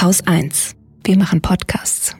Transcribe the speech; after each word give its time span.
Haus 0.00 0.26
1. 0.26 0.76
Wir 1.04 1.18
machen 1.18 1.42
Podcasts. 1.42 2.16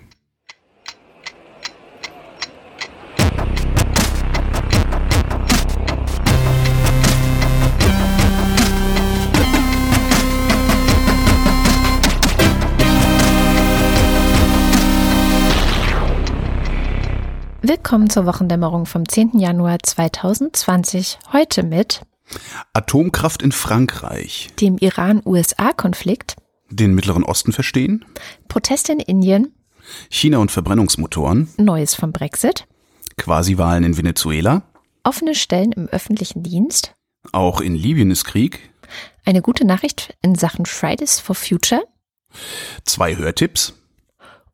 Willkommen 17.63 18.11
zur 18.11 18.27
Wochendämmerung 18.27 18.85
vom 18.85 19.09
10. 19.09 19.39
Januar 19.39 19.79
2020. 19.83 21.19
Heute 21.33 21.63
mit 21.63 22.03
Atomkraft 22.75 23.41
in 23.41 23.53
Frankreich, 23.53 24.51
dem 24.61 24.77
Iran-USA-Konflikt, 24.77 26.37
den 26.71 26.95
Mittleren 26.95 27.25
Osten 27.25 27.53
verstehen, 27.53 28.05
Proteste 28.49 28.93
in 28.93 29.01
Indien, 29.01 29.55
China 30.09 30.39
und 30.39 30.51
Verbrennungsmotoren, 30.51 31.49
Neues 31.57 31.95
vom 31.95 32.13
Brexit, 32.13 32.67
Quasi-Wahlen 33.17 33.85
in 33.85 33.97
Venezuela, 33.97 34.63
offene 35.05 35.35
Stellen 35.35 35.73
im 35.73 35.89
öffentlichen 35.89 36.43
Dienst, 36.43 36.95
auch 37.33 37.61
in 37.61 37.75
Libyen 37.75 38.11
ist 38.11 38.25
Krieg, 38.25 38.71
eine 39.25 39.43
gute 39.43 39.67
Nachricht 39.67 40.17
in 40.23 40.35
Sachen 40.35 40.67
Fridays 40.67 41.21
for 41.21 41.35
Future 41.35 41.83
zwei 42.85 43.17
Hörtipps 43.17 43.75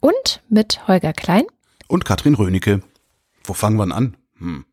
und 0.00 0.42
mit 0.48 0.86
Holger 0.88 1.12
Klein 1.12 1.44
und 1.88 2.04
Katrin 2.04 2.34
Rönecke. 2.34 2.80
Wo 3.44 3.52
fangen 3.52 3.76
wir 3.76 3.94
an? 3.94 4.16
Hm. 4.38 4.64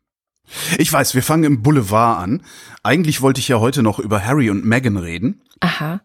Ich 0.78 0.92
weiß, 0.92 1.14
wir 1.14 1.22
fangen 1.22 1.44
im 1.44 1.62
Boulevard 1.62 2.22
an. 2.22 2.42
Eigentlich 2.82 3.22
wollte 3.22 3.40
ich 3.40 3.48
ja 3.48 3.60
heute 3.60 3.82
noch 3.82 3.98
über 3.98 4.24
Harry 4.24 4.50
und 4.50 4.64
Meghan 4.64 4.96
reden. 4.96 5.42
Aha. 5.60 6.02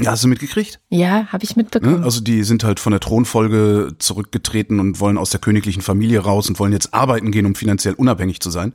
Ja, 0.00 0.12
hast 0.12 0.24
du 0.24 0.28
mitgekriegt? 0.28 0.80
Ja, 0.88 1.26
habe 1.32 1.44
ich 1.44 1.56
Ne? 1.56 1.62
mitbekommen. 1.62 2.04
Also 2.04 2.20
die 2.20 2.42
sind 2.44 2.64
halt 2.64 2.80
von 2.80 2.92
der 2.92 3.00
Thronfolge 3.00 3.94
zurückgetreten 3.98 4.80
und 4.80 5.00
wollen 5.00 5.18
aus 5.18 5.30
der 5.30 5.40
königlichen 5.40 5.82
Familie 5.82 6.20
raus 6.20 6.48
und 6.48 6.58
wollen 6.58 6.72
jetzt 6.72 6.94
arbeiten 6.94 7.30
gehen, 7.32 7.46
um 7.46 7.54
finanziell 7.54 7.94
unabhängig 7.94 8.40
zu 8.40 8.50
sein. 8.50 8.72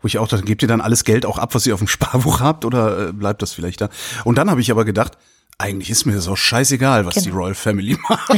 Wo 0.00 0.08
ich 0.08 0.18
auch 0.18 0.28
dachte, 0.28 0.44
gebt 0.44 0.62
ihr 0.62 0.68
dann 0.68 0.80
alles 0.80 1.04
Geld 1.04 1.26
auch 1.26 1.38
ab, 1.38 1.54
was 1.54 1.66
ihr 1.66 1.74
auf 1.74 1.80
dem 1.80 1.88
Sparbuch 1.88 2.40
habt 2.40 2.64
oder 2.64 3.08
äh, 3.08 3.12
bleibt 3.12 3.42
das 3.42 3.52
vielleicht 3.52 3.80
da? 3.80 3.88
Und 4.24 4.36
dann 4.38 4.50
habe 4.50 4.60
ich 4.60 4.70
aber 4.70 4.84
gedacht, 4.84 5.16
eigentlich 5.58 5.90
ist 5.90 6.06
mir 6.06 6.14
das 6.14 6.26
auch 6.28 6.36
scheißegal, 6.36 7.06
was 7.06 7.14
Genau. 7.14 7.24
die 7.26 7.30
Royal 7.30 7.54
Family 7.54 7.96
macht. 8.08 8.32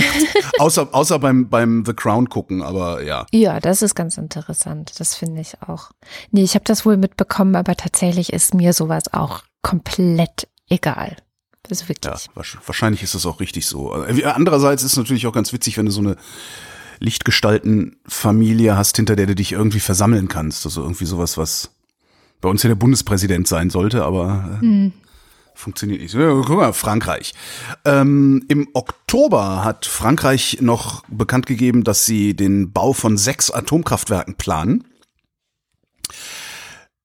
außer 0.59 0.89
außer 0.93 1.19
beim, 1.19 1.49
beim 1.49 1.85
The 1.87 1.95
Crown 1.95 2.29
gucken, 2.29 2.61
aber 2.63 3.03
ja. 3.03 3.25
Ja, 3.33 3.61
das 3.61 3.81
ist 3.83 3.95
ganz 3.95 4.19
interessant. 4.19 4.93
Das 4.99 5.15
finde 5.15 5.41
ich 5.41 5.55
auch. 5.63 5.91
Nee, 6.33 6.43
ich 6.43 6.55
habe 6.55 6.65
das 6.67 6.85
wohl 6.85 6.97
mitbekommen, 6.97 7.55
aber 7.57 7.77
tatsächlich 7.77 8.33
ist 8.33 8.53
mir 8.53 8.73
sowas 8.75 9.05
auch 9.15 9.43
komplett 9.63 10.49
egal. 10.69 11.17
Also 11.71 11.85
Ja, 11.85 11.89
wirklich. 11.89 12.29
wasch- 12.35 12.59
wahrscheinlich 12.67 13.03
ist 13.03 13.15
das 13.15 13.27
auch 13.27 13.41
richtig 13.41 13.67
so. 13.67 13.95
Äh, 14.05 14.25
Andererseits 14.25 14.83
ist 14.83 14.93
es 14.93 14.97
natürlich 14.99 15.27
auch 15.27 15.33
ganz 15.33 15.53
witzig, 15.53 15.77
wenn 15.79 15.87
du 15.87 15.93
so 15.93 16.01
eine 16.01 16.17
Lichtgestaltenfamilie 17.01 18.77
hast, 18.77 18.97
hinter 18.97 19.17
der 19.17 19.27
du 19.27 19.35
dich 19.35 19.53
irgendwie 19.53 19.81
versammeln 19.81 20.29
kannst. 20.29 20.65
Also 20.67 20.83
irgendwie 20.83 21.05
sowas, 21.07 21.37
was 21.39 21.71
bei 22.41 22.49
uns 22.49 22.63
ja 22.63 22.69
der 22.69 22.75
Bundespräsident 22.75 23.49
sein 23.49 23.71
sollte, 23.71 24.05
aber 24.05 24.61
äh, 24.63 24.91
funktioniert 25.55 26.03
nicht. 26.03 26.15
Ja, 26.15 26.31
guck 26.45 26.57
mal, 26.59 26.73
Frankreich. 26.73 27.33
Ähm, 27.85 28.45
Im 28.49 28.69
Oktober 28.75 29.65
hat 29.65 29.87
Frankreich 29.87 30.59
noch 30.61 31.05
bekannt 31.09 31.47
gegeben, 31.47 31.85
dass 31.85 32.05
sie 32.07 32.35
den 32.35 32.73
Bau 32.73 32.93
von 32.93 33.17
sechs 33.17 33.51
Atomkraftwerken 33.51 34.35
planen. 34.35 34.85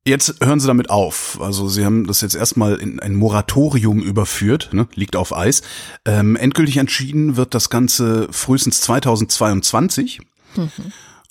Jetzt 0.10 0.44
hören 0.44 0.60
sie 0.60 0.66
damit 0.66 0.90
auf. 0.90 1.40
Also 1.40 1.68
sie 1.68 1.86
haben 1.86 2.08
das 2.08 2.22
jetzt 2.22 2.34
erstmal 2.34 2.76
in 2.78 3.00
ein 3.00 3.14
Moratorium 3.14 4.02
überführt, 4.02 4.70
ne? 4.74 4.88
liegt 4.96 5.16
auf 5.16 5.36
Eis. 5.36 5.62
Ähm, 6.04 6.36
endgültig 6.36 6.78
entschieden 6.78 7.38
wird 7.38 7.54
das 7.54 7.70
Ganze 7.70 8.28
frühestens 8.32 8.82
2022. 8.82 10.22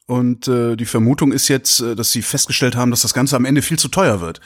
Und 0.06 0.46
äh, 0.46 0.76
die 0.76 0.86
Vermutung 0.86 1.32
ist 1.32 1.48
jetzt, 1.48 1.80
äh, 1.80 1.96
dass 1.96 2.12
sie 2.12 2.22
festgestellt 2.22 2.76
haben, 2.76 2.92
dass 2.92 3.02
das 3.02 3.14
Ganze 3.14 3.34
am 3.34 3.44
Ende 3.44 3.62
viel 3.62 3.80
zu 3.80 3.88
teuer 3.88 4.20
wird. 4.20 4.40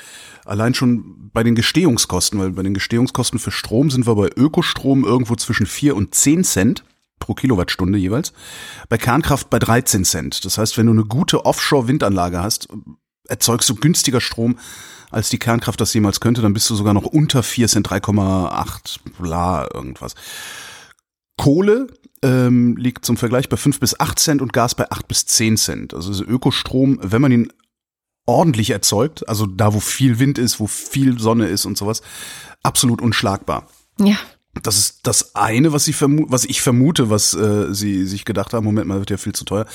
Allein 0.47 0.73
schon 0.73 1.31
bei 1.33 1.43
den 1.43 1.55
Gestehungskosten, 1.55 2.41
weil 2.41 2.51
bei 2.53 2.63
den 2.63 2.75
Gestehungskosten 2.75 3.39
für 3.39 3.51
Strom 3.51 3.91
sind 3.91 4.07
wir 4.07 4.15
bei 4.17 4.31
Ökostrom 4.35 5.05
irgendwo 5.05 5.37
zwischen 5.37 5.67
4 5.67 5.95
und 5.95 6.15
10 6.15 6.43
Cent 6.45 6.85
pro 7.21 7.35
Kilowattstunde 7.35 7.99
jeweils. 7.99 8.33
Bei 8.89 8.99
Kernkraft 8.99 9.51
bei 9.51 9.59
13 9.61 10.05
Cent. 10.05 10.45
Das 10.45 10.59
heißt, 10.59 10.79
wenn 10.79 10.87
du 10.87 10.93
eine 10.93 11.05
gute 11.05 11.45
Offshore-Windanlage 11.45 12.43
hast, 12.43 12.69
erzeugst 13.33 13.69
du 13.71 13.75
günstiger 13.75 14.21
Strom, 14.21 14.59
als 15.11 15.31
die 15.31 15.39
Kernkraft 15.39 15.81
das 15.81 15.93
jemals 15.95 16.21
könnte, 16.21 16.43
dann 16.43 16.55
bist 16.55 16.69
du 16.71 16.75
sogar 16.75 16.95
noch 16.95 17.05
unter 17.05 17.43
4 17.43 17.69
Cent, 17.69 17.89
3,8, 17.89 19.01
bla, 19.19 19.69
irgendwas. 19.73 20.15
Kohle 21.37 21.89
ähm, 22.23 22.77
liegt 22.77 23.05
zum 23.05 23.17
Vergleich 23.17 23.49
bei 23.49 23.57
5 23.57 23.81
bis 23.81 23.99
8 23.99 24.19
Cent 24.19 24.43
und 24.43 24.53
Gas 24.53 24.75
bei 24.75 24.91
8 24.91 25.09
bis 25.09 25.27
10 25.27 25.57
Cent. 25.57 25.95
Also 25.95 26.13
so 26.13 26.25
Ökostrom, 26.25 26.99
wenn 27.03 27.23
man 27.23 27.33
ihn 27.33 27.53
ordentlich 28.27 28.71
erzeugt, 28.71 29.29
also 29.29 29.47
da, 29.47 29.75
wo 29.75 29.81
viel 29.81 30.19
Wind 30.19 30.39
ist, 30.39 30.61
wo 30.61 30.67
viel 30.67 31.19
Sonne 31.19 31.49
ist 31.49 31.65
und 31.65 31.77
sowas, 31.77 32.03
absolut 32.63 33.01
unschlagbar. 33.03 33.67
Ja. 33.99 34.17
Das 34.63 34.77
ist 34.77 35.01
das 35.05 35.35
eine, 35.35 35.73
was, 35.73 35.85
sie 35.85 35.95
vermu 35.95 36.27
was 36.29 36.45
ich 36.45 36.61
vermute, 36.61 37.09
was 37.09 37.35
äh, 37.35 37.73
sie 37.73 38.05
sich 38.05 38.25
gedacht 38.25 38.53
haben, 38.53 38.65
Moment 38.65 38.87
mal, 38.87 38.99
wird 38.99 39.11
ja 39.11 39.17
viel 39.17 39.33
zu 39.33 39.45
teuer. 39.45 39.67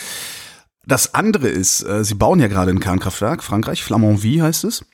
Das 0.87 1.13
andere 1.13 1.49
ist, 1.49 1.83
äh, 1.83 2.03
sie 2.03 2.15
bauen 2.15 2.39
ja 2.39 2.47
gerade 2.47 2.71
ein 2.71 2.79
Kernkraftwerk, 2.79 3.43
Frankreich, 3.43 3.83
Flamanville 3.83 4.43
heißt 4.43 4.63
es. 4.63 4.85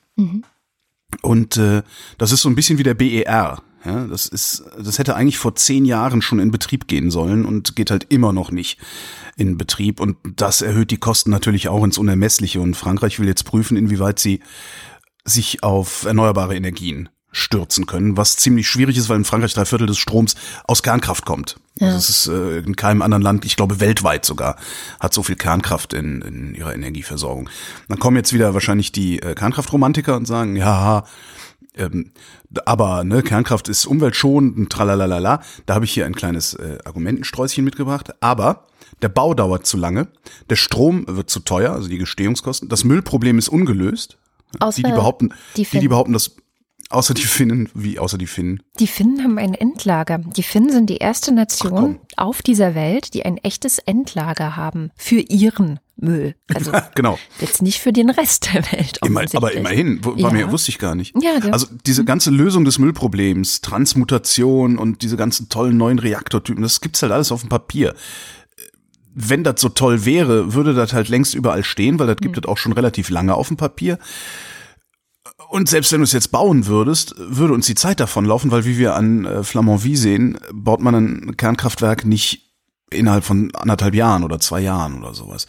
Und 1.22 1.56
äh, 1.56 1.82
das 2.18 2.32
ist 2.32 2.42
so 2.42 2.48
ein 2.48 2.56
bisschen 2.56 2.78
wie 2.78 2.82
der 2.82 2.94
BER. 2.94 3.62
Ja, 3.84 4.06
das 4.06 4.26
ist, 4.26 4.64
das 4.78 4.98
hätte 4.98 5.14
eigentlich 5.14 5.38
vor 5.38 5.54
zehn 5.54 5.84
Jahren 5.84 6.22
schon 6.22 6.38
in 6.38 6.50
Betrieb 6.50 6.88
gehen 6.88 7.10
sollen 7.10 7.44
und 7.44 7.76
geht 7.76 7.90
halt 7.90 8.06
immer 8.08 8.32
noch 8.32 8.50
nicht 8.50 8.78
in 9.36 9.58
Betrieb. 9.58 10.00
Und 10.00 10.16
das 10.36 10.62
erhöht 10.62 10.90
die 10.90 10.96
Kosten 10.96 11.30
natürlich 11.30 11.68
auch 11.68 11.84
ins 11.84 11.98
Unermessliche. 11.98 12.60
Und 12.60 12.76
Frankreich 12.76 13.20
will 13.20 13.28
jetzt 13.28 13.44
prüfen, 13.44 13.76
inwieweit 13.76 14.18
sie 14.18 14.40
sich 15.24 15.62
auf 15.62 16.04
erneuerbare 16.04 16.56
Energien 16.56 17.08
stürzen 17.34 17.86
können, 17.86 18.16
was 18.16 18.36
ziemlich 18.36 18.68
schwierig 18.68 18.96
ist, 18.96 19.08
weil 19.08 19.18
in 19.18 19.24
Frankreich 19.24 19.52
drei 19.54 19.64
Viertel 19.64 19.86
des 19.86 19.98
Stroms 19.98 20.34
aus 20.64 20.82
Kernkraft 20.82 21.26
kommt. 21.26 21.56
Also 21.80 21.96
es 21.96 22.08
ist 22.08 22.26
äh, 22.28 22.58
in 22.58 22.76
keinem 22.76 23.02
anderen 23.02 23.22
Land, 23.22 23.44
ich 23.44 23.56
glaube 23.56 23.80
weltweit 23.80 24.24
sogar, 24.24 24.56
hat 25.00 25.12
so 25.12 25.22
viel 25.22 25.36
Kernkraft 25.36 25.92
in, 25.92 26.22
in 26.22 26.54
ihrer 26.54 26.72
Energieversorgung. 26.74 27.50
Dann 27.88 27.98
kommen 27.98 28.16
jetzt 28.16 28.32
wieder 28.32 28.54
wahrscheinlich 28.54 28.92
die 28.92 29.20
äh, 29.20 29.34
Kernkraftromantiker 29.34 30.16
und 30.16 30.26
sagen, 30.26 30.54
ja, 30.56 31.04
ähm, 31.76 32.12
aber 32.64 33.02
ne, 33.02 33.22
Kernkraft 33.22 33.68
ist 33.68 33.86
umweltschonend 33.86 34.56
und 34.56 34.70
tralalala. 34.70 35.42
Da 35.66 35.74
habe 35.74 35.84
ich 35.84 35.92
hier 35.92 36.06
ein 36.06 36.14
kleines 36.14 36.54
äh, 36.54 36.78
Argumentensträußchen 36.84 37.64
mitgebracht. 37.64 38.12
Aber 38.20 38.66
der 39.02 39.08
Bau 39.08 39.34
dauert 39.34 39.66
zu 39.66 39.76
lange, 39.76 40.06
der 40.50 40.56
Strom 40.56 41.04
wird 41.08 41.28
zu 41.28 41.40
teuer, 41.40 41.72
also 41.72 41.88
die 41.88 41.98
Gestehungskosten. 41.98 42.68
Das 42.68 42.84
Müllproblem 42.84 43.38
ist 43.38 43.48
ungelöst. 43.48 44.18
Außer 44.60 44.76
die, 44.76 44.82
die 44.84 44.92
behaupten, 44.92 45.34
die 45.56 45.64
die, 45.64 45.80
die 45.80 45.88
behaupten, 45.88 46.12
dass 46.12 46.36
außer 46.94 47.14
die 47.14 47.22
Finnen, 47.22 47.68
wie 47.74 47.98
außer 47.98 48.16
die 48.18 48.26
Finnen. 48.26 48.62
Die 48.80 48.86
Finnen 48.86 49.22
haben 49.22 49.38
ein 49.38 49.54
Endlager. 49.54 50.18
Die 50.18 50.42
Finnen 50.42 50.70
sind 50.70 50.88
die 50.88 50.96
erste 50.98 51.30
Ach, 51.32 51.36
Nation 51.36 51.70
komm. 51.72 51.98
auf 52.16 52.42
dieser 52.42 52.74
Welt, 52.74 53.14
die 53.14 53.24
ein 53.24 53.36
echtes 53.38 53.78
Endlager 53.78 54.56
haben 54.56 54.90
für 54.96 55.20
ihren 55.20 55.80
Müll. 55.96 56.34
Also 56.52 56.72
Genau. 56.94 57.18
jetzt 57.40 57.62
nicht 57.62 57.80
für 57.80 57.92
den 57.92 58.10
Rest 58.10 58.52
der 58.52 58.64
Welt. 58.72 58.98
Immer, 59.04 59.24
aber 59.34 59.52
immerhin, 59.52 60.04
war 60.04 60.18
Ja. 60.18 60.30
mir, 60.30 60.50
wusste 60.50 60.70
ich 60.70 60.78
gar 60.78 60.94
nicht. 60.94 61.14
Ja, 61.22 61.32
also 61.52 61.66
diese 61.86 62.04
ganze 62.04 62.30
Lösung 62.30 62.64
des 62.64 62.78
Müllproblems, 62.78 63.60
Transmutation 63.60 64.76
und 64.78 65.02
diese 65.02 65.16
ganzen 65.16 65.48
tollen 65.48 65.76
neuen 65.76 65.98
Reaktortypen, 65.98 66.62
das 66.62 66.80
gibt's 66.80 67.02
halt 67.02 67.12
alles 67.12 67.30
auf 67.32 67.40
dem 67.42 67.48
Papier. 67.48 67.94
Wenn 69.14 69.44
das 69.44 69.60
so 69.60 69.68
toll 69.68 70.04
wäre, 70.04 70.54
würde 70.54 70.74
das 70.74 70.92
halt 70.92 71.08
längst 71.08 71.34
überall 71.36 71.62
stehen, 71.62 72.00
weil 72.00 72.08
das 72.08 72.16
gibt 72.16 72.36
es 72.36 72.44
auch 72.46 72.58
schon 72.58 72.72
relativ 72.72 73.10
lange 73.10 73.34
auf 73.34 73.46
dem 73.46 73.56
Papier. 73.56 73.98
Und 75.54 75.68
selbst 75.68 75.92
wenn 75.92 76.00
du 76.00 76.04
es 76.04 76.10
jetzt 76.10 76.32
bauen 76.32 76.66
würdest, 76.66 77.14
würde 77.16 77.54
uns 77.54 77.66
die 77.66 77.76
Zeit 77.76 78.00
davon 78.00 78.24
laufen, 78.24 78.50
weil 78.50 78.64
wie 78.64 78.76
wir 78.76 78.96
an 78.96 79.24
äh, 79.24 79.44
Flamanville 79.44 79.96
sehen, 79.96 80.36
baut 80.52 80.80
man 80.80 80.96
ein 80.96 81.36
Kernkraftwerk 81.36 82.04
nicht 82.04 82.50
innerhalb 82.90 83.22
von 83.22 83.54
anderthalb 83.54 83.94
Jahren 83.94 84.24
oder 84.24 84.40
zwei 84.40 84.58
Jahren 84.58 84.98
oder 84.98 85.14
sowas. 85.14 85.46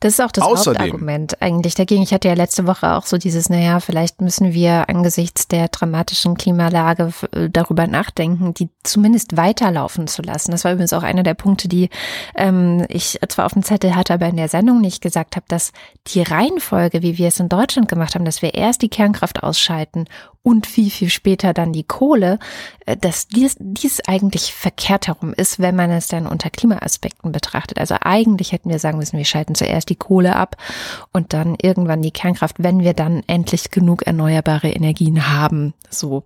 Das 0.00 0.14
ist 0.14 0.20
auch 0.20 0.32
das 0.32 0.44
Außerdem- 0.44 0.78
Hauptargument 0.80 1.42
eigentlich 1.42 1.74
dagegen. 1.74 2.02
Ich 2.02 2.12
hatte 2.12 2.28
ja 2.28 2.34
letzte 2.34 2.66
Woche 2.66 2.94
auch 2.94 3.06
so 3.06 3.18
dieses, 3.18 3.48
naja, 3.48 3.80
vielleicht 3.80 4.20
müssen 4.20 4.54
wir 4.54 4.88
angesichts 4.88 5.48
der 5.48 5.68
dramatischen 5.68 6.36
Klimalage 6.36 7.12
äh, 7.32 7.48
darüber 7.50 7.86
nachdenken, 7.86 8.54
die 8.54 8.68
zumindest 8.82 9.36
weiterlaufen 9.36 10.06
zu 10.06 10.22
lassen. 10.22 10.52
Das 10.52 10.64
war 10.64 10.72
übrigens 10.72 10.92
auch 10.92 11.02
einer 11.02 11.22
der 11.22 11.34
Punkte, 11.34 11.68
die 11.68 11.90
ähm, 12.34 12.84
ich 12.88 13.18
zwar 13.28 13.46
auf 13.46 13.52
dem 13.52 13.62
Zettel 13.62 13.94
hatte, 13.94 14.14
aber 14.14 14.26
in 14.26 14.36
der 14.36 14.48
Sendung 14.48 14.80
nicht 14.80 15.02
gesagt 15.02 15.36
habe, 15.36 15.46
dass 15.48 15.72
die 16.08 16.22
Reihenfolge, 16.22 17.02
wie 17.02 17.18
wir 17.18 17.28
es 17.28 17.40
in 17.40 17.48
Deutschland 17.48 17.88
gemacht 17.88 18.14
haben, 18.14 18.24
dass 18.24 18.42
wir 18.42 18.54
erst 18.54 18.82
die 18.82 18.88
Kernkraft 18.88 19.42
ausschalten 19.42 20.06
und 20.42 20.66
viel, 20.66 20.90
viel 20.90 21.10
später 21.10 21.52
dann 21.52 21.72
die 21.72 21.84
Kohle, 21.84 22.38
äh, 22.86 22.96
dass 22.96 23.28
dies, 23.28 23.56
dies 23.58 24.00
eigentlich 24.06 24.54
verkehrt 24.54 25.08
herum 25.08 25.34
ist, 25.34 25.58
wenn 25.58 25.76
man 25.76 25.90
es 25.90 26.08
dann 26.08 26.26
unter 26.26 26.50
Klimaaspekten 26.50 27.32
betrachtet. 27.32 27.78
Also 27.78 27.96
eigentlich 28.00 28.52
hätten 28.52 28.70
wir 28.70 28.78
sagen 28.78 28.98
müssen, 28.98 29.18
wir 29.18 29.24
schalten 29.24 29.54
zuerst 29.54 29.90
die 29.90 29.96
Kohle 29.96 30.36
ab 30.36 30.56
und 31.12 31.32
dann 31.32 31.56
irgendwann 31.60 32.02
die 32.02 32.10
Kernkraft, 32.10 32.56
wenn 32.58 32.80
wir 32.80 32.94
dann 32.94 33.22
endlich 33.26 33.70
genug 33.70 34.02
erneuerbare 34.02 34.70
Energien 34.70 35.28
haben. 35.28 35.74
So, 35.90 36.24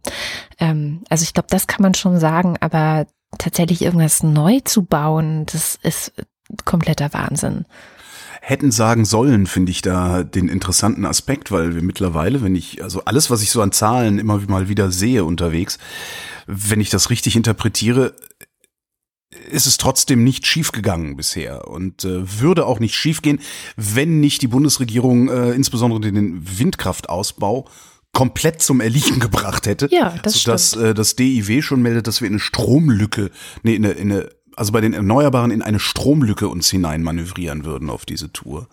ähm, 0.60 1.02
also 1.08 1.24
ich 1.24 1.34
glaube, 1.34 1.48
das 1.50 1.66
kann 1.66 1.82
man 1.82 1.94
schon 1.94 2.20
sagen, 2.20 2.56
aber 2.60 3.06
tatsächlich 3.38 3.82
irgendwas 3.82 4.22
neu 4.22 4.60
zu 4.60 4.84
bauen, 4.84 5.44
das 5.46 5.76
ist 5.82 6.12
kompletter 6.64 7.12
Wahnsinn 7.12 7.64
hätten 8.46 8.70
sagen 8.70 9.06
sollen, 9.06 9.46
finde 9.46 9.72
ich 9.72 9.80
da 9.80 10.22
den 10.22 10.48
interessanten 10.48 11.06
Aspekt, 11.06 11.50
weil 11.50 11.74
wir 11.74 11.80
mittlerweile, 11.80 12.42
wenn 12.42 12.54
ich, 12.54 12.82
also 12.82 13.02
alles, 13.06 13.30
was 13.30 13.42
ich 13.42 13.50
so 13.50 13.62
an 13.62 13.72
Zahlen 13.72 14.18
immer 14.18 14.38
mal 14.48 14.68
wieder 14.68 14.90
sehe 14.90 15.24
unterwegs, 15.24 15.78
wenn 16.46 16.78
ich 16.78 16.90
das 16.90 17.08
richtig 17.08 17.36
interpretiere, 17.36 18.14
ist 19.50 19.66
es 19.66 19.78
trotzdem 19.78 20.24
nicht 20.24 20.46
schiefgegangen 20.46 21.16
bisher 21.16 21.68
und 21.68 22.04
äh, 22.04 22.40
würde 22.40 22.66
auch 22.66 22.80
nicht 22.80 22.94
schiefgehen, 22.94 23.40
wenn 23.76 24.20
nicht 24.20 24.42
die 24.42 24.48
Bundesregierung 24.48 25.30
äh, 25.30 25.52
insbesondere 25.52 26.00
den 26.00 26.58
Windkraftausbau 26.58 27.66
komplett 28.12 28.60
zum 28.60 28.82
Erliegen 28.82 29.20
gebracht 29.20 29.66
hätte. 29.66 29.88
Ja, 29.90 30.14
das 30.22 30.34
sodass, 30.34 30.72
stimmt. 30.72 30.84
Äh, 30.84 30.94
das 30.94 31.16
DIW 31.16 31.62
schon 31.62 31.80
meldet, 31.80 32.06
dass 32.06 32.20
wir 32.20 32.28
in 32.28 32.34
eine 32.34 32.40
Stromlücke, 32.40 33.30
nee, 33.62 33.74
in 33.74 33.86
eine, 33.86 33.94
in 33.94 34.12
eine 34.12 34.28
also 34.56 34.72
bei 34.72 34.80
den 34.80 34.92
Erneuerbaren 34.92 35.50
in 35.50 35.62
eine 35.62 35.78
Stromlücke 35.78 36.48
uns 36.48 36.68
hinein 36.68 37.02
manövrieren 37.02 37.64
würden 37.64 37.90
auf 37.90 38.04
diese 38.04 38.32
Tour. 38.32 38.68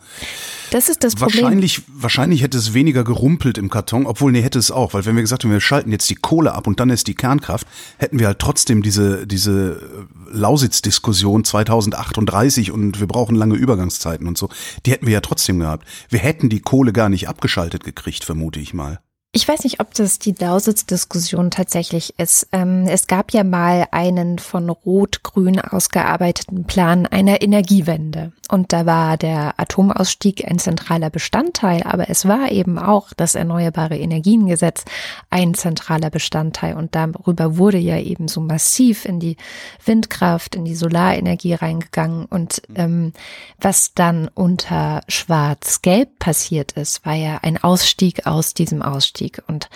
Das 0.72 0.90
ist 0.90 1.04
das 1.04 1.16
Problem. 1.16 1.44
Wahrscheinlich, 1.44 1.82
wahrscheinlich 1.88 2.44
hätte 2.44 2.58
es 2.58 2.74
weniger 2.74 3.04
gerumpelt 3.04 3.58
im 3.58 3.70
Karton, 3.70 4.06
obwohl 4.06 4.32
nee, 4.32 4.42
hätte 4.42 4.60
es 4.60 4.72
auch, 4.72 4.94
weil 4.94 5.06
wenn 5.06 5.16
wir 5.16 5.22
gesagt 5.22 5.44
haben, 5.44 5.52
wir 5.52 5.60
schalten 5.60 5.92
jetzt 5.92 6.10
die 6.10 6.16
Kohle 6.16 6.54
ab 6.54 6.68
und 6.68 6.80
dann 6.80 6.90
ist 6.90 7.08
die 7.08 7.16
Kernkraft, 7.16 7.68
hätten 7.98 8.20
wir 8.20 8.28
halt 8.28 8.40
trotzdem 8.40 8.82
diese, 8.82 9.28
diese 9.28 10.08
Lausitz-Diskussion 10.32 11.44
2038 11.44 12.72
und 12.72 13.00
wir 13.00 13.08
brauchen 13.08 13.36
lange 13.36 13.56
Übergangszeiten 13.56 14.28
und 14.28 14.38
so, 14.38 14.50
die 14.86 14.92
hätten 14.92 15.06
wir 15.06 15.14
ja 15.14 15.22
trotzdem 15.22 15.60
gehabt. 15.60 15.88
Wir 16.10 16.20
hätten 16.20 16.50
die 16.50 16.62
Kohle 16.62 16.94
gar 16.94 17.10
nicht 17.10 17.28
abgeschaltet 17.28 17.84
gekriegt, 17.84 18.24
vermute 18.24 18.60
ich 18.60 18.74
mal. 18.74 19.00
Ich 19.34 19.48
weiß 19.48 19.64
nicht, 19.64 19.80
ob 19.80 19.94
das 19.94 20.20
die 20.20 20.36
Lausitz-Diskussion 20.38 21.52
tatsächlich 21.52 22.20
ist. 22.20 22.50
Ähm, 22.52 22.86
es 22.86 23.08
gab 23.08 23.32
ja 23.32 23.46
mal 23.46 23.88
einen 23.92 24.40
von 24.40 24.70
Rot-Grün 24.70 25.62
ausgearbeiteten 25.62 26.66
Plan 26.66 27.06
einer 27.06 27.42
Energiewende. 27.42 28.34
Und 28.50 28.74
da 28.74 28.86
war 28.86 29.16
der 29.16 29.58
Atomausstieg 29.58 30.52
ein 30.52 30.60
zentraler 30.60 31.10
Bestandteil, 31.10 31.84
aber 31.84 32.10
es 32.10 32.28
war 32.28 32.52
eben 32.52 32.78
auch 32.78 33.14
das 33.16 33.36
Erneuerbare 33.36 33.98
Energiengesetz 33.98 34.84
ein 35.30 35.54
zentraler 35.54 36.10
Bestandteil. 36.10 36.76
Und 36.76 36.94
darüber 36.94 37.56
wurde 37.56 37.78
ja 37.78 37.98
eben 37.98 38.28
so 38.28 38.42
massiv 38.42 39.06
in 39.06 39.22
die 39.22 39.38
Windkraft, 39.86 40.58
in 40.58 40.66
die 40.66 40.76
Solarenergie 40.76 41.54
reingegangen. 41.54 42.26
Und 42.26 42.64
ähm, 42.76 43.14
was 43.62 43.94
dann 43.94 44.28
unter 44.34 45.04
Schwarz-Gelb 45.08 46.20
passiert 46.20 46.74
ist, 46.74 47.06
war 47.06 47.16
ja 47.16 47.40
ein 47.44 47.64
Ausstieg 47.64 48.28
aus 48.28 48.54
diesem 48.54 48.82
Ausstieg. 48.82 49.21
Ausstieg. 49.22 49.42
Und, 49.48 49.70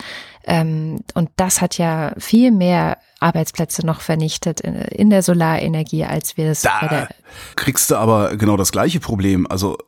ähm, 0.44 1.00
und 1.14 1.30
das 1.36 1.60
hat 1.60 1.78
ja 1.78 2.14
viel 2.18 2.50
mehr 2.50 2.98
Arbeitsplätze 3.20 3.84
noch 3.84 4.00
vernichtet 4.00 4.60
in, 4.60 4.74
in 4.74 5.10
der 5.10 5.22
Solarenergie, 5.22 6.04
als 6.04 6.36
wir 6.36 6.50
es 6.50 6.62
da 6.62 6.78
bei 6.80 6.88
der. 6.88 7.08
Kriegst 7.56 7.90
du 7.90 7.96
aber 7.96 8.36
genau 8.36 8.56
das 8.56 8.72
gleiche 8.72 9.00
Problem. 9.00 9.46
Also 9.46 9.78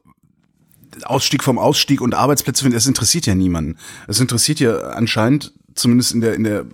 Ausstieg 1.05 1.45
vom 1.45 1.59
Ausstieg 1.59 2.01
und 2.01 2.15
Arbeitsplätze 2.15 2.63
finden, 2.63 2.77
es 2.77 2.87
interessiert 2.87 3.27
ja 3.27 3.35
niemanden. 3.35 3.77
Es 4.09 4.21
interessiert 4.21 4.61
ja 4.61 4.79
anscheinend, 4.79 5.53
zumindest 5.75 6.13
in 6.13 6.21
der, 6.21 6.35
in 6.35 6.45
der 6.45 6.65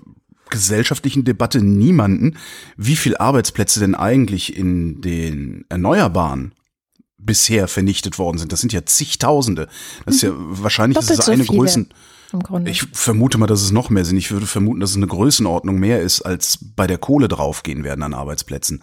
gesellschaftlichen 0.50 1.25
Debatte 1.25 1.60
niemanden, 1.62 2.36
wie 2.76 2.96
viel 2.96 3.16
Arbeitsplätze 3.16 3.81
denn 3.81 3.94
eigentlich 3.94 4.56
in 4.56 5.00
den 5.00 5.64
Erneuerbaren 5.69 6.54
bisher 7.19 7.69
vernichtet 7.69 8.19
worden 8.19 8.38
sind. 8.38 8.52
Das 8.52 8.60
sind 8.60 8.72
ja 8.72 8.84
zigtausende. 8.84 9.69
Das 10.04 10.16
ist 10.16 10.22
ja 10.22 10.31
mhm. 10.31 10.62
wahrscheinlich 10.62 10.96
Doppelt 10.96 11.19
ist 11.19 11.20
es 11.20 11.28
eine 11.28 11.44
so 11.44 11.52
viele. 11.52 11.58
Größen. 11.58 11.88
Im 12.32 12.40
Grunde. 12.40 12.70
Ich 12.70 12.82
vermute 12.92 13.38
mal, 13.38 13.46
dass 13.46 13.62
es 13.62 13.70
noch 13.70 13.90
mehr 13.90 14.04
sind. 14.04 14.16
Ich 14.16 14.30
würde 14.30 14.46
vermuten, 14.46 14.80
dass 14.80 14.90
es 14.90 14.96
eine 14.96 15.06
Größenordnung 15.06 15.78
mehr 15.78 16.00
ist, 16.00 16.22
als 16.22 16.58
bei 16.76 16.86
der 16.86 16.98
Kohle 16.98 17.28
draufgehen 17.28 17.84
werden 17.84 18.02
an 18.02 18.14
Arbeitsplätzen. 18.14 18.82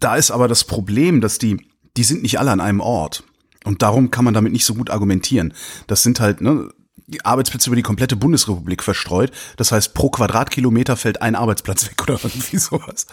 Da 0.00 0.16
ist 0.16 0.30
aber 0.30 0.48
das 0.48 0.64
Problem, 0.64 1.20
dass 1.20 1.38
die, 1.38 1.58
die 1.96 2.04
sind 2.04 2.22
nicht 2.22 2.38
alle 2.38 2.50
an 2.50 2.60
einem 2.60 2.80
Ort. 2.80 3.24
Und 3.64 3.82
darum 3.82 4.10
kann 4.10 4.24
man 4.24 4.34
damit 4.34 4.52
nicht 4.52 4.64
so 4.64 4.74
gut 4.74 4.90
argumentieren. 4.90 5.52
Das 5.86 6.02
sind 6.02 6.20
halt, 6.20 6.40
ne, 6.40 6.70
die 7.08 7.24
Arbeitsplätze 7.24 7.68
über 7.68 7.76
die 7.76 7.82
komplette 7.82 8.16
Bundesrepublik 8.16 8.82
verstreut. 8.82 9.30
Das 9.56 9.72
heißt, 9.72 9.94
pro 9.94 10.10
Quadratkilometer 10.10 10.96
fällt 10.96 11.22
ein 11.22 11.34
Arbeitsplatz 11.34 11.86
weg 11.86 12.02
oder 12.02 12.14
irgendwie 12.22 12.58
sowas. 12.58 13.06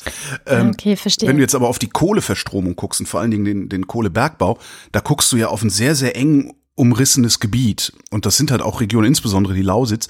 Ähm, 0.45 0.71
okay, 0.73 0.95
verstehe. 0.95 1.29
Wenn 1.29 1.37
du 1.37 1.41
jetzt 1.41 1.55
aber 1.55 1.67
auf 1.67 1.79
die 1.79 1.89
Kohleverstromung 1.89 2.75
guckst 2.75 2.99
und 2.99 3.07
vor 3.07 3.19
allen 3.19 3.31
Dingen 3.31 3.45
den, 3.45 3.69
den 3.69 3.87
Kohlebergbau, 3.87 4.57
da 4.91 4.99
guckst 4.99 5.31
du 5.31 5.37
ja 5.37 5.47
auf 5.47 5.61
einen 5.61 5.69
sehr, 5.69 5.95
sehr 5.95 6.15
engen 6.15 6.53
umrissenes 6.75 7.39
Gebiet. 7.39 7.93
Und 8.09 8.25
das 8.25 8.37
sind 8.37 8.51
halt 8.51 8.61
auch 8.61 8.81
Regionen, 8.81 9.07
insbesondere 9.07 9.53
die 9.53 9.61
Lausitz, 9.61 10.07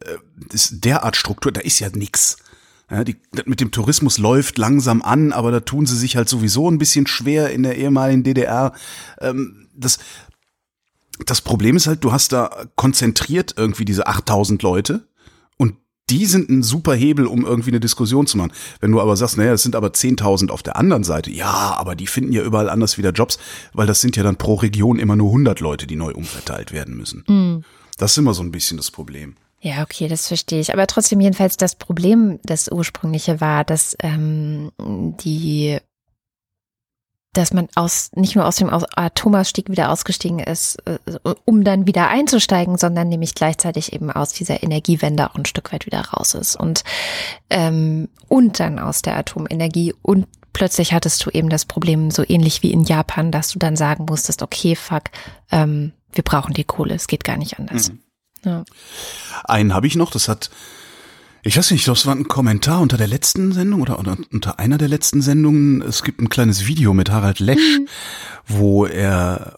äh, 0.00 0.16
ist 0.52 0.84
derart 0.84 1.16
Struktur, 1.16 1.52
da 1.52 1.60
ist 1.60 1.78
ja 1.80 1.88
nix. 1.90 2.36
Ja, 2.90 3.04
die, 3.04 3.16
mit 3.44 3.60
dem 3.60 3.70
Tourismus 3.70 4.16
läuft 4.16 4.56
langsam 4.56 5.02
an, 5.02 5.32
aber 5.32 5.50
da 5.50 5.60
tun 5.60 5.84
sie 5.84 5.96
sich 5.96 6.16
halt 6.16 6.28
sowieso 6.28 6.70
ein 6.70 6.78
bisschen 6.78 7.06
schwer 7.06 7.50
in 7.50 7.62
der 7.62 7.76
ehemaligen 7.76 8.22
DDR. 8.22 8.72
Ähm, 9.20 9.68
das, 9.74 9.98
das 11.26 11.42
Problem 11.42 11.76
ist 11.76 11.86
halt, 11.86 12.02
du 12.02 12.12
hast 12.12 12.32
da 12.32 12.64
konzentriert 12.76 13.54
irgendwie 13.58 13.84
diese 13.84 14.06
8000 14.06 14.62
Leute 14.62 15.06
die 16.10 16.26
sind 16.26 16.48
ein 16.48 16.62
super 16.62 16.94
Hebel, 16.94 17.26
um 17.26 17.44
irgendwie 17.44 17.70
eine 17.70 17.80
Diskussion 17.80 18.26
zu 18.26 18.36
machen. 18.36 18.52
Wenn 18.80 18.92
du 18.92 19.00
aber 19.00 19.16
sagst, 19.16 19.36
naja, 19.36 19.52
es 19.52 19.62
sind 19.62 19.76
aber 19.76 19.88
10.000 19.88 20.50
auf 20.50 20.62
der 20.62 20.76
anderen 20.76 21.04
Seite, 21.04 21.30
ja, 21.30 21.76
aber 21.78 21.94
die 21.94 22.06
finden 22.06 22.32
ja 22.32 22.42
überall 22.42 22.70
anders 22.70 22.98
wieder 22.98 23.10
Jobs, 23.10 23.38
weil 23.72 23.86
das 23.86 24.00
sind 24.00 24.16
ja 24.16 24.22
dann 24.22 24.36
pro 24.36 24.54
Region 24.54 24.98
immer 24.98 25.16
nur 25.16 25.28
100 25.28 25.60
Leute, 25.60 25.86
die 25.86 25.96
neu 25.96 26.12
umverteilt 26.12 26.72
werden 26.72 26.96
müssen. 26.96 27.24
Mhm. 27.28 27.64
Das 27.98 28.12
ist 28.12 28.18
immer 28.18 28.34
so 28.34 28.42
ein 28.42 28.52
bisschen 28.52 28.76
das 28.76 28.90
Problem. 28.90 29.36
Ja, 29.60 29.82
okay, 29.82 30.06
das 30.06 30.28
verstehe 30.28 30.60
ich. 30.60 30.72
Aber 30.72 30.86
trotzdem 30.86 31.20
jedenfalls 31.20 31.56
das 31.56 31.74
Problem, 31.74 32.38
das 32.44 32.70
ursprüngliche 32.70 33.40
war, 33.40 33.64
dass 33.64 33.96
ähm, 34.00 34.70
die 34.78 35.78
dass 37.34 37.52
man 37.52 37.68
aus 37.74 38.10
nicht 38.14 38.36
nur 38.36 38.46
aus 38.46 38.56
dem 38.56 38.70
Atomausstieg 38.70 39.70
wieder 39.70 39.90
ausgestiegen 39.90 40.38
ist, 40.38 40.76
äh, 40.86 40.98
um 41.44 41.62
dann 41.62 41.86
wieder 41.86 42.08
einzusteigen, 42.08 42.78
sondern 42.78 43.08
nämlich 43.08 43.34
gleichzeitig 43.34 43.92
eben 43.92 44.10
aus 44.10 44.32
dieser 44.32 44.62
Energiewende 44.62 45.30
auch 45.30 45.34
ein 45.34 45.44
Stück 45.44 45.72
weit 45.72 45.86
wieder 45.86 46.00
raus 46.00 46.34
ist 46.34 46.56
und 46.56 46.84
ähm, 47.50 48.08
und 48.28 48.60
dann 48.60 48.78
aus 48.78 49.02
der 49.02 49.16
Atomenergie 49.16 49.94
und 50.02 50.26
plötzlich 50.52 50.92
hattest 50.92 51.24
du 51.24 51.30
eben 51.30 51.50
das 51.50 51.66
Problem 51.66 52.10
so 52.10 52.24
ähnlich 52.26 52.62
wie 52.62 52.72
in 52.72 52.84
Japan, 52.84 53.30
dass 53.30 53.50
du 53.50 53.58
dann 53.58 53.76
sagen 53.76 54.06
musstest, 54.08 54.42
okay, 54.42 54.74
fuck, 54.74 55.04
ähm, 55.50 55.92
wir 56.12 56.24
brauchen 56.24 56.54
die 56.54 56.64
Kohle, 56.64 56.94
es 56.94 57.06
geht 57.06 57.24
gar 57.24 57.36
nicht 57.36 57.58
anders. 57.58 57.90
Mhm. 57.90 57.98
Ja. 58.44 58.64
Einen 59.44 59.74
habe 59.74 59.86
ich 59.86 59.96
noch, 59.96 60.10
das 60.10 60.28
hat 60.28 60.50
ich 61.42 61.56
weiß 61.56 61.70
nicht, 61.70 61.86
es 61.88 62.06
war 62.06 62.14
ein 62.14 62.28
Kommentar 62.28 62.80
unter 62.80 62.96
der 62.96 63.06
letzten 63.06 63.52
Sendung 63.52 63.80
oder, 63.82 63.98
oder 63.98 64.16
unter 64.32 64.58
einer 64.58 64.78
der 64.78 64.88
letzten 64.88 65.22
Sendungen. 65.22 65.82
Es 65.82 66.02
gibt 66.02 66.20
ein 66.20 66.28
kleines 66.28 66.66
Video 66.66 66.92
mit 66.94 67.10
Harald 67.10 67.38
Lesch, 67.40 67.78
Mhm. 67.78 67.88
wo 68.46 68.86
er 68.86 69.54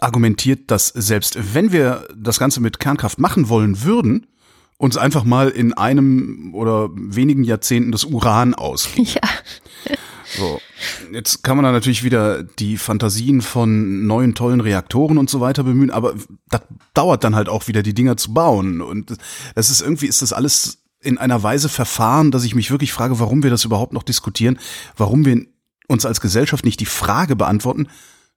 argumentiert, 0.00 0.70
dass 0.70 0.88
selbst 0.88 1.54
wenn 1.54 1.72
wir 1.72 2.06
das 2.16 2.38
Ganze 2.38 2.60
mit 2.60 2.78
Kernkraft 2.78 3.18
machen 3.18 3.48
wollen 3.48 3.82
würden, 3.82 4.26
uns 4.76 4.96
einfach 4.96 5.24
mal 5.24 5.48
in 5.48 5.72
einem 5.72 6.54
oder 6.54 6.88
wenigen 6.94 7.42
Jahrzehnten 7.42 7.90
das 7.90 8.04
Uran 8.04 8.54
ausgeht. 8.54 9.14
Ja. 9.22 9.28
So. 10.38 10.60
Jetzt 11.12 11.42
kann 11.42 11.56
man 11.56 11.64
da 11.64 11.72
natürlich 11.72 12.04
wieder 12.04 12.42
die 12.42 12.76
Fantasien 12.76 13.42
von 13.42 14.06
neuen 14.06 14.34
tollen 14.34 14.60
Reaktoren 14.60 15.18
und 15.18 15.28
so 15.28 15.40
weiter 15.40 15.64
bemühen, 15.64 15.90
aber 15.90 16.14
das 16.48 16.62
dauert 16.94 17.24
dann 17.24 17.34
halt 17.34 17.48
auch 17.48 17.68
wieder, 17.68 17.82
die 17.82 17.94
Dinger 17.94 18.16
zu 18.16 18.32
bauen. 18.32 18.80
Und 18.80 19.16
das 19.54 19.70
ist 19.70 19.80
irgendwie, 19.80 20.06
ist 20.06 20.22
das 20.22 20.32
alles 20.32 20.78
in 21.00 21.18
einer 21.18 21.42
Weise 21.42 21.68
verfahren, 21.68 22.30
dass 22.30 22.44
ich 22.44 22.54
mich 22.54 22.70
wirklich 22.70 22.92
frage, 22.92 23.20
warum 23.20 23.42
wir 23.42 23.50
das 23.50 23.64
überhaupt 23.64 23.92
noch 23.92 24.02
diskutieren, 24.02 24.58
warum 24.96 25.24
wir 25.24 25.44
uns 25.88 26.04
als 26.06 26.20
Gesellschaft 26.20 26.64
nicht 26.64 26.80
die 26.80 26.86
Frage 26.86 27.36
beantworten, 27.36 27.88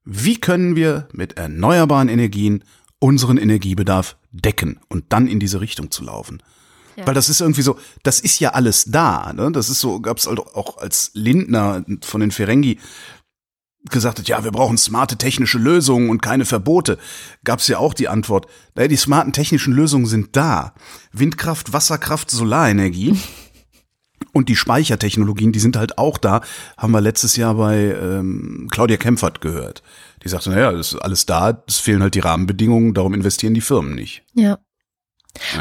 wie 0.03 0.39
können 0.39 0.75
wir 0.75 1.07
mit 1.11 1.37
erneuerbaren 1.37 2.09
Energien 2.09 2.63
unseren 2.99 3.37
Energiebedarf 3.37 4.15
decken 4.31 4.79
und 4.87 5.05
dann 5.09 5.27
in 5.27 5.39
diese 5.39 5.59
Richtung 5.59 5.91
zu 5.91 6.03
laufen. 6.03 6.41
Ja. 6.95 7.07
Weil 7.07 7.13
das 7.13 7.29
ist 7.29 7.41
irgendwie 7.41 7.61
so, 7.61 7.77
das 8.03 8.19
ist 8.19 8.39
ja 8.39 8.51
alles 8.51 8.85
da. 8.85 9.33
Ne? 9.33 9.51
Das 9.51 9.69
ist 9.69 9.79
so, 9.79 9.99
gab 9.99 10.17
es 10.17 10.27
halt 10.27 10.39
auch 10.39 10.77
als 10.77 11.11
Lindner 11.13 11.83
von 12.01 12.21
den 12.21 12.31
Ferengi 12.31 12.79
gesagt 13.89 14.19
hat, 14.19 14.27
ja, 14.27 14.43
wir 14.43 14.51
brauchen 14.51 14.77
smarte 14.77 15.17
technische 15.17 15.57
Lösungen 15.57 16.09
und 16.09 16.21
keine 16.21 16.45
Verbote, 16.45 16.97
gab 17.43 17.59
es 17.59 17.67
ja 17.67 17.79
auch 17.79 17.93
die 17.93 18.07
Antwort, 18.07 18.45
naja, 18.75 18.87
die 18.87 18.95
smarten 18.95 19.33
technischen 19.33 19.73
Lösungen 19.73 20.05
sind 20.05 20.35
da. 20.35 20.73
Windkraft, 21.11 21.73
Wasserkraft, 21.73 22.29
Solarenergie. 22.29 23.17
Und 24.33 24.49
die 24.49 24.55
Speichertechnologien, 24.55 25.51
die 25.51 25.59
sind 25.59 25.75
halt 25.75 25.97
auch 25.97 26.17
da, 26.19 26.41
haben 26.77 26.91
wir 26.91 27.01
letztes 27.01 27.35
Jahr 27.35 27.55
bei 27.55 27.95
ähm, 27.99 28.67
Claudia 28.71 28.95
Kempfert 28.95 29.41
gehört. 29.41 29.81
Die 30.23 30.29
sagte, 30.29 30.51
naja, 30.51 30.71
das 30.71 30.93
ist 30.93 30.99
alles 30.99 31.25
da, 31.25 31.63
es 31.67 31.79
fehlen 31.79 32.03
halt 32.03 32.13
die 32.13 32.19
Rahmenbedingungen, 32.19 32.93
darum 32.93 33.15
investieren 33.15 33.55
die 33.55 33.61
Firmen 33.61 33.95
nicht. 33.95 34.23
Ja. 34.33 34.59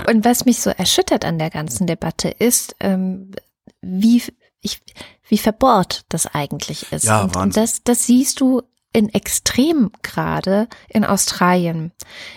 Und 0.09 0.25
was 0.25 0.45
mich 0.45 0.61
so 0.61 0.71
erschüttert 0.71 1.25
an 1.25 1.39
der 1.39 1.51
ganzen 1.51 1.87
Debatte 1.87 2.29
ist, 2.29 2.77
ähm, 2.81 3.33
wie, 3.81 4.23
ich, 4.61 4.81
wie 5.29 5.39
verbohrt 5.39 6.05
das 6.09 6.27
eigentlich 6.27 6.91
ist. 6.93 7.05
Ja, 7.05 7.23
und, 7.23 7.37
und 7.37 7.57
das, 7.57 7.83
das 7.85 8.07
siehst 8.07 8.41
du 8.41 8.63
in 8.93 9.09
Extrem 9.09 9.93
gerade 10.03 10.69
in 10.89 11.05
Australien. 11.05 11.93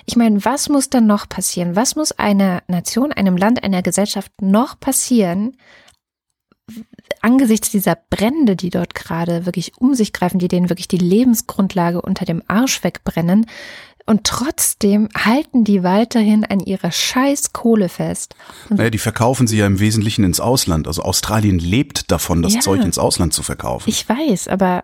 Ich 0.05 0.15
meine, 0.15 0.45
was 0.45 0.69
muss 0.69 0.89
dann 0.89 1.07
noch 1.07 1.27
passieren? 1.27 1.75
Was 1.75 1.95
muss 1.95 2.11
einer 2.11 2.61
Nation, 2.67 3.11
einem 3.11 3.37
Land, 3.37 3.63
einer 3.63 3.81
Gesellschaft 3.81 4.31
noch 4.39 4.79
passieren, 4.79 5.57
angesichts 7.21 7.71
dieser 7.71 7.97
Brände, 8.09 8.55
die 8.55 8.69
dort 8.69 8.95
gerade 8.95 9.45
wirklich 9.45 9.73
um 9.79 9.95
sich 9.95 10.13
greifen, 10.13 10.39
die 10.39 10.47
denen 10.47 10.69
wirklich 10.69 10.87
die 10.87 10.97
Lebensgrundlage 10.97 12.01
unter 12.01 12.25
dem 12.25 12.43
Arsch 12.47 12.83
wegbrennen, 12.83 13.47
und 14.05 14.25
trotzdem 14.25 15.09
halten 15.15 15.63
die 15.63 15.83
weiterhin 15.83 16.45
an 16.45 16.59
ihrer 16.59 16.91
scheiß 16.91 17.53
Kohle 17.53 17.89
fest. 17.89 18.35
Und 18.69 18.77
Naja, 18.77 18.89
die 18.89 18.97
verkaufen 18.97 19.47
sie 19.47 19.57
ja 19.57 19.65
im 19.67 19.79
Wesentlichen 19.79 20.23
ins 20.23 20.39
Ausland. 20.39 20.87
Also 20.87 21.03
Australien 21.03 21.59
lebt 21.59 22.11
davon, 22.11 22.41
das 22.41 22.55
Ja. 22.55 22.59
Zeug 22.59 22.81
ins 22.81 22.99
Ausland 22.99 23.33
zu 23.33 23.43
verkaufen. 23.43 23.89
ich 23.89 24.07
weiß, 24.07 24.47
aber 24.49 24.83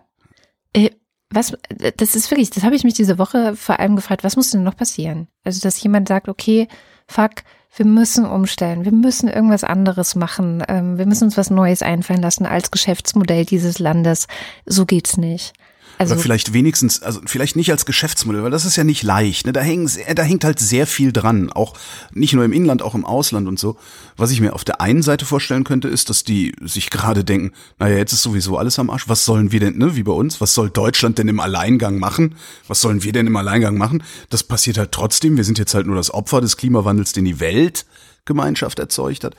äh, 0.72 0.90
was, 1.32 1.56
das 1.96 2.16
ist 2.16 2.30
wirklich, 2.30 2.50
das 2.50 2.64
habe 2.64 2.74
ich 2.74 2.82
mich 2.84 2.94
diese 2.94 3.18
Woche 3.18 3.54
vor 3.54 3.78
allem 3.78 3.94
gefragt, 3.94 4.24
was 4.24 4.36
muss 4.36 4.50
denn 4.50 4.64
noch 4.64 4.76
passieren? 4.76 5.28
Also, 5.44 5.60
dass 5.60 5.80
jemand 5.82 6.08
sagt, 6.08 6.28
okay, 6.28 6.66
fuck, 7.06 7.30
wir 7.76 7.86
müssen 7.86 8.24
umstellen, 8.26 8.84
wir 8.84 8.92
müssen 8.92 9.28
irgendwas 9.28 9.62
anderes 9.62 10.16
machen, 10.16 10.64
ähm, 10.66 10.98
wir 10.98 11.06
müssen 11.06 11.24
uns 11.24 11.36
was 11.36 11.50
Neues 11.50 11.82
einfallen 11.82 12.20
lassen 12.22 12.46
als 12.46 12.72
Geschäftsmodell 12.72 13.44
dieses 13.44 13.78
Landes. 13.78 14.26
So 14.66 14.86
geht's 14.86 15.16
nicht. 15.16 15.52
Also, 16.00 16.14
Oder 16.14 16.22
vielleicht 16.22 16.54
wenigstens, 16.54 17.02
also 17.02 17.20
vielleicht 17.26 17.56
nicht 17.56 17.70
als 17.70 17.84
Geschäftsmodell, 17.84 18.42
weil 18.42 18.50
das 18.50 18.64
ist 18.64 18.74
ja 18.74 18.84
nicht 18.84 19.02
leicht. 19.02 19.44
Ne? 19.44 19.52
Da, 19.52 19.60
hängen, 19.60 19.86
da 20.14 20.22
hängt 20.22 20.44
halt 20.44 20.58
sehr 20.58 20.86
viel 20.86 21.12
dran. 21.12 21.52
Auch 21.52 21.74
nicht 22.14 22.32
nur 22.32 22.42
im 22.42 22.54
Inland, 22.54 22.80
auch 22.80 22.94
im 22.94 23.04
Ausland 23.04 23.46
und 23.46 23.58
so. 23.58 23.76
Was 24.16 24.30
ich 24.30 24.40
mir 24.40 24.54
auf 24.54 24.64
der 24.64 24.80
einen 24.80 25.02
Seite 25.02 25.26
vorstellen 25.26 25.62
könnte, 25.62 25.88
ist, 25.88 26.08
dass 26.08 26.24
die 26.24 26.54
sich 26.62 26.88
gerade 26.88 27.22
denken, 27.22 27.52
naja, 27.78 27.98
jetzt 27.98 28.14
ist 28.14 28.22
sowieso 28.22 28.56
alles 28.56 28.78
am 28.78 28.88
Arsch. 28.88 29.10
Was 29.10 29.26
sollen 29.26 29.52
wir 29.52 29.60
denn, 29.60 29.76
ne, 29.76 29.94
wie 29.94 30.02
bei 30.02 30.12
uns, 30.12 30.40
was 30.40 30.54
soll 30.54 30.70
Deutschland 30.70 31.18
denn 31.18 31.28
im 31.28 31.38
Alleingang 31.38 31.98
machen? 31.98 32.34
Was 32.66 32.80
sollen 32.80 33.02
wir 33.02 33.12
denn 33.12 33.26
im 33.26 33.36
Alleingang 33.36 33.76
machen? 33.76 34.02
Das 34.30 34.42
passiert 34.42 34.78
halt 34.78 34.92
trotzdem. 34.92 35.36
Wir 35.36 35.44
sind 35.44 35.58
jetzt 35.58 35.74
halt 35.74 35.86
nur 35.86 35.96
das 35.96 36.14
Opfer 36.14 36.40
des 36.40 36.56
Klimawandels, 36.56 37.12
den 37.12 37.26
die 37.26 37.40
Weltgemeinschaft 37.40 38.78
erzeugt 38.78 39.22
hat. 39.22 39.36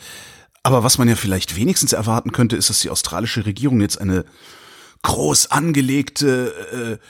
Aber 0.61 0.83
was 0.83 0.99
man 0.99 1.09
ja 1.09 1.15
vielleicht 1.15 1.55
wenigstens 1.55 1.91
erwarten 1.91 2.31
könnte, 2.31 2.55
ist, 2.55 2.69
dass 2.69 2.81
die 2.81 2.91
australische 2.91 3.47
Regierung 3.47 3.81
jetzt 3.81 3.99
eine 3.99 4.25
groß 5.03 5.51
angelegte 5.51 6.99
äh, 6.99 7.05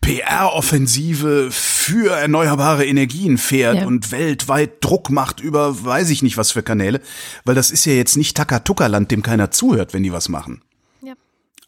PR-Offensive 0.00 1.48
für 1.50 2.12
erneuerbare 2.16 2.84
Energien 2.86 3.38
fährt 3.38 3.76
Ja. 3.78 3.86
und 3.86 4.10
weltweit 4.10 4.84
Druck 4.84 5.10
macht 5.10 5.40
über 5.40 5.84
weiß 5.84 6.10
ich 6.10 6.22
nicht 6.22 6.36
was 6.36 6.50
für 6.50 6.62
Kanäle, 6.62 7.00
weil 7.44 7.54
das 7.54 7.70
ist 7.70 7.84
ja 7.84 7.92
jetzt 7.92 8.16
nicht 8.16 8.36
Takatuka-Land, 8.36 9.10
dem 9.10 9.22
keiner 9.22 9.50
zuhört, 9.50 9.94
wenn 9.94 10.02
die 10.02 10.12
was 10.12 10.28
machen. 10.28 10.62
Ja. 11.02 11.14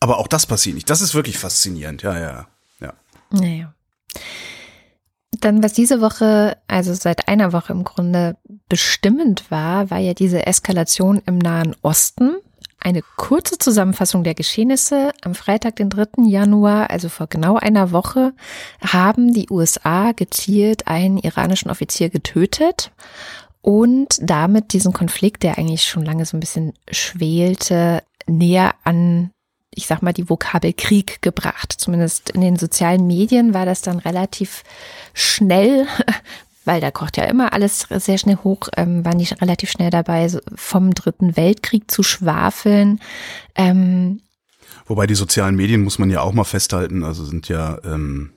Aber 0.00 0.18
auch 0.18 0.26
das 0.26 0.46
passiert 0.46 0.74
nicht. 0.74 0.90
Das 0.90 1.00
ist 1.00 1.14
wirklich 1.14 1.38
faszinierend. 1.38 2.02
Ja, 2.02 2.18
ja, 2.18 2.48
ja. 2.80 2.94
Naja. 3.30 3.74
Dann, 5.40 5.62
was 5.62 5.72
diese 5.74 6.00
Woche, 6.00 6.56
also 6.66 6.94
seit 6.94 7.28
einer 7.28 7.52
Woche 7.52 7.72
im 7.72 7.84
Grunde 7.84 8.36
bestimmend 8.68 9.50
war, 9.50 9.90
war 9.90 9.98
ja 9.98 10.14
diese 10.14 10.46
Eskalation 10.46 11.22
im 11.26 11.38
Nahen 11.38 11.76
Osten. 11.82 12.36
Eine 12.80 13.02
kurze 13.16 13.58
Zusammenfassung 13.58 14.22
der 14.22 14.34
Geschehnisse. 14.34 15.12
Am 15.22 15.34
Freitag, 15.34 15.76
den 15.76 15.90
3. 15.90 16.24
Januar, 16.26 16.90
also 16.90 17.08
vor 17.08 17.26
genau 17.26 17.56
einer 17.56 17.90
Woche, 17.90 18.32
haben 18.80 19.32
die 19.32 19.48
USA 19.50 20.12
gezielt 20.12 20.86
einen 20.86 21.18
iranischen 21.18 21.70
Offizier 21.70 22.08
getötet 22.08 22.92
und 23.62 24.18
damit 24.20 24.72
diesen 24.72 24.92
Konflikt, 24.92 25.42
der 25.42 25.58
eigentlich 25.58 25.84
schon 25.86 26.04
lange 26.04 26.24
so 26.24 26.36
ein 26.36 26.40
bisschen 26.40 26.72
schwelte, 26.90 28.02
näher 28.26 28.74
an 28.84 29.30
ich 29.78 29.86
sag 29.86 30.02
mal, 30.02 30.12
die 30.12 30.28
Vokabel 30.28 30.72
Krieg 30.72 31.22
gebracht. 31.22 31.72
Zumindest 31.76 32.30
in 32.30 32.40
den 32.40 32.56
sozialen 32.56 33.06
Medien 33.06 33.54
war 33.54 33.64
das 33.64 33.80
dann 33.80 33.98
relativ 34.00 34.64
schnell, 35.14 35.86
weil 36.68 36.80
da 36.80 36.90
kocht 36.90 37.16
ja 37.16 37.24
immer 37.24 37.52
alles 37.54 37.86
sehr 37.90 38.18
schnell 38.18 38.36
hoch, 38.44 38.68
ähm, 38.76 39.04
waren 39.04 39.18
die 39.18 39.24
relativ 39.24 39.70
schnell 39.70 39.90
dabei, 39.90 40.28
vom 40.54 40.92
Dritten 40.94 41.36
Weltkrieg 41.36 41.90
zu 41.90 42.02
schwafeln. 42.02 43.00
Ähm, 43.54 44.20
Wobei 44.86 45.06
die 45.06 45.14
sozialen 45.14 45.56
Medien 45.56 45.82
muss 45.82 45.98
man 45.98 46.10
ja 46.10 46.20
auch 46.20 46.32
mal 46.32 46.44
festhalten, 46.44 47.02
also 47.04 47.24
sind 47.24 47.48
ja 47.48 47.78
ähm, 47.84 48.32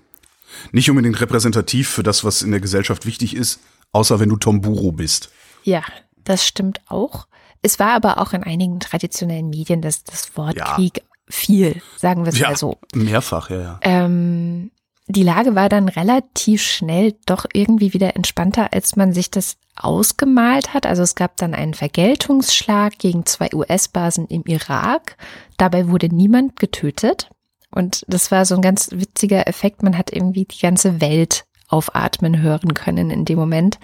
nicht 0.71 0.89
unbedingt 0.89 1.19
repräsentativ 1.21 1.89
für 1.89 2.03
das, 2.03 2.23
was 2.23 2.41
in 2.41 2.51
der 2.51 2.59
Gesellschaft 2.61 3.05
wichtig 3.05 3.35
ist, 3.35 3.59
außer 3.91 4.19
wenn 4.19 4.29
du 4.29 4.37
Tomburo 4.37 4.91
bist. 4.91 5.29
ja, 5.63 5.83
das 6.23 6.45
stimmt 6.47 6.79
auch. 6.87 7.27
Es 7.63 7.79
war 7.79 7.91
aber 7.93 8.19
auch 8.19 8.33
in 8.33 8.43
einigen 8.43 8.79
traditionellen 8.79 9.49
Medien, 9.49 9.81
dass 9.81 10.03
das 10.03 10.37
Wort 10.37 10.55
Ja. 10.57 10.75
Krieg 10.75 11.01
fiel, 11.29 11.81
sagen 11.97 12.23
wir 12.25 12.29
es 12.31 12.37
Ja, 12.39 12.49
mal 12.49 12.57
so. 12.57 12.77
mehrfach, 12.93 13.49
ja, 13.49 13.59
ja. 13.61 13.79
Ähm, 13.81 14.71
die 15.11 15.23
Lage 15.23 15.55
war 15.55 15.69
dann 15.69 15.89
relativ 15.89 16.61
schnell 16.61 17.15
doch 17.25 17.45
irgendwie 17.53 17.93
wieder 17.93 18.15
entspannter, 18.15 18.73
als 18.73 18.95
man 18.95 19.13
sich 19.13 19.31
das 19.31 19.57
ausgemalt 19.75 20.73
hat. 20.73 20.85
Also 20.85 21.03
es 21.03 21.15
gab 21.15 21.37
dann 21.37 21.53
einen 21.53 21.73
Vergeltungsschlag 21.73 22.97
gegen 22.97 23.25
zwei 23.25 23.49
US-Basen 23.53 24.27
im 24.27 24.43
Irak. 24.45 25.17
Dabei 25.57 25.87
wurde 25.87 26.07
niemand 26.07 26.59
getötet. 26.59 27.29
Und 27.73 28.05
das 28.07 28.31
war 28.31 28.45
so 28.45 28.55
ein 28.55 28.61
ganz 28.61 28.91
witziger 28.91 29.47
Effekt. 29.47 29.81
Man 29.81 29.97
hat 29.97 30.11
irgendwie 30.11 30.45
die 30.45 30.59
ganze 30.59 31.01
Welt 31.01 31.45
aufatmen 31.69 32.41
hören 32.41 32.73
können 32.73 33.09
in 33.09 33.25
dem 33.25 33.39
Moment. 33.39 33.79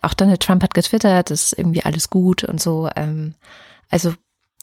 Auch 0.00 0.14
Donald 0.14 0.40
Trump 0.40 0.62
hat 0.62 0.74
getwittert, 0.74 1.30
das 1.30 1.46
ist 1.46 1.58
irgendwie 1.58 1.82
alles 1.82 2.08
gut 2.08 2.44
und 2.44 2.60
so. 2.60 2.88
Ähm, 2.94 3.34
also 3.90 4.14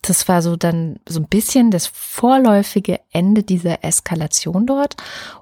das 0.03 0.27
war 0.27 0.41
so 0.41 0.55
dann 0.55 0.99
so 1.07 1.19
ein 1.19 1.27
bisschen 1.27 1.71
das 1.71 1.87
vorläufige 1.87 2.99
Ende 3.11 3.43
dieser 3.43 3.83
Eskalation 3.83 4.65
dort. 4.65 4.95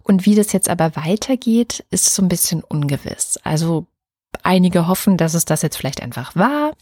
Und 0.03 0.25
wie 0.25 0.35
das 0.35 0.53
jetzt 0.53 0.69
aber 0.69 0.95
weitergeht, 0.95 1.83
ist 1.89 2.13
so 2.13 2.21
ein 2.21 2.29
bisschen 2.29 2.63
ungewiss. 2.63 3.39
Also 3.43 3.87
einige 4.43 4.87
hoffen, 4.87 5.17
dass 5.17 5.33
es 5.33 5.45
das 5.45 5.61
jetzt 5.61 5.77
vielleicht 5.77 6.01
einfach 6.01 6.35
war. 6.35 6.73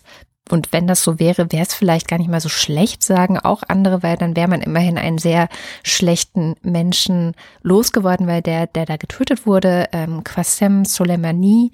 Und 0.50 0.74
wenn 0.74 0.88
das 0.88 1.04
so 1.04 1.20
wäre, 1.20 1.52
wäre 1.52 1.64
es 1.64 1.76
vielleicht 1.76 2.08
gar 2.08 2.18
nicht 2.18 2.30
mal 2.30 2.42
so 2.42 2.50
schlecht, 2.50 3.04
sagen 3.04 3.38
auch 3.38 3.62
andere, 3.68 4.02
weil 4.02 4.18
dann 4.18 4.36
wäre 4.36 4.48
man 4.48 4.62
immerhin 4.62 4.98
einen 4.98 5.20
sehr 5.20 5.48
schlechten 5.84 6.56
Menschen 6.64 7.34
losgeworden, 7.62 8.28
weil 8.28 8.42
der, 8.42 8.66
der 8.68 8.86
da 8.86 8.98
getötet 8.98 9.46
wurde, 9.46 9.88
ähm, 9.92 10.24
Qasem 10.24 10.86
Soleimani, 10.86 11.72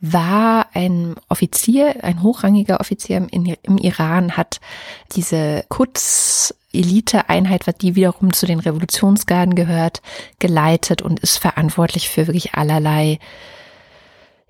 war 0.00 0.68
ein 0.74 1.16
Offizier, 1.28 2.04
ein 2.04 2.22
hochrangiger 2.22 2.80
Offizier 2.80 3.16
im, 3.16 3.56
im 3.62 3.78
Iran, 3.78 4.36
hat 4.36 4.60
diese 5.12 5.64
Quds-Elite-Einheit, 5.68 7.66
was 7.66 7.76
die 7.76 7.96
wiederum 7.96 8.32
zu 8.32 8.46
den 8.46 8.60
Revolutionsgarden 8.60 9.56
gehört, 9.56 10.00
geleitet 10.38 11.02
und 11.02 11.18
ist 11.20 11.38
verantwortlich 11.38 12.08
für 12.08 12.28
wirklich 12.28 12.54
allerlei 12.54 13.18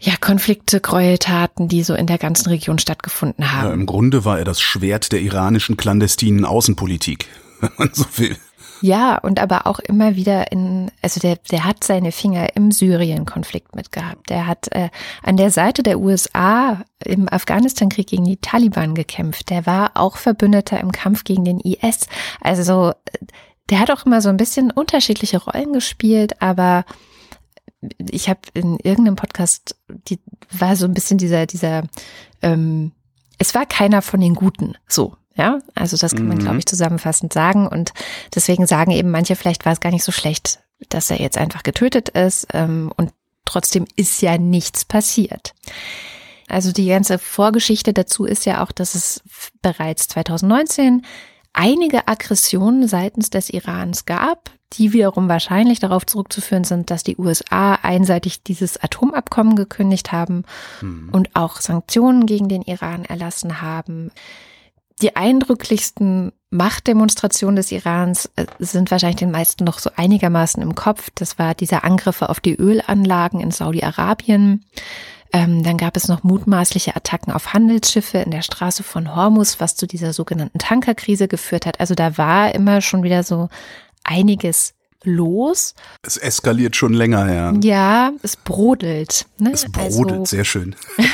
ja, 0.00 0.14
Konflikte, 0.20 0.80
Gräueltaten, 0.80 1.66
die 1.68 1.82
so 1.82 1.94
in 1.94 2.06
der 2.06 2.18
ganzen 2.18 2.50
Region 2.50 2.78
stattgefunden 2.78 3.44
ja. 3.44 3.52
haben. 3.52 3.72
Im 3.72 3.86
Grunde 3.86 4.24
war 4.24 4.38
er 4.38 4.44
das 4.44 4.60
Schwert 4.60 5.12
der 5.12 5.20
iranischen 5.20 5.76
clandestinen 5.76 6.44
Außenpolitik, 6.44 7.26
wenn 7.60 7.70
man 7.78 7.90
so 7.92 8.04
will. 8.16 8.36
Ja, 8.80 9.18
und 9.18 9.40
aber 9.40 9.66
auch 9.66 9.78
immer 9.80 10.14
wieder 10.16 10.52
in, 10.52 10.90
also 11.02 11.20
der, 11.20 11.36
der 11.50 11.64
hat 11.64 11.82
seine 11.84 12.12
Finger 12.12 12.54
im 12.56 12.70
Syrien-Konflikt 12.70 13.74
mitgehabt. 13.74 14.30
Der 14.30 14.46
hat 14.46 14.68
äh, 14.72 14.90
an 15.22 15.36
der 15.36 15.50
Seite 15.50 15.82
der 15.82 15.98
USA 15.98 16.84
im 17.04 17.28
Afghanistan-Krieg 17.28 18.06
gegen 18.06 18.24
die 18.24 18.36
Taliban 18.36 18.94
gekämpft. 18.94 19.50
Der 19.50 19.66
war 19.66 19.92
auch 19.94 20.16
Verbündeter 20.16 20.78
im 20.80 20.92
Kampf 20.92 21.24
gegen 21.24 21.44
den 21.44 21.60
IS. 21.60 22.06
Also 22.40 22.92
der 23.70 23.80
hat 23.80 23.90
auch 23.90 24.06
immer 24.06 24.20
so 24.20 24.28
ein 24.28 24.36
bisschen 24.36 24.70
unterschiedliche 24.70 25.38
Rollen 25.38 25.72
gespielt, 25.72 26.40
aber 26.40 26.84
ich 27.98 28.28
habe 28.28 28.40
in 28.54 28.78
irgendeinem 28.78 29.16
Podcast, 29.16 29.76
die 29.88 30.18
war 30.50 30.76
so 30.76 30.86
ein 30.86 30.94
bisschen 30.94 31.18
dieser, 31.18 31.46
dieser, 31.46 31.84
ähm, 32.42 32.92
es 33.38 33.54
war 33.54 33.66
keiner 33.66 34.02
von 34.02 34.20
den 34.20 34.34
Guten, 34.34 34.74
so. 34.88 35.16
Ja, 35.38 35.60
also 35.74 35.96
das 35.96 36.14
kann 36.16 36.26
man, 36.26 36.36
Mhm. 36.38 36.42
glaube 36.42 36.58
ich, 36.58 36.66
zusammenfassend 36.66 37.32
sagen. 37.32 37.66
Und 37.68 37.92
deswegen 38.34 38.66
sagen 38.66 38.90
eben 38.90 39.10
manche, 39.10 39.36
vielleicht 39.36 39.64
war 39.64 39.72
es 39.72 39.80
gar 39.80 39.92
nicht 39.92 40.04
so 40.04 40.12
schlecht, 40.12 40.58
dass 40.88 41.10
er 41.10 41.20
jetzt 41.20 41.38
einfach 41.38 41.62
getötet 41.62 42.08
ist. 42.10 42.48
Ähm, 42.52 42.92
und 42.96 43.12
trotzdem 43.44 43.86
ist 43.96 44.20
ja 44.20 44.36
nichts 44.36 44.84
passiert. 44.84 45.54
Also 46.48 46.72
die 46.72 46.86
ganze 46.88 47.18
Vorgeschichte 47.18 47.92
dazu 47.92 48.24
ist 48.24 48.46
ja 48.46 48.64
auch, 48.64 48.72
dass 48.72 48.94
es 48.94 49.22
bereits 49.62 50.08
2019 50.08 51.02
einige 51.52 52.08
Aggressionen 52.08 52.88
seitens 52.88 53.30
des 53.30 53.48
Irans 53.50 54.06
gab, 54.06 54.50
die 54.74 54.92
wiederum 54.92 55.28
wahrscheinlich 55.28 55.78
darauf 55.78 56.04
zurückzuführen 56.04 56.64
sind, 56.64 56.90
dass 56.90 57.02
die 57.04 57.16
USA 57.16 57.74
einseitig 57.74 58.42
dieses 58.42 58.76
Atomabkommen 58.82 59.56
gekündigt 59.56 60.10
haben 60.12 60.44
Hm. 60.80 61.10
und 61.12 61.34
auch 61.36 61.60
Sanktionen 61.60 62.26
gegen 62.26 62.48
den 62.48 62.62
Iran 62.62 63.04
erlassen 63.04 63.62
haben. 63.62 64.10
Die 65.02 65.16
eindrücklichsten 65.16 66.32
Machtdemonstrationen 66.50 67.56
des 67.56 67.72
Irans 67.72 68.30
äh, 68.36 68.46
sind 68.58 68.90
wahrscheinlich 68.90 69.18
den 69.18 69.30
meisten 69.30 69.64
noch 69.64 69.78
so 69.78 69.90
einigermaßen 69.94 70.62
im 70.62 70.74
Kopf. 70.74 71.10
Das 71.14 71.38
war 71.38 71.54
dieser 71.54 71.84
Angriffe 71.84 72.28
auf 72.28 72.40
die 72.40 72.54
Ölanlagen 72.54 73.40
in 73.40 73.50
Saudi-Arabien. 73.50 74.64
Ähm, 75.32 75.62
dann 75.62 75.76
gab 75.76 75.96
es 75.96 76.08
noch 76.08 76.22
mutmaßliche 76.22 76.96
Attacken 76.96 77.32
auf 77.32 77.52
Handelsschiffe 77.52 78.18
in 78.18 78.30
der 78.30 78.42
Straße 78.42 78.82
von 78.82 79.14
Hormus, 79.14 79.60
was 79.60 79.76
zu 79.76 79.86
dieser 79.86 80.14
sogenannten 80.14 80.58
Tankerkrise 80.58 81.28
geführt 81.28 81.66
hat. 81.66 81.80
Also 81.80 81.94
da 81.94 82.16
war 82.16 82.54
immer 82.54 82.80
schon 82.80 83.02
wieder 83.02 83.22
so 83.22 83.50
einiges 84.04 84.74
los. 85.04 85.74
Es 86.02 86.16
eskaliert 86.16 86.76
schon 86.76 86.94
länger, 86.94 87.32
ja. 87.32 87.52
Ja, 87.62 88.12
es 88.22 88.36
brodelt. 88.36 89.26
Ne? 89.38 89.52
Es 89.52 89.70
brodelt, 89.70 90.20
also, 90.20 90.24
sehr 90.24 90.44
schön. 90.44 90.74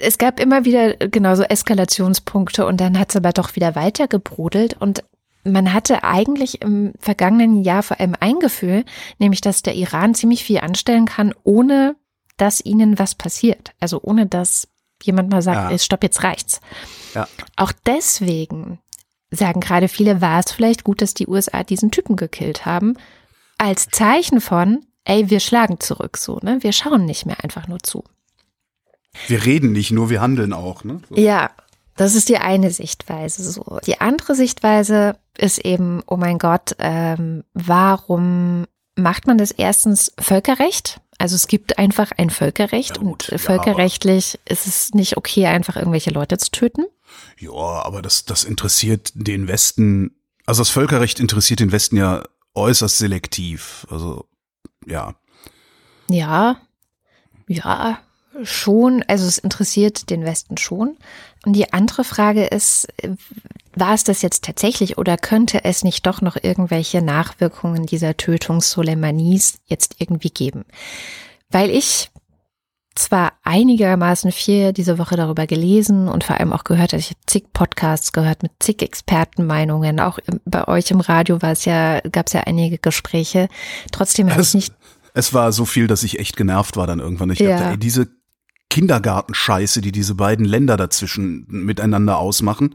es 0.00 0.18
gab 0.18 0.40
immer 0.40 0.64
wieder 0.64 0.94
genau 0.96 1.34
so 1.34 1.42
Eskalationspunkte 1.42 2.66
und 2.66 2.80
dann 2.80 2.98
hat 2.98 3.10
es 3.10 3.16
aber 3.16 3.32
doch 3.32 3.56
wieder 3.56 3.74
weiter 3.74 4.08
gebrodelt 4.08 4.74
und 4.80 5.04
man 5.44 5.72
hatte 5.74 6.04
eigentlich 6.04 6.62
im 6.62 6.94
vergangenen 6.98 7.62
Jahr 7.62 7.82
vor 7.82 8.00
allem 8.00 8.16
ein 8.18 8.38
Gefühl, 8.40 8.84
nämlich 9.18 9.40
dass 9.40 9.62
der 9.62 9.74
Iran 9.74 10.14
ziemlich 10.14 10.42
viel 10.42 10.58
anstellen 10.58 11.04
kann, 11.04 11.34
ohne 11.44 11.96
dass 12.36 12.64
ihnen 12.64 12.98
was 12.98 13.14
passiert. 13.14 13.72
Also 13.78 14.00
ohne 14.02 14.26
dass 14.26 14.68
jemand 15.02 15.30
mal 15.30 15.42
sagt, 15.42 15.70
ja. 15.70 15.78
stopp, 15.78 16.02
jetzt 16.02 16.22
reicht's. 16.22 16.60
Ja. 17.14 17.28
Auch 17.56 17.72
deswegen 17.86 18.78
sagen 19.30 19.60
gerade 19.60 19.88
viele, 19.88 20.20
war 20.20 20.40
es 20.40 20.52
vielleicht 20.52 20.84
gut, 20.84 21.02
dass 21.02 21.14
die 21.14 21.26
USA 21.26 21.62
diesen 21.62 21.90
Typen 21.90 22.16
gekillt 22.16 22.64
haben, 22.64 22.96
als 23.58 23.88
Zeichen 23.88 24.40
von, 24.40 24.86
ey, 25.04 25.28
wir 25.30 25.40
schlagen 25.40 25.80
zurück 25.80 26.16
so, 26.16 26.38
ne? 26.42 26.58
Wir 26.62 26.72
schauen 26.72 27.04
nicht 27.04 27.26
mehr 27.26 27.42
einfach 27.42 27.68
nur 27.68 27.80
zu. 27.80 28.04
Wir 29.26 29.44
reden 29.44 29.72
nicht 29.72 29.90
nur, 29.90 30.10
wir 30.10 30.20
handeln 30.20 30.52
auch, 30.52 30.84
ne? 30.84 31.00
So. 31.08 31.16
Ja, 31.16 31.50
das 31.96 32.14
ist 32.14 32.28
die 32.28 32.38
eine 32.38 32.70
Sichtweise 32.70 33.48
so. 33.50 33.78
Die 33.86 34.00
andere 34.00 34.34
Sichtweise 34.34 35.16
ist 35.38 35.58
eben, 35.58 36.02
oh 36.06 36.16
mein 36.16 36.38
Gott, 36.38 36.74
ähm, 36.78 37.44
warum 37.54 38.66
macht 38.96 39.26
man 39.26 39.38
das 39.38 39.50
erstens 39.50 40.12
Völkerrecht? 40.18 41.00
Also 41.18 41.36
es 41.36 41.46
gibt 41.46 41.78
einfach 41.78 42.10
ein 42.16 42.30
Völkerrecht 42.30 42.96
ja, 42.96 43.02
gut, 43.02 43.28
und 43.28 43.40
völkerrechtlich 43.40 44.34
ja, 44.34 44.52
ist 44.52 44.66
es 44.66 44.94
nicht 44.94 45.16
okay, 45.16 45.46
einfach 45.46 45.76
irgendwelche 45.76 46.10
Leute 46.10 46.38
zu 46.38 46.50
töten. 46.50 46.84
Ja, 47.38 47.50
aber 47.52 48.02
das, 48.02 48.24
das 48.24 48.42
interessiert 48.44 49.12
den 49.14 49.46
Westen, 49.46 50.16
also 50.46 50.62
das 50.62 50.70
Völkerrecht 50.70 51.20
interessiert 51.20 51.60
den 51.60 51.70
Westen 51.70 51.96
ja 51.96 52.24
äußerst 52.54 52.98
selektiv. 52.98 53.86
Also 53.90 54.26
ja. 54.86 55.14
Ja, 56.10 56.56
ja, 57.46 57.98
schon. 58.42 59.04
Also 59.06 59.26
es 59.26 59.38
interessiert 59.38 60.10
den 60.10 60.24
Westen 60.24 60.56
schon. 60.56 60.96
Und 61.44 61.54
die 61.54 61.72
andere 61.72 62.04
Frage 62.04 62.44
ist, 62.44 62.88
war 63.74 63.94
es 63.94 64.04
das 64.04 64.22
jetzt 64.22 64.44
tatsächlich 64.44 64.98
oder 64.98 65.16
könnte 65.16 65.64
es 65.64 65.84
nicht 65.84 66.06
doch 66.06 66.20
noch 66.20 66.36
irgendwelche 66.40 67.02
Nachwirkungen 67.02 67.86
dieser 67.86 68.16
Tötung 68.16 68.60
Soleimanis 68.60 69.58
jetzt 69.66 69.96
irgendwie 69.98 70.30
geben? 70.30 70.64
Weil 71.50 71.70
ich 71.70 72.10
zwar 72.94 73.32
einigermaßen 73.42 74.30
viel 74.30 74.72
diese 74.72 74.98
Woche 74.98 75.16
darüber 75.16 75.46
gelesen 75.46 76.08
und 76.08 76.24
vor 76.24 76.38
allem 76.38 76.52
auch 76.52 76.64
gehört, 76.64 76.92
dass 76.92 77.10
ich 77.10 77.16
zig 77.26 77.52
Podcasts 77.52 78.12
gehört 78.12 78.42
mit 78.42 78.52
zig 78.60 78.82
Expertenmeinungen. 78.82 79.98
Auch 79.98 80.18
bei 80.44 80.68
euch 80.68 80.90
im 80.90 81.00
Radio 81.00 81.42
war 81.42 81.52
es 81.52 81.64
ja, 81.64 82.00
gab 82.00 82.28
es 82.28 82.34
ja 82.34 82.42
einige 82.42 82.78
Gespräche. 82.78 83.48
Trotzdem 83.90 84.30
habe 84.30 84.42
ich 84.42 84.54
nicht. 84.54 84.74
Es 85.12 85.34
war 85.34 85.52
so 85.52 85.64
viel, 85.64 85.86
dass 85.86 86.02
ich 86.02 86.18
echt 86.18 86.36
genervt 86.36 86.76
war 86.76 86.86
dann 86.86 87.00
irgendwann. 87.00 87.30
Ich 87.30 87.40
ja. 87.40 87.50
dachte, 87.50 87.70
ey, 87.70 87.78
diese 87.78 88.08
Kindergartenscheiße, 88.70 89.80
die 89.80 89.92
diese 89.92 90.14
beiden 90.14 90.44
Länder 90.44 90.76
dazwischen 90.76 91.46
miteinander 91.48 92.18
ausmachen 92.18 92.74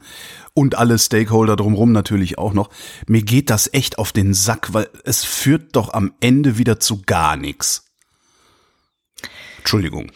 und 0.54 0.76
alle 0.76 0.98
Stakeholder 0.98 1.56
drumherum 1.56 1.92
natürlich 1.92 2.38
auch 2.38 2.54
noch. 2.54 2.70
Mir 3.08 3.22
geht 3.22 3.50
das 3.50 3.74
echt 3.74 4.00
auf 4.00 4.12
den 4.12 4.34
Sack, 4.34 4.74
weil 4.74 4.90
es 5.04 5.26
führt 5.26 5.76
doch 5.76 5.94
am 5.94 6.14
Ende 6.22 6.58
wieder 6.58 6.80
zu 6.80 7.02
gar 7.06 7.36
nichts. 7.36 7.86
Entschuldigung. 9.58 10.12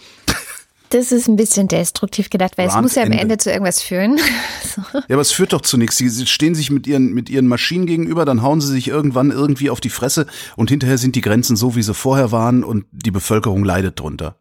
Das 0.93 1.11
ist 1.11 1.27
ein 1.27 1.35
bisschen 1.35 1.67
destruktiv 1.67 2.29
gedacht, 2.29 2.57
weil 2.57 2.67
War 2.67 2.77
es 2.77 2.81
muss 2.81 2.95
ja 2.95 3.01
am 3.01 3.11
Ende. 3.11 3.21
Ende 3.23 3.37
zu 3.37 3.51
irgendwas 3.51 3.81
führen. 3.81 4.19
so. 4.75 4.81
Ja, 4.93 5.03
aber 5.09 5.21
es 5.21 5.31
führt 5.31 5.51
doch 5.51 5.61
zu 5.61 5.75
nichts. 5.77 5.97
Sie 5.97 6.27
stehen 6.27 6.53
sich 6.53 6.69
mit 6.69 6.85
ihren, 6.85 7.13
mit 7.13 7.31
ihren 7.31 7.47
Maschinen 7.47 7.87
gegenüber, 7.87 8.25
dann 8.25 8.43
hauen 8.43 8.61
sie 8.61 8.71
sich 8.71 8.89
irgendwann 8.89 9.31
irgendwie 9.31 9.71
auf 9.71 9.81
die 9.81 9.89
Fresse 9.89 10.27
und 10.55 10.69
hinterher 10.69 10.99
sind 10.99 11.15
die 11.15 11.21
Grenzen 11.21 11.55
so, 11.55 11.75
wie 11.75 11.81
sie 11.81 11.95
vorher 11.95 12.31
waren 12.31 12.63
und 12.63 12.85
die 12.91 13.11
Bevölkerung 13.11 13.65
leidet 13.65 13.99
drunter. 13.99 14.37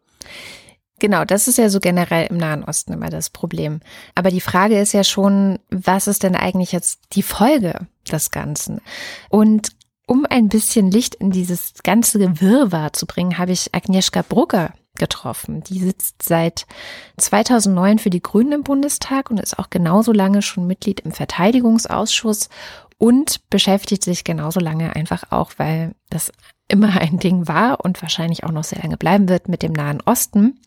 Genau, 0.99 1.25
das 1.25 1.47
ist 1.47 1.57
ja 1.57 1.69
so 1.69 1.79
generell 1.79 2.27
im 2.27 2.37
Nahen 2.37 2.63
Osten 2.63 2.93
immer 2.93 3.09
das 3.09 3.29
Problem. 3.29 3.81
Aber 4.15 4.29
die 4.29 4.41
Frage 4.41 4.79
ist 4.79 4.93
ja 4.93 5.03
schon, 5.03 5.59
was 5.69 6.07
ist 6.07 6.23
denn 6.23 6.35
eigentlich 6.35 6.71
jetzt 6.71 6.99
die 7.13 7.23
Folge 7.23 7.87
des 8.09 8.31
Ganzen? 8.31 8.79
Und 9.29 9.69
um 10.05 10.25
ein 10.29 10.49
bisschen 10.49 10.91
Licht 10.91 11.15
in 11.15 11.31
dieses 11.31 11.73
ganze 11.83 12.19
Gewirrwarr 12.19 12.93
zu 12.93 13.05
bringen, 13.05 13.37
habe 13.37 13.51
ich 13.51 13.73
Agnieszka 13.73 14.21
Brugger 14.21 14.73
getroffen. 14.95 15.63
Die 15.63 15.79
sitzt 15.79 16.21
seit 16.21 16.67
2009 17.17 17.99
für 17.99 18.09
die 18.09 18.21
Grünen 18.21 18.51
im 18.51 18.63
Bundestag 18.63 19.31
und 19.31 19.39
ist 19.39 19.57
auch 19.57 19.69
genauso 19.69 20.11
lange 20.11 20.41
schon 20.41 20.67
Mitglied 20.67 20.99
im 20.99 21.11
Verteidigungsausschuss 21.11 22.49
und 22.97 23.49
beschäftigt 23.49 24.03
sich 24.03 24.23
genauso 24.23 24.59
lange 24.59 24.95
einfach 24.95 25.31
auch, 25.31 25.53
weil 25.57 25.95
das 26.09 26.31
immer 26.67 27.01
ein 27.01 27.17
Ding 27.17 27.47
war 27.47 27.83
und 27.83 28.01
wahrscheinlich 28.01 28.43
auch 28.43 28.51
noch 28.51 28.63
sehr 28.63 28.81
lange 28.81 28.97
bleiben 28.97 29.29
wird 29.29 29.47
mit 29.47 29.63
dem 29.63 29.73
Nahen 29.73 30.01
Osten. 30.01 30.59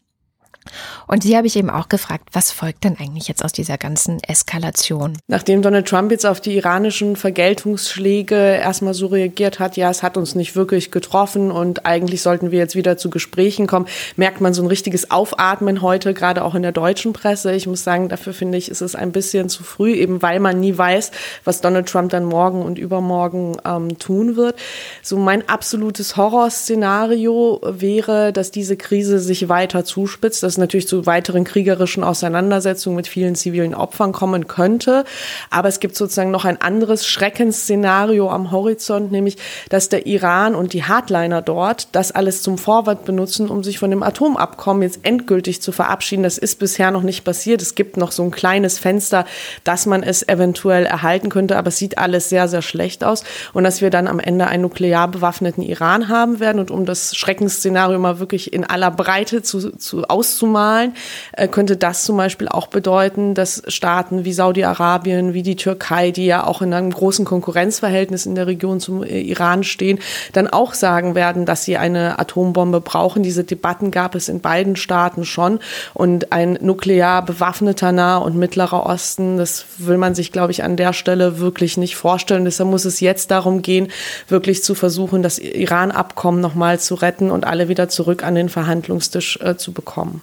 Und 1.06 1.22
sie 1.22 1.36
habe 1.36 1.46
ich 1.46 1.56
eben 1.56 1.70
auch 1.70 1.88
gefragt, 1.88 2.28
was 2.32 2.50
folgt 2.50 2.84
denn 2.84 2.96
eigentlich 2.98 3.28
jetzt 3.28 3.44
aus 3.44 3.52
dieser 3.52 3.78
ganzen 3.78 4.22
Eskalation? 4.22 5.16
Nachdem 5.28 5.62
Donald 5.62 5.86
Trump 5.88 6.10
jetzt 6.10 6.26
auf 6.26 6.40
die 6.40 6.56
iranischen 6.56 7.16
Vergeltungsschläge 7.16 8.34
erstmal 8.34 8.94
so 8.94 9.06
reagiert 9.06 9.58
hat, 9.58 9.76
ja, 9.76 9.90
es 9.90 10.02
hat 10.02 10.16
uns 10.16 10.34
nicht 10.34 10.56
wirklich 10.56 10.90
getroffen 10.90 11.50
und 11.50 11.86
eigentlich 11.86 12.22
sollten 12.22 12.50
wir 12.50 12.58
jetzt 12.58 12.74
wieder 12.74 12.96
zu 12.96 13.10
Gesprächen 13.10 13.66
kommen, 13.66 13.86
merkt 14.16 14.40
man 14.40 14.54
so 14.54 14.62
ein 14.62 14.68
richtiges 14.68 15.10
Aufatmen 15.10 15.82
heute, 15.82 16.14
gerade 16.14 16.44
auch 16.44 16.54
in 16.54 16.62
der 16.62 16.72
deutschen 16.72 17.12
Presse. 17.12 17.52
Ich 17.52 17.66
muss 17.66 17.84
sagen, 17.84 18.08
dafür 18.08 18.32
finde 18.32 18.58
ich, 18.58 18.70
ist 18.70 18.80
es 18.80 18.94
ein 18.94 19.12
bisschen 19.12 19.48
zu 19.48 19.62
früh, 19.62 19.92
eben 19.94 20.22
weil 20.22 20.40
man 20.40 20.60
nie 20.60 20.76
weiß, 20.76 21.10
was 21.44 21.60
Donald 21.60 21.88
Trump 21.88 22.10
dann 22.10 22.24
morgen 22.24 22.62
und 22.62 22.78
übermorgen 22.78 23.56
ähm, 23.64 23.98
tun 23.98 24.36
wird. 24.36 24.56
So 25.02 25.16
mein 25.16 25.48
absolutes 25.48 26.16
Horrorszenario 26.16 27.60
wäre, 27.62 28.32
dass 28.32 28.50
diese 28.50 28.76
Krise 28.76 29.18
sich 29.18 29.48
weiter 29.48 29.84
zuspitzt, 29.84 30.42
dass 30.42 30.55
es 30.56 30.60
natürlich 30.60 30.88
zu 30.88 31.06
weiteren 31.06 31.44
kriegerischen 31.44 32.02
Auseinandersetzungen 32.02 32.96
mit 32.96 33.06
vielen 33.06 33.34
zivilen 33.34 33.74
Opfern 33.74 34.12
kommen 34.12 34.46
könnte. 34.46 35.04
Aber 35.50 35.68
es 35.68 35.80
gibt 35.80 35.96
sozusagen 35.96 36.30
noch 36.30 36.44
ein 36.44 36.60
anderes 36.60 37.06
Schreckensszenario 37.06 38.30
am 38.30 38.50
Horizont, 38.50 39.12
nämlich, 39.12 39.36
dass 39.68 39.88
der 39.88 40.06
Iran 40.06 40.54
und 40.54 40.72
die 40.72 40.84
Hardliner 40.84 41.42
dort 41.42 41.88
das 41.92 42.12
alles 42.12 42.42
zum 42.42 42.58
Vorwand 42.58 43.04
benutzen, 43.04 43.48
um 43.48 43.62
sich 43.62 43.78
von 43.78 43.90
dem 43.90 44.02
Atomabkommen 44.02 44.82
jetzt 44.82 45.00
endgültig 45.02 45.62
zu 45.62 45.72
verabschieden. 45.72 46.22
Das 46.22 46.38
ist 46.38 46.58
bisher 46.58 46.90
noch 46.90 47.02
nicht 47.02 47.24
passiert. 47.24 47.62
Es 47.62 47.74
gibt 47.74 47.96
noch 47.96 48.12
so 48.12 48.22
ein 48.22 48.30
kleines 48.30 48.78
Fenster, 48.78 49.26
dass 49.64 49.86
man 49.86 50.02
es 50.02 50.26
eventuell 50.26 50.86
erhalten 50.86 51.28
könnte, 51.28 51.56
aber 51.56 51.68
es 51.68 51.76
sieht 51.76 51.98
alles 51.98 52.28
sehr, 52.28 52.48
sehr 52.48 52.62
schlecht 52.62 53.04
aus. 53.04 53.24
Und 53.52 53.64
dass 53.64 53.80
wir 53.80 53.90
dann 53.90 54.08
am 54.08 54.20
Ende 54.20 54.46
einen 54.46 54.62
nuklear 54.62 55.08
bewaffneten 55.08 55.62
Iran 55.62 56.08
haben 56.08 56.40
werden. 56.40 56.58
Und 56.58 56.70
um 56.70 56.86
das 56.86 57.14
Schreckensszenario 57.16 57.98
mal 57.98 58.18
wirklich 58.18 58.52
in 58.52 58.64
aller 58.64 58.90
Breite 58.90 59.42
zu, 59.42 59.76
zu 59.76 60.04
auszumachen, 60.04 60.45
auszumalen, 60.46 60.94
äh, 61.32 61.48
könnte 61.48 61.76
das 61.76 62.04
zum 62.04 62.16
Beispiel 62.16 62.48
auch 62.48 62.68
bedeuten, 62.68 63.34
dass 63.34 63.62
Staaten 63.68 64.24
wie 64.24 64.32
Saudi-Arabien, 64.32 65.34
wie 65.34 65.42
die 65.42 65.56
Türkei, 65.56 66.10
die 66.10 66.26
ja 66.26 66.46
auch 66.46 66.62
in 66.62 66.72
einem 66.72 66.90
großen 66.90 67.24
Konkurrenzverhältnis 67.24 68.26
in 68.26 68.34
der 68.34 68.46
Region 68.46 68.80
zum 68.80 69.02
äh, 69.02 69.20
Iran 69.20 69.64
stehen, 69.64 69.98
dann 70.32 70.48
auch 70.48 70.74
sagen 70.74 71.14
werden, 71.14 71.46
dass 71.46 71.64
sie 71.64 71.76
eine 71.76 72.18
Atombombe 72.18 72.80
brauchen. 72.80 73.22
Diese 73.22 73.44
Debatten 73.44 73.90
gab 73.90 74.14
es 74.14 74.28
in 74.28 74.40
beiden 74.40 74.76
Staaten 74.76 75.24
schon. 75.24 75.58
Und 75.94 76.32
ein 76.32 76.58
nuklear 76.60 77.24
bewaffneter 77.24 77.92
Nah- 77.92 78.18
und 78.18 78.36
Mittlerer 78.36 78.86
Osten, 78.86 79.36
das 79.36 79.66
will 79.78 79.98
man 79.98 80.14
sich, 80.14 80.32
glaube 80.32 80.52
ich, 80.52 80.62
an 80.62 80.76
der 80.76 80.92
Stelle 80.92 81.38
wirklich 81.38 81.76
nicht 81.76 81.96
vorstellen. 81.96 82.44
Deshalb 82.44 82.70
muss 82.70 82.84
es 82.84 83.00
jetzt 83.00 83.30
darum 83.30 83.62
gehen, 83.62 83.88
wirklich 84.28 84.62
zu 84.62 84.74
versuchen, 84.74 85.22
das 85.22 85.38
Iran-Abkommen 85.38 86.40
nochmal 86.40 86.78
zu 86.78 86.94
retten 86.94 87.30
und 87.30 87.46
alle 87.46 87.68
wieder 87.68 87.88
zurück 87.88 88.22
an 88.22 88.34
den 88.34 88.48
Verhandlungstisch 88.48 89.38
äh, 89.42 89.56
zu 89.56 89.72
bekommen. 89.72 90.20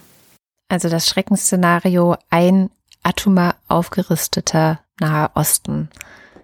Also 0.73 0.89
das 0.89 1.07
Schreckensszenario, 1.07 2.15
ein 2.31 2.71
atomar 3.03 3.57
aufgerüsteter 3.67 4.79
Nahe 4.99 5.29
Osten. 5.35 5.89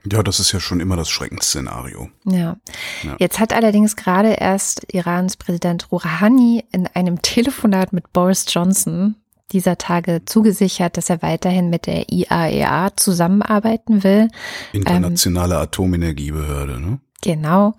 Ja, 0.06 0.22
das 0.22 0.40
ist 0.40 0.52
ja 0.52 0.60
schon 0.60 0.80
immer 0.80 0.96
das 0.96 1.10
Schreckensszenario. 1.10 2.10
Ja. 2.26 2.58
ja. 3.02 3.16
Jetzt 3.18 3.40
hat 3.40 3.54
allerdings 3.54 3.96
gerade 3.96 4.34
erst 4.34 4.86
Irans 4.94 5.36
Präsident 5.36 5.92
Rouhani 5.92 6.64
in 6.72 6.86
einem 6.86 7.24
Telefonat 7.24 7.92
mit 7.92 8.14
Boris 8.14 8.46
Johnson 8.48 9.16
dieser 9.52 9.80
Tage 9.80 10.22
zugesichert, 10.26 10.98
dass 10.98 11.10
er 11.10 11.24
weiterhin 11.24 11.72
mit 11.72 11.88
der 11.88 12.12
IAEA 12.12 12.86
e 12.86 12.92
zusammenarbeiten 12.98 14.04
will. 14.04 14.28
Internationale 14.74 15.56
ähm, 15.56 15.62
Atomenergiebehörde, 15.62 16.80
ne? 16.80 17.00
Genau. 17.22 17.74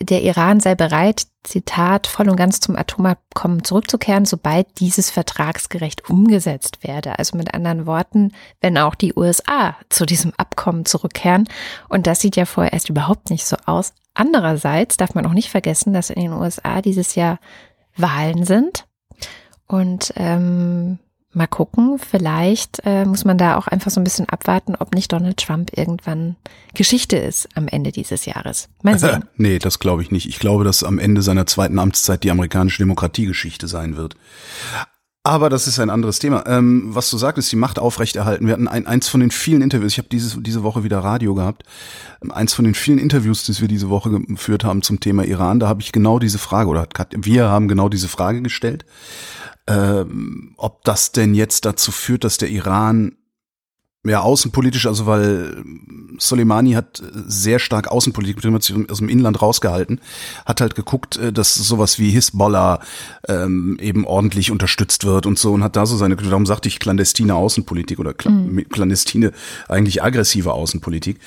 Der 0.00 0.22
Iran 0.22 0.60
sei 0.60 0.74
bereit, 0.74 1.26
Zitat, 1.44 2.06
voll 2.06 2.28
und 2.28 2.36
ganz 2.36 2.60
zum 2.60 2.76
Atomabkommen 2.76 3.64
zurückzukehren, 3.64 4.24
sobald 4.24 4.80
dieses 4.80 5.10
vertragsgerecht 5.10 6.08
umgesetzt 6.08 6.78
werde. 6.82 7.18
Also 7.18 7.36
mit 7.36 7.54
anderen 7.54 7.86
Worten, 7.86 8.32
wenn 8.60 8.78
auch 8.78 8.94
die 8.94 9.14
USA 9.14 9.76
zu 9.88 10.06
diesem 10.06 10.32
Abkommen 10.36 10.84
zurückkehren. 10.84 11.48
Und 11.88 12.06
das 12.06 12.20
sieht 12.20 12.36
ja 12.36 12.44
vorerst 12.44 12.88
überhaupt 12.88 13.30
nicht 13.30 13.46
so 13.46 13.56
aus. 13.66 13.92
Andererseits 14.14 14.96
darf 14.96 15.14
man 15.14 15.26
auch 15.26 15.32
nicht 15.32 15.50
vergessen, 15.50 15.92
dass 15.92 16.10
in 16.10 16.20
den 16.20 16.32
USA 16.32 16.82
dieses 16.82 17.14
Jahr 17.14 17.38
Wahlen 17.96 18.44
sind. 18.44 18.86
Und 19.66 20.12
ähm, 20.16 20.98
mal 21.38 21.46
gucken, 21.46 21.98
vielleicht 21.98 22.82
äh, 22.84 23.06
muss 23.06 23.24
man 23.24 23.38
da 23.38 23.56
auch 23.56 23.66
einfach 23.66 23.90
so 23.90 24.00
ein 24.00 24.04
bisschen 24.04 24.28
abwarten, 24.28 24.74
ob 24.78 24.94
nicht 24.94 25.10
Donald 25.10 25.38
Trump 25.38 25.70
irgendwann 25.76 26.36
Geschichte 26.74 27.16
ist 27.16 27.48
am 27.54 27.68
Ende 27.68 27.92
dieses 27.92 28.26
Jahres. 28.26 28.68
Mal 28.82 28.98
sehen. 28.98 29.24
nee, 29.36 29.58
das 29.58 29.78
glaube 29.78 30.02
ich 30.02 30.10
nicht. 30.10 30.28
Ich 30.28 30.38
glaube, 30.38 30.64
dass 30.64 30.84
am 30.84 30.98
Ende 30.98 31.22
seiner 31.22 31.46
zweiten 31.46 31.78
Amtszeit 31.78 32.22
die 32.24 32.30
amerikanische 32.30 32.82
Demokratie 32.82 33.24
Geschichte 33.24 33.66
sein 33.68 33.96
wird. 33.96 34.16
Aber 35.28 35.50
das 35.50 35.66
ist 35.66 35.78
ein 35.78 35.90
anderes 35.90 36.20
Thema. 36.20 36.44
Ähm, 36.46 36.84
was 36.86 37.10
du 37.10 37.18
sagtest, 37.18 37.52
die 37.52 37.56
Macht 37.56 37.78
aufrechterhalten. 37.78 38.46
Wir 38.46 38.54
hatten 38.54 38.66
ein, 38.66 38.86
eins 38.86 39.08
von 39.08 39.20
den 39.20 39.30
vielen 39.30 39.60
Interviews, 39.60 39.92
ich 39.92 39.98
habe 39.98 40.08
diese, 40.08 40.62
Woche 40.62 40.84
wieder 40.84 41.00
Radio 41.00 41.34
gehabt, 41.34 41.64
eins 42.30 42.54
von 42.54 42.64
den 42.64 42.74
vielen 42.74 42.98
Interviews, 42.98 43.44
die 43.44 43.60
wir 43.60 43.68
diese 43.68 43.90
Woche 43.90 44.10
geführt 44.10 44.64
haben 44.64 44.80
zum 44.80 45.00
Thema 45.00 45.24
Iran, 45.24 45.60
da 45.60 45.68
habe 45.68 45.82
ich 45.82 45.92
genau 45.92 46.18
diese 46.18 46.38
Frage, 46.38 46.70
oder 46.70 46.88
wir 47.14 47.48
haben 47.48 47.68
genau 47.68 47.90
diese 47.90 48.08
Frage 48.08 48.40
gestellt, 48.40 48.86
ähm, 49.68 50.54
ob 50.56 50.84
das 50.84 51.12
denn 51.12 51.34
jetzt 51.34 51.64
dazu 51.64 51.92
führt, 51.92 52.24
dass 52.24 52.38
der 52.38 52.48
Iran 52.48 53.16
ja, 54.06 54.20
außenpolitisch, 54.20 54.86
also 54.86 55.06
weil 55.06 55.62
Soleimani 56.18 56.72
hat 56.72 57.02
sehr 57.12 57.58
stark 57.58 57.88
Außenpolitik 57.88 58.36
betrieben, 58.36 58.54
hat 58.54 58.62
sich 58.62 58.90
aus 58.90 58.98
dem 58.98 59.08
Inland 59.08 59.42
rausgehalten, 59.42 60.00
hat 60.46 60.60
halt 60.60 60.74
geguckt, 60.74 61.16
äh, 61.16 61.32
dass 61.32 61.54
sowas 61.54 61.98
wie 61.98 62.10
Hisbollah 62.10 62.80
ähm, 63.28 63.76
eben 63.80 64.06
ordentlich 64.06 64.50
unterstützt 64.50 65.04
wird 65.04 65.26
und 65.26 65.38
so 65.38 65.52
und 65.52 65.62
hat 65.62 65.76
da 65.76 65.84
so 65.84 65.96
seine, 65.96 66.16
darum 66.16 66.46
sagte 66.46 66.68
ich 66.68 66.78
clandestine 66.78 67.34
Außenpolitik 67.34 67.98
oder 67.98 68.14
mhm. 68.24 68.68
clandestine, 68.68 69.32
eigentlich 69.68 70.02
aggressive 70.02 70.52
Außenpolitik. 70.52 71.18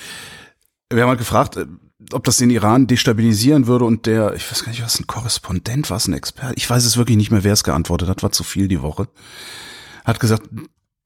Wir 0.90 1.04
haben 1.04 1.10
halt 1.10 1.20
gefragt, 1.20 1.58
äh, 1.58 1.66
ob 2.14 2.24
das 2.24 2.38
den 2.38 2.50
Iran 2.50 2.88
destabilisieren 2.88 3.68
würde 3.68 3.86
und 3.86 4.06
der, 4.06 4.34
ich 4.36 4.50
weiß 4.50 4.64
gar 4.64 4.72
nicht, 4.72 4.84
was 4.84 5.00
ein 5.00 5.08
Korrespondent, 5.08 5.90
was 5.90 6.08
ein 6.08 6.14
Experte, 6.14 6.54
ich 6.56 6.70
weiß 6.70 6.86
es 6.86 6.98
wirklich 6.98 7.18
nicht 7.18 7.32
mehr, 7.32 7.44
wer 7.44 7.54
es 7.54 7.64
geantwortet 7.64 8.10
hat, 8.10 8.24
war 8.24 8.32
zu 8.32 8.44
viel 8.44 8.68
die 8.68 8.82
Woche, 8.82 9.08
hat 10.04 10.20
gesagt, 10.20 10.44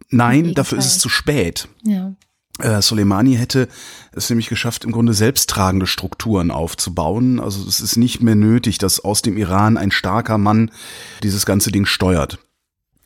Nein, 0.09 0.53
dafür 0.53 0.77
ist 0.77 0.85
es 0.85 0.99
zu 0.99 1.09
spät. 1.09 1.67
Ja. 1.83 2.13
Äh, 2.59 2.81
Soleimani 2.81 3.35
hätte 3.35 3.67
es 4.13 4.29
nämlich 4.29 4.47
geschafft, 4.47 4.85
im 4.85 4.91
Grunde 4.91 5.13
selbsttragende 5.13 5.87
Strukturen 5.87 6.51
aufzubauen. 6.51 7.39
Also 7.39 7.67
es 7.67 7.81
ist 7.81 7.97
nicht 7.97 8.21
mehr 8.21 8.35
nötig, 8.35 8.77
dass 8.77 9.03
aus 9.03 9.21
dem 9.21 9.37
Iran 9.37 9.77
ein 9.77 9.91
starker 9.91 10.37
Mann 10.37 10.71
dieses 11.21 11.45
ganze 11.45 11.71
Ding 11.71 11.85
steuert. 11.85 12.39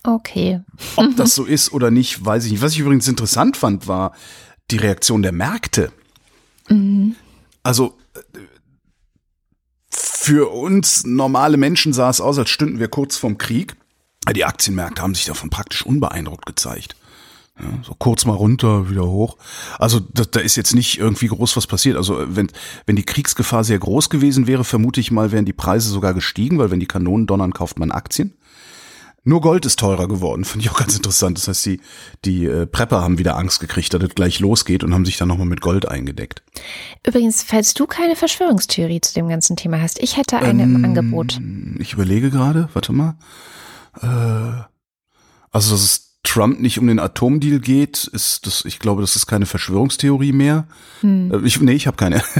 Okay. 0.04 0.62
Ob 0.96 1.16
das 1.16 1.36
so 1.36 1.46
ist 1.46 1.74
oder 1.74 1.90
nicht, 1.92 2.24
weiß 2.24 2.46
ich 2.46 2.52
nicht. 2.52 2.62
Was 2.62 2.74
ich 2.74 2.80
übrigens 2.80 3.08
interessant 3.08 3.58
fand, 3.58 3.88
war 3.88 4.14
die 4.72 4.78
Reaktion 4.78 5.24
der 5.24 5.32
Märkte. 5.32 5.92
Mhm. 6.70 7.16
Also 7.70 8.00
für 9.92 10.50
uns 10.50 11.06
normale 11.06 11.56
Menschen 11.56 11.94
sah 11.94 12.10
es 12.10 12.20
aus, 12.20 12.40
als 12.40 12.50
stünden 12.50 12.80
wir 12.80 12.88
kurz 12.88 13.16
vorm 13.16 13.38
Krieg. 13.38 13.76
Die 14.36 14.44
Aktienmärkte 14.44 15.04
haben 15.04 15.14
sich 15.14 15.26
davon 15.26 15.52
praktisch 15.52 15.86
unbeeindruckt 15.86 16.48
gezeigt. 16.48 16.96
Ja, 17.60 17.68
so 17.84 17.94
kurz 17.94 18.26
mal 18.26 18.34
runter, 18.34 18.90
wieder 18.90 19.06
hoch. 19.06 19.38
Also 19.78 20.00
da, 20.00 20.24
da 20.24 20.40
ist 20.40 20.56
jetzt 20.56 20.74
nicht 20.74 20.98
irgendwie 20.98 21.28
groß 21.28 21.58
was 21.58 21.68
passiert. 21.68 21.96
Also 21.96 22.18
wenn, 22.36 22.50
wenn 22.88 22.96
die 22.96 23.06
Kriegsgefahr 23.06 23.64
sehr 23.64 23.78
groß 23.78 24.10
gewesen 24.10 24.48
wäre, 24.48 24.64
vermute 24.64 25.00
ich 25.00 25.12
mal, 25.12 25.32
wären 25.32 25.46
die 25.46 25.54
Preise 25.54 25.90
sogar 25.90 26.16
gestiegen, 26.16 26.58
weil 26.58 26.72
wenn 26.72 26.80
die 26.80 26.88
Kanonen 26.88 27.28
donnern, 27.28 27.54
kauft 27.54 27.78
man 27.78 27.92
Aktien. 27.92 28.34
Nur 29.30 29.42
Gold 29.42 29.64
ist 29.68 29.78
teurer 29.78 30.08
geworden, 30.08 30.44
finde 30.44 30.66
ich 30.66 30.72
auch 30.72 30.80
ganz 30.80 30.96
interessant. 30.96 31.38
Das 31.38 31.48
heißt, 31.48 31.64
die, 31.68 31.82
die 32.26 32.46
äh, 32.46 32.66
Prepper 32.66 33.04
haben 33.04 33.20
wieder 33.20 33.38
Angst 33.38 33.60
gekriegt, 33.60 33.94
dass 33.94 34.02
es 34.02 34.16
gleich 34.16 34.40
losgeht 34.40 34.84
und 34.84 34.92
haben 34.92 35.06
sich 35.06 35.18
dann 35.18 35.28
nochmal 35.28 35.46
mit 35.46 35.62
Gold 35.62 35.88
eingedeckt. 35.88 36.42
Übrigens, 37.06 37.44
falls 37.44 37.76
du 37.76 37.86
keine 37.86 38.16
Verschwörungstheorie 38.16 39.02
zu 39.02 39.14
dem 39.14 39.30
ganzen 39.30 39.56
Thema 39.56 39.80
hast, 39.84 40.02
ich 40.02 40.18
hätte 40.18 40.40
eine 40.40 40.64
ähm, 40.64 40.78
im 40.78 40.84
Angebot. 40.84 41.40
Ich 41.78 41.94
überlege 41.94 42.32
gerade, 42.32 42.70
warte 42.74 42.92
mal. 42.92 43.18
Äh, 44.02 44.64
also, 45.52 45.72
dass 45.74 45.84
es 45.84 46.09
Trump 46.24 46.60
nicht 46.60 46.80
um 46.80 46.88
den 46.88 47.00
Atomdeal 47.00 47.60
geht, 47.60 48.06
ist 48.06 48.46
das, 48.46 48.66
ich 48.66 48.80
glaube, 48.80 49.02
das 49.02 49.16
ist 49.16 49.26
keine 49.26 49.46
Verschwörungstheorie 49.46 50.34
mehr. 50.34 50.68
Hm. 51.02 51.32
Äh, 51.32 51.48
ich, 51.48 51.60
nee, 51.62 51.74
ich 51.74 51.88
habe 51.88 51.98
keine. 51.98 52.22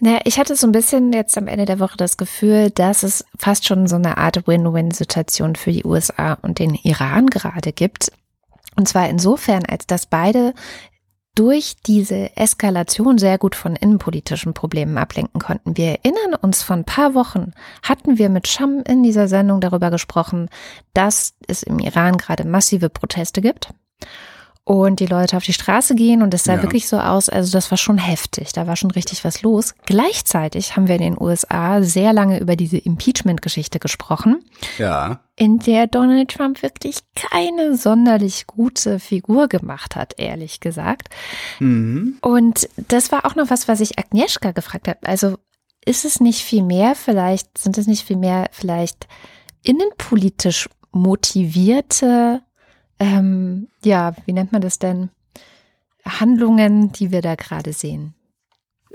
Naja, 0.00 0.20
ich 0.24 0.38
hatte 0.38 0.56
so 0.56 0.66
ein 0.66 0.72
bisschen 0.72 1.12
jetzt 1.12 1.38
am 1.38 1.46
Ende 1.46 1.64
der 1.64 1.78
Woche 1.78 1.96
das 1.96 2.16
Gefühl, 2.16 2.70
dass 2.70 3.04
es 3.04 3.24
fast 3.38 3.66
schon 3.66 3.86
so 3.86 3.94
eine 3.94 4.18
Art 4.18 4.46
Win-Win-Situation 4.46 5.54
für 5.54 5.72
die 5.72 5.84
USA 5.84 6.34
und 6.42 6.58
den 6.58 6.74
Iran 6.74 7.28
gerade 7.28 7.72
gibt. 7.72 8.10
Und 8.76 8.88
zwar 8.88 9.08
insofern, 9.08 9.64
als 9.64 9.86
dass 9.86 10.06
beide 10.06 10.52
durch 11.34 11.76
diese 11.84 12.36
Eskalation 12.36 13.18
sehr 13.18 13.38
gut 13.38 13.54
von 13.54 13.76
innenpolitischen 13.76 14.54
Problemen 14.54 14.98
ablenken 14.98 15.40
konnten. 15.40 15.76
Wir 15.76 15.98
erinnern 16.04 16.34
uns, 16.40 16.62
von 16.62 16.80
ein 16.80 16.84
paar 16.84 17.14
Wochen 17.14 17.52
hatten 17.82 18.18
wir 18.18 18.28
mit 18.28 18.46
Scham 18.46 18.82
in 18.86 19.02
dieser 19.02 19.26
Sendung 19.28 19.60
darüber 19.60 19.90
gesprochen, 19.90 20.48
dass 20.92 21.34
es 21.48 21.62
im 21.62 21.78
Iran 21.78 22.16
gerade 22.18 22.46
massive 22.46 22.88
Proteste 22.88 23.40
gibt 23.40 23.74
und 24.64 25.00
die 25.00 25.06
Leute 25.06 25.36
auf 25.36 25.44
die 25.44 25.52
Straße 25.52 25.94
gehen 25.94 26.22
und 26.22 26.32
es 26.32 26.44
sah 26.44 26.54
ja. 26.54 26.62
wirklich 26.62 26.88
so 26.88 26.98
aus, 26.98 27.28
also 27.28 27.52
das 27.52 27.70
war 27.70 27.76
schon 27.76 27.98
heftig, 27.98 28.54
da 28.54 28.66
war 28.66 28.76
schon 28.76 28.90
richtig 28.90 29.22
was 29.22 29.42
los. 29.42 29.74
Gleichzeitig 29.84 30.74
haben 30.74 30.88
wir 30.88 30.94
in 30.94 31.02
den 31.02 31.20
USA 31.20 31.82
sehr 31.82 32.14
lange 32.14 32.40
über 32.40 32.56
diese 32.56 32.78
Impeachment-Geschichte 32.78 33.78
gesprochen. 33.78 34.42
Ja. 34.78 35.20
In 35.36 35.58
der 35.58 35.86
Donald 35.86 36.30
Trump 36.30 36.62
wirklich 36.62 37.00
keine 37.14 37.76
sonderlich 37.76 38.46
gute 38.46 38.98
Figur 39.00 39.48
gemacht 39.48 39.96
hat, 39.96 40.14
ehrlich 40.16 40.60
gesagt. 40.60 41.08
Mhm. 41.58 42.16
Und 42.22 42.68
das 42.88 43.12
war 43.12 43.26
auch 43.26 43.34
noch 43.34 43.50
was, 43.50 43.68
was 43.68 43.80
ich 43.80 43.98
Agnieszka 43.98 44.52
gefragt 44.52 44.88
habe. 44.88 45.00
Also 45.02 45.36
ist 45.84 46.06
es 46.06 46.20
nicht 46.20 46.42
viel 46.42 46.62
mehr 46.62 46.94
vielleicht, 46.94 47.58
sind 47.58 47.76
es 47.76 47.86
nicht 47.86 48.06
viel 48.06 48.16
mehr 48.16 48.48
vielleicht 48.50 49.08
innenpolitisch 49.62 50.70
motivierte 50.90 52.42
ähm, 53.04 53.68
ja, 53.84 54.14
wie 54.24 54.32
nennt 54.32 54.52
man 54.52 54.62
das 54.62 54.78
denn? 54.78 55.10
Handlungen, 56.06 56.92
die 56.92 57.10
wir 57.12 57.22
da 57.22 57.34
gerade 57.34 57.72
sehen. 57.72 58.14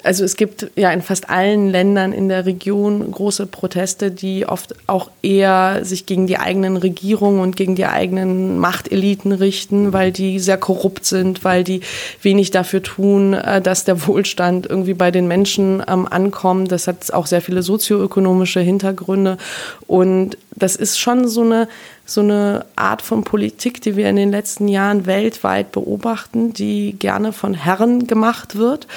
Also 0.01 0.23
es 0.23 0.37
gibt 0.37 0.71
ja 0.77 0.91
in 0.91 1.01
fast 1.01 1.29
allen 1.29 1.69
Ländern 1.69 2.13
in 2.13 2.29
der 2.29 2.45
Region 2.45 3.11
große 3.11 3.47
Proteste, 3.47 4.11
die 4.11 4.45
oft 4.45 4.73
auch 4.87 5.11
eher 5.21 5.83
sich 5.83 6.05
gegen 6.05 6.25
die 6.25 6.37
eigenen 6.37 6.77
Regierungen 6.77 7.41
und 7.41 7.57
gegen 7.57 7.75
die 7.75 7.85
eigenen 7.85 8.59
Machteliten 8.59 9.33
richten, 9.33 9.91
weil 9.91 10.13
die 10.13 10.39
sehr 10.39 10.57
korrupt 10.57 11.05
sind, 11.05 11.43
weil 11.43 11.65
die 11.65 11.81
wenig 12.21 12.51
dafür 12.51 12.81
tun, 12.81 13.33
äh, 13.33 13.61
dass 13.61 13.83
der 13.83 14.07
Wohlstand 14.07 14.67
irgendwie 14.67 14.93
bei 14.93 15.11
den 15.11 15.27
Menschen 15.27 15.83
ähm, 15.85 16.07
ankommt. 16.09 16.71
Das 16.71 16.87
hat 16.87 17.11
auch 17.11 17.25
sehr 17.25 17.41
viele 17.41 17.61
sozioökonomische 17.61 18.61
Hintergründe 18.61 19.37
und 19.85 20.37
das 20.55 20.77
ist 20.77 20.97
schon 20.97 21.27
so 21.27 21.41
eine 21.41 21.67
so 22.09 22.21
eine 22.21 22.65
Art 22.75 23.01
von 23.01 23.23
Politik, 23.23 23.81
die 23.81 23.95
wir 23.95 24.09
in 24.09 24.15
den 24.15 24.31
letzten 24.31 24.67
Jahren 24.67 25.05
weltweit 25.05 25.71
beobachten, 25.71 26.53
die 26.53 26.93
gerne 26.93 27.33
von 27.33 27.53
Herren 27.53 28.07
gemacht 28.07 28.55
wird. 28.55 28.87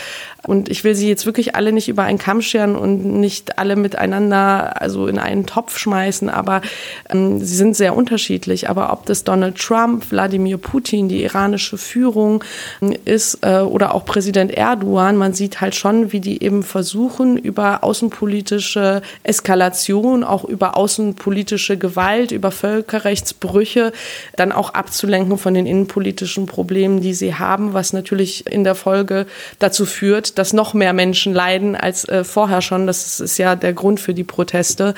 Und 0.45 0.69
ich 0.69 0.83
will 0.83 0.97
sie 0.97 1.09
jetzt 1.09 1.25
wirklich 1.25 1.55
alle 1.55 1.73
nicht 1.73 1.89
über 1.89 2.03
einen 2.03 2.19
Kamm 2.19 2.43
scheren 2.43 2.75
und 2.75 3.05
nicht 3.05 3.59
alle 3.59 3.77
miteinander 3.77 4.81
also 4.81 5.07
in 5.07 5.19
einen 5.19 5.47
Topf 5.47 5.79
schmeißen, 5.79 6.29
aber 6.29 6.63
ähm, 7.11 7.39
sie 7.39 7.55
sind 7.55 7.77
sehr 7.77 7.95
unterschiedlich. 7.95 8.69
Aber 8.69 8.93
ob 8.93 9.07
das 9.07 9.23
Donald 9.23 9.57
Trump, 9.57 10.11
Wladimir 10.11 10.59
Putin, 10.59 11.09
die 11.09 11.23
iranische 11.23 11.79
Führung 11.79 12.43
äh, 12.81 12.99
ist 13.05 13.39
äh, 13.43 13.61
oder 13.61 13.95
auch 13.95 14.05
Präsident 14.05 14.51
Erdogan, 14.51 15.17
man 15.17 15.33
sieht 15.33 15.61
halt 15.61 15.77
schon, 15.77 16.11
wie 16.11 16.21
die 16.21 16.43
eben 16.43 16.65
versuchen, 16.65 17.37
über 17.37 17.85
außenpolitische 17.85 19.03
Eskalation, 19.23 20.25
auch 20.25 20.45
über 20.45 20.77
außenpolitische 20.77 21.77
Gewalt, 21.77 22.33
über 22.33 22.51
Völkerrechtsbrüche 22.51 23.93
dann 24.35 24.51
auch 24.51 24.75
abzulenken 24.75 25.39
von 25.39 25.55
den 25.55 25.67
innenpolitischen 25.67 26.47
Problemen, 26.47 27.01
die 27.01 27.15
sie 27.15 27.37
haben, 27.37 27.75
was 27.75 27.93
natürlich 27.93 28.47
in 28.51 28.65
der 28.65 28.75
Folge 28.75 29.27
dazu 29.61 29.87
führt, 29.87 30.32
dass 30.39 30.53
noch 30.53 30.75
mehr 30.75 30.93
Menschen 30.93 31.33
leiden 31.33 31.77
als 31.77 32.09
äh, 32.09 32.25
vorher 32.25 32.63
schon. 32.63 32.87
Das 32.87 33.21
ist 33.21 33.39
ja 33.39 33.57
der 33.57 33.73
Grund 33.73 34.01
für 34.01 34.15
die 34.15 34.25
Proteste. 34.25 34.95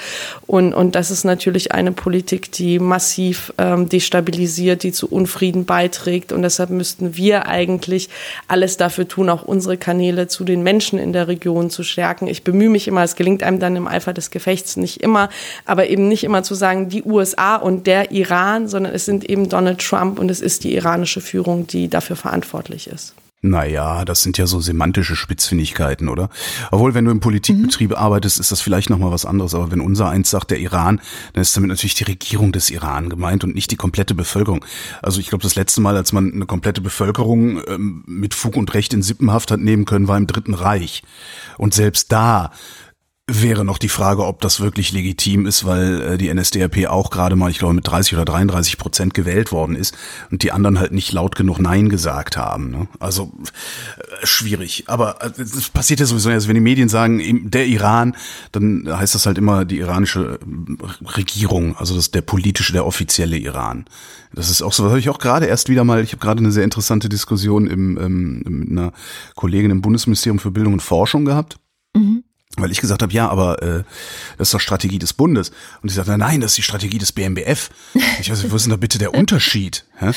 Und, 0.47 0.75
und 0.75 0.94
das 0.94 1.11
ist 1.11 1.25
natürlich 1.25 1.73
eine 1.73 1.92
Politik, 1.92 2.53
die 2.53 2.79
massiv 2.79 3.53
ähm, 3.59 3.88
destabilisiert, 3.88 4.83
die 4.83 4.92
zu 4.92 5.09
Unfrieden 5.09 5.64
beiträgt. 5.64 6.33
Und 6.33 6.42
deshalb 6.42 6.70
müssten 6.70 7.16
wir 7.16 7.47
eigentlich 7.47 8.09
alles 8.49 8.77
dafür 8.77 9.09
tun, 9.09 9.31
auch 9.31 9.42
unsere 9.42 9.77
Kanäle 9.77 10.29
zu 10.29 10.44
den 10.44 10.62
Menschen 10.62 10.99
in 10.99 11.12
der 11.12 11.29
Region 11.29 11.70
zu 11.70 11.83
stärken. 11.83 12.27
Ich 12.27 12.44
bemühe 12.44 12.70
mich 12.70 12.88
immer, 12.88 13.03
es 13.03 13.16
gelingt 13.16 13.42
einem 13.42 13.61
dann 13.61 13.77
im 13.77 13.87
Eifer 13.87 14.12
des 14.12 14.31
Gefechts 14.31 14.77
nicht 14.77 15.03
immer, 15.03 15.29
aber 15.64 15.88
eben 15.88 16.09
nicht 16.09 16.25
immer 16.25 16.42
zu 16.42 16.55
sagen, 16.55 16.88
die 16.88 17.03
USA 17.03 17.57
und 17.57 17.87
der 17.87 18.11
Iran, 18.11 18.68
sondern 18.68 18.94
es 18.94 19.05
sind 19.05 19.29
eben 19.29 19.49
Donald 19.49 19.81
Trump 19.81 20.18
und 20.18 20.31
es 20.31 20.40
ist 20.40 20.64
die 20.64 20.75
iranische 20.75 21.20
Führung, 21.20 21.66
die 21.66 21.88
dafür 21.88 22.16
verantwortlich 22.16 22.87
ist. 22.88 23.14
Naja, 23.44 24.07
das 24.07 24.22
sind 24.22 24.38
ja 24.38 24.46
so 24.46 24.59
semantische 24.59 25.16
Spitzfindigkeiten, 25.16 26.09
oder? 26.09 26.30
Obwohl, 26.70 26.94
wenn 26.94 27.04
du 27.04 27.11
im 27.11 27.20
Politikbetrieb 27.20 27.90
mhm. 27.90 27.96
arbeitest, 27.96 28.40
ist 28.40 28.50
das 28.50 28.62
vielleicht 28.62 28.88
nochmal 28.88 29.11
was 29.11 29.26
anderes. 29.26 29.54
Aber 29.54 29.70
wenn 29.70 29.83
unser 29.83 30.09
eins 30.09 30.30
sagt, 30.30 30.50
der 30.50 30.61
Iran, 30.61 30.98
dann 31.35 31.42
ist 31.42 31.54
damit 31.54 31.68
natürlich 31.68 31.94
die 31.94 32.04
Regierung 32.04 32.52
des 32.52 32.70
Iran 32.70 33.11
gemeint 33.11 33.44
und 33.44 33.54
nicht 33.54 33.70
die 33.70 33.76
komplette 33.76 34.14
Bevölkerung. 34.14 34.64
Also 35.02 35.20
ich 35.20 35.28
glaube, 35.28 35.42
das 35.42 35.57
letzte 35.57 35.83
Mal, 35.83 35.94
als 35.94 36.12
man 36.12 36.33
eine 36.33 36.46
komplette 36.46 36.80
Bevölkerung 36.80 37.61
ähm, 37.68 38.02
mit 38.07 38.33
Fug 38.33 38.57
und 38.57 38.72
Recht 38.72 38.94
in 38.94 39.02
Sippenhaft 39.02 39.50
hat 39.50 39.61
nehmen 39.61 39.85
können, 39.85 40.09
war 40.09 40.16
im 40.16 40.26
Dritten 40.26 40.54
Reich. 40.54 41.02
Und 41.59 41.74
selbst 41.74 42.12
da 42.12 42.50
Wäre 43.27 43.65
noch 43.65 43.79
die 43.79 43.89
Frage, 43.89 44.27
ob 44.27 44.43
das 44.43 44.61
wirklich 44.61 44.93
legitim 44.93 45.47
ist, 45.47 45.65
weil 45.65 46.03
äh, 46.03 46.19
die 46.19 46.33
NSDAP 46.33 46.89
auch 46.89 47.09
gerade 47.09 47.37
mal, 47.37 47.51
ich 47.51 47.59
glaube, 47.59 47.73
mit 47.73 47.87
30 47.89 48.13
oder 48.13 48.27
33 48.27 48.77
Prozent 48.77 49.15
gewählt 49.15 49.51
worden 49.51 49.77
ist 49.77 49.97
und 50.31 50.43
die 50.43 50.53
anderen 50.53 50.79
halt 50.79 50.93
nicht 50.93 51.11
laut 51.11 51.35
genug 51.35 51.59
Nein 51.59 51.89
gesagt 51.89 52.37
haben. 52.37 52.71
Ne? 52.71 52.87
Also 53.01 53.33
äh, 53.97 54.27
schwierig. 54.27 54.85
Aber 54.89 55.23
äh, 55.23 55.31
das 55.39 55.71
passiert 55.71 56.01
ja 56.01 56.07
sowieso. 56.07 56.29
Also 56.29 56.49
wenn 56.49 56.55
die 56.55 56.61
Medien 56.61 56.91
sagen, 56.91 57.51
der 57.51 57.67
Iran, 57.67 58.15
dann 58.53 58.87
heißt 58.87 59.15
das 59.15 59.25
halt 59.25 59.39
immer 59.39 59.65
die 59.65 59.79
iranische 59.79 60.39
äh, 60.43 61.07
Regierung, 61.17 61.79
also 61.79 61.97
das 61.97 62.11
der 62.11 62.21
politische, 62.21 62.75
der 62.75 62.85
offizielle 62.85 63.39
Iran. 63.39 63.87
Das 64.35 64.51
ist 64.51 64.61
auch 64.61 64.75
so, 64.75 64.85
was 64.85 64.91
habe 64.91 65.01
ich 65.01 65.09
auch 65.09 65.19
gerade 65.19 65.47
erst 65.47 65.71
wieder 65.71 65.85
mal, 65.85 66.05
ich 66.05 66.13
habe 66.13 66.21
gerade 66.21 66.41
eine 66.41 66.53
sehr 66.53 66.65
interessante 66.65 67.09
Diskussion 67.09 67.69
im, 67.69 67.97
ähm, 67.97 68.43
mit 68.47 68.71
einer 68.71 68.93
Kollegin 69.35 69.71
im 69.71 69.81
Bundesministerium 69.81 70.39
für 70.39 70.51
Bildung 70.51 70.75
und 70.75 70.83
Forschung 70.83 71.25
gehabt. 71.25 71.57
Mhm 71.97 72.23
weil 72.57 72.71
ich 72.71 72.81
gesagt 72.81 73.03
habe, 73.03 73.12
ja, 73.12 73.29
aber 73.29 73.62
äh, 73.62 73.85
das 74.38 74.49
ist 74.49 74.55
doch 74.55 74.61
Strategie 74.61 74.99
des 74.99 75.12
Bundes. 75.12 75.51
Und 75.83 75.88
sie 75.88 75.95
sagt, 75.95 76.09
nein, 76.09 76.40
das 76.40 76.53
ist 76.53 76.59
die 76.59 76.62
Strategie 76.62 76.99
des 76.99 77.12
BMBF. 77.12 77.71
Ich 78.21 78.31
weiß, 78.31 78.51
wo 78.51 78.57
ist 78.57 78.64
denn 78.64 78.71
da 78.71 78.77
bitte 78.77 78.99
der 78.99 79.14
Unterschied? 79.14 79.85
Hä? 79.97 80.12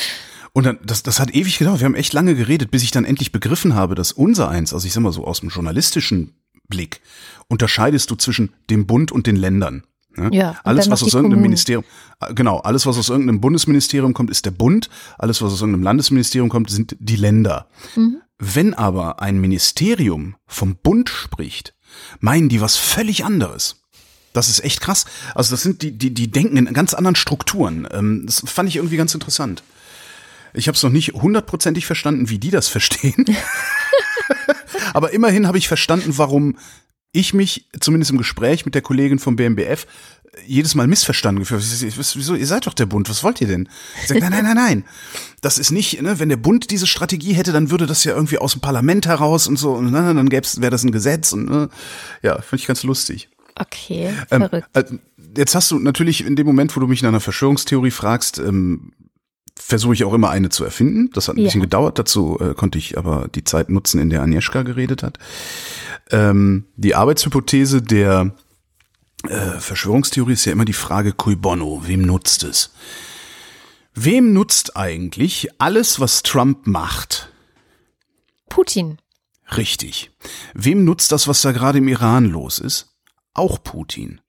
Und 0.52 0.64
dann, 0.64 0.78
das, 0.84 1.02
das 1.02 1.20
hat 1.20 1.34
ewig 1.34 1.58
gedauert. 1.58 1.80
Wir 1.80 1.84
haben 1.84 1.94
echt 1.94 2.12
lange 2.12 2.34
geredet, 2.34 2.70
bis 2.70 2.82
ich 2.82 2.90
dann 2.90 3.04
endlich 3.04 3.32
begriffen 3.32 3.74
habe, 3.74 3.94
dass 3.94 4.12
unser 4.12 4.48
eins, 4.48 4.72
also 4.72 4.86
ich 4.86 4.92
sag 4.92 5.02
mal 5.02 5.12
so 5.12 5.24
aus 5.24 5.40
dem 5.40 5.50
journalistischen 5.50 6.34
Blick, 6.68 7.00
unterscheidest 7.48 8.10
du 8.10 8.16
zwischen 8.16 8.52
dem 8.70 8.86
Bund 8.86 9.12
und 9.12 9.26
den 9.26 9.36
Ländern. 9.36 9.84
Ne? 10.16 10.30
Ja, 10.32 10.56
alles, 10.64 10.90
was 10.90 11.02
aus 11.02 11.14
irgendeinem 11.14 11.22
Kommunen. 11.22 11.42
Ministerium, 11.42 11.84
äh, 12.20 12.34
genau, 12.34 12.58
alles, 12.58 12.86
was 12.86 12.98
aus 12.98 13.08
irgendeinem 13.08 13.40
Bundesministerium 13.40 14.14
kommt, 14.14 14.30
ist 14.30 14.44
der 14.46 14.50
Bund. 14.50 14.88
Alles, 15.16 15.40
was 15.42 15.52
aus 15.52 15.60
irgendeinem 15.60 15.84
Landesministerium 15.84 16.48
kommt, 16.48 16.70
sind 16.70 16.96
die 16.98 17.16
Länder. 17.16 17.68
Mhm. 17.94 18.22
Wenn 18.38 18.74
aber 18.74 19.20
ein 19.20 19.40
Ministerium 19.40 20.36
vom 20.46 20.76
Bund 20.76 21.08
spricht, 21.08 21.74
meinen 22.20 22.48
die 22.48 22.60
was 22.60 22.76
völlig 22.76 23.24
anderes. 23.24 23.76
Das 24.32 24.48
ist 24.48 24.62
echt 24.64 24.80
krass. 24.80 25.04
Also 25.34 25.52
das 25.52 25.62
sind 25.62 25.82
die, 25.82 25.92
die, 25.92 26.12
die 26.12 26.30
denken 26.30 26.56
in 26.56 26.72
ganz 26.72 26.94
anderen 26.94 27.16
Strukturen. 27.16 27.88
Ähm, 27.90 28.24
das 28.26 28.42
fand 28.46 28.68
ich 28.68 28.76
irgendwie 28.76 28.96
ganz 28.96 29.14
interessant. 29.14 29.62
Ich 30.54 30.68
habe 30.68 30.76
es 30.76 30.82
noch 30.82 30.90
nicht 30.90 31.12
hundertprozentig 31.12 31.86
verstanden, 31.86 32.30
wie 32.30 32.38
die 32.38 32.50
das 32.50 32.68
verstehen. 32.76 33.24
Aber 34.94 35.12
immerhin 35.12 35.46
habe 35.46 35.58
ich 35.58 35.68
verstanden, 35.68 36.16
warum 36.16 36.58
ich 37.12 37.32
mich, 37.32 37.68
zumindest 37.80 38.10
im 38.10 38.18
Gespräch 38.18 38.64
mit 38.64 38.74
der 38.74 38.82
Kollegin 38.82 39.18
vom 39.18 39.36
BMBF, 39.36 39.86
jedes 40.46 40.74
Mal 40.74 40.86
missverstanden 40.86 41.40
gefühlt. 41.40 41.62
Wieso, 41.62 42.34
ihr 42.34 42.46
seid 42.46 42.66
doch 42.66 42.74
der 42.74 42.86
Bund, 42.86 43.08
was 43.08 43.22
wollt 43.22 43.40
ihr 43.40 43.46
denn? 43.46 43.68
Ich 44.02 44.08
sage, 44.08 44.20
nein, 44.20 44.30
nein, 44.30 44.44
nein, 44.44 44.56
nein. 44.56 44.84
Das 45.40 45.58
ist 45.58 45.70
nicht, 45.70 46.00
ne, 46.02 46.18
wenn 46.18 46.28
der 46.28 46.36
Bund 46.36 46.70
diese 46.70 46.86
Strategie 46.86 47.32
hätte, 47.32 47.52
dann 47.52 47.70
würde 47.70 47.86
das 47.86 48.04
ja 48.04 48.14
irgendwie 48.14 48.38
aus 48.38 48.52
dem 48.52 48.60
Parlament 48.60 49.06
heraus 49.06 49.46
und 49.46 49.56
so, 49.56 49.72
und 49.72 49.92
dann 49.92 50.28
gäb's, 50.28 50.60
wäre 50.60 50.70
das 50.70 50.84
ein 50.84 50.92
Gesetz 50.92 51.32
und 51.32 51.48
ne, 51.48 51.68
ja, 52.22 52.40
finde 52.40 52.62
ich 52.62 52.66
ganz 52.66 52.82
lustig. 52.82 53.28
Okay, 53.54 54.14
ähm, 54.30 54.42
verrückt. 54.42 54.68
Ähm, 54.74 55.00
jetzt 55.36 55.54
hast 55.54 55.70
du 55.70 55.78
natürlich 55.78 56.24
in 56.24 56.36
dem 56.36 56.46
Moment, 56.46 56.74
wo 56.76 56.80
du 56.80 56.86
mich 56.86 57.02
nach 57.02 57.08
einer 57.08 57.20
Verschwörungstheorie 57.20 57.90
fragst, 57.90 58.38
ähm, 58.38 58.92
versuche 59.56 59.94
ich 59.94 60.04
auch 60.04 60.14
immer 60.14 60.30
eine 60.30 60.48
zu 60.48 60.64
erfinden. 60.64 61.10
Das 61.12 61.28
hat 61.28 61.36
ein 61.36 61.40
ja. 61.40 61.44
bisschen 61.44 61.60
gedauert, 61.60 61.98
dazu 61.98 62.38
äh, 62.40 62.54
konnte 62.54 62.78
ich 62.78 62.96
aber 62.96 63.28
die 63.34 63.44
Zeit 63.44 63.68
nutzen, 63.68 64.00
in 64.00 64.10
der 64.10 64.22
Agnieszka 64.22 64.62
geredet 64.62 65.02
hat. 65.02 65.18
Ähm, 66.10 66.64
die 66.76 66.94
Arbeitshypothese 66.94 67.82
der 67.82 68.32
äh, 69.24 69.58
Verschwörungstheorie 69.58 70.34
ist 70.34 70.44
ja 70.44 70.52
immer 70.52 70.64
die 70.64 70.72
Frage 70.72 71.12
cui 71.12 71.36
bono, 71.36 71.82
wem 71.86 72.02
nutzt 72.02 72.44
es? 72.44 72.70
Wem 73.94 74.32
nutzt 74.32 74.76
eigentlich 74.76 75.48
alles, 75.58 75.98
was 75.98 76.22
Trump 76.22 76.66
macht? 76.66 77.32
Putin. 78.48 78.98
Richtig. 79.56 80.10
Wem 80.54 80.84
nutzt 80.84 81.10
das, 81.10 81.26
was 81.26 81.42
da 81.42 81.52
gerade 81.52 81.78
im 81.78 81.88
Iran 81.88 82.26
los 82.26 82.58
ist? 82.58 82.94
Auch 83.34 83.62
Putin. 83.62 84.20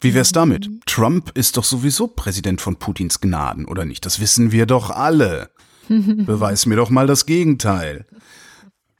Wie 0.00 0.14
wär's 0.14 0.32
damit? 0.32 0.68
Mhm. 0.68 0.80
Trump 0.86 1.30
ist 1.34 1.56
doch 1.56 1.64
sowieso 1.64 2.06
Präsident 2.06 2.60
von 2.60 2.76
Putins 2.76 3.20
Gnaden, 3.20 3.64
oder 3.64 3.84
nicht? 3.84 4.06
Das 4.06 4.20
wissen 4.20 4.52
wir 4.52 4.66
doch 4.66 4.90
alle. 4.90 5.50
Beweis 5.88 6.66
mir 6.66 6.76
doch 6.76 6.90
mal 6.90 7.06
das 7.06 7.26
Gegenteil. 7.26 8.06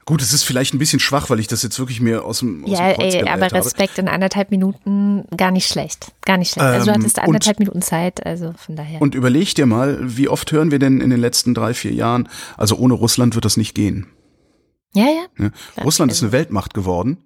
Gut, 0.08 0.22
es 0.22 0.32
ist 0.32 0.44
vielleicht 0.44 0.72
ein 0.72 0.78
bisschen 0.78 1.00
schwach, 1.00 1.30
weil 1.30 1.40
ich 1.40 1.48
das 1.48 1.64
jetzt 1.64 1.80
wirklich 1.80 2.00
mir 2.00 2.24
aus 2.24 2.38
dem 2.38 2.64
aus 2.64 2.70
Ja, 2.70 2.92
dem 2.92 3.00
ey, 3.00 3.28
aber 3.28 3.50
Respekt 3.50 3.98
in 3.98 4.06
anderthalb 4.06 4.52
Minuten 4.52 5.24
gar 5.36 5.50
nicht 5.50 5.66
schlecht. 5.66 6.12
Gar 6.24 6.36
nicht 6.36 6.52
schlecht. 6.52 6.64
Also 6.64 6.86
du 6.86 6.92
ähm, 6.92 7.00
hattest 7.00 7.18
anderthalb 7.18 7.56
und, 7.56 7.66
Minuten 7.66 7.82
Zeit, 7.82 8.24
also 8.24 8.54
von 8.56 8.76
daher. 8.76 9.02
Und 9.02 9.16
überleg 9.16 9.56
dir 9.56 9.66
mal, 9.66 9.98
wie 10.00 10.28
oft 10.28 10.52
hören 10.52 10.70
wir 10.70 10.78
denn 10.78 11.00
in 11.00 11.10
den 11.10 11.18
letzten 11.18 11.54
drei, 11.54 11.74
vier 11.74 11.92
Jahren, 11.92 12.28
also 12.56 12.76
ohne 12.76 12.94
Russland 12.94 13.34
wird 13.34 13.44
das 13.44 13.56
nicht 13.56 13.74
gehen. 13.74 14.06
Ja, 14.94 15.06
ja. 15.06 15.44
ja. 15.44 15.82
Russland 15.82 16.12
also. 16.12 16.20
ist 16.20 16.22
eine 16.22 16.32
Weltmacht 16.32 16.72
geworden. 16.72 17.18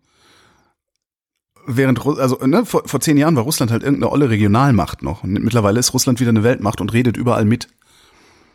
Während, 1.66 2.04
also 2.06 2.36
ne, 2.46 2.64
vor, 2.64 2.84
vor 2.86 3.00
zehn 3.00 3.18
Jahren 3.18 3.36
war 3.36 3.42
Russland 3.42 3.70
halt 3.72 3.82
irgendeine 3.82 4.10
olle 4.10 4.30
Regionalmacht 4.30 5.02
noch. 5.02 5.22
Und 5.22 5.34
mittlerweile 5.34 5.78
ist 5.78 5.92
Russland 5.92 6.18
wieder 6.18 6.30
eine 6.30 6.44
Weltmacht 6.44 6.80
und 6.80 6.94
redet 6.94 7.18
überall 7.18 7.44
mit. 7.44 7.68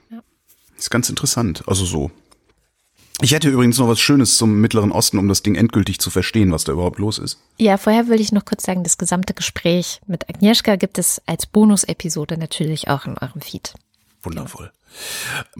Ja. 0.10 0.22
Ist 0.76 0.90
ganz 0.90 1.12
interessant. 1.12 1.64
Also 1.68 1.86
so. 1.86 2.10
Ich 3.22 3.32
hätte 3.32 3.50
übrigens 3.50 3.78
noch 3.78 3.88
was 3.88 4.00
Schönes 4.00 4.38
zum 4.38 4.60
Mittleren 4.60 4.92
Osten, 4.92 5.18
um 5.18 5.30
das 5.30 5.42
Ding 5.42 5.56
endgültig 5.56 6.00
zu 6.00 6.10
verstehen, 6.10 6.52
was 6.52 6.66
da 6.66 6.74
überhaupt 6.74 7.00
los 7.00 7.18
ist. 7.18 7.40
Ja, 7.58 7.78
vorher 7.78 8.10
will 8.10 8.20
ich 8.20 8.34
noch 8.34 8.44
kurz 8.44 8.64
sagen, 8.64 8.84
das 8.84 8.98
gesamte 8.98 9.34
Gespräch 9.34 10.02
mit 10.06 10.30
Agnieszka 10.30 10.76
gibt 10.76 10.98
es 10.98 11.22
als 11.26 11.46
Bonus-Episode 11.46 12.38
natürlich 12.38 12.90
auch 12.90 13.06
in 13.06 13.18
eurem 13.18 13.40
Feed. 13.42 13.74
Wundervoll. 14.26 14.72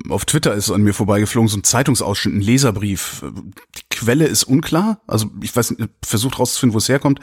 Auf 0.10 0.26
Twitter 0.26 0.54
ist 0.54 0.72
an 0.72 0.82
mir 0.82 0.94
vorbeigeflogen 0.94 1.50
so 1.50 1.58
ein 1.58 1.64
Zeitungsausschnitt, 1.64 2.36
ein 2.36 2.42
Leserbrief. 2.42 3.24
Die 3.24 3.84
Quelle 3.90 4.26
ist 4.26 4.44
unklar. 4.44 5.02
Also 5.08 5.30
ich 5.42 5.56
weiß 5.56 5.76
versucht 6.04 6.40
rauszufinden, 6.40 6.74
wo 6.74 6.78
es 6.78 6.90
herkommt. 6.90 7.20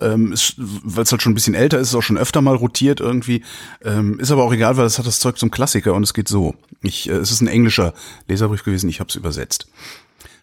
Ähm, 0.00 0.34
weil 0.56 1.04
es 1.04 1.10
halt 1.10 1.22
schon 1.22 1.32
ein 1.32 1.34
bisschen 1.34 1.54
älter 1.54 1.78
ist, 1.78 1.88
ist 1.88 1.94
auch 1.94 2.02
schon 2.02 2.18
öfter 2.18 2.40
mal 2.40 2.54
rotiert 2.54 3.00
irgendwie. 3.00 3.42
Ähm, 3.82 4.20
ist 4.20 4.30
aber 4.30 4.44
auch 4.44 4.52
egal, 4.52 4.76
weil 4.76 4.86
es 4.86 4.98
hat 4.98 5.06
das 5.06 5.18
Zeug 5.18 5.38
zum 5.38 5.50
Klassiker 5.50 5.94
und 5.94 6.02
es 6.02 6.14
geht 6.14 6.28
so. 6.28 6.54
Ich, 6.82 7.08
äh, 7.08 7.12
es 7.12 7.30
ist 7.30 7.40
ein 7.40 7.48
englischer 7.48 7.94
Leserbrief 8.28 8.64
gewesen, 8.64 8.88
ich 8.88 9.00
habe 9.00 9.08
es 9.08 9.16
übersetzt. 9.16 9.66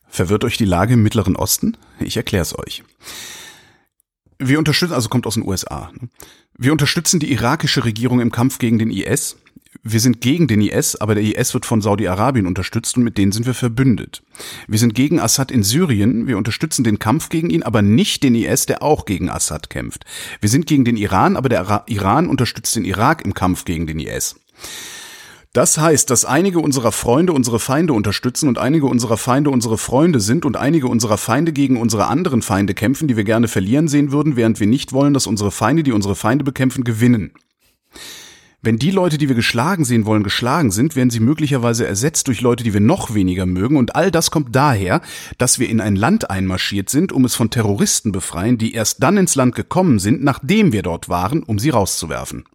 Verwirrt 0.08 0.44
euch 0.44 0.58
die 0.58 0.66
Lage 0.66 0.94
im 0.94 1.04
Mittleren 1.04 1.36
Osten? 1.36 1.78
Ich 2.00 2.18
erkläre 2.18 2.44
es 2.44 2.58
euch. 2.58 2.84
Wir 4.40 4.60
unterstützen, 4.60 4.94
also 4.94 5.10
kommt 5.10 5.26
aus 5.26 5.36
den 5.36 5.48
USA. 5.48 5.92
Ne? 6.00 6.10
Wir 6.58 6.72
unterstützen 6.72 7.20
die 7.20 7.32
irakische 7.32 7.84
Regierung 7.84 8.20
im 8.20 8.32
Kampf 8.32 8.60
gegen 8.60 8.78
den 8.78 8.92
IS 8.92 9.38
wir 9.84 10.00
sind 10.00 10.22
gegen 10.22 10.48
den 10.48 10.62
IS, 10.62 10.96
aber 10.96 11.14
der 11.14 11.24
IS 11.24 11.54
wird 11.54 11.66
von 11.66 11.82
Saudi-Arabien 11.82 12.48
unterstützt 12.48 12.96
und 12.96 13.04
mit 13.04 13.18
denen 13.18 13.34
sind 13.34 13.46
wir 13.46 13.54
verbündet. 13.54 14.24
Wir 14.68 14.80
sind 14.80 14.96
gegen 14.96 15.20
Assad 15.20 15.52
in 15.52 15.62
Syrien, 15.62 16.26
wir 16.26 16.38
unterstützen 16.38 16.86
den 16.86 17.00
Kampf 17.00 17.28
gegen 17.28 17.50
ihn, 17.50 17.64
aber 17.64 17.82
nicht 17.82 18.24
den 18.24 18.34
IS, 18.34 18.66
der 18.66 18.82
auch 18.82 19.06
gegen 19.06 19.30
Assad 19.30 19.70
kämpft. 19.70 20.06
Wir 20.40 20.50
sind 20.50 20.68
gegen 20.68 20.86
den 20.86 20.96
Iran, 20.96 21.36
aber 21.36 21.50
der 21.50 21.84
Iran 21.88 22.30
unterstützt 22.30 22.78
den 22.78 22.86
Irak 22.86 23.26
im 23.26 23.34
Kampf 23.34 23.66
gegen 23.66 23.86
den 23.86 24.00
IS. 24.00 24.36
Das 25.52 25.78
heißt, 25.78 26.10
dass 26.10 26.26
einige 26.26 26.60
unserer 26.60 26.92
Freunde 26.92 27.34
unsere 27.34 27.60
Feinde 27.60 27.94
unterstützen 27.94 28.48
und 28.48 28.58
einige 28.58 28.88
unserer 28.88 29.18
Feinde 29.18 29.52
unsere 29.52 29.78
Freunde 29.78 30.20
sind 30.20 30.46
und 30.46 30.58
einige 30.58 30.88
unserer 30.88 31.18
Feinde 31.18 31.52
gegen 31.52 31.78
unsere 31.78 32.08
anderen 32.08 32.42
Feinde 32.42 32.74
kämpfen, 32.74 33.08
die 33.08 33.18
wir 33.18 33.24
gerne 33.24 33.48
verlieren 33.48 33.88
sehen 33.88 34.12
würden, 34.12 34.36
während 34.36 34.60
wir 34.60 34.66
nicht 34.66 34.94
wollen, 34.94 35.14
dass 35.14 35.28
unsere 35.28 35.52
Feinde, 35.52 35.84
die 35.84 35.92
unsere 35.92 36.16
Feinde 36.16 36.44
bekämpfen, 36.44 36.84
gewinnen. 36.84 37.34
Wenn 38.66 38.78
die 38.78 38.92
Leute, 38.92 39.18
die 39.18 39.28
wir 39.28 39.36
geschlagen 39.36 39.84
sehen 39.84 40.06
wollen, 40.06 40.24
geschlagen 40.24 40.72
sind, 40.72 40.96
werden 40.96 41.10
sie 41.10 41.20
möglicherweise 41.20 41.86
ersetzt 41.86 42.30
durch 42.30 42.40
Leute, 42.40 42.64
die 42.64 42.74
wir 42.74 42.80
noch 42.80 43.14
weniger 43.14 43.46
mögen. 43.46 43.76
Und 43.76 43.98
all 43.98 44.10
das 44.10 44.32
kommt 44.32 44.56
daher, 44.56 45.02
dass 45.38 45.60
wir 45.60 45.68
in 45.68 45.82
ein 45.82 45.98
Land 45.98 46.30
einmarschiert 46.30 46.90
sind, 46.90 47.12
um 47.12 47.26
es 47.26 47.36
von 47.36 47.50
Terroristen 47.50 48.14
befreien, 48.14 48.58
die 48.58 48.74
erst 48.74 49.04
dann 49.04 49.18
ins 49.18 49.36
Land 49.36 49.56
gekommen 49.56 50.00
sind, 50.00 50.24
nachdem 50.24 50.72
wir 50.72 50.82
dort 50.82 51.10
waren, 51.10 51.44
um 51.44 51.60
sie 51.60 51.72
rauszuwerfen. 51.72 52.46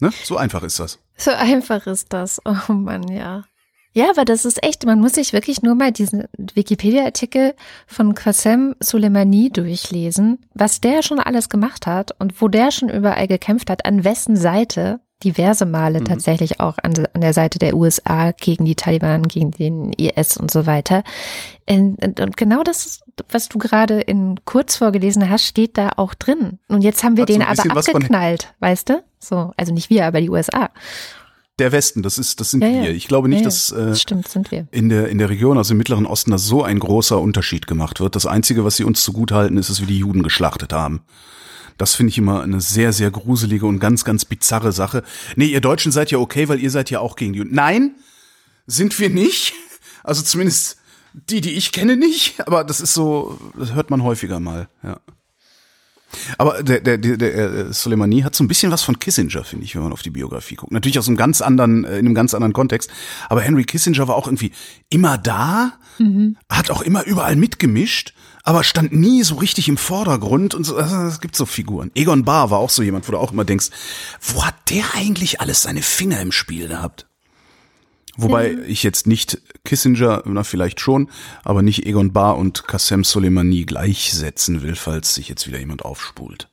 Ne? 0.00 0.10
So 0.24 0.36
einfach 0.36 0.64
ist 0.64 0.80
das. 0.80 0.98
So 1.16 1.30
einfach 1.30 1.86
ist 1.86 2.12
das. 2.12 2.40
Oh 2.44 2.72
Mann, 2.72 3.06
ja. 3.06 3.44
Ja, 3.92 4.10
aber 4.10 4.24
das 4.24 4.44
ist 4.44 4.62
echt, 4.62 4.86
man 4.86 5.00
muss 5.00 5.14
sich 5.14 5.32
wirklich 5.32 5.62
nur 5.62 5.74
mal 5.74 5.90
diesen 5.90 6.24
Wikipedia-Artikel 6.38 7.54
von 7.86 8.14
Qasem 8.14 8.76
Soleimani 8.78 9.50
durchlesen, 9.50 10.38
was 10.54 10.80
der 10.80 11.02
schon 11.02 11.18
alles 11.18 11.48
gemacht 11.48 11.86
hat 11.86 12.12
und 12.20 12.40
wo 12.40 12.46
der 12.46 12.70
schon 12.70 12.88
überall 12.88 13.26
gekämpft 13.26 13.68
hat, 13.68 13.84
an 13.86 14.04
wessen 14.04 14.36
Seite, 14.36 15.00
diverse 15.24 15.66
Male 15.66 16.00
mhm. 16.00 16.04
tatsächlich 16.04 16.60
auch 16.60 16.76
an, 16.82 16.92
an, 17.12 17.20
der 17.20 17.34
Seite 17.34 17.58
der 17.58 17.74
USA 17.74 18.30
gegen 18.30 18.64
die 18.64 18.76
Taliban, 18.76 19.24
gegen 19.24 19.50
den 19.50 19.92
IS 19.92 20.36
und 20.36 20.52
so 20.52 20.66
weiter. 20.66 21.02
Und, 21.68 22.20
und 22.20 22.36
genau 22.36 22.62
das, 22.62 23.00
was 23.28 23.48
du 23.48 23.58
gerade 23.58 24.00
in 24.00 24.36
kurz 24.44 24.76
vorgelesen 24.76 25.28
hast, 25.28 25.44
steht 25.44 25.76
da 25.76 25.90
auch 25.96 26.14
drin. 26.14 26.60
Und 26.68 26.82
jetzt 26.82 27.02
haben 27.02 27.16
wir 27.16 27.22
hat 27.22 27.28
den 27.28 27.42
so 27.42 27.46
aber 27.48 27.78
abgeknallt, 27.78 28.54
weißt 28.60 28.88
du? 28.88 29.02
So, 29.18 29.52
also 29.56 29.74
nicht 29.74 29.90
wir, 29.90 30.06
aber 30.06 30.20
die 30.20 30.30
USA 30.30 30.70
der 31.60 31.70
Westen, 31.72 32.02
das 32.02 32.18
ist, 32.18 32.40
das 32.40 32.50
sind 32.50 32.64
ja, 32.64 32.82
wir. 32.82 32.90
Ich 32.90 33.06
glaube 33.06 33.28
nicht, 33.28 33.40
ja, 33.40 33.44
dass 33.44 33.70
äh, 33.70 33.94
stimmt, 33.94 34.26
sind 34.26 34.50
wir. 34.50 34.66
in 34.72 34.88
der 34.88 35.08
in 35.08 35.18
der 35.18 35.30
Region, 35.30 35.58
also 35.58 35.74
im 35.74 35.78
Mittleren 35.78 36.06
Osten, 36.06 36.32
dass 36.32 36.44
so 36.44 36.64
ein 36.64 36.78
großer 36.78 37.20
Unterschied 37.20 37.66
gemacht 37.66 38.00
wird. 38.00 38.16
Das 38.16 38.26
Einzige, 38.26 38.64
was 38.64 38.76
sie 38.76 38.84
uns 38.84 39.04
zugutehalten, 39.04 39.56
ist, 39.56 39.70
dass 39.70 39.80
wir 39.80 39.86
die 39.86 39.98
Juden 39.98 40.22
geschlachtet 40.22 40.72
haben. 40.72 41.02
Das 41.78 41.94
finde 41.94 42.10
ich 42.10 42.18
immer 42.18 42.42
eine 42.42 42.60
sehr, 42.60 42.92
sehr 42.92 43.10
gruselige 43.10 43.66
und 43.66 43.78
ganz, 43.78 44.04
ganz 44.04 44.24
bizarre 44.24 44.72
Sache. 44.72 45.02
Nee, 45.36 45.46
ihr 45.46 45.60
Deutschen 45.60 45.92
seid 45.92 46.10
ja 46.10 46.18
okay, 46.18 46.48
weil 46.48 46.60
ihr 46.60 46.70
seid 46.70 46.90
ja 46.90 46.98
auch 47.00 47.14
gegen 47.14 47.32
die 47.32 47.38
Juden. 47.38 47.54
Nein, 47.54 47.94
sind 48.66 48.98
wir 48.98 49.10
nicht. 49.10 49.52
Also 50.02 50.22
zumindest 50.22 50.78
Die, 51.12 51.40
die 51.40 51.52
ich 51.52 51.72
kenne, 51.72 51.96
nicht, 51.96 52.46
aber 52.46 52.62
das 52.62 52.80
ist 52.80 52.94
so, 52.94 53.36
das 53.58 53.74
hört 53.74 53.90
man 53.90 54.04
häufiger 54.04 54.38
mal, 54.38 54.68
ja. 54.84 55.00
Aber 56.38 56.62
der, 56.62 56.80
der, 56.80 56.98
der, 56.98 57.16
der 57.16 57.34
äh, 57.34 57.72
Soleimani 57.72 58.22
hat 58.22 58.34
so 58.34 58.44
ein 58.44 58.48
bisschen 58.48 58.72
was 58.72 58.82
von 58.82 58.98
Kissinger, 58.98 59.44
finde 59.44 59.64
ich, 59.64 59.74
wenn 59.74 59.82
man 59.82 59.92
auf 59.92 60.02
die 60.02 60.10
Biografie 60.10 60.56
guckt. 60.56 60.72
Natürlich 60.72 60.98
aus 60.98 61.08
einem 61.08 61.16
ganz 61.16 61.40
anderen, 61.40 61.84
äh, 61.84 61.98
in 61.98 62.06
einem 62.06 62.14
ganz 62.14 62.34
anderen 62.34 62.52
Kontext. 62.52 62.90
Aber 63.28 63.40
Henry 63.40 63.64
Kissinger 63.64 64.08
war 64.08 64.16
auch 64.16 64.26
irgendwie 64.26 64.52
immer 64.88 65.18
da, 65.18 65.72
mhm. 65.98 66.36
hat 66.48 66.70
auch 66.70 66.82
immer 66.82 67.04
überall 67.04 67.36
mitgemischt, 67.36 68.14
aber 68.42 68.64
stand 68.64 68.92
nie 68.92 69.22
so 69.22 69.36
richtig 69.36 69.68
im 69.68 69.76
Vordergrund 69.76 70.54
und 70.54 70.64
so. 70.64 70.76
Also, 70.76 70.96
es 71.02 71.20
gibt 71.20 71.36
so 71.36 71.46
Figuren. 71.46 71.90
Egon 71.94 72.24
Barr 72.24 72.50
war 72.50 72.58
auch 72.58 72.70
so 72.70 72.82
jemand, 72.82 73.06
wo 73.06 73.12
du 73.12 73.18
auch 73.18 73.32
immer 73.32 73.44
denkst, 73.44 73.68
wo 74.20 74.44
hat 74.44 74.54
der 74.70 74.84
eigentlich 74.94 75.40
alles 75.40 75.62
seine 75.62 75.82
Finger 75.82 76.20
im 76.20 76.32
Spiel 76.32 76.68
gehabt? 76.68 77.06
Wobei 78.16 78.56
ich 78.66 78.82
jetzt 78.82 79.06
nicht 79.06 79.40
Kissinger, 79.64 80.22
na 80.26 80.44
vielleicht 80.44 80.80
schon, 80.80 81.10
aber 81.44 81.62
nicht 81.62 81.86
Egon 81.86 82.12
Barr 82.12 82.36
und 82.36 82.66
Qassem 82.66 83.04
Soleimani 83.04 83.64
gleichsetzen 83.64 84.62
will, 84.62 84.74
falls 84.74 85.14
sich 85.14 85.28
jetzt 85.28 85.46
wieder 85.46 85.58
jemand 85.58 85.84
aufspult. 85.84 86.48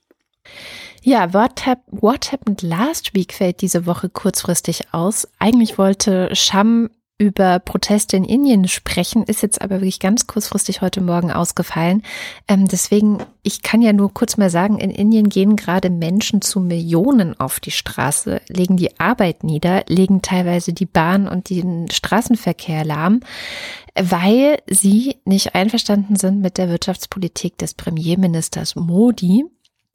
Ja, 1.03 1.33
What, 1.33 1.65
hap 1.65 1.79
What 1.87 2.31
Happened 2.31 2.61
Last 2.61 3.13
Week 3.13 3.33
fällt 3.33 3.61
diese 3.61 3.85
Woche 3.85 4.09
kurzfristig 4.09 4.93
aus. 4.93 5.27
Eigentlich 5.39 5.77
wollte 5.77 6.35
Sham 6.35 6.89
über 7.19 7.59
Proteste 7.59 8.15
in 8.15 8.23
Indien 8.23 8.67
sprechen, 8.67 9.23
ist 9.23 9.41
jetzt 9.41 9.61
aber 9.61 9.75
wirklich 9.75 9.99
ganz 9.99 10.27
kurzfristig 10.27 10.81
heute 10.81 11.01
Morgen 11.01 11.31
ausgefallen. 11.31 12.03
Ähm, 12.47 12.67
deswegen, 12.67 13.17
ich 13.41 13.63
kann 13.63 13.81
ja 13.81 13.91
nur 13.91 14.13
kurz 14.13 14.37
mal 14.37 14.51
sagen, 14.51 14.77
in 14.77 14.91
Indien 14.91 15.29
gehen 15.29 15.55
gerade 15.55 15.89
Menschen 15.89 16.43
zu 16.43 16.59
Millionen 16.59 17.39
auf 17.39 17.59
die 17.59 17.71
Straße, 17.71 18.41
legen 18.49 18.77
die 18.77 18.99
Arbeit 18.99 19.43
nieder, 19.43 19.83
legen 19.87 20.21
teilweise 20.21 20.73
die 20.73 20.85
Bahn 20.85 21.27
und 21.27 21.49
den 21.49 21.89
Straßenverkehr 21.89 22.85
lahm, 22.85 23.21
weil 23.95 24.59
sie 24.69 25.15
nicht 25.25 25.55
einverstanden 25.55 26.17
sind 26.17 26.39
mit 26.39 26.59
der 26.59 26.69
Wirtschaftspolitik 26.69 27.57
des 27.57 27.73
Premierministers 27.73 28.75
Modi. 28.75 29.43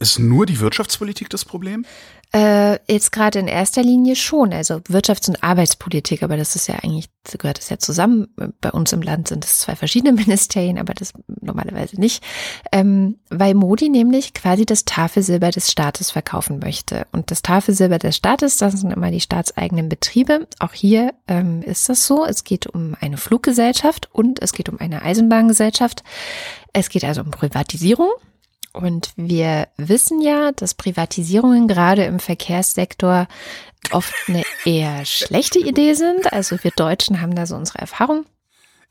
Ist 0.01 0.19
nur 0.19 0.47
die 0.47 0.59
Wirtschaftspolitik 0.59 1.31
das 1.31 1.45
Problem? 1.45 1.87
Äh, 2.35 2.79
jetzt 2.91 3.13
gerade 3.13 3.39
in 3.41 3.47
erster 3.47 3.83
Linie 3.83 4.17
schon, 4.17 4.55
also 4.55 4.77
Wirtschafts- 4.77 5.29
und 5.29 5.45
Arbeitspolitik, 5.45 6.23
aber 6.23 6.39
das 6.39 6.57
ist 6.57 6.67
ja 6.67 6.77
eigentlich, 6.77 7.11
gehört 7.37 7.59
das 7.59 7.69
ja 7.69 7.79
zusammen. 7.79 8.29
Bei 8.63 8.71
uns 8.71 8.95
im 8.95 9.03
Land 9.03 9.29
sind 9.29 9.45
es 9.45 9.59
zwei 9.59 9.77
verschiedene 9.77 10.13
Ministerien, 10.25 10.79
aber 10.79 10.95
das 10.95 11.13
normalerweise 11.43 12.01
nicht. 12.01 12.25
Ähm, 12.73 13.19
weil 13.29 13.53
Modi 13.53 13.91
nämlich 13.91 14.33
quasi 14.33 14.65
das 14.65 14.87
Tafelsilber 14.87 15.51
des 15.51 15.71
Staates 15.71 16.11
verkaufen 16.11 16.59
möchte. 16.59 17.07
Und 17.13 17.31
das 17.31 17.43
Tafelsilber 17.43 17.99
des 17.99 18.17
Staates, 18.17 18.57
das 18.57 18.81
sind 18.81 18.93
immer 18.93 19.11
die 19.11 19.21
staatseigenen 19.21 19.91
Betriebe. 19.91 20.49
Auch 20.59 20.73
hier 20.73 21.13
ähm, 21.29 21.61
ist 21.61 21.91
das 21.91 22.07
so. 22.07 22.25
Es 22.25 22.45
geht 22.45 22.67
um 22.67 22.97
eine 22.99 23.19
Fluggesellschaft 23.19 24.09
und 24.11 24.41
es 24.41 24.55
geht 24.55 24.71
um 24.71 24.81
eine 24.81 25.03
Eisenbahngesellschaft. 25.03 26.03
Es 26.73 26.89
geht 26.89 27.05
also 27.05 27.21
um 27.21 27.31
Privatisierung. 27.31 28.09
Und 28.73 29.13
wir 29.17 29.69
wissen 29.77 30.21
ja, 30.21 30.53
dass 30.53 30.75
Privatisierungen 30.75 31.69
gerade 31.69 32.05
im 32.05 32.19
Verkehrssektor 32.19 33.29
oft 33.91 34.15
eine 34.29 34.43
eher 34.65 35.05
schlechte 35.05 35.59
Idee 35.59 35.95
sind. 35.95 36.33
Also 36.33 36.57
wir 36.63 36.71
Deutschen 36.71 37.21
haben 37.21 37.35
da 37.35 37.47
so 37.47 37.57
unsere 37.57 37.79
Erfahrung. 37.79 38.25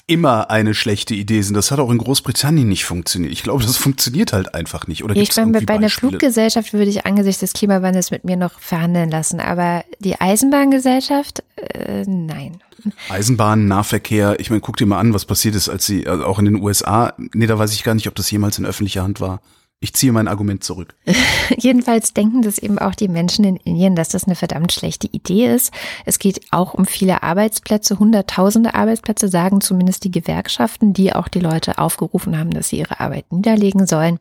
Immer 0.08 0.50
eine 0.50 0.74
schlechte 0.74 1.16
Idee 1.16 1.42
sind. 1.42 1.56
Das 1.56 1.72
hat 1.72 1.80
auch 1.80 1.90
in 1.90 1.98
Großbritannien 1.98 2.68
nicht 2.68 2.86
funktioniert. 2.86 3.32
Ich 3.32 3.44
glaube, 3.44 3.64
das 3.64 3.78
funktioniert 3.78 4.34
halt 4.34 4.54
einfach 4.54 4.88
nicht. 4.88 5.04
Oder 5.04 5.16
ich 5.16 5.36
meine, 5.36 5.62
bei 5.62 5.76
einer 5.76 5.90
Fluggesellschaft 5.90 6.74
würde 6.74 6.90
ich 6.90 7.06
angesichts 7.06 7.40
des 7.40 7.54
Klimawandels 7.54 8.12
mit 8.12 8.26
mir 8.26 8.36
noch 8.36 8.60
verhandeln 8.60 9.10
lassen. 9.10 9.40
Aber 9.40 9.86
die 10.00 10.20
Eisenbahngesellschaft, 10.20 11.44
äh, 11.56 12.04
nein. 12.06 12.62
Eisenbahn, 13.10 13.68
Nahverkehr, 13.68 14.40
ich 14.40 14.50
meine, 14.50 14.60
guck 14.60 14.78
dir 14.78 14.88
mal 14.88 15.00
an, 15.00 15.14
was 15.14 15.26
passiert 15.26 15.56
ist, 15.56 15.70
als 15.70 15.86
sie, 15.86 16.08
also 16.08 16.26
auch 16.26 16.40
in 16.40 16.46
den 16.46 16.62
USA, 16.62 17.14
nee, 17.34 17.48
da 17.48 17.58
weiß 17.58 17.74
ich 17.74 17.84
gar 17.84 17.94
nicht, 17.94 18.08
ob 18.08 18.16
das 18.16 18.30
jemals 18.32 18.58
in 18.58 18.66
öffentlicher 18.66 19.04
Hand 19.04 19.22
war. 19.22 19.40
Ich 19.84 19.94
ziehe 19.94 20.12
mein 20.12 20.28
Argument 20.28 20.64
zurück. 20.64 20.94
Jedenfalls 21.58 22.14
denken 22.14 22.44
das 22.44 22.60
eben 22.60 22.78
auch 22.78 22.94
die 22.94 23.08
Menschen 23.08 23.44
in 23.44 23.56
Indien, 23.56 23.96
dass 23.96 24.10
das 24.10 24.26
eine 24.26 24.36
verdammt 24.36 24.72
schlechte 24.72 25.08
Idee 25.08 25.52
ist. 25.52 25.74
Es 26.06 26.20
geht 26.20 26.40
auch 26.52 26.76
um 26.76 26.86
viele 26.86 27.24
Arbeitsplätze, 27.24 27.98
hunderttausende 27.98 28.76
Arbeitsplätze, 28.76 29.28
sagen 29.28 29.60
zumindest 29.60 30.04
die 30.04 30.12
Gewerkschaften, 30.12 30.94
die 30.94 31.14
auch 31.14 31.28
die 31.28 31.40
Leute 31.40 31.80
aufgerufen 31.80 32.38
haben, 32.38 32.52
dass 32.52 32.70
sie 32.70 32.78
ihre 32.78 33.00
Arbeit 33.00 33.32
niederlegen 33.32 33.88
sollen. 33.88 34.20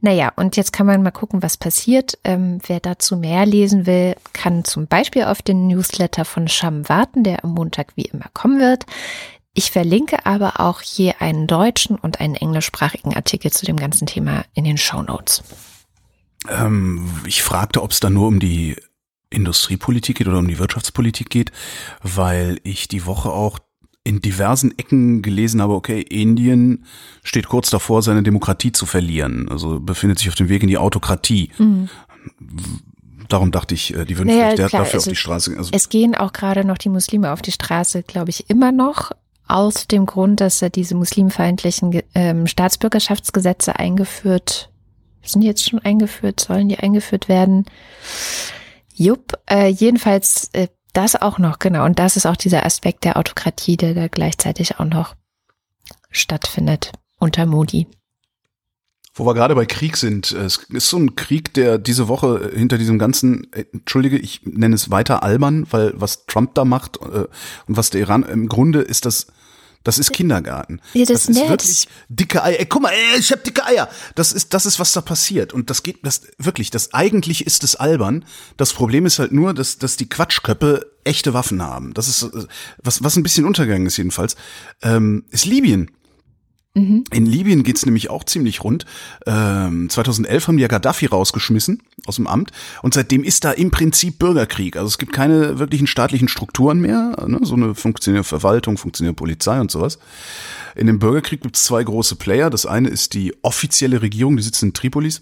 Naja, 0.00 0.32
und 0.36 0.56
jetzt 0.56 0.72
kann 0.72 0.86
man 0.86 1.02
mal 1.02 1.10
gucken, 1.10 1.42
was 1.42 1.58
passiert. 1.58 2.18
Ähm, 2.24 2.60
wer 2.66 2.80
dazu 2.80 3.18
mehr 3.18 3.44
lesen 3.44 3.84
will, 3.84 4.16
kann 4.32 4.64
zum 4.64 4.86
Beispiel 4.86 5.24
auf 5.24 5.42
den 5.42 5.66
Newsletter 5.66 6.24
von 6.24 6.48
Sham 6.48 6.88
warten, 6.88 7.22
der 7.22 7.44
am 7.44 7.52
Montag 7.52 7.88
wie 7.96 8.06
immer 8.06 8.30
kommen 8.32 8.60
wird. 8.60 8.86
Ich 9.54 9.70
verlinke 9.70 10.24
aber 10.24 10.60
auch 10.60 10.80
je 10.80 11.12
einen 11.18 11.46
deutschen 11.46 11.96
und 11.96 12.20
einen 12.20 12.34
englischsprachigen 12.34 13.14
Artikel 13.14 13.50
zu 13.50 13.66
dem 13.66 13.76
ganzen 13.76 14.06
Thema 14.06 14.44
in 14.54 14.64
den 14.64 14.78
Show 14.78 15.02
Notes. 15.02 15.42
Ähm, 16.48 17.08
ich 17.26 17.42
fragte, 17.42 17.82
ob 17.82 17.90
es 17.90 18.00
da 18.00 18.08
nur 18.08 18.28
um 18.28 18.40
die 18.40 18.76
Industriepolitik 19.30 20.18
geht 20.18 20.28
oder 20.28 20.38
um 20.38 20.48
die 20.48 20.58
Wirtschaftspolitik 20.58 21.30
geht, 21.30 21.52
weil 22.02 22.60
ich 22.64 22.88
die 22.88 23.06
Woche 23.06 23.30
auch 23.30 23.58
in 24.04 24.20
diversen 24.20 24.76
Ecken 24.78 25.22
gelesen 25.22 25.62
habe, 25.62 25.74
okay, 25.74 26.00
Indien 26.00 26.84
steht 27.22 27.46
kurz 27.46 27.70
davor, 27.70 28.02
seine 28.02 28.22
Demokratie 28.22 28.72
zu 28.72 28.84
verlieren, 28.84 29.48
also 29.48 29.78
befindet 29.78 30.18
sich 30.18 30.28
auf 30.28 30.34
dem 30.34 30.48
Weg 30.48 30.62
in 30.62 30.68
die 30.68 30.78
Autokratie. 30.78 31.50
Mhm. 31.58 31.88
Darum 33.28 33.52
dachte 33.52 33.74
ich, 33.74 33.94
äh, 33.94 34.04
die 34.04 34.18
würden 34.18 34.28
naja, 34.28 34.50
vielleicht 34.50 34.70
klar, 34.70 34.82
dafür 34.82 34.98
also, 34.98 35.10
auf 35.10 35.12
die 35.12 35.16
Straße. 35.16 35.56
Also 35.56 35.70
es 35.72 35.88
gehen 35.88 36.14
auch 36.14 36.32
gerade 36.32 36.64
noch 36.64 36.78
die 36.78 36.88
Muslime 36.88 37.32
auf 37.32 37.42
die 37.42 37.52
Straße, 37.52 38.02
glaube 38.02 38.30
ich, 38.30 38.50
immer 38.50 38.72
noch 38.72 39.12
aus 39.52 39.86
dem 39.86 40.06
Grund, 40.06 40.40
dass 40.40 40.62
er 40.62 40.70
diese 40.70 40.94
muslimfeindlichen 40.94 42.02
ähm, 42.14 42.46
Staatsbürgerschaftsgesetze 42.46 43.78
eingeführt, 43.78 44.70
sind 45.22 45.42
jetzt 45.42 45.68
schon 45.68 45.78
eingeführt, 45.78 46.40
sollen 46.40 46.68
die 46.68 46.78
eingeführt 46.78 47.28
werden? 47.28 47.66
Jupp, 48.94 49.38
äh, 49.48 49.68
jedenfalls 49.68 50.50
äh, 50.52 50.68
das 50.92 51.20
auch 51.20 51.38
noch, 51.38 51.58
genau. 51.58 51.84
Und 51.84 51.98
das 51.98 52.16
ist 52.16 52.26
auch 52.26 52.36
dieser 52.36 52.66
Aspekt 52.66 53.04
der 53.04 53.16
Autokratie, 53.16 53.76
der 53.76 53.94
da 53.94 54.08
gleichzeitig 54.08 54.78
auch 54.78 54.84
noch 54.84 55.14
stattfindet 56.10 56.92
unter 57.18 57.46
Modi. 57.46 57.86
Wo 59.14 59.26
wir 59.26 59.34
gerade 59.34 59.54
bei 59.54 59.66
Krieg 59.66 59.98
sind, 59.98 60.32
es 60.32 60.56
ist 60.70 60.88
so 60.88 60.96
ein 60.96 61.16
Krieg, 61.16 61.52
der 61.52 61.76
diese 61.76 62.08
Woche 62.08 62.50
hinter 62.54 62.78
diesem 62.78 62.98
ganzen, 62.98 63.52
äh, 63.52 63.66
entschuldige, 63.72 64.18
ich 64.18 64.40
nenne 64.44 64.74
es 64.74 64.90
weiter 64.90 65.22
albern, 65.22 65.66
weil 65.70 65.92
was 65.94 66.24
Trump 66.26 66.54
da 66.54 66.64
macht 66.64 66.96
äh, 66.96 67.26
und 67.66 67.76
was 67.76 67.90
der 67.90 68.00
Iran, 68.00 68.22
im 68.22 68.48
Grunde 68.48 68.80
ist 68.80 69.04
das 69.04 69.26
das 69.84 69.98
ist 69.98 70.12
Kindergarten. 70.12 70.80
Ja, 70.94 71.04
das, 71.04 71.26
das 71.26 71.36
ist 71.36 71.48
wirklich 71.48 71.88
dicke 72.08 72.42
Eier. 72.42 72.60
Ey, 72.60 72.66
guck 72.66 72.82
mal, 72.82 72.90
ey, 72.90 73.18
ich 73.18 73.32
hab 73.32 73.42
dicke 73.44 73.64
Eier. 73.64 73.88
Das 74.14 74.32
ist, 74.32 74.54
das 74.54 74.66
ist, 74.66 74.78
was 74.78 74.92
da 74.92 75.00
passiert. 75.00 75.52
Und 75.52 75.70
das 75.70 75.82
geht, 75.82 75.98
das 76.02 76.22
wirklich, 76.38 76.70
das 76.70 76.94
eigentlich 76.94 77.46
ist 77.46 77.64
es 77.64 77.76
albern. 77.76 78.24
Das 78.56 78.72
Problem 78.72 79.06
ist 79.06 79.18
halt 79.18 79.32
nur, 79.32 79.54
dass, 79.54 79.78
dass 79.78 79.96
die 79.96 80.08
Quatschköppe 80.08 80.90
echte 81.04 81.34
Waffen 81.34 81.62
haben. 81.62 81.94
Das 81.94 82.08
ist, 82.08 82.28
was, 82.82 83.02
was 83.02 83.16
ein 83.16 83.22
bisschen 83.22 83.44
untergegangen 83.44 83.86
ist 83.86 83.96
jedenfalls, 83.96 84.36
ähm, 84.82 85.24
ist 85.30 85.44
Libyen. 85.44 85.90
Mhm. 86.74 87.04
In 87.12 87.26
Libyen 87.26 87.64
geht's 87.64 87.84
nämlich 87.84 88.08
auch 88.08 88.24
ziemlich 88.24 88.64
rund. 88.64 88.86
Ähm, 89.26 89.90
2011 89.90 90.48
haben 90.48 90.56
die 90.56 90.62
ja 90.62 90.68
Gaddafi 90.68 91.06
rausgeschmissen 91.06 91.82
aus 92.06 92.16
dem 92.16 92.26
Amt 92.26 92.50
und 92.80 92.94
seitdem 92.94 93.24
ist 93.24 93.44
da 93.44 93.50
im 93.52 93.70
Prinzip 93.70 94.18
Bürgerkrieg. 94.18 94.76
Also 94.76 94.88
es 94.88 94.96
gibt 94.96 95.12
keine 95.12 95.58
wirklichen 95.58 95.86
staatlichen 95.86 96.28
Strukturen 96.28 96.80
mehr, 96.80 97.24
ne? 97.26 97.40
so 97.42 97.54
eine 97.54 97.74
funktionierende 97.74 98.26
Verwaltung, 98.26 98.78
funktionierende 98.78 99.18
Polizei 99.18 99.60
und 99.60 99.70
sowas. 99.70 99.98
In 100.74 100.86
dem 100.86 100.98
Bürgerkrieg 100.98 101.42
gibt's 101.42 101.64
zwei 101.64 101.84
große 101.84 102.16
Player. 102.16 102.48
Das 102.48 102.64
eine 102.64 102.88
ist 102.88 103.12
die 103.12 103.34
offizielle 103.42 104.00
Regierung, 104.00 104.38
die 104.38 104.42
sitzen 104.42 104.66
in 104.66 104.72
Tripolis 104.72 105.20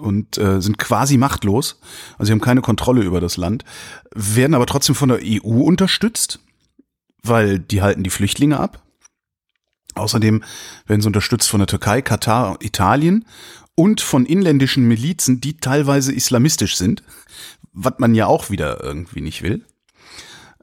und 0.00 0.38
äh, 0.38 0.62
sind 0.62 0.78
quasi 0.78 1.18
machtlos. 1.18 1.78
Also 2.16 2.28
sie 2.28 2.32
haben 2.32 2.40
keine 2.40 2.62
Kontrolle 2.62 3.02
über 3.02 3.20
das 3.20 3.36
Land, 3.36 3.66
werden 4.14 4.54
aber 4.54 4.64
trotzdem 4.64 4.94
von 4.94 5.10
der 5.10 5.20
EU 5.22 5.60
unterstützt, 5.60 6.40
weil 7.22 7.58
die 7.58 7.82
halten 7.82 8.02
die 8.02 8.10
Flüchtlinge 8.10 8.58
ab 8.58 8.82
Außerdem 10.00 10.42
werden 10.86 11.00
sie 11.00 11.06
unterstützt 11.06 11.48
von 11.48 11.60
der 11.60 11.66
Türkei, 11.66 12.02
Katar, 12.02 12.56
Italien 12.60 13.24
und 13.74 14.00
von 14.00 14.26
inländischen 14.26 14.86
Milizen, 14.88 15.40
die 15.40 15.56
teilweise 15.56 16.12
islamistisch 16.12 16.76
sind, 16.76 17.02
was 17.72 17.94
man 17.98 18.14
ja 18.14 18.26
auch 18.26 18.50
wieder 18.50 18.82
irgendwie 18.82 19.20
nicht 19.20 19.42
will. 19.42 19.64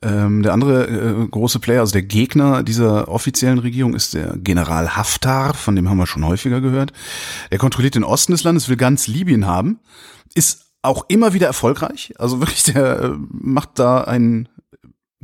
Ähm, 0.03 0.43
der 0.43 0.53
andere 0.53 0.87
äh, 0.87 1.27
große 1.27 1.59
Player, 1.59 1.79
also 1.79 1.93
der 1.93 2.03
Gegner 2.03 2.61
dieser 2.61 3.07
offiziellen 3.07 3.57
Regierung, 3.57 3.95
ist 3.95 4.13
der 4.13 4.37
General 4.37 4.95
Haftar, 4.95 5.55
von 5.55 5.75
dem 5.75 5.89
haben 5.89 5.97
wir 5.97 6.05
schon 6.05 6.25
häufiger 6.25 6.61
gehört. 6.61 6.93
Er 7.49 7.57
kontrolliert 7.57 7.95
den 7.95 8.03
Osten 8.03 8.33
des 8.33 8.43
Landes, 8.43 8.69
will 8.69 8.77
ganz 8.77 9.07
Libyen 9.07 9.47
haben, 9.47 9.79
ist 10.35 10.67
auch 10.83 11.05
immer 11.07 11.33
wieder 11.33 11.47
erfolgreich. 11.47 12.13
Also 12.19 12.39
wirklich, 12.39 12.63
der 12.63 12.99
äh, 13.01 13.11
macht 13.31 13.79
da 13.79 14.01
einen 14.01 14.49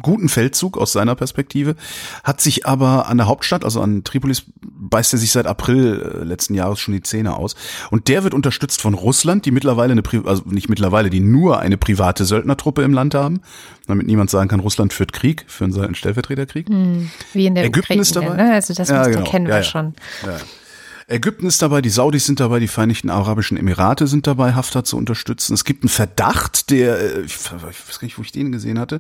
guten 0.02 0.28
Feldzug 0.28 0.78
aus 0.78 0.92
seiner 0.92 1.16
Perspektive, 1.16 1.76
hat 2.24 2.42
sich 2.42 2.66
aber 2.66 3.08
an 3.08 3.18
der 3.18 3.28
Hauptstadt, 3.28 3.64
also 3.64 3.80
an 3.82 4.04
Tripolis, 4.04 4.44
beißt 4.62 5.14
er 5.14 5.20
sich 5.20 5.32
seit 5.32 5.46
April 5.46 6.02
äh, 6.02 6.24
letzten 6.24 6.56
Jahres 6.56 6.80
schon 6.80 6.94
die 6.96 7.04
Zähne 7.04 7.36
aus. 7.36 7.56
Und 7.92 8.08
der 8.08 8.24
wird 8.24 8.34
unterstützt 8.34 8.82
von 8.82 8.96
Russland, 8.96 9.46
die 9.46 9.52
mittlerweile 9.52 9.92
eine, 9.92 10.02
Pri 10.02 10.22
also 10.26 10.44
nicht 10.46 10.68
mittlerweile, 10.68 11.10
die 11.12 11.20
nur 11.20 11.60
eine 11.60 11.78
private 11.78 12.26
Söldnertruppe 12.26 12.82
im 12.82 12.94
Land 12.94 13.14
haben, 13.14 13.42
damit 13.86 14.08
niemand 14.08 14.32
sagen 14.32 14.50
kann, 14.50 14.62
Russland 14.62 14.94
führt 14.94 15.14
Krieg, 15.14 15.46
führen 15.48 15.80
einen 15.80 15.96
Stellvertreterkrieg. 15.96 16.70
Hm, 16.70 17.12
wie 17.34 17.46
in 17.46 17.56
der 17.56 17.66
Ägypten 17.66 17.80
Ukraine, 17.94 18.02
ist 18.02 18.16
dabei. 18.16 18.36
Ne? 18.36 18.54
Also 18.54 18.74
das 18.74 18.90
Ja, 18.90 19.06
genau. 19.06 19.30
kennen 19.30 19.46
Ja, 19.46 19.52
wir 19.52 19.58
ja. 19.58 19.64
schon. 19.64 19.94
Ja. 20.26 20.38
Ägypten 21.14 21.46
ist 21.46 21.62
dabei, 21.62 21.82
die 21.82 21.90
Saudis 21.90 22.26
sind 22.26 22.40
dabei, 22.40 22.60
die 22.60 22.68
Vereinigten 22.68 23.10
Arabischen 23.10 23.56
Emirate 23.56 24.08
sind 24.08 24.26
dabei, 24.26 24.54
Haftar 24.54 24.84
zu 24.84 24.98
unterstützen. 24.98 25.54
Es 25.54 25.64
gibt 25.64 25.84
einen 25.84 25.90
Verdacht, 25.90 26.72
der, 26.72 27.00
äh, 27.00 27.22
ich 27.22 27.38
weiß 27.52 28.00
gar 28.00 28.06
nicht, 28.06 28.18
wo 28.18 28.24
ich 28.24 28.32
den 28.32 28.52
gesehen 28.52 28.80
hatte. 28.80 29.00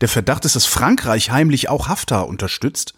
Der 0.00 0.08
Verdacht 0.08 0.44
ist, 0.46 0.56
dass 0.56 0.64
Frankreich 0.64 1.30
heimlich 1.30 1.68
auch 1.68 1.88
Haftar 1.88 2.28
unterstützt 2.28 2.94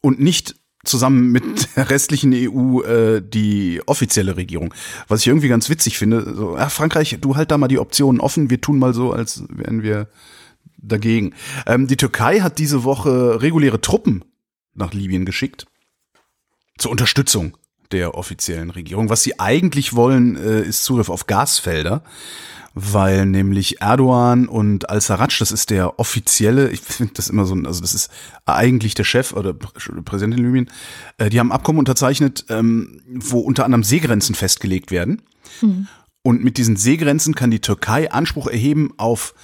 und 0.00 0.20
nicht 0.20 0.54
zusammen 0.84 1.32
mit 1.32 1.76
der 1.76 1.90
restlichen 1.90 2.32
EU 2.34 2.82
äh, 2.82 3.20
die 3.20 3.80
offizielle 3.86 4.36
Regierung. 4.36 4.72
Was 5.08 5.20
ich 5.20 5.26
irgendwie 5.26 5.48
ganz 5.48 5.68
witzig 5.68 5.98
finde. 5.98 6.34
So, 6.34 6.56
ja, 6.56 6.68
Frankreich, 6.68 7.18
du 7.20 7.36
halt 7.36 7.50
da 7.50 7.58
mal 7.58 7.68
die 7.68 7.78
Optionen 7.78 8.20
offen. 8.20 8.48
Wir 8.48 8.60
tun 8.60 8.78
mal 8.78 8.94
so, 8.94 9.12
als 9.12 9.44
wären 9.48 9.82
wir 9.82 10.08
dagegen. 10.76 11.34
Ähm, 11.66 11.88
die 11.88 11.96
Türkei 11.96 12.40
hat 12.40 12.58
diese 12.58 12.84
Woche 12.84 13.42
reguläre 13.42 13.80
Truppen 13.80 14.24
nach 14.74 14.92
Libyen 14.92 15.24
geschickt 15.24 15.66
zur 16.78 16.90
Unterstützung 16.90 17.56
der 17.92 18.14
offiziellen 18.14 18.70
Regierung. 18.70 19.08
Was 19.08 19.22
sie 19.22 19.38
eigentlich 19.38 19.94
wollen, 19.94 20.36
äh, 20.36 20.62
ist 20.62 20.84
Zugriff 20.84 21.08
auf 21.08 21.26
Gasfelder, 21.26 22.02
weil 22.74 23.26
nämlich 23.26 23.80
Erdogan 23.82 24.48
und 24.48 24.88
Al-Sarraj, 24.88 25.38
das 25.38 25.52
ist 25.52 25.68
der 25.70 25.98
offizielle, 25.98 26.70
ich 26.70 26.80
finde 26.80 27.12
das 27.14 27.28
immer 27.28 27.44
so, 27.44 27.54
ein- 27.54 27.66
also 27.66 27.82
das 27.82 27.92
ist 27.92 28.10
eigentlich 28.46 28.94
der 28.94 29.04
Chef 29.04 29.32
oder 29.34 29.50
Prä- 29.50 30.02
Präsident 30.02 30.38
in 30.38 30.44
Libyen, 30.46 30.70
äh, 31.18 31.28
die 31.28 31.38
haben 31.38 31.52
Abkommen 31.52 31.78
unterzeichnet, 31.78 32.46
ähm, 32.48 33.02
wo 33.06 33.40
unter 33.40 33.64
anderem 33.66 33.84
Seegrenzen 33.84 34.34
festgelegt 34.34 34.90
werden. 34.90 35.22
Und 36.22 36.42
mit 36.44 36.56
diesen 36.56 36.76
Seegrenzen 36.76 37.34
kann 37.34 37.50
die 37.50 37.60
Türkei 37.60 38.10
Anspruch 38.10 38.46
erheben 38.46 38.94
auf 38.96 39.34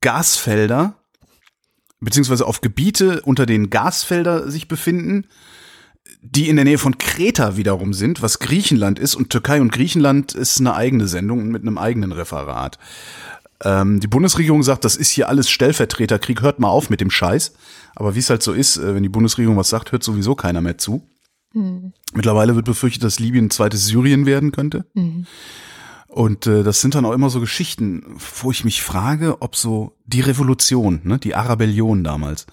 Gasfelder, 0.00 0.94
beziehungsweise 2.00 2.46
auf 2.46 2.60
Gebiete, 2.60 3.22
unter 3.22 3.44
denen 3.44 3.70
Gasfelder 3.70 4.50
sich 4.50 4.68
befinden, 4.68 5.26
die 6.20 6.48
in 6.48 6.56
der 6.56 6.64
Nähe 6.64 6.78
von 6.78 6.98
Kreta 6.98 7.56
wiederum 7.56 7.94
sind, 7.94 8.22
was 8.22 8.38
Griechenland 8.38 8.98
ist. 8.98 9.14
Und 9.14 9.30
Türkei 9.30 9.60
und 9.60 9.72
Griechenland 9.72 10.34
ist 10.34 10.60
eine 10.60 10.74
eigene 10.74 11.06
Sendung 11.06 11.48
mit 11.48 11.62
einem 11.62 11.78
eigenen 11.78 12.12
Referat. 12.12 12.78
Ähm, 13.64 14.00
die 14.00 14.06
Bundesregierung 14.06 14.62
sagt, 14.62 14.84
das 14.84 14.96
ist 14.96 15.10
hier 15.10 15.28
alles 15.28 15.50
Stellvertreterkrieg, 15.50 16.42
hört 16.42 16.60
mal 16.60 16.68
auf 16.68 16.90
mit 16.90 17.00
dem 17.00 17.10
Scheiß. 17.10 17.54
Aber 17.94 18.14
wie 18.14 18.20
es 18.20 18.30
halt 18.30 18.42
so 18.42 18.52
ist, 18.52 18.76
äh, 18.76 18.94
wenn 18.94 19.02
die 19.02 19.08
Bundesregierung 19.08 19.56
was 19.56 19.68
sagt, 19.68 19.92
hört 19.92 20.02
sowieso 20.02 20.34
keiner 20.34 20.60
mehr 20.60 20.78
zu. 20.78 21.02
Mittlerweile 22.14 22.54
wird 22.54 22.66
befürchtet, 22.66 23.04
dass 23.04 23.18
Libyen 23.18 23.46
ein 23.46 23.50
zweites 23.50 23.86
Syrien 23.86 24.26
werden 24.26 24.52
könnte. 24.52 24.84
Und 26.08 26.46
äh, 26.46 26.62
das 26.62 26.80
sind 26.80 26.94
dann 26.94 27.04
auch 27.04 27.12
immer 27.12 27.30
so 27.30 27.40
Geschichten, 27.40 28.02
wo 28.42 28.50
ich 28.50 28.64
mich 28.64 28.82
frage, 28.82 29.40
ob 29.42 29.56
so 29.56 29.96
die 30.06 30.20
Revolution, 30.20 31.00
ne, 31.04 31.18
die 31.18 31.34
Arabellion 31.34 32.02
damals, 32.02 32.46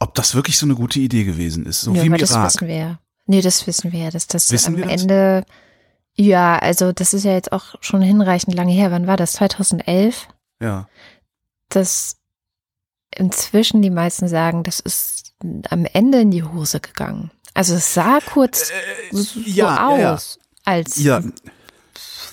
ob 0.00 0.14
das 0.14 0.34
wirklich 0.34 0.58
so 0.58 0.66
eine 0.66 0.74
gute 0.74 0.98
Idee 0.98 1.24
gewesen 1.24 1.66
ist. 1.66 1.82
So 1.82 1.94
ja, 1.94 2.02
wie 2.02 2.06
im 2.06 2.12
aber 2.14 2.20
das 2.20 2.32
Irak. 2.32 2.46
wissen 2.46 2.68
wir 2.68 2.76
ja. 2.76 2.98
Nee, 3.26 3.42
das 3.42 3.66
wissen 3.66 3.92
wir 3.92 4.00
ja, 4.00 4.10
dass 4.10 4.26
das 4.26 4.50
Wissen 4.50 4.74
am 4.74 4.82
das? 4.82 5.02
Ende, 5.02 5.44
ja, 6.16 6.58
also 6.58 6.90
das 6.90 7.14
ist 7.14 7.24
ja 7.24 7.32
jetzt 7.32 7.52
auch 7.52 7.76
schon 7.80 8.02
hinreichend 8.02 8.54
lange 8.56 8.72
her. 8.72 8.90
Wann 8.90 9.06
war 9.06 9.16
das? 9.16 9.34
2011? 9.34 10.26
Ja. 10.60 10.88
Dass 11.68 12.16
inzwischen 13.14 13.82
die 13.82 13.90
meisten 13.90 14.26
sagen, 14.26 14.64
das 14.64 14.80
ist 14.80 15.34
am 15.68 15.84
Ende 15.84 16.20
in 16.20 16.30
die 16.30 16.42
Hose 16.42 16.80
gegangen. 16.80 17.30
Also 17.54 17.74
es 17.74 17.94
sah 17.94 18.20
kurz 18.20 18.70
so 19.10 19.40
Äh, 19.40 19.50
ja, 19.50 19.74
ja, 19.76 19.98
ja. 19.98 20.14
aus, 20.14 20.38
als 20.64 21.02
Ja, 21.02 21.22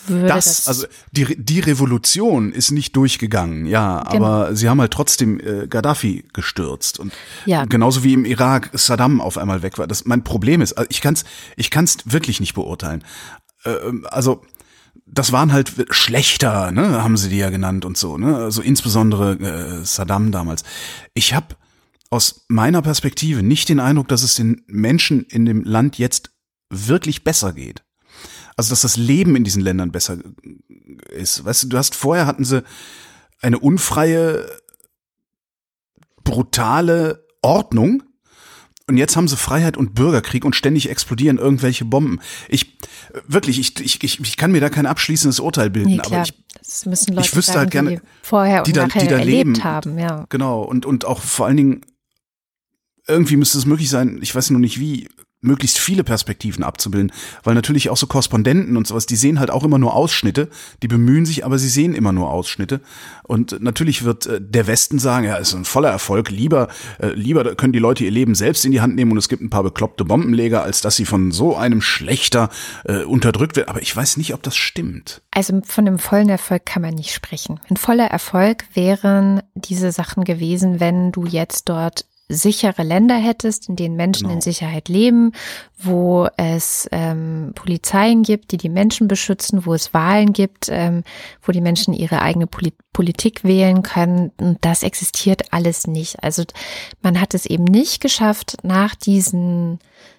würde 0.07 0.27
das, 0.27 0.45
das, 0.45 0.67
also 0.67 0.87
die, 1.11 1.35
die 1.41 1.59
Revolution 1.59 2.51
ist 2.51 2.71
nicht 2.71 2.95
durchgegangen, 2.95 3.65
ja, 3.65 4.03
Genau. 4.11 4.25
aber 4.25 4.55
sie 4.55 4.69
haben 4.69 4.79
halt 4.81 4.91
trotzdem 4.91 5.39
äh, 5.39 5.67
Gaddafi 5.67 6.25
gestürzt 6.33 6.99
und 6.99 7.13
Ja. 7.45 7.65
genauso 7.65 8.03
wie 8.03 8.13
im 8.13 8.25
Irak 8.25 8.69
Saddam 8.73 9.21
auf 9.21 9.37
einmal 9.37 9.61
weg 9.61 9.77
war. 9.77 9.87
Das 9.87 10.05
mein 10.05 10.23
Problem 10.23 10.61
ist, 10.61 10.73
also 10.73 10.87
ich 10.89 11.01
kann's, 11.01 11.25
ich 11.55 11.69
kann's 11.71 11.97
wirklich 12.05 12.39
nicht 12.39 12.53
beurteilen. 12.53 13.03
Ähm, 13.65 14.05
also 14.09 14.43
das 15.05 15.31
waren 15.31 15.53
halt 15.53 15.73
schlechter, 15.91 16.71
ne, 16.71 17.03
haben 17.03 17.17
sie 17.17 17.29
die 17.29 17.37
ja 17.37 17.49
genannt 17.49 17.85
und 17.85 17.97
so, 17.97 18.17
ne, 18.17 18.35
also 18.37 18.61
insbesondere 18.61 19.33
äh, 19.81 19.85
Saddam 19.85 20.31
damals. 20.31 20.63
Ich 21.13 21.33
habe 21.33 21.55
aus 22.09 22.45
meiner 22.47 22.81
Perspektive 22.81 23.43
nicht 23.43 23.69
den 23.69 23.79
Eindruck, 23.79 24.07
dass 24.07 24.23
es 24.23 24.35
den 24.35 24.63
Menschen 24.67 25.23
in 25.25 25.45
dem 25.45 25.63
Land 25.63 25.97
jetzt 25.97 26.31
wirklich 26.69 27.23
besser 27.23 27.53
geht. 27.53 27.83
Also, 28.57 28.71
dass 28.71 28.81
das 28.81 28.97
Leben 28.97 29.35
in 29.35 29.43
diesen 29.45 29.61
Ländern 29.61 29.91
besser 29.91 30.17
ist. 31.11 31.45
Weißt 31.45 31.63
du, 31.63 31.67
du 31.69 31.77
hast 31.77 31.95
vorher 31.95 32.25
hatten 32.25 32.43
sie 32.43 32.63
eine 33.41 33.59
unfreie, 33.59 34.45
brutale 36.23 37.25
Ordnung. 37.41 38.03
Und 38.89 38.95
jetzt 38.95 39.17
haben 39.17 39.27
sie 39.27 39.35
Freiheit 39.35 39.75
und 39.75 39.95
Bürgerkrieg 39.95 40.45
und 40.45 40.55
ständig 40.55 40.89
explodieren 40.89 41.37
irgendwelche 41.37 41.83
Bomben. 41.83 42.21
Ich, 42.47 42.77
wirklich, 43.27 43.59
ich, 43.59 43.77
ich, 43.81 44.01
ich, 44.01 44.19
ich 44.21 44.37
kann 44.37 44.53
mir 44.53 44.61
da 44.61 44.69
kein 44.69 44.85
abschließendes 44.85 45.41
Urteil 45.41 45.69
bilden, 45.69 45.89
nee, 45.95 45.99
aber 45.99 46.21
ich, 46.23 46.33
das 46.57 46.85
müssen 46.85 47.13
Leute 47.13 47.27
ich 47.27 47.35
wüsste 47.35 47.51
sagen, 47.51 47.59
halt 47.63 47.71
gerne, 47.71 47.89
die 47.97 48.01
vorher 48.23 48.59
und 48.59 48.67
die 48.67 48.71
da- 48.73 48.87
nachher 48.87 49.01
die 49.01 49.07
da 49.09 49.17
erlebt 49.17 49.47
leben. 49.57 49.63
haben, 49.65 49.99
ja. 49.99 50.25
Genau, 50.29 50.61
und, 50.61 50.85
und 50.85 51.03
auch 51.03 51.21
vor 51.21 51.47
allen 51.47 51.57
Dingen, 51.57 51.81
irgendwie 53.07 53.35
müsste 53.35 53.57
es 53.57 53.65
möglich 53.65 53.89
sein, 53.89 54.19
ich 54.21 54.33
weiß 54.33 54.51
nur 54.51 54.61
nicht 54.61 54.79
wie, 54.79 55.09
möglichst 55.47 55.79
viele 55.79 56.03
Perspektiven 56.03 56.63
abzubilden, 56.63 57.11
weil 57.43 57.55
natürlich 57.55 57.89
auch 57.89 57.97
so 57.97 58.07
Korrespondenten 58.07 58.77
und 58.77 58.85
sowas, 58.85 59.05
die 59.05 59.15
sehen 59.15 59.39
halt 59.39 59.49
auch 59.49 59.63
immer 59.63 59.79
nur 59.79 59.95
Ausschnitte, 59.95 60.49
die 60.83 60.87
bemühen 60.87 61.25
sich, 61.25 61.45
aber 61.45 61.57
sie 61.57 61.69
sehen 61.69 61.95
immer 61.95 62.11
nur 62.11 62.29
Ausschnitte 62.29 62.81
und 63.23 63.61
natürlich 63.61 64.03
wird 64.03 64.27
äh, 64.27 64.39
der 64.39 64.67
Westen 64.67 64.99
sagen, 64.99 65.25
ja, 65.25 65.35
ist 65.35 65.53
ein 65.53 65.65
voller 65.65 65.89
Erfolg, 65.89 66.29
lieber 66.29 66.67
äh, 66.99 67.07
lieber 67.07 67.55
können 67.55 67.73
die 67.73 67.79
Leute 67.79 68.03
ihr 68.03 68.11
Leben 68.11 68.35
selbst 68.35 68.65
in 68.65 68.71
die 68.71 68.81
Hand 68.81 68.95
nehmen 68.95 69.11
und 69.11 69.17
es 69.17 69.29
gibt 69.29 69.41
ein 69.41 69.49
paar 69.49 69.63
bekloppte 69.63 70.05
Bombenleger, 70.05 70.63
als 70.63 70.81
dass 70.81 70.95
sie 70.95 71.05
von 71.05 71.31
so 71.31 71.55
einem 71.55 71.81
Schlechter 71.81 72.49
äh, 72.85 73.03
unterdrückt 73.03 73.55
werden, 73.55 73.69
aber 73.69 73.81
ich 73.81 73.95
weiß 73.95 74.17
nicht, 74.17 74.33
ob 74.33 74.43
das 74.43 74.55
stimmt. 74.55 75.21
Also 75.31 75.61
von 75.65 75.87
einem 75.87 75.99
vollen 75.99 76.29
Erfolg 76.29 76.65
kann 76.65 76.81
man 76.81 76.95
nicht 76.95 77.13
sprechen. 77.13 77.59
Ein 77.69 77.77
voller 77.77 78.07
Erfolg 78.07 78.65
wären 78.73 79.41
diese 79.55 79.91
Sachen 79.91 80.23
gewesen, 80.23 80.79
wenn 80.79 81.11
du 81.11 81.25
jetzt 81.25 81.69
dort 81.69 82.05
sichere 82.29 82.83
Länder 82.83 83.15
hättest, 83.15 83.69
in 83.69 83.75
denen 83.75 83.95
Menschen 83.95 84.23
Genau. 84.23 84.35
in 84.35 84.41
Sicherheit 84.41 84.89
leben, 84.89 85.31
wo 85.77 86.27
es 86.35 86.87
ähm, 86.91 87.53
Polizeien 87.55 88.23
gibt, 88.23 88.51
die 88.51 88.57
die 88.57 88.69
Menschen 88.69 89.07
beschützen, 89.07 89.65
wo 89.65 89.73
es 89.73 89.93
Wahlen 89.93 90.33
gibt, 90.33 90.67
ähm, 90.69 91.03
wo 91.41 91.51
die 91.51 91.61
Menschen 91.61 91.93
ihre 91.93 92.21
eigene 92.21 92.47
Poli 92.47 92.73
Politik 92.93 93.43
wählen 93.43 93.83
können. 93.83 94.31
Und 94.37 94.57
das 94.61 94.81
existiert 94.81 95.53
alles 95.53 95.85
nicht. 95.85 96.23
Also 96.23 96.43
man 97.03 97.21
hat 97.21 97.35
es 97.35 97.45
eben 97.45 97.63
nicht 97.63 98.01
geschafft, 98.01 98.57
nach 98.63 98.95
diesen, 98.95 99.77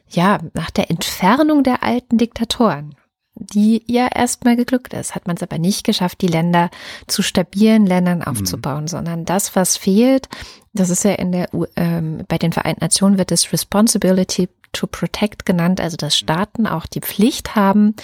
ja, 0.08 0.38
nach 0.54 0.70
der 0.70 0.88
Entfernung 0.88 1.64
der 1.64 1.82
alten 1.82 2.18
Diktatoren 2.18 2.94
die 3.38 3.82
ja 3.86 4.08
erstmal 4.08 4.56
geglückt 4.56 4.92
ist, 4.92 5.14
hat 5.14 5.26
man 5.26 5.36
es 5.36 5.42
aber 5.42 5.58
nicht 5.58 5.84
geschafft, 5.84 6.20
die 6.20 6.26
Länder 6.26 6.70
zu 7.06 7.22
stabilen 7.22 7.86
Ländern 7.86 8.22
aufzubauen, 8.22 8.88
sondern 8.88 9.24
das, 9.24 9.54
was 9.56 9.76
fehlt, 9.76 10.28
das 10.72 10.90
ist 10.90 11.04
ja 11.04 11.12
in 11.12 11.32
der, 11.32 11.48
ähm, 11.76 12.24
bei 12.28 12.38
den 12.38 12.52
Vereinten 12.52 12.84
Nationen 12.84 13.18
wird 13.18 13.32
es 13.32 13.52
Responsibility 13.52 14.48
to 14.72 14.86
Protect 14.86 15.46
genannt, 15.46 15.80
also 15.80 15.96
dass 15.96 16.16
Staaten 16.16 16.66
auch 16.66 16.86
die 16.86 17.00
Pflicht 17.00 17.56
haben, 17.56 17.94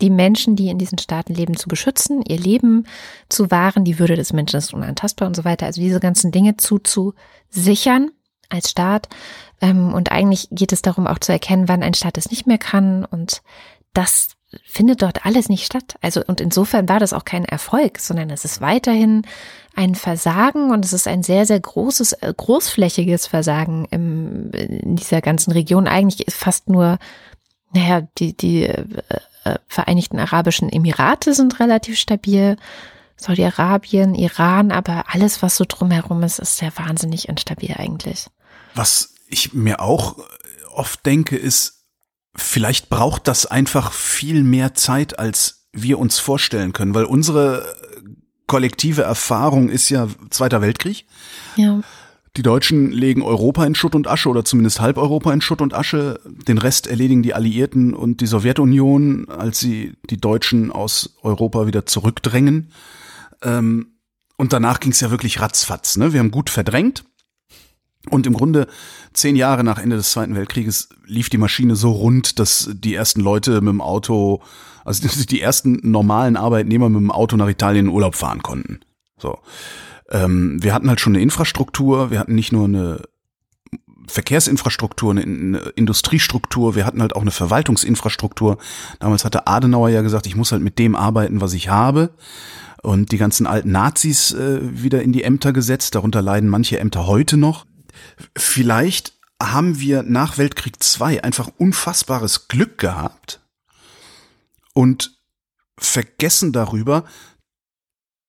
die 0.00 0.10
Menschen, 0.10 0.56
die 0.56 0.68
in 0.68 0.78
diesen 0.78 0.98
Staaten 0.98 1.34
leben, 1.34 1.56
zu 1.56 1.68
beschützen, 1.68 2.22
ihr 2.22 2.38
Leben 2.38 2.86
zu 3.28 3.50
wahren, 3.50 3.84
die 3.84 3.98
Würde 3.98 4.16
des 4.16 4.32
Menschen 4.32 4.58
ist 4.58 4.74
unantastbar 4.74 5.26
und 5.26 5.34
so 5.34 5.44
weiter. 5.44 5.66
Also 5.66 5.80
diese 5.80 6.00
ganzen 6.00 6.32
Dinge 6.32 6.56
zu, 6.56 6.78
zu 6.78 7.14
sichern 7.48 8.10
als 8.50 8.70
Staat. 8.70 9.08
Ähm, 9.60 9.94
und 9.94 10.12
eigentlich 10.12 10.48
geht 10.50 10.72
es 10.72 10.82
darum, 10.82 11.06
auch 11.06 11.18
zu 11.18 11.32
erkennen, 11.32 11.68
wann 11.68 11.82
ein 11.82 11.94
Staat 11.94 12.18
es 12.18 12.30
nicht 12.30 12.46
mehr 12.46 12.58
kann. 12.58 13.06
Und 13.06 13.42
das 13.94 14.35
findet 14.64 15.02
dort 15.02 15.26
alles 15.26 15.48
nicht 15.48 15.66
statt. 15.66 15.96
Also, 16.00 16.22
und 16.24 16.40
insofern 16.40 16.88
war 16.88 17.00
das 17.00 17.12
auch 17.12 17.24
kein 17.24 17.44
Erfolg, 17.44 17.98
sondern 17.98 18.30
es 18.30 18.44
ist 18.44 18.60
weiterhin 18.60 19.22
ein 19.74 19.94
Versagen 19.94 20.70
und 20.70 20.84
es 20.84 20.92
ist 20.92 21.08
ein 21.08 21.22
sehr, 21.22 21.46
sehr 21.46 21.60
großes, 21.60 22.14
äh, 22.14 22.32
großflächiges 22.34 23.26
Versagen 23.26 23.86
im, 23.90 24.50
in 24.52 24.96
dieser 24.96 25.20
ganzen 25.20 25.52
Region. 25.52 25.88
Eigentlich 25.88 26.26
ist 26.26 26.36
fast 26.36 26.68
nur, 26.68 26.98
naja, 27.72 28.06
die, 28.18 28.36
die 28.36 28.64
äh, 28.64 28.84
äh, 29.44 29.56
Vereinigten 29.68 30.18
Arabischen 30.18 30.70
Emirate 30.70 31.34
sind 31.34 31.60
relativ 31.60 31.98
stabil. 31.98 32.56
Saudi-Arabien, 33.16 34.14
Iran, 34.14 34.70
aber 34.72 35.06
alles, 35.08 35.42
was 35.42 35.56
so 35.56 35.64
drumherum 35.66 36.22
ist, 36.22 36.38
ist 36.38 36.58
sehr 36.58 36.76
wahnsinnig 36.76 37.28
instabil 37.28 37.74
eigentlich. 37.78 38.26
Was 38.74 39.14
ich 39.26 39.54
mir 39.54 39.80
auch 39.80 40.16
oft 40.74 41.04
denke, 41.06 41.36
ist, 41.36 41.75
vielleicht 42.36 42.88
braucht 42.88 43.28
das 43.28 43.46
einfach 43.46 43.92
viel 43.92 44.42
mehr 44.42 44.74
Zeit, 44.74 45.18
als 45.18 45.66
wir 45.72 45.98
uns 45.98 46.18
vorstellen 46.18 46.72
können, 46.72 46.94
weil 46.94 47.04
unsere 47.04 47.66
kollektive 48.46 49.02
Erfahrung 49.02 49.68
ist 49.68 49.88
ja 49.88 50.08
Zweiter 50.30 50.60
Weltkrieg. 50.60 51.06
Ja. 51.56 51.80
Die 52.36 52.42
Deutschen 52.42 52.92
legen 52.92 53.22
Europa 53.22 53.64
in 53.64 53.74
Schutt 53.74 53.94
und 53.94 54.06
Asche 54.06 54.28
oder 54.28 54.44
zumindest 54.44 54.80
halb 54.80 54.98
Europa 54.98 55.32
in 55.32 55.40
Schutt 55.40 55.62
und 55.62 55.72
Asche. 55.72 56.20
Den 56.26 56.58
Rest 56.58 56.86
erledigen 56.86 57.22
die 57.22 57.32
Alliierten 57.32 57.94
und 57.94 58.20
die 58.20 58.26
Sowjetunion, 58.26 59.28
als 59.30 59.58
sie 59.58 59.94
die 60.10 60.18
Deutschen 60.18 60.70
aus 60.70 61.16
Europa 61.22 61.66
wieder 61.66 61.86
zurückdrängen. 61.86 62.72
Ähm, 63.42 63.96
und 64.36 64.52
danach 64.52 64.80
ging 64.80 64.92
es 64.92 65.00
ja 65.00 65.10
wirklich 65.10 65.40
ratzfatz. 65.40 65.96
Ne? 65.96 66.12
Wir 66.12 66.20
haben 66.20 66.30
gut 66.30 66.50
verdrängt. 66.50 67.04
Und 68.10 68.26
im 68.26 68.34
Grunde 68.34 68.66
zehn 69.12 69.36
Jahre 69.36 69.64
nach 69.64 69.78
Ende 69.78 69.96
des 69.96 70.12
Zweiten 70.12 70.36
Weltkrieges 70.36 70.88
lief 71.04 71.28
die 71.28 71.38
Maschine 71.38 71.76
so 71.76 71.90
rund, 71.90 72.38
dass 72.38 72.70
die 72.72 72.94
ersten 72.94 73.20
Leute 73.20 73.60
mit 73.60 73.72
dem 73.72 73.80
Auto, 73.80 74.42
also 74.84 75.06
die 75.30 75.40
ersten 75.40 75.80
normalen 75.82 76.36
Arbeitnehmer 76.36 76.88
mit 76.88 77.00
dem 77.00 77.10
Auto 77.10 77.36
nach 77.36 77.48
Italien 77.48 77.86
in 77.86 77.92
Urlaub 77.92 78.14
fahren 78.14 78.42
konnten. 78.42 78.80
So. 79.18 79.38
Ähm, 80.10 80.62
wir 80.62 80.72
hatten 80.72 80.88
halt 80.88 81.00
schon 81.00 81.14
eine 81.14 81.22
Infrastruktur, 81.22 82.10
wir 82.10 82.20
hatten 82.20 82.34
nicht 82.34 82.52
nur 82.52 82.66
eine 82.66 83.02
Verkehrsinfrastruktur, 84.08 85.10
eine, 85.10 85.22
eine 85.22 85.58
Industriestruktur, 85.74 86.76
wir 86.76 86.86
hatten 86.86 87.00
halt 87.00 87.16
auch 87.16 87.22
eine 87.22 87.32
Verwaltungsinfrastruktur. 87.32 88.58
Damals 89.00 89.24
hatte 89.24 89.48
Adenauer 89.48 89.88
ja 89.88 90.02
gesagt, 90.02 90.26
ich 90.26 90.36
muss 90.36 90.52
halt 90.52 90.62
mit 90.62 90.78
dem 90.78 90.94
arbeiten, 90.94 91.40
was 91.40 91.54
ich 91.54 91.68
habe 91.68 92.10
und 92.82 93.10
die 93.10 93.18
ganzen 93.18 93.46
alten 93.46 93.72
Nazis 93.72 94.32
äh, 94.32 94.60
wieder 94.62 95.02
in 95.02 95.12
die 95.12 95.24
Ämter 95.24 95.52
gesetzt. 95.52 95.94
Darunter 95.94 96.22
leiden 96.22 96.48
manche 96.48 96.78
Ämter 96.78 97.06
heute 97.06 97.36
noch. 97.36 97.66
Vielleicht 98.36 99.14
haben 99.42 99.80
wir 99.80 100.02
nach 100.02 100.38
Weltkrieg 100.38 100.76
II 100.80 101.20
einfach 101.20 101.50
unfassbares 101.58 102.48
Glück 102.48 102.78
gehabt 102.78 103.40
und 104.72 105.18
vergessen 105.78 106.52
darüber, 106.52 107.04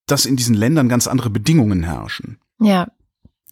dass 0.05 0.25
in 0.25 0.35
diesen 0.35 0.55
Ländern 0.55 0.89
ganz 0.89 1.07
andere 1.07 1.29
Bedingungen 1.29 1.83
herrschen. 1.83 2.39
Ja. 2.59 2.87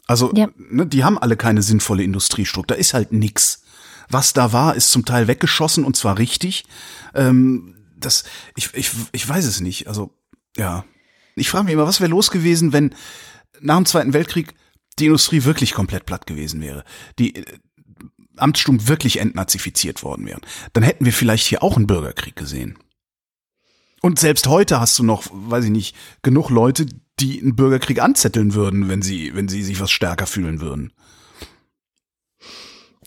Also, 0.07 0.31
ja. 0.33 0.47
Ne, 0.57 0.85
die 0.85 1.03
haben 1.03 1.17
alle 1.17 1.37
keine 1.37 1.61
sinnvolle 1.61 2.03
Industriestruktur. 2.03 2.75
Da 2.75 2.79
ist 2.79 2.93
halt 2.93 3.11
nix. 3.11 3.63
Was 4.09 4.33
da 4.33 4.53
war, 4.53 4.75
ist 4.75 4.91
zum 4.91 5.05
Teil 5.05 5.27
weggeschossen 5.27 5.83
und 5.83 5.95
zwar 5.95 6.17
richtig. 6.17 6.65
Ähm, 7.13 7.75
das, 7.97 8.23
ich, 8.55 8.73
ich, 8.73 8.91
ich 9.11 9.27
weiß 9.27 9.45
es 9.45 9.61
nicht. 9.61 9.87
Also, 9.87 10.13
ja. 10.57 10.85
Ich 11.35 11.49
frage 11.49 11.65
mich 11.65 11.73
immer, 11.73 11.87
was 11.87 11.99
wäre 11.99 12.11
los 12.11 12.31
gewesen, 12.31 12.71
wenn 12.71 12.95
nach 13.59 13.77
dem 13.77 13.85
Zweiten 13.85 14.13
Weltkrieg 14.13 14.53
die 14.99 15.05
Industrie 15.05 15.43
wirklich 15.43 15.73
komplett 15.73 16.05
platt 16.05 16.25
gewesen 16.25 16.61
wäre. 16.61 16.83
Die 17.19 17.35
äh, 17.35 17.45
Amtsstuben 18.37 18.87
wirklich 18.87 19.19
entnazifiziert 19.19 20.03
worden 20.03 20.25
wären. 20.25 20.41
Dann 20.73 20.83
hätten 20.83 21.05
wir 21.05 21.13
vielleicht 21.13 21.47
hier 21.47 21.63
auch 21.63 21.77
einen 21.77 21.87
Bürgerkrieg 21.87 22.35
gesehen. 22.35 22.77
Und 24.01 24.19
selbst 24.19 24.47
heute 24.47 24.79
hast 24.79 24.99
du 24.99 25.03
noch, 25.03 25.23
weiß 25.31 25.65
ich 25.65 25.71
nicht, 25.71 25.95
genug 26.21 26.49
Leute, 26.49 26.85
die 27.19 27.41
einen 27.41 27.55
Bürgerkrieg 27.55 28.01
anzetteln 28.01 28.53
würden, 28.53 28.89
wenn 28.89 29.01
sie, 29.01 29.33
wenn 29.35 29.47
sie 29.47 29.63
sich 29.63 29.79
was 29.79 29.91
stärker 29.91 30.27
fühlen 30.27 30.61
würden. 30.61 30.91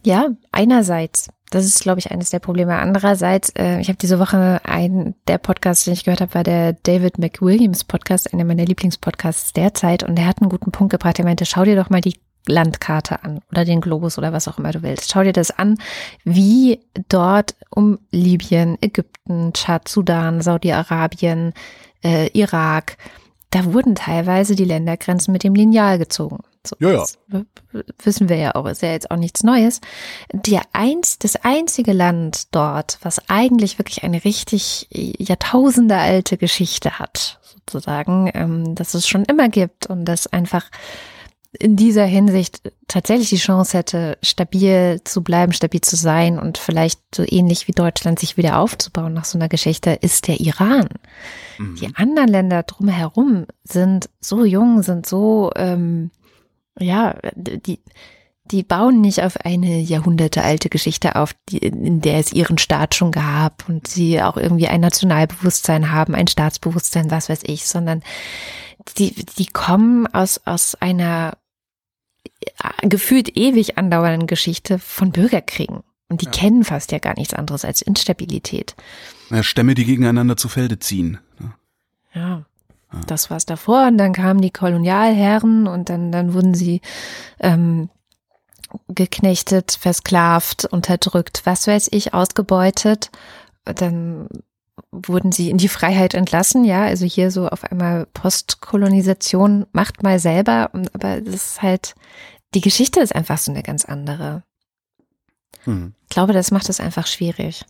Ja, 0.05 0.31
einerseits. 0.51 1.29
Das 1.51 1.65
ist, 1.65 1.81
glaube 1.81 1.99
ich, 1.99 2.11
eines 2.11 2.31
der 2.31 2.41
Probleme. 2.41 2.77
Andererseits, 2.79 3.51
äh, 3.51 3.81
ich 3.81 3.89
habe 3.89 3.99
diese 3.99 4.19
Woche 4.19 4.61
einen 4.65 5.15
der 5.27 5.39
Podcasts, 5.39 5.85
den 5.85 5.95
ich 5.95 6.05
gehört 6.05 6.21
habe, 6.21 6.35
war 6.35 6.45
der 6.45 6.75
David 6.75 7.19
McWilliams 7.19 7.85
Podcast, 7.85 8.33
einer 8.33 8.45
meiner 8.45 8.65
Lieblingspodcasts 8.65 9.53
derzeit. 9.55 10.03
Und 10.03 10.17
der 10.17 10.27
hat 10.27 10.41
einen 10.41 10.51
guten 10.51 10.73
Punkt 10.73 10.91
gebracht. 10.91 11.19
Er 11.19 11.25
meinte, 11.25 11.47
schau 11.47 11.65
dir 11.65 11.77
doch 11.77 11.91
mal 11.91 12.01
die 12.01 12.19
Landkarte 12.47 13.23
an 13.25 13.41
oder 13.51 13.65
den 13.65 13.81
Globus 13.81 14.19
oder 14.19 14.33
was 14.33 14.49
auch 14.49 14.59
immer 14.59 14.73
du 14.73 14.83
willst. 14.83 15.11
Schau 15.13 15.23
dir 15.23 15.33
das 15.33 15.51
an, 15.51 15.79
wie 16.25 16.81
dort 17.09 17.55
um 17.71 17.99
Libyen, 18.11 18.79
Ägypten, 18.81 19.53
Tschad, 19.53 19.89
Sudan, 19.89 20.41
Saudi-Arabien, 20.41 21.53
äh, 22.03 22.29
Irak, 22.29 22.97
da 23.51 23.73
wurden 23.73 23.95
teilweise 23.95 24.55
die 24.55 24.65
Ländergrenzen 24.65 25.33
mit 25.33 25.43
dem 25.43 25.55
Lineal 25.55 25.99
gezogen. 25.99 26.39
So, 26.67 26.77
ja, 26.81 27.05
ja. 27.33 27.43
wissen 28.03 28.29
wir 28.29 28.37
ja 28.37 28.55
auch, 28.55 28.67
ist 28.67 28.83
ja 28.83 28.93
jetzt 28.93 29.11
auch 29.11 29.17
nichts 29.17 29.43
Neues. 29.43 29.81
Der 30.33 30.63
eins, 30.73 31.19
das 31.19 31.37
einzige 31.37 31.93
Land 31.93 32.55
dort, 32.55 32.99
was 33.03 33.29
eigentlich 33.29 33.79
wirklich 33.79 34.03
eine 34.03 34.25
richtig 34.25 34.89
Jahrtausende 34.91 35.97
alte 35.97 36.37
Geschichte 36.37 36.99
hat, 36.99 37.41
sozusagen, 37.43 38.31
ähm, 38.35 38.75
dass 38.75 38.95
es 38.95 39.09
schon 39.09 39.25
immer 39.25 39.49
gibt 39.49 39.87
und 39.87 40.05
das 40.05 40.27
einfach 40.27 40.71
in 41.59 41.77
dieser 41.77 42.05
Hinsicht 42.05 42.73
tatsächlich 42.89 43.31
die 43.31 43.37
Chance 43.37 43.79
hätte, 43.79 44.19
stabil 44.23 45.01
zu 45.05 45.23
bleiben, 45.23 45.53
stabil 45.53 45.81
zu 45.81 45.97
sein 45.97 46.39
und 46.39 46.59
vielleicht 46.59 47.01
so 47.15 47.25
ähnlich 47.27 47.67
wie 47.69 47.73
Deutschland 47.73 48.19
sich 48.19 48.37
wieder 48.37 48.59
aufzubauen 48.59 49.15
nach 49.15 49.25
so 49.25 49.39
einer 49.39 49.49
Geschichte, 49.49 49.93
ist 49.93 50.29
der 50.29 50.41
Iran. 50.41 50.89
Mhm. 51.59 51.77
Die 51.77 51.97
anderen 51.97 52.29
Länder 52.29 52.63
drumherum 52.65 53.47
sind 53.65 54.11
so 54.21 54.45
jung, 54.45 54.83
sind 54.83 55.07
so, 55.07 55.51
ähm, 55.57 56.11
ja, 56.81 57.17
die, 57.35 57.81
die 58.51 58.63
bauen 58.63 59.01
nicht 59.01 59.23
auf 59.23 59.37
eine 59.45 59.81
jahrhundertealte 59.81 60.69
Geschichte 60.69 61.17
auf, 61.17 61.35
die, 61.49 61.59
in 61.59 62.01
der 62.01 62.19
es 62.19 62.33
ihren 62.33 62.59
Staat 62.59 62.95
schon 62.95 63.13
gab 63.13 63.69
und 63.69 63.87
sie 63.87 64.23
auch 64.23 64.37
irgendwie 64.37 64.69
ein 64.69 64.81
Nationalbewusstsein 64.81 65.93
haben, 65.93 66.15
ein 66.15 66.29
Staatsbewusstsein, 66.29 67.11
was 67.11 67.29
weiß 67.29 67.41
ich, 67.45 67.67
sondern 67.67 68.03
die, 68.97 69.15
die 69.15 69.47
kommen 69.47 70.07
aus, 70.07 70.41
aus 70.45 70.75
einer 70.77 71.37
äh, 72.41 72.89
gefühlt 72.89 73.37
ewig 73.37 73.77
andauernden 73.77 74.27
Geschichte 74.27 74.79
von 74.79 75.13
Bürgerkriegen. 75.13 75.83
Und 76.09 76.23
die 76.23 76.27
ja. 76.27 76.31
kennen 76.31 76.65
fast 76.65 76.91
ja 76.91 76.99
gar 76.99 77.15
nichts 77.19 77.35
anderes 77.35 77.67
als 77.67 77.83
Instabilität. 77.83 78.75
Ja, 79.31 79.43
Stämme, 79.43 79.75
die 79.75 79.85
gegeneinander 79.85 80.39
zu 80.39 80.49
Felde 80.49 80.79
ziehen. 80.79 81.19
Ne? 81.39 81.55
Ja. 82.15 82.47
Ja. 82.93 83.01
Das 83.07 83.31
war 83.31 83.37
es 83.37 83.47
davor. 83.47 83.87
Und 83.87 83.99
dann 83.99 84.13
kamen 84.13 84.41
die 84.41 84.51
Kolonialherren 84.51 85.67
und 85.67 85.89
dann, 85.89 86.11
dann 86.13 86.33
wurden 86.33 86.55
sie 86.55 86.81
ähm, 87.41 87.91
geknechtet, 88.89 89.73
versklavt, 89.81 90.65
unterdrückt, 90.65 91.43
was 91.45 91.67
weiß 91.67 91.89
ich, 91.93 92.15
ausgebeutet. 92.15 93.11
Dann 93.65 94.29
wurden 94.91 95.33
sie 95.33 95.51
in 95.51 95.59
die 95.59 95.69
Freiheit 95.69 96.15
entlassen, 96.15 96.65
ja, 96.65 96.85
also 96.85 97.05
hier 97.05 97.31
so 97.31 97.49
auf 97.49 97.65
einmal 97.65 98.07
Postkolonisation 98.07 99.67
macht 99.73 100.03
mal 100.03 100.19
selber, 100.19 100.71
aber 100.93 101.21
das 101.21 101.35
ist 101.35 101.63
halt, 101.63 101.95
die 102.55 102.61
Geschichte 102.61 103.01
ist 103.01 103.15
einfach 103.15 103.39
so 103.39 103.53
eine 103.53 103.63
ganz 103.63 103.85
andere. 103.85 104.45
Hm. 105.65 105.95
Ich 106.05 106.09
glaube, 106.09 106.33
das 106.33 106.51
macht 106.51 106.69
es 106.69 106.81
einfach 106.81 107.07
schwierig. 107.07 107.65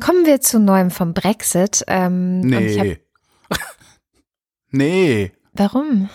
Kommen 0.00 0.26
wir 0.26 0.40
zu 0.40 0.60
neuem 0.60 0.90
vom 0.90 1.14
Brexit. 1.14 1.84
Ähm, 1.88 2.40
nee. 2.40 3.00
nee. 4.70 5.32
Warum? 5.54 6.08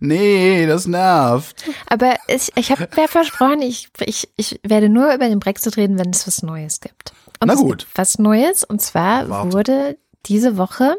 Nee, 0.00 0.66
das 0.66 0.86
nervt. 0.86 1.64
Aber 1.86 2.16
ich, 2.26 2.50
ich 2.56 2.70
habe 2.70 2.88
mir 2.96 3.06
versprochen, 3.08 3.60
ich, 3.62 3.88
ich, 4.00 4.28
ich 4.36 4.60
werde 4.62 4.88
nur 4.88 5.12
über 5.14 5.28
den 5.28 5.40
Brexit 5.40 5.76
reden, 5.76 5.98
wenn 5.98 6.10
es 6.10 6.26
was 6.26 6.42
Neues 6.42 6.80
gibt. 6.80 7.12
Und 7.40 7.48
Na 7.48 7.54
gut. 7.54 7.86
was 7.94 8.18
Neues. 8.18 8.64
Und 8.64 8.80
zwar 8.80 9.28
Warte. 9.28 9.52
wurde 9.52 9.98
diese 10.26 10.56
Woche 10.56 10.96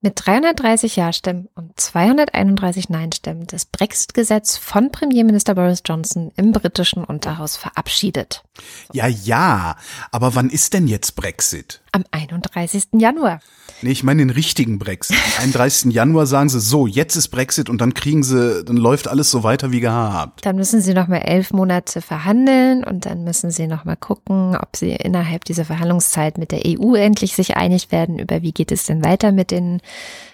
mit 0.00 0.24
330 0.24 0.96
Ja-Stimmen 0.96 1.48
und 1.54 1.78
231 1.80 2.88
Nein-Stimmen 2.90 3.46
das 3.48 3.64
Brexit-Gesetz 3.64 4.56
von 4.56 4.92
Premierminister 4.92 5.54
Boris 5.54 5.82
Johnson 5.84 6.32
im 6.36 6.52
britischen 6.52 7.02
Unterhaus 7.04 7.56
verabschiedet. 7.56 8.44
Ja, 8.92 9.06
ja, 9.08 9.76
aber 10.12 10.34
wann 10.34 10.48
ist 10.50 10.74
denn 10.74 10.86
jetzt 10.86 11.16
Brexit? 11.16 11.82
Am 11.92 12.04
31. 12.10 12.88
Januar. 12.92 13.40
Nee, 13.82 13.90
ich 13.90 14.02
meine 14.02 14.22
den 14.22 14.30
richtigen 14.30 14.78
Brexit. 14.78 15.16
Am 15.38 15.44
31. 15.44 15.92
Januar 15.92 16.26
sagen 16.26 16.48
sie 16.48 16.60
so, 16.60 16.86
jetzt 16.86 17.14
ist 17.16 17.28
Brexit 17.28 17.68
und 17.68 17.80
dann 17.80 17.92
kriegen 17.94 18.22
sie, 18.22 18.64
dann 18.64 18.76
läuft 18.76 19.06
alles 19.06 19.30
so 19.30 19.42
weiter 19.42 19.70
wie 19.70 19.80
gehabt. 19.80 20.46
Dann 20.46 20.56
müssen 20.56 20.80
sie 20.80 20.94
noch 20.94 21.08
mal 21.08 21.18
elf 21.18 21.52
Monate 21.52 22.00
verhandeln 22.00 22.84
und 22.84 23.06
dann 23.06 23.24
müssen 23.24 23.50
sie 23.50 23.66
noch 23.66 23.84
mal 23.84 23.96
gucken, 23.96 24.56
ob 24.56 24.76
sie 24.76 24.90
innerhalb 24.90 25.44
dieser 25.44 25.64
Verhandlungszeit 25.64 26.38
mit 26.38 26.52
der 26.52 26.62
EU 26.64 26.94
endlich 26.94 27.36
sich 27.36 27.56
einig 27.56 27.92
werden 27.92 28.18
über 28.18 28.42
wie 28.42 28.52
geht 28.52 28.72
es 28.72 28.84
denn 28.84 29.04
weiter 29.04 29.30
mit 29.32 29.50
den 29.50 29.80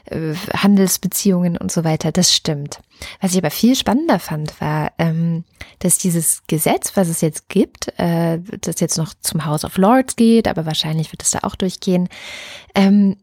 äh, 0.07 0.34
Handelsbeziehungen 0.55 1.57
und 1.57 1.72
so 1.72 1.84
weiter. 1.84 2.12
Das 2.12 2.34
stimmt. 2.34 2.80
Was 3.20 3.32
ich 3.32 3.38
aber 3.38 3.51
viel 3.51 3.74
spannender 3.74 4.18
fand, 4.18 4.61
war, 4.61 4.93
ähm, 4.99 5.45
dass 5.80 5.99
dieses 5.99 6.43
Gesetz, 6.47 6.93
was 6.97 7.09
es 7.09 7.20
jetzt 7.20 7.49
gibt, 7.49 7.88
äh, 7.99 8.38
das 8.61 8.80
jetzt 8.80 8.99
noch 8.99 9.14
zum 9.20 9.45
House 9.45 9.64
of 9.64 9.76
Lords 9.76 10.16
geht, 10.16 10.47
aber 10.47 10.66
wahrscheinlich 10.66 11.12
wird 11.12 11.22
es 11.22 11.32
da 11.32 11.40
auch 11.43 11.57
durchgehen, 11.57 12.09
ähm, 12.74 13.16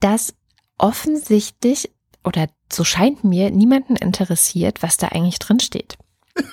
dass 0.00 0.34
offensichtlich 0.78 1.90
oder 2.24 2.48
so 2.72 2.84
scheint 2.84 3.24
mir 3.24 3.50
niemanden 3.50 3.96
interessiert, 3.96 4.82
was 4.82 4.96
da 4.96 5.08
eigentlich 5.08 5.38
drin 5.38 5.60
steht. 5.60 5.96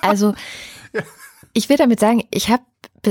Also 0.00 0.34
ich 1.54 1.70
will 1.70 1.78
damit 1.78 1.98
sagen, 1.98 2.24
ich 2.30 2.50
habe 2.50 2.62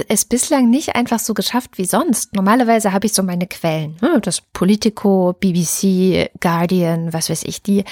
es 0.08 0.26
bislang 0.26 0.70
nicht 0.70 0.96
einfach 0.96 1.20
so 1.20 1.34
geschafft 1.34 1.78
wie 1.78 1.86
sonst. 1.86 2.36
Normalerweise 2.36 2.94
habe 2.94 3.06
ich 3.06 3.14
so 3.14 3.24
meine 3.24 3.48
Quellen, 3.48 3.98
ne? 4.02 4.20
das 4.22 4.42
Politico, 4.42 5.34
BBC, 5.40 6.30
Guardian, 6.40 7.14
was 7.14 7.30
weiß 7.30 7.44
ich, 7.44 7.62
die 7.62 7.84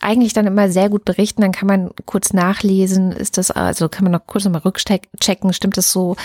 eigentlich 0.00 0.32
dann 0.32 0.46
immer 0.46 0.70
sehr 0.70 0.88
gut 0.88 1.04
berichten. 1.04 1.42
Dann 1.42 1.52
kann 1.52 1.68
man 1.68 1.90
kurz 2.06 2.32
nachlesen, 2.32 3.12
ist 3.12 3.38
das, 3.38 3.50
also 3.50 3.88
kann 3.88 4.04
man 4.04 4.12
noch 4.12 4.26
kurz 4.26 4.44
nochmal 4.44 4.62
rückchecken, 4.62 5.52
stimmt 5.52 5.76
das 5.76 5.92
so? 5.92 6.16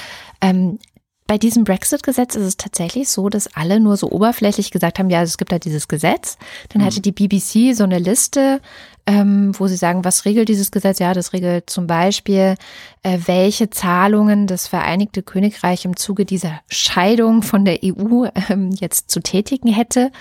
Bei 1.28 1.40
diesem 1.40 1.64
Brexit-Gesetz 1.64 2.36
ist 2.36 2.46
es 2.46 2.58
tatsächlich 2.58 3.10
so, 3.10 3.30
dass 3.30 3.54
alle 3.56 3.80
nur 3.80 3.98
so 3.98 4.12
oberflächlich 4.12 4.70
gesagt 4.70 5.00
haben, 5.00 5.10
ja, 5.10 5.24
es 5.24 5.38
gibt 5.38 5.52
da 5.52 5.58
dieses 5.58 5.88
Gesetz. 5.88 6.38
Dann 6.70 6.86
hatte 6.86 6.98
mhm. 6.98 7.02
die 7.02 7.12
BBC 7.12 7.76
so 7.76 7.84
eine 7.84 7.98
Liste 7.98 8.62
ähm, 9.08 9.52
wo 9.58 9.68
sie 9.68 9.76
sagen, 9.76 10.04
was 10.04 10.26
regelt 10.26 10.50
dieses 10.50 10.72
Gesetz? 10.72 11.00
Ja, 11.00 11.14
das 11.14 11.34
regelt 11.34 11.70
zum 11.70 11.86
Beispiel, 11.86 12.56
äh, 13.04 13.20
welche 13.26 13.70
Zahlungen 13.70 14.48
das 14.48 14.68
Vereinigte 14.68 15.22
Königreich 15.22 15.86
im 15.86 15.96
Zuge 15.96 16.26
dieser 16.26 16.62
Scheidung 16.70 17.44
von 17.44 17.66
der 17.66 17.80
EU 17.84 18.26
ähm, 18.50 18.72
jetzt 18.72 19.12
zu 19.12 19.20
tätigen 19.20 19.72
hätte. 19.72 20.12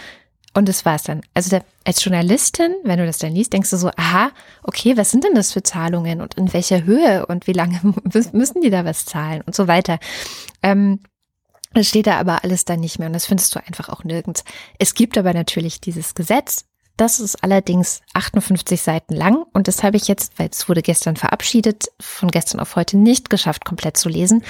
Und 0.55 0.69
das 0.69 0.85
war's 0.85 1.03
dann. 1.03 1.23
Also 1.35 1.51
der, 1.51 1.65
als 1.85 2.03
Journalistin, 2.05 2.75
wenn 2.85 2.99
du 2.99 3.07
das 3.07 3.19
dann 3.19 3.35
liest, 3.35 3.53
denkst 3.53 3.71
du 3.71 3.77
so, 3.77 3.91
aha, 3.97 4.31
okay, 4.63 4.97
was 4.97 5.11
sind 5.11 5.25
denn 5.25 5.35
das 5.35 5.53
für 5.53 5.65
Zahlungen 5.65 6.21
und 6.21 6.35
in 6.35 6.53
welcher 6.53 6.85
Höhe 6.85 7.27
und 7.27 7.47
wie 7.49 7.53
lange 7.53 7.81
müssen 8.33 8.61
die 8.63 8.71
da 8.71 8.85
was 8.85 9.05
zahlen 9.05 9.43
und 9.43 9.55
so 9.55 9.67
weiter. 9.67 9.99
Ähm, 10.63 11.01
das 11.73 11.89
steht 11.89 12.07
da 12.07 12.19
aber 12.19 12.45
alles 12.45 12.65
dann 12.65 12.81
nicht 12.81 13.01
mehr 13.01 13.09
und 13.09 13.15
das 13.15 13.27
findest 13.27 13.55
du 13.55 13.59
einfach 13.59 13.89
auch 13.89 14.05
nirgends. 14.05 14.45
Es 14.79 14.95
gibt 14.95 15.19
aber 15.19 15.35
natürlich 15.35 15.81
dieses 15.81 16.15
Gesetz. 16.15 16.67
Das 16.97 17.19
ist 17.19 17.43
allerdings 17.43 18.03
58 18.13 18.81
Seiten 18.81 19.15
lang 19.15 19.45
und 19.53 19.67
das 19.67 19.83
habe 19.83 19.97
ich 19.97 20.07
jetzt, 20.07 20.39
weil 20.39 20.49
es 20.51 20.69
wurde 20.69 20.81
gestern 20.81 21.17
verabschiedet, 21.17 21.87
von 22.01 22.31
gestern 22.31 22.61
auf 22.61 22.77
heute 22.77 22.97
nicht 22.97 23.31
geschafft, 23.31 23.65
komplett 23.65 23.97
zu 23.97 24.09
lesen 24.09 24.45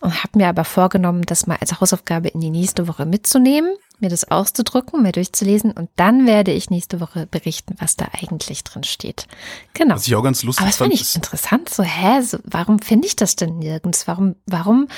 und 0.00 0.22
habe 0.22 0.38
mir 0.38 0.48
aber 0.48 0.64
vorgenommen, 0.64 1.22
das 1.22 1.46
mal 1.46 1.58
als 1.60 1.78
Hausaufgabe 1.78 2.28
in 2.28 2.40
die 2.40 2.50
nächste 2.50 2.88
Woche 2.88 3.04
mitzunehmen, 3.04 3.74
mir 3.98 4.08
das 4.08 4.30
auszudrucken, 4.30 5.02
mir 5.02 5.12
durchzulesen 5.12 5.72
und 5.72 5.90
dann 5.96 6.26
werde 6.26 6.52
ich 6.52 6.70
nächste 6.70 7.00
Woche 7.00 7.26
berichten, 7.26 7.74
was 7.78 7.96
da 7.96 8.06
eigentlich 8.18 8.64
drin 8.64 8.84
steht. 8.84 9.26
Genau. 9.74 9.96
Was 9.96 10.06
ich 10.06 10.14
auch 10.14 10.22
ganz 10.22 10.42
lustig 10.42 10.62
Aber 10.62 10.70
das 10.70 10.78
fand 10.78 10.94
ich 10.94 11.14
interessant. 11.14 11.68
So, 11.68 11.82
hä, 11.82 12.22
so, 12.22 12.38
warum 12.44 12.78
finde 12.78 13.08
ich 13.08 13.16
das 13.16 13.36
denn 13.36 13.58
nirgends? 13.58 14.08
Warum, 14.08 14.36
warum 14.46 14.88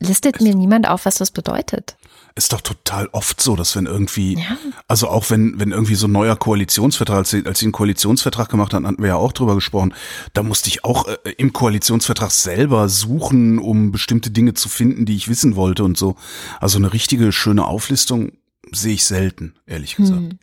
listet 0.00 0.40
mir 0.40 0.54
niemand 0.54 0.88
auf, 0.88 1.04
was 1.04 1.16
das 1.16 1.30
bedeutet. 1.30 1.96
Ist 2.40 2.54
doch 2.54 2.62
total 2.62 3.06
oft 3.12 3.42
so, 3.42 3.54
dass 3.54 3.76
wenn 3.76 3.84
irgendwie, 3.84 4.38
ja. 4.38 4.56
also 4.88 5.08
auch 5.08 5.28
wenn, 5.28 5.60
wenn 5.60 5.72
irgendwie 5.72 5.94
so 5.94 6.06
ein 6.06 6.12
neuer 6.12 6.36
Koalitionsvertrag, 6.36 7.18
als 7.18 7.28
sie, 7.28 7.44
als 7.44 7.58
sie 7.58 7.66
einen 7.66 7.72
Koalitionsvertrag 7.72 8.48
gemacht 8.48 8.72
haben, 8.72 8.86
hatten 8.86 9.02
wir 9.02 9.08
ja 9.08 9.16
auch 9.16 9.32
drüber 9.32 9.54
gesprochen, 9.54 9.92
da 10.32 10.42
musste 10.42 10.70
ich 10.70 10.82
auch 10.82 11.06
äh, 11.06 11.18
im 11.36 11.52
Koalitionsvertrag 11.52 12.30
selber 12.30 12.88
suchen, 12.88 13.58
um 13.58 13.92
bestimmte 13.92 14.30
Dinge 14.30 14.54
zu 14.54 14.70
finden, 14.70 15.04
die 15.04 15.16
ich 15.16 15.28
wissen 15.28 15.54
wollte 15.54 15.84
und 15.84 15.98
so. 15.98 16.16
Also 16.60 16.78
eine 16.78 16.94
richtige 16.94 17.30
schöne 17.30 17.66
Auflistung 17.66 18.32
sehe 18.72 18.94
ich 18.94 19.04
selten, 19.04 19.54
ehrlich 19.66 19.96
gesagt. 19.96 20.20
Hm. 20.20 20.38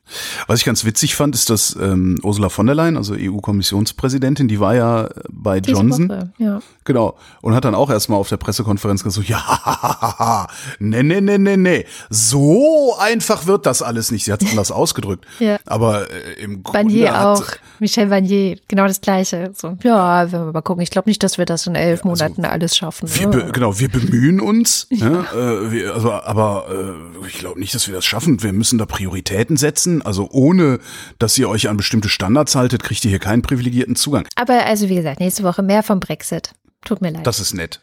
Was 0.48 0.60
ich 0.60 0.66
ganz 0.66 0.84
witzig 0.86 1.16
fand, 1.16 1.36
ist, 1.36 1.50
dass 1.50 1.78
ähm, 1.80 2.20
Ursula 2.24 2.50
von 2.50 2.66
der 2.66 2.76
Leyen, 2.76 2.98
also 2.98 3.16
EU-Kommissionspräsidentin, 3.18 4.48
die 4.48 4.60
war 4.60 4.76
ja 4.76 5.10
bei 5.30 5.60
Diese 5.60 5.78
Johnson. 5.78 6.10
Woche, 6.10 6.32
ja. 6.38 6.60
Genau. 6.84 7.18
Und 7.42 7.54
hat 7.54 7.64
dann 7.66 7.76
auch 7.76 7.90
erstmal 7.90 8.20
auf 8.20 8.30
der 8.30 8.38
Pressekonferenz 8.38 9.04
gesagt, 9.04 9.30
ja, 9.30 10.48
nee, 10.80 11.04
nee, 11.04 11.22
nee, 11.22 11.38
nee, 11.38 11.58
nee. 11.58 11.86
So 12.10 12.96
einfach 13.00 13.46
wird 13.46 13.66
das 13.66 13.82
alles 13.82 14.12
nicht. 14.12 14.26
Sie 14.26 14.34
hat 14.34 14.42
es 14.42 14.50
anders 14.50 14.72
ausgedrückt. 14.78 15.26
Ja. 15.40 15.58
Aber 15.66 16.10
äh, 16.12 16.42
im 16.42 16.64
Grunde 16.64 16.86
Barnier 16.86 17.28
auch. 17.28 17.44
Michel 17.80 18.08
Barnier, 18.08 18.58
genau 18.68 18.88
das 18.88 19.02
Gleiche. 19.02 19.52
So, 19.56 19.78
ja, 19.84 20.32
wenn 20.32 20.46
wir 20.46 20.54
mal 20.54 20.62
gucken. 20.62 20.82
Ich 20.82 20.90
glaube 20.90 21.10
nicht, 21.10 21.22
dass 21.24 21.38
wir 21.38 21.46
das 21.46 21.68
in 21.68 21.76
elf 21.76 22.00
also, 22.00 22.10
Monaten 22.10 22.46
alles 22.46 22.76
schaffen. 22.76 23.08
Wir 23.14 23.30
genau, 23.52 23.80
wir 23.80 23.90
bemühen 23.90 24.40
uns. 24.40 24.88
Ja. 24.90 24.98
Ne? 25.08 25.26
Äh, 25.34 25.72
wir, 25.72 25.94
also, 25.94 26.12
aber 26.12 26.66
äh, 26.70 27.28
ich 27.28 27.38
glaube 27.38 27.60
nicht, 27.60 27.74
dass 27.74 27.88
wir 27.88 27.96
das 27.96 28.06
schaffen. 28.08 28.42
Wir 28.42 28.54
müssen 28.54 28.80
da 28.80 28.86
Prioritäten 28.86 29.58
setzen. 29.58 30.02
Also 30.02 30.30
ohne, 30.32 30.80
dass 31.20 31.38
ihr 31.38 31.50
euch 31.50 31.70
an 31.70 31.78
bestimmte 31.78 32.10
Standards 32.10 32.56
haltet, 32.56 32.84
kriegt 32.84 33.04
ihr 33.06 33.10
hier 33.10 33.20
keinen 33.20 33.42
privilegierten 33.42 33.96
Zugang. 33.96 34.28
Aber 34.36 34.66
also 34.66 34.90
wie 34.90 34.96
gesagt, 34.96 35.20
nächste 35.20 35.44
Woche 35.44 35.62
mehr 35.62 35.84
vom 35.84 36.00
Brexit. 36.00 36.54
Tut 36.86 37.02
mir 37.02 37.12
leid. 37.12 37.28
Das 37.28 37.40
ist 37.40 37.54
nett. 37.54 37.82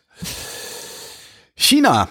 China. 1.55 2.09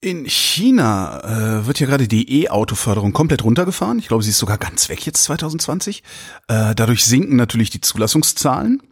In 0.00 0.26
China 0.26 1.60
äh, 1.60 1.66
wird 1.66 1.80
ja 1.80 1.86
gerade 1.86 2.08
die 2.08 2.42
E-Auto-Förderung 2.42 3.14
komplett 3.14 3.42
runtergefahren. 3.42 3.98
Ich 3.98 4.08
glaube, 4.08 4.22
sie 4.22 4.30
ist 4.30 4.38
sogar 4.38 4.58
ganz 4.58 4.90
weg 4.90 5.06
jetzt 5.06 5.22
2020. 5.24 6.02
Äh, 6.48 6.74
dadurch 6.74 7.04
sinken 7.04 7.36
natürlich 7.36 7.70
die 7.70 7.80
Zulassungszahlen 7.80 8.82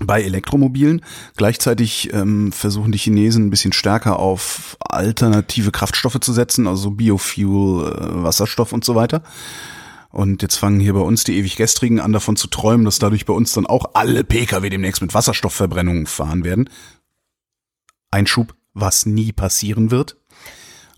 bei 0.00 0.22
Elektromobilen. 0.22 1.02
Gleichzeitig 1.36 2.12
ähm, 2.12 2.52
versuchen 2.52 2.92
die 2.92 2.98
Chinesen 2.98 3.46
ein 3.46 3.50
bisschen 3.50 3.72
stärker 3.72 4.18
auf 4.18 4.76
alternative 4.80 5.70
Kraftstoffe 5.70 6.20
zu 6.20 6.32
setzen, 6.32 6.66
also 6.66 6.90
Biofuel, 6.90 7.92
äh, 7.92 8.22
Wasserstoff 8.22 8.72
und 8.72 8.84
so 8.84 8.94
weiter. 8.94 9.22
Und 10.10 10.42
jetzt 10.42 10.56
fangen 10.56 10.80
hier 10.80 10.94
bei 10.94 11.00
uns 11.00 11.24
die 11.24 11.36
ewig 11.36 11.56
gestrigen 11.56 12.00
an 12.00 12.12
davon 12.12 12.36
zu 12.36 12.48
träumen, 12.48 12.84
dass 12.84 12.98
dadurch 12.98 13.26
bei 13.26 13.34
uns 13.34 13.52
dann 13.52 13.66
auch 13.66 13.90
alle 13.94 14.24
Pkw 14.24 14.68
demnächst 14.70 15.02
mit 15.02 15.14
Wasserstoffverbrennung 15.14 16.06
fahren 16.06 16.44
werden. 16.44 16.70
Einschub, 18.10 18.54
was 18.72 19.04
nie 19.06 19.32
passieren 19.32 19.90
wird. 19.90 20.16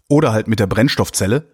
Oder 0.09 0.33
halt 0.33 0.49
mit 0.49 0.61
der 0.61 0.67
Brennstoffzelle, 0.67 1.53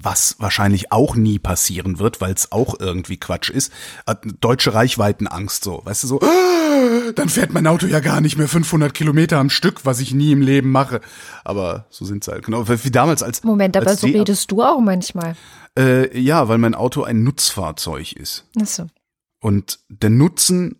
was 0.00 0.36
wahrscheinlich 0.38 0.92
auch 0.92 1.16
nie 1.16 1.38
passieren 1.38 1.98
wird, 1.98 2.20
weil 2.20 2.32
es 2.32 2.52
auch 2.52 2.78
irgendwie 2.78 3.16
Quatsch 3.16 3.50
ist. 3.50 3.72
Äh, 4.06 4.14
deutsche 4.40 4.72
Reichweitenangst 4.72 5.64
so, 5.64 5.80
weißt 5.84 6.04
du 6.04 6.06
so, 6.06 6.20
dann 7.16 7.28
fährt 7.28 7.52
mein 7.52 7.66
Auto 7.66 7.86
ja 7.86 7.98
gar 8.00 8.20
nicht 8.20 8.36
mehr 8.36 8.48
500 8.48 8.94
Kilometer 8.94 9.38
am 9.38 9.50
Stück, 9.50 9.84
was 9.84 9.98
ich 10.00 10.14
nie 10.14 10.32
im 10.32 10.40
Leben 10.40 10.70
mache. 10.70 11.00
Aber 11.44 11.86
so 11.90 12.04
sind's 12.04 12.28
halt, 12.28 12.44
genau, 12.44 12.68
wie 12.68 12.90
damals 12.90 13.22
als 13.22 13.42
Moment, 13.42 13.76
aber 13.76 13.88
als 13.88 14.00
so 14.00 14.06
redest 14.06 14.50
du 14.52 14.62
auch 14.62 14.80
manchmal. 14.80 15.34
Äh, 15.76 16.18
ja, 16.18 16.48
weil 16.48 16.58
mein 16.58 16.74
Auto 16.74 17.02
ein 17.02 17.24
Nutzfahrzeug 17.24 18.12
ist. 18.12 18.46
Ach 18.60 18.66
so. 18.66 18.86
Und 19.40 19.80
der 19.88 20.10
Nutzen 20.10 20.76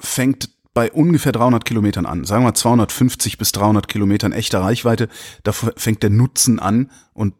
fängt 0.00 0.50
bei 0.72 0.92
ungefähr 0.92 1.32
300 1.32 1.64
Kilometern 1.64 2.06
an. 2.06 2.24
Sagen 2.24 2.44
wir 2.44 2.54
250 2.54 3.36
bis 3.36 3.52
300 3.52 3.88
Kilometern 3.88 4.32
echter 4.32 4.60
Reichweite. 4.60 5.08
Da 5.42 5.52
fängt 5.52 6.02
der 6.02 6.10
Nutzen 6.10 6.60
an 6.60 6.90
und 7.14 7.34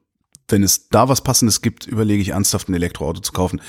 wenn 0.48 0.62
es 0.62 0.88
da 0.88 1.08
was 1.08 1.20
Passendes 1.20 1.62
gibt, 1.62 1.86
überlege 1.86 2.22
ich 2.22 2.30
ernsthaft 2.30 2.68
ein 2.68 2.74
Elektroauto 2.74 3.20
zu 3.20 3.32
kaufen. 3.32 3.60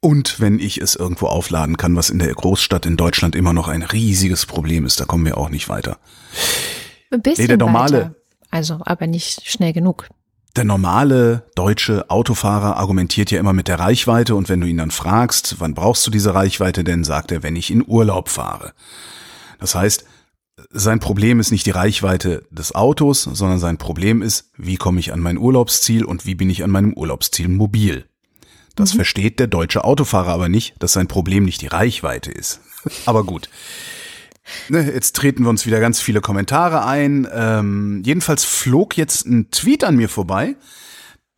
Und 0.00 0.40
wenn 0.40 0.58
ich 0.58 0.78
es 0.78 0.96
irgendwo 0.96 1.26
aufladen 1.26 1.76
kann, 1.76 1.94
was 1.94 2.10
in 2.10 2.18
der 2.18 2.34
Großstadt 2.34 2.86
in 2.86 2.96
Deutschland 2.96 3.36
immer 3.36 3.52
noch 3.52 3.68
ein 3.68 3.82
riesiges 3.82 4.46
Problem 4.46 4.84
ist, 4.84 4.98
da 4.98 5.04
kommen 5.04 5.24
wir 5.24 5.38
auch 5.38 5.48
nicht 5.48 5.68
weiter. 5.68 5.98
Ein 7.12 7.22
bisschen 7.22 7.44
nee, 7.44 7.48
der 7.48 7.56
normale, 7.58 7.96
weiter. 7.96 8.14
Also, 8.50 8.80
aber 8.84 9.06
nicht 9.06 9.48
schnell 9.48 9.72
genug. 9.72 10.08
Der 10.56 10.64
normale 10.64 11.44
deutsche 11.54 12.10
Autofahrer 12.10 12.76
argumentiert 12.76 13.30
ja 13.30 13.38
immer 13.38 13.52
mit 13.52 13.68
der 13.68 13.78
Reichweite 13.78 14.34
und 14.34 14.48
wenn 14.48 14.60
du 14.60 14.66
ihn 14.66 14.76
dann 14.76 14.90
fragst, 14.90 15.60
wann 15.60 15.74
brauchst 15.74 16.06
du 16.06 16.10
diese 16.10 16.34
Reichweite 16.34 16.84
denn, 16.84 17.04
sagt 17.04 17.32
er, 17.32 17.42
wenn 17.42 17.56
ich 17.56 17.70
in 17.70 17.84
Urlaub 17.86 18.28
fahre. 18.28 18.72
Das 19.60 19.74
heißt, 19.74 20.04
sein 20.70 21.00
Problem 21.00 21.40
ist 21.40 21.50
nicht 21.50 21.66
die 21.66 21.70
Reichweite 21.70 22.44
des 22.50 22.74
Autos, 22.74 23.22
sondern 23.22 23.58
sein 23.58 23.78
Problem 23.78 24.22
ist, 24.22 24.50
wie 24.56 24.76
komme 24.76 25.00
ich 25.00 25.12
an 25.12 25.20
mein 25.20 25.38
Urlaubsziel 25.38 26.04
und 26.04 26.26
wie 26.26 26.34
bin 26.34 26.50
ich 26.50 26.64
an 26.64 26.70
meinem 26.70 26.92
Urlaubsziel 26.92 27.48
mobil. 27.48 28.06
Das 28.76 28.92
mhm. 28.92 28.98
versteht 28.98 29.38
der 29.38 29.46
deutsche 29.46 29.84
Autofahrer 29.84 30.32
aber 30.32 30.48
nicht, 30.48 30.74
dass 30.78 30.92
sein 30.92 31.08
Problem 31.08 31.44
nicht 31.44 31.60
die 31.60 31.66
Reichweite 31.66 32.30
ist. 32.30 32.60
aber 33.06 33.24
gut. 33.24 33.48
Ne, 34.68 34.90
jetzt 34.92 35.14
treten 35.14 35.44
wir 35.44 35.50
uns 35.50 35.66
wieder 35.66 35.80
ganz 35.80 36.00
viele 36.00 36.20
Kommentare 36.20 36.84
ein. 36.84 37.28
Ähm, 37.32 38.02
jedenfalls 38.04 38.44
flog 38.44 38.96
jetzt 38.96 39.26
ein 39.26 39.50
Tweet 39.50 39.84
an 39.84 39.96
mir 39.96 40.08
vorbei 40.08 40.56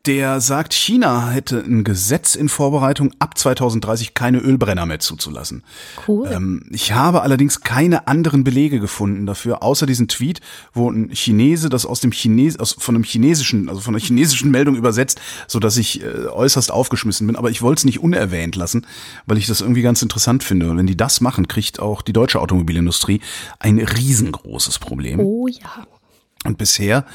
der 0.07 0.41
sagt, 0.41 0.75
China 0.75 1.31
hätte 1.31 1.59
ein 1.59 1.83
Gesetz 1.83 2.35
in 2.35 2.51
Vorbereitung, 2.51 3.13
ab 3.21 3.39
2030 3.39 4.13
keine 4.13 4.39
Ölbrenner 4.39 4.85
mehr 4.85 5.01
zuzulassen. 5.01 5.63
Cool. 6.07 6.29
Ähm, 6.31 6.67
ich 6.71 6.93
habe 6.93 7.23
allerdings 7.23 7.63
keine 7.63 8.07
anderen 8.07 8.45
Belege 8.45 8.81
gefunden 8.81 9.25
dafür, 9.25 9.63
außer 9.63 9.87
diesen 9.87 10.09
Tweet, 10.09 10.41
wo 10.75 10.91
ein 10.91 11.11
Chinese 11.11 11.71
das 11.71 11.87
aus 11.87 12.01
dem 12.01 12.11
Chines 12.11 12.59
aus, 12.59 12.77
von 12.79 12.95
einem 12.95 13.05
chinesischen, 13.05 13.69
also 13.69 13.81
von 13.81 13.95
einer 13.95 14.05
chinesischen 14.05 14.51
Meldung 14.51 14.77
übersetzt, 14.77 15.21
so 15.47 15.59
dass 15.59 15.79
ich 15.79 16.03
äh, 16.03 16.27
äußerst 16.27 16.71
aufgeschmissen 16.71 17.27
bin. 17.27 17.37
Aber 17.37 17.51
ich 17.51 17.63
wollte 17.63 17.81
es 17.81 17.85
nicht 17.85 18.01
unerwähnt 18.01 18.57
lassen, 18.57 18.87
weil 19.25 19.39
ich 19.39 19.47
das 19.47 19.63
irgendwie 19.63 19.83
ganz 19.83 20.03
interessant 20.03 20.45
finde. 20.45 20.71
Und 20.71 20.77
wenn 20.77 20.87
die 20.87 20.97
das 20.97 21.23
machen, 21.23 21.49
kriegt 21.49 21.81
auch 21.81 22.03
die 22.03 22.13
deutsche 22.13 22.41
Automobilindustrie 22.41 23.21
ein 23.59 23.79
riesengroßes 23.79 24.79
Problem. 24.79 25.21
Oh 25.21 25.49
ja. 25.49 25.87
Und 26.45 26.59
bisher 26.59 27.07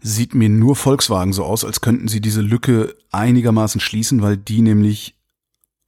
sieht 0.00 0.34
mir 0.34 0.48
nur 0.48 0.76
Volkswagen 0.76 1.32
so 1.32 1.44
aus, 1.44 1.64
als 1.64 1.80
könnten 1.80 2.08
sie 2.08 2.20
diese 2.20 2.40
Lücke 2.40 2.96
einigermaßen 3.10 3.80
schließen, 3.80 4.22
weil 4.22 4.36
die 4.36 4.62
nämlich 4.62 5.16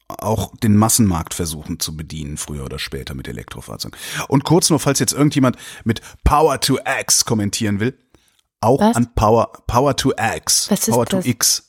auch 0.09 0.57
den 0.57 0.77
Massenmarkt 0.77 1.35
versuchen 1.35 1.79
zu 1.79 1.97
bedienen, 1.97 2.37
früher 2.37 2.65
oder 2.65 2.79
später 2.79 3.15
mit 3.15 3.29
Elektrofahrzeugen. 3.29 3.99
Und 4.29 4.45
kurz 4.45 4.71
nur, 4.71 4.81
falls 4.81 4.99
jetzt 4.99 5.13
irgendjemand 5.13 5.57
mit 5.85 6.01
Power 6.25 6.61
to 6.61 6.79
X 7.01 7.25
kommentieren 7.25 7.79
will, 7.79 7.97
auch 8.61 8.81
Was? 8.81 8.97
an 8.97 9.09
Power, 9.15 9.51
Power 9.67 9.97
to 9.97 10.13
X, 10.37 10.71
Was 10.71 10.87
Power 10.87 11.07
to 11.07 11.21
X. 11.25 11.67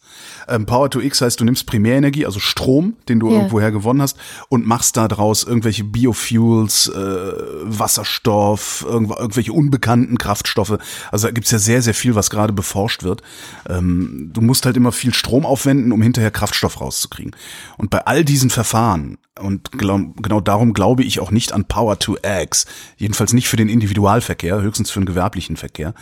Ähm, 0.48 0.66
Power 0.66 0.90
to 0.90 1.00
X 1.00 1.22
heißt, 1.22 1.40
du 1.40 1.46
nimmst 1.46 1.66
Primärenergie, 1.66 2.26
also 2.26 2.40
Strom, 2.40 2.98
den 3.08 3.20
du 3.20 3.30
ja. 3.30 3.36
irgendwoher 3.36 3.72
gewonnen 3.72 4.02
hast, 4.02 4.18
und 4.50 4.68
machst 4.68 4.98
da 4.98 5.08
draus 5.08 5.44
irgendwelche 5.44 5.84
Biofuels, 5.84 6.88
äh, 6.88 7.32
Wasserstoff, 7.64 8.86
irgendw 8.88 9.16
irgendwelche 9.18 9.54
unbekannten 9.54 10.18
Kraftstoffe. 10.18 10.78
Also 11.12 11.28
da 11.28 11.32
gibt's 11.32 11.52
ja 11.52 11.60
sehr, 11.60 11.82
sehr 11.82 11.94
viel, 11.94 12.16
was 12.16 12.30
gerade 12.30 12.54
beforscht 12.54 13.04
wird. 13.04 13.22
Ähm, 13.70 14.32
du 14.34 14.42
musst 14.42 14.66
halt 14.66 14.78
immer 14.78 14.92
viel 14.92 15.14
Strom 15.14 15.46
aufwenden, 15.46 15.92
um 15.92 16.02
hinterher 16.02 16.32
Kraftstoff 16.32 16.82
rauszukriegen. 16.82 17.36
Und 17.78 17.90
bei 17.90 18.06
all 18.06 18.26
diesen 18.26 18.50
Verfahren, 18.50 19.18
und 19.40 19.72
glaub, 19.72 20.22
genau 20.22 20.42
darum 20.42 20.74
glaube 20.74 21.04
ich 21.04 21.20
auch 21.20 21.32
nicht 21.32 21.54
an 21.54 21.66
Power 21.66 21.98
to 22.00 22.18
X, 22.22 22.66
jedenfalls 22.98 23.34
nicht 23.34 23.48
für 23.48 23.58
den 23.58 23.70
Individualverkehr, 23.70 24.62
höchstens 24.62 24.92
für 24.92 25.00
den 25.00 25.06
gewerblichen 25.06 25.56
Verkehr, 25.56 25.94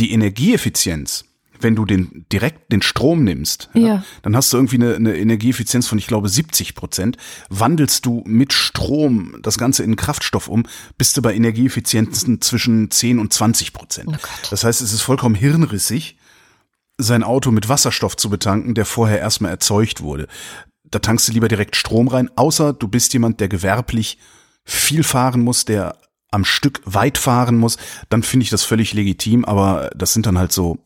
die 0.00 0.12
Energieeffizienz 0.12 1.24
wenn 1.62 1.76
du 1.76 1.84
den 1.84 2.26
direkt 2.32 2.72
den 2.72 2.82
Strom 2.82 3.24
nimmst, 3.24 3.68
ja. 3.74 3.80
Ja. 3.80 4.04
dann 4.22 4.36
hast 4.36 4.52
du 4.52 4.56
irgendwie 4.56 4.76
eine, 4.76 4.94
eine 4.94 5.16
Energieeffizienz 5.16 5.86
von, 5.86 5.98
ich 5.98 6.06
glaube, 6.06 6.28
70 6.28 6.74
Prozent. 6.74 7.16
Wandelst 7.48 8.06
du 8.06 8.22
mit 8.26 8.52
Strom 8.52 9.36
das 9.42 9.58
Ganze 9.58 9.82
in 9.82 9.96
Kraftstoff 9.96 10.48
um, 10.48 10.64
bist 10.96 11.16
du 11.16 11.22
bei 11.22 11.34
Energieeffizienzen 11.34 12.40
zwischen 12.40 12.90
10 12.90 13.18
und 13.18 13.32
20 13.32 13.72
Prozent. 13.72 14.08
Oh 14.10 14.26
das 14.50 14.64
heißt, 14.64 14.80
es 14.80 14.92
ist 14.92 15.02
vollkommen 15.02 15.34
hirnrissig, 15.34 16.16
sein 16.98 17.22
Auto 17.22 17.50
mit 17.50 17.68
Wasserstoff 17.68 18.16
zu 18.16 18.30
betanken, 18.30 18.74
der 18.74 18.84
vorher 18.84 19.18
erstmal 19.18 19.50
erzeugt 19.50 20.02
wurde. 20.02 20.28
Da 20.84 20.98
tankst 20.98 21.28
du 21.28 21.32
lieber 21.32 21.48
direkt 21.48 21.76
Strom 21.76 22.08
rein, 22.08 22.30
außer 22.36 22.72
du 22.72 22.88
bist 22.88 23.12
jemand, 23.12 23.40
der 23.40 23.48
gewerblich 23.48 24.18
viel 24.64 25.02
fahren 25.02 25.40
muss, 25.40 25.64
der 25.64 25.96
am 26.30 26.44
Stück 26.44 26.80
weit 26.84 27.18
fahren 27.18 27.56
muss, 27.56 27.76
dann 28.08 28.22
finde 28.22 28.44
ich 28.44 28.50
das 28.50 28.62
völlig 28.64 28.92
legitim, 28.94 29.44
aber 29.44 29.90
das 29.96 30.12
sind 30.12 30.26
dann 30.26 30.38
halt 30.38 30.52
so 30.52 30.78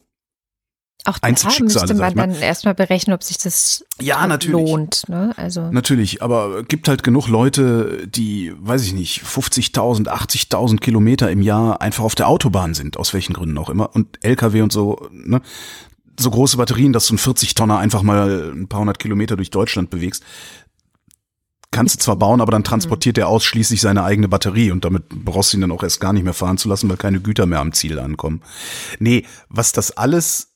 Auch 1.05 1.19
da 1.19 1.29
müsste 1.29 1.95
man 1.95 2.15
dann 2.15 2.35
erstmal 2.35 2.75
berechnen, 2.75 3.15
ob 3.15 3.23
sich 3.23 3.37
das 3.37 3.85
Ja, 4.01 4.27
natürlich. 4.27 4.55
lohnt. 4.71 5.09
Ne? 5.09 5.33
Also 5.37 5.71
Natürlich, 5.71 6.23
aber 6.23 6.63
gibt 6.63 6.89
halt 6.89 7.03
genug 7.03 7.29
Leute, 7.29 8.07
die, 8.09 8.53
weiß 8.59 8.85
ich 8.87 8.95
nicht, 8.95 9.23
50.000, 9.23 10.09
80.000 10.09 10.79
Kilometer 10.79 11.31
im 11.31 11.43
Jahr 11.43 11.83
einfach 11.83 12.05
auf 12.05 12.15
der 12.15 12.29
Autobahn 12.29 12.73
sind, 12.73 12.97
aus 12.97 13.13
welchen 13.13 13.35
Gründen 13.35 13.59
auch 13.59 13.69
immer. 13.69 13.95
Und 13.95 14.19
LKW 14.25 14.63
und 14.63 14.73
so, 14.73 15.09
ne? 15.13 15.43
So 16.19 16.31
große 16.31 16.57
Batterien, 16.59 16.93
dass 16.93 17.09
du 17.09 17.15
einen 17.15 17.19
40-Tonner 17.19 17.77
einfach 17.79 18.03
mal 18.03 18.53
ein 18.55 18.69
paar 18.69 18.79
hundert 18.81 19.01
Kilometer 19.01 19.35
durch 19.35 19.51
Deutschland 19.51 19.91
bewegst. 19.91 20.23
Kannst 21.75 21.97
du 21.97 21.99
zwar 21.99 22.17
bauen, 22.17 22.41
aber 22.41 22.53
dann 22.53 22.63
transportiert 22.63 23.19
er 23.19 23.27
ausschließlich 23.27 23.81
seine 23.81 24.05
eigene 24.05 24.29
Batterie 24.29 24.71
und 24.71 24.85
damit 24.85 25.09
brauchst 25.09 25.53
du 25.53 25.57
ihn 25.57 25.63
dann 25.63 25.73
auch 25.73 25.83
erst 25.83 26.01
gar 26.01 26.13
nicht 26.13 26.23
mehr 26.23 26.33
fahren 26.33 26.57
zu 26.57 26.69
lassen, 26.69 26.89
weil 26.89 26.97
keine 26.97 27.21
Güter 27.21 27.47
mehr 27.47 27.59
am 27.59 27.73
Ziel 27.73 27.99
ankommen. 27.99 28.43
Nee, 29.01 29.27
was 29.49 29.73
das 29.73 29.91
alles 29.97 30.55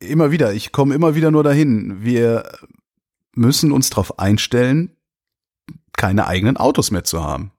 immer 0.00 0.30
wieder, 0.30 0.52
ich 0.52 0.70
komme 0.70 0.94
immer 0.94 1.14
wieder 1.14 1.30
nur 1.30 1.42
dahin. 1.44 2.04
Wir 2.04 2.44
müssen 3.34 3.72
uns 3.72 3.88
darauf 3.88 4.18
einstellen, 4.18 4.92
keine 5.96 6.26
eigenen 6.26 6.58
Autos 6.58 6.90
mehr 6.90 7.04
zu 7.04 7.24
haben. 7.24 7.52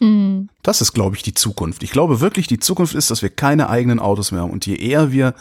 mh, 0.00 0.48
Das 0.62 0.82
ist, 0.82 0.92
glaube 0.92 1.16
ich, 1.16 1.22
die 1.22 1.34
Zukunft. 1.34 1.82
Ich 1.82 1.92
glaube 1.92 2.20
wirklich, 2.20 2.46
die 2.46 2.60
Zukunft 2.60 2.94
ist, 2.94 3.10
dass 3.10 3.22
wir 3.22 3.30
keine 3.30 3.70
eigenen 3.70 3.98
Autos 3.98 4.32
mehr 4.32 4.42
haben. 4.42 4.50
Und 4.50 4.66
je 4.66 4.76
eher 4.76 5.12
wir 5.12 5.34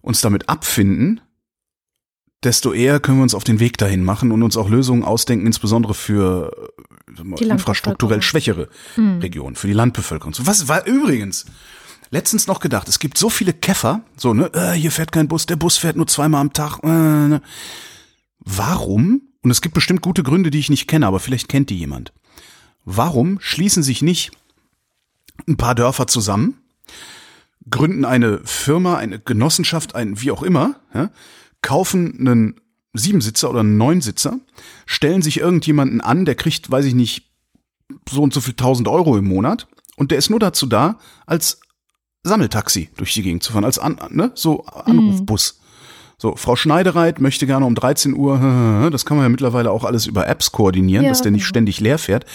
uns 0.00 0.22
damit 0.22 0.48
abfinden, 0.48 1.20
desto 2.46 2.72
eher 2.72 3.00
können 3.00 3.18
wir 3.18 3.24
uns 3.24 3.34
auf 3.34 3.44
den 3.44 3.58
Weg 3.58 3.76
dahin 3.76 4.04
machen 4.04 4.30
und 4.30 4.42
uns 4.42 4.56
auch 4.56 4.70
Lösungen 4.70 5.02
ausdenken, 5.02 5.46
insbesondere 5.46 5.94
für 5.94 6.70
äh, 7.18 7.44
infrastrukturell 7.44 8.22
schwächere 8.22 8.68
Hm. 8.94 9.18
Regionen, 9.18 9.56
für 9.56 9.66
die 9.66 9.72
Landbevölkerung. 9.72 10.32
Was 10.38 10.68
war 10.68 10.86
übrigens 10.86 11.46
letztens 12.10 12.46
noch 12.46 12.60
gedacht? 12.60 12.88
Es 12.88 13.00
gibt 13.00 13.18
so 13.18 13.28
viele 13.30 13.52
Käfer, 13.52 14.02
so 14.16 14.32
ne, 14.32 14.50
äh, 14.54 14.72
hier 14.72 14.92
fährt 14.92 15.10
kein 15.10 15.26
Bus, 15.26 15.46
der 15.46 15.56
Bus 15.56 15.76
fährt 15.76 15.96
nur 15.96 16.06
zweimal 16.06 16.40
am 16.40 16.52
Tag. 16.52 16.78
Äh, 16.84 16.86
ne. 16.86 17.42
Warum? 18.38 19.22
Und 19.42 19.50
es 19.50 19.60
gibt 19.60 19.74
bestimmt 19.74 20.00
gute 20.00 20.22
Gründe, 20.22 20.50
die 20.50 20.60
ich 20.60 20.70
nicht 20.70 20.86
kenne, 20.86 21.06
aber 21.06 21.18
vielleicht 21.18 21.48
kennt 21.48 21.68
die 21.70 21.78
jemand. 21.78 22.12
Warum 22.84 23.40
schließen 23.40 23.82
sich 23.82 24.02
nicht 24.02 24.30
ein 25.48 25.56
paar 25.56 25.74
Dörfer 25.74 26.06
zusammen, 26.06 26.58
gründen 27.68 28.04
eine 28.04 28.40
Firma, 28.44 28.96
eine 28.96 29.18
Genossenschaft, 29.18 29.96
ein 29.96 30.20
wie 30.20 30.30
auch 30.30 30.44
immer, 30.44 30.76
ja, 30.94 31.10
kaufen 31.66 32.14
einen 32.20 32.60
Siebensitzer 32.92 33.50
oder 33.50 33.60
einen 33.60 33.76
Neunsitzer, 33.76 34.38
stellen 34.86 35.20
sich 35.20 35.40
irgendjemanden 35.40 36.00
an, 36.00 36.24
der 36.24 36.36
kriegt, 36.36 36.70
weiß 36.70 36.84
ich 36.84 36.94
nicht, 36.94 37.28
so 38.08 38.22
und 38.22 38.32
so 38.32 38.40
viel 38.40 38.54
tausend 38.54 38.86
Euro 38.86 39.18
im 39.18 39.26
Monat 39.26 39.66
und 39.96 40.12
der 40.12 40.18
ist 40.18 40.30
nur 40.30 40.38
dazu 40.38 40.66
da, 40.66 40.98
als 41.26 41.60
Sammeltaxi 42.22 42.88
durch 42.96 43.14
die 43.14 43.22
Gegend 43.22 43.42
zu 43.42 43.52
fahren, 43.52 43.64
als 43.64 43.80
an, 43.80 43.98
ne, 44.10 44.30
so 44.34 44.64
Anrufbus. 44.64 45.60
So, 46.18 46.36
Frau 46.36 46.54
Schneidereit 46.54 47.20
möchte 47.20 47.46
gerne 47.46 47.66
um 47.66 47.74
13 47.74 48.14
Uhr, 48.14 48.88
das 48.92 49.04
kann 49.04 49.16
man 49.16 49.24
ja 49.24 49.28
mittlerweile 49.28 49.72
auch 49.72 49.82
alles 49.82 50.06
über 50.06 50.28
Apps 50.28 50.52
koordinieren, 50.52 51.04
Ja, 51.04 51.10
dass 51.10 51.20
der 51.20 51.32
nicht 51.32 51.42
genau. 51.42 51.48
ständig 51.48 51.80
leer 51.80 51.98
fährt. 51.98 52.26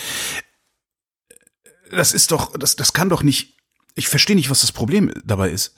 Das 1.90 2.14
ist 2.14 2.32
doch, 2.32 2.58
das, 2.58 2.76
das 2.76 2.92
kann 2.92 3.08
doch 3.08 3.24
nicht, 3.24 3.58
ich 3.96 4.10
verstehe 4.10 4.36
nicht, 4.36 4.50
was 4.50 4.60
das 4.60 4.74
Problem 4.74 5.12
dabei 5.24 5.50
ist. 5.50 5.74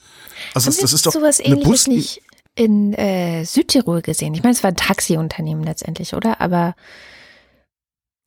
Also 0.54 0.66
das, 0.66 0.78
das 0.78 0.92
ist 0.92 1.06
doch 1.06 1.12
sowas 1.12 1.40
eine 1.40 1.56
Bus, 1.56 1.86
nicht 1.86 2.20
in 2.54 2.94
äh, 2.94 3.44
Südtirol 3.44 4.02
gesehen. 4.02 4.34
Ich 4.34 4.42
meine, 4.42 4.54
es 4.54 4.62
war 4.62 4.70
ein 4.70 4.76
Taxiunternehmen 4.76 5.64
letztendlich, 5.64 6.14
oder? 6.14 6.40
Aber 6.40 6.74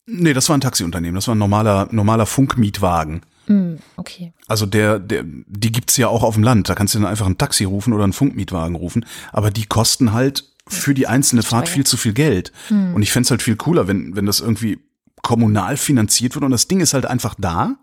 Nee, 0.10 0.34
das 0.34 0.48
war 0.48 0.58
ein 0.58 0.62
Taxiunternehmen, 0.62 1.16
das 1.16 1.28
war 1.28 1.36
ein 1.36 1.38
normaler, 1.38 1.90
normaler 1.92 2.26
Funkmietwagen. 2.26 3.24
mh, 3.48 3.78
okay. 3.98 4.32
Also 4.48 4.66
der, 4.66 5.00
der, 5.00 5.24
die 5.26 5.72
gibt's 5.72 5.98
ja 5.98 6.08
auch 6.08 6.24
auf 6.24 6.36
dem 6.36 6.44
Land. 6.44 6.70
Da 6.70 6.76
kannst 6.76 6.96
du 6.96 7.00
dann 7.00 7.08
einfach 7.08 7.26
ein 7.26 7.38
Taxi 7.38 7.66
rufen 7.66 7.92
oder 7.92 8.06
einen 8.06 8.14
Funkmietwagen 8.14 8.76
rufen. 8.76 9.06
Aber 9.34 9.52
die 9.52 9.66
kosten 9.66 10.14
halt 10.14 10.46
für 10.66 10.94
die 10.94 11.08
einzelne 11.08 11.44
Fahrt 11.44 11.68
viel 11.68 11.86
zu 11.86 11.98
viel 11.98 12.14
Geld. 12.14 12.54
Und 12.70 13.02
ich 13.02 13.12
fänd's 13.12 13.32
halt 13.32 13.42
viel 13.42 13.58
cooler, 13.58 13.88
wenn, 13.88 14.16
wenn 14.16 14.26
das 14.26 14.40
irgendwie 14.40 14.80
kommunal 15.24 15.76
finanziert 15.78 16.36
wird 16.36 16.46
und 16.46 16.52
das 16.52 16.68
Ding 16.70 16.80
ist 16.80 16.94
halt 16.94 17.06
einfach 17.06 17.36
da. 17.38 17.76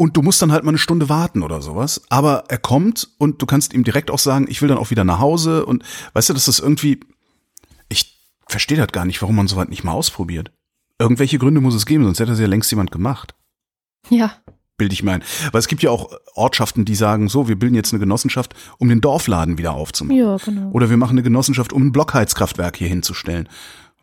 Und 0.00 0.16
du 0.16 0.22
musst 0.22 0.40
dann 0.40 0.50
halt 0.50 0.64
mal 0.64 0.70
eine 0.70 0.78
Stunde 0.78 1.10
warten 1.10 1.42
oder 1.42 1.60
sowas. 1.60 2.00
Aber 2.08 2.44
er 2.48 2.56
kommt 2.56 3.06
und 3.18 3.42
du 3.42 3.44
kannst 3.44 3.74
ihm 3.74 3.84
direkt 3.84 4.10
auch 4.10 4.18
sagen, 4.18 4.46
ich 4.48 4.62
will 4.62 4.68
dann 4.70 4.78
auch 4.78 4.88
wieder 4.90 5.04
nach 5.04 5.18
Hause. 5.18 5.66
Und 5.66 5.84
weißt 6.14 6.30
du, 6.30 6.32
dass 6.32 6.46
das 6.46 6.58
irgendwie, 6.58 7.00
ich 7.90 8.18
verstehe 8.48 8.78
das 8.78 8.92
gar 8.92 9.04
nicht, 9.04 9.20
warum 9.20 9.36
man 9.36 9.46
sowas 9.46 9.68
nicht 9.68 9.84
mal 9.84 9.92
ausprobiert. 9.92 10.52
Irgendwelche 10.98 11.38
Gründe 11.38 11.60
muss 11.60 11.74
es 11.74 11.84
geben, 11.84 12.04
sonst 12.04 12.18
hätte 12.18 12.32
es 12.32 12.40
ja 12.40 12.46
längst 12.46 12.70
jemand 12.70 12.90
gemacht 12.92 13.34
Ja. 14.08 14.32
bilde 14.78 14.94
ich 14.94 15.02
mir 15.02 15.12
ein. 15.12 15.22
Weil 15.52 15.58
es 15.58 15.68
gibt 15.68 15.82
ja 15.82 15.90
auch 15.90 16.10
Ortschaften, 16.34 16.86
die 16.86 16.94
sagen, 16.94 17.28
so, 17.28 17.46
wir 17.48 17.58
bilden 17.58 17.74
jetzt 17.74 17.92
eine 17.92 18.00
Genossenschaft, 18.00 18.54
um 18.78 18.88
den 18.88 19.02
Dorfladen 19.02 19.58
wieder 19.58 19.72
aufzumachen. 19.74 20.16
Ja, 20.16 20.38
genau. 20.38 20.70
Oder 20.70 20.88
wir 20.88 20.96
machen 20.96 21.12
eine 21.12 21.22
Genossenschaft, 21.22 21.74
um 21.74 21.88
ein 21.88 21.92
Blockheizkraftwerk 21.92 22.78
hier 22.78 22.88
hinzustellen. 22.88 23.50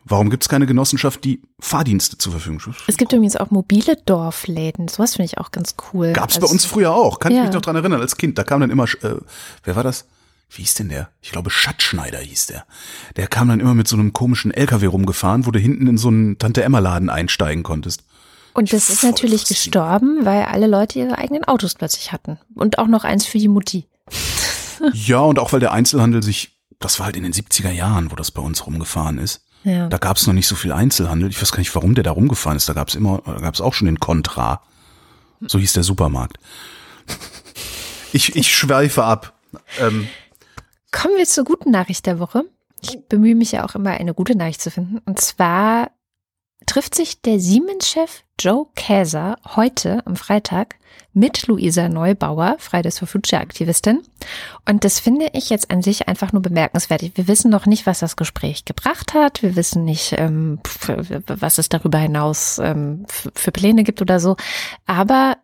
Warum 0.08 0.30
gibt 0.30 0.42
es 0.44 0.48
keine 0.48 0.66
Genossenschaft, 0.66 1.22
die 1.24 1.42
Fahrdienste 1.60 2.16
zur 2.18 2.32
Verfügung 2.32 2.60
stellt? 2.60 2.76
Es 2.86 2.96
gibt 2.96 3.12
übrigens 3.12 3.36
auch 3.36 3.50
mobile 3.50 3.96
Dorfläden. 4.06 4.88
Sowas 4.88 5.16
finde 5.16 5.26
ich 5.26 5.38
auch 5.38 5.50
ganz 5.52 5.74
cool. 5.92 6.12
Gab's 6.14 6.36
bei 6.36 6.42
Also- 6.42 6.52
uns 6.52 6.64
früher 6.64 6.94
auch. 6.94 7.18
Kann 7.20 7.32
ich 7.32 7.36
Ja. 7.38 7.44
mich 7.44 7.52
noch 7.52 7.60
dran 7.60 7.76
erinnern, 7.76 8.00
als 8.00 8.16
Kind. 8.16 8.38
Da 8.38 8.44
kam 8.44 8.60
dann 8.60 8.70
immer, 8.70 8.84
äh, 8.84 9.16
wer 9.64 9.76
war 9.76 9.82
das? 9.82 10.06
Wie 10.50 10.62
hieß 10.62 10.74
denn 10.74 10.88
der? 10.88 11.10
Ich 11.20 11.30
glaube, 11.30 11.50
Schatzschneider 11.50 12.18
hieß 12.20 12.46
der. 12.46 12.64
Der 13.16 13.26
kam 13.26 13.48
dann 13.48 13.60
immer 13.60 13.74
mit 13.74 13.86
so 13.86 13.96
einem 13.96 14.14
komischen 14.14 14.50
LKW 14.50 14.86
rumgefahren, 14.86 15.44
wo 15.44 15.50
du 15.50 15.58
hinten 15.58 15.86
in 15.86 15.98
so 15.98 16.08
einen 16.08 16.38
Tante-Emma-Laden 16.38 17.10
einsteigen 17.10 17.62
konntest. 17.62 18.02
Und 18.54 18.72
das 18.72 18.88
ist 18.88 19.00
Voll 19.00 19.10
natürlich 19.10 19.44
gestorben, 19.44 20.24
weil 20.24 20.44
alle 20.44 20.66
Leute 20.66 21.00
ihre 21.00 21.18
eigenen 21.18 21.44
Autos 21.44 21.74
plötzlich 21.74 22.12
hatten. 22.12 22.38
Und 22.54 22.78
auch 22.78 22.86
noch 22.88 23.04
eins 23.04 23.26
für 23.26 23.38
die 23.38 23.48
Mutti. 23.48 23.86
Ja, 24.94 25.20
und 25.20 25.38
auch 25.38 25.52
weil 25.52 25.60
der 25.60 25.72
Einzelhandel 25.72 26.22
sich, 26.22 26.56
das 26.78 26.98
war 26.98 27.06
halt 27.06 27.16
in 27.16 27.24
den 27.24 27.32
70er 27.34 27.70
Jahren, 27.70 28.10
wo 28.10 28.16
das 28.16 28.30
bei 28.30 28.40
uns 28.40 28.64
rumgefahren 28.66 29.18
ist. 29.18 29.42
Ja. 29.64 29.88
Da 29.88 29.98
gab 29.98 30.16
es 30.16 30.26
noch 30.26 30.34
nicht 30.34 30.46
so 30.46 30.54
viel 30.54 30.72
Einzelhandel. 30.72 31.30
Ich 31.30 31.40
weiß 31.40 31.52
gar 31.52 31.58
nicht, 31.58 31.74
warum 31.74 31.94
der 31.94 32.04
da 32.04 32.12
rumgefahren 32.12 32.56
ist. 32.56 32.68
Da 32.68 32.72
gab 32.72 32.88
es 32.88 32.94
immer, 32.94 33.22
da 33.24 33.40
gab 33.40 33.54
es 33.54 33.60
auch 33.60 33.74
schon 33.74 33.86
den 33.86 34.00
Contra. 34.00 34.62
So 35.46 35.58
hieß 35.58 35.72
der 35.72 35.82
Supermarkt. 35.82 36.38
Ich, 38.12 38.36
ich 38.36 38.54
schweife 38.54 39.04
ab. 39.04 39.34
Ähm, 39.80 40.08
Kommen 40.90 41.16
wir 41.16 41.26
zur 41.26 41.44
guten 41.44 41.70
Nachricht 41.70 42.06
der 42.06 42.18
Woche. 42.18 42.44
Ich 42.80 42.98
bemühe 43.08 43.34
mich 43.34 43.52
ja 43.52 43.64
auch 43.64 43.74
immer, 43.74 43.90
eine 43.90 44.14
gute 44.14 44.36
Nachricht 44.36 44.62
zu 44.62 44.70
finden. 44.70 44.98
Und 45.04 45.20
zwar 45.20 45.90
trifft 46.68 46.94
sich 46.94 47.22
der 47.22 47.40
Siemens-Chef 47.40 48.22
Joe 48.38 48.66
Käser 48.76 49.38
heute 49.56 50.06
am 50.06 50.16
Freitag 50.16 50.76
mit 51.14 51.46
Luisa 51.46 51.88
Neubauer, 51.88 52.56
Fridays 52.58 52.98
for 52.98 53.08
Future 53.08 53.40
Aktivistin. 53.40 54.02
Und 54.68 54.84
das 54.84 55.00
finde 55.00 55.30
ich 55.32 55.50
jetzt 55.50 55.70
an 55.70 55.82
sich 55.82 56.08
einfach 56.08 56.32
nur 56.32 56.42
bemerkenswert. 56.42 57.02
Wir 57.14 57.26
wissen 57.26 57.50
noch 57.50 57.66
nicht, 57.66 57.86
was 57.86 58.00
das 58.00 58.16
Gespräch 58.16 58.66
gebracht 58.66 59.14
hat. 59.14 59.42
Wir 59.42 59.56
wissen 59.56 59.84
nicht, 59.84 60.14
ähm, 60.18 60.60
was 61.26 61.58
es 61.58 61.70
darüber 61.70 61.98
hinaus 61.98 62.58
ähm, 62.58 63.06
für 63.08 63.50
Pläne 63.50 63.82
gibt 63.82 64.02
oder 64.02 64.20
so. 64.20 64.36
Aber 64.86 65.38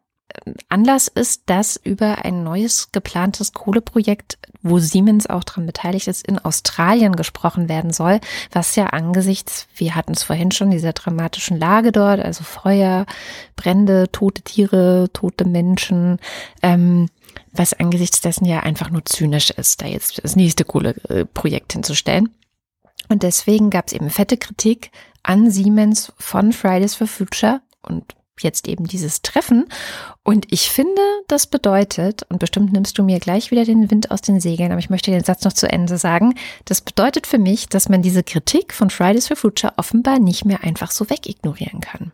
Anlass 0.68 1.08
ist, 1.08 1.42
dass 1.46 1.76
über 1.76 2.24
ein 2.24 2.42
neues 2.42 2.92
geplantes 2.92 3.52
Kohleprojekt, 3.52 4.38
wo 4.62 4.78
Siemens 4.78 5.26
auch 5.26 5.44
daran 5.44 5.66
beteiligt 5.66 6.08
ist, 6.08 6.26
in 6.26 6.38
Australien 6.38 7.16
gesprochen 7.16 7.68
werden 7.68 7.92
soll, 7.92 8.20
was 8.52 8.76
ja 8.76 8.86
angesichts, 8.86 9.66
wir 9.76 9.94
hatten 9.94 10.12
es 10.12 10.22
vorhin 10.22 10.50
schon, 10.50 10.70
dieser 10.70 10.92
dramatischen 10.92 11.58
Lage 11.58 11.92
dort, 11.92 12.20
also 12.20 12.44
Feuer, 12.44 13.06
Brände, 13.56 14.10
tote 14.10 14.42
Tiere, 14.42 15.08
tote 15.12 15.44
Menschen, 15.46 16.18
ähm, 16.62 17.08
was 17.52 17.74
angesichts 17.74 18.20
dessen 18.20 18.44
ja 18.44 18.60
einfach 18.60 18.90
nur 18.90 19.04
zynisch 19.04 19.50
ist, 19.50 19.82
da 19.82 19.86
jetzt 19.86 20.22
das 20.22 20.36
nächste 20.36 20.64
Kohleprojekt 20.64 21.72
hinzustellen. 21.72 22.30
Und 23.08 23.22
deswegen 23.22 23.70
gab 23.70 23.88
es 23.88 23.92
eben 23.92 24.10
fette 24.10 24.36
Kritik 24.36 24.90
an 25.22 25.50
Siemens 25.50 26.12
von 26.18 26.52
Fridays 26.52 26.94
for 26.94 27.06
Future 27.06 27.60
und 27.82 28.14
jetzt 28.40 28.68
eben 28.68 28.86
dieses 28.86 29.22
Treffen. 29.22 29.66
Und 30.22 30.46
ich 30.50 30.70
finde, 30.70 31.00
das 31.28 31.46
bedeutet, 31.46 32.22
und 32.28 32.38
bestimmt 32.38 32.72
nimmst 32.72 32.98
du 32.98 33.02
mir 33.02 33.20
gleich 33.20 33.50
wieder 33.50 33.64
den 33.64 33.90
Wind 33.90 34.10
aus 34.10 34.20
den 34.20 34.40
Segeln, 34.40 34.72
aber 34.72 34.78
ich 34.78 34.90
möchte 34.90 35.10
den 35.10 35.24
Satz 35.24 35.44
noch 35.44 35.52
zu 35.52 35.70
Ende 35.70 35.98
sagen, 35.98 36.34
das 36.64 36.80
bedeutet 36.80 37.26
für 37.26 37.38
mich, 37.38 37.68
dass 37.68 37.88
man 37.88 38.02
diese 38.02 38.22
Kritik 38.22 38.72
von 38.72 38.90
Fridays 38.90 39.28
for 39.28 39.36
Future 39.36 39.74
offenbar 39.76 40.18
nicht 40.18 40.44
mehr 40.44 40.64
einfach 40.64 40.90
so 40.90 41.08
wegignorieren 41.10 41.80
kann. 41.80 42.12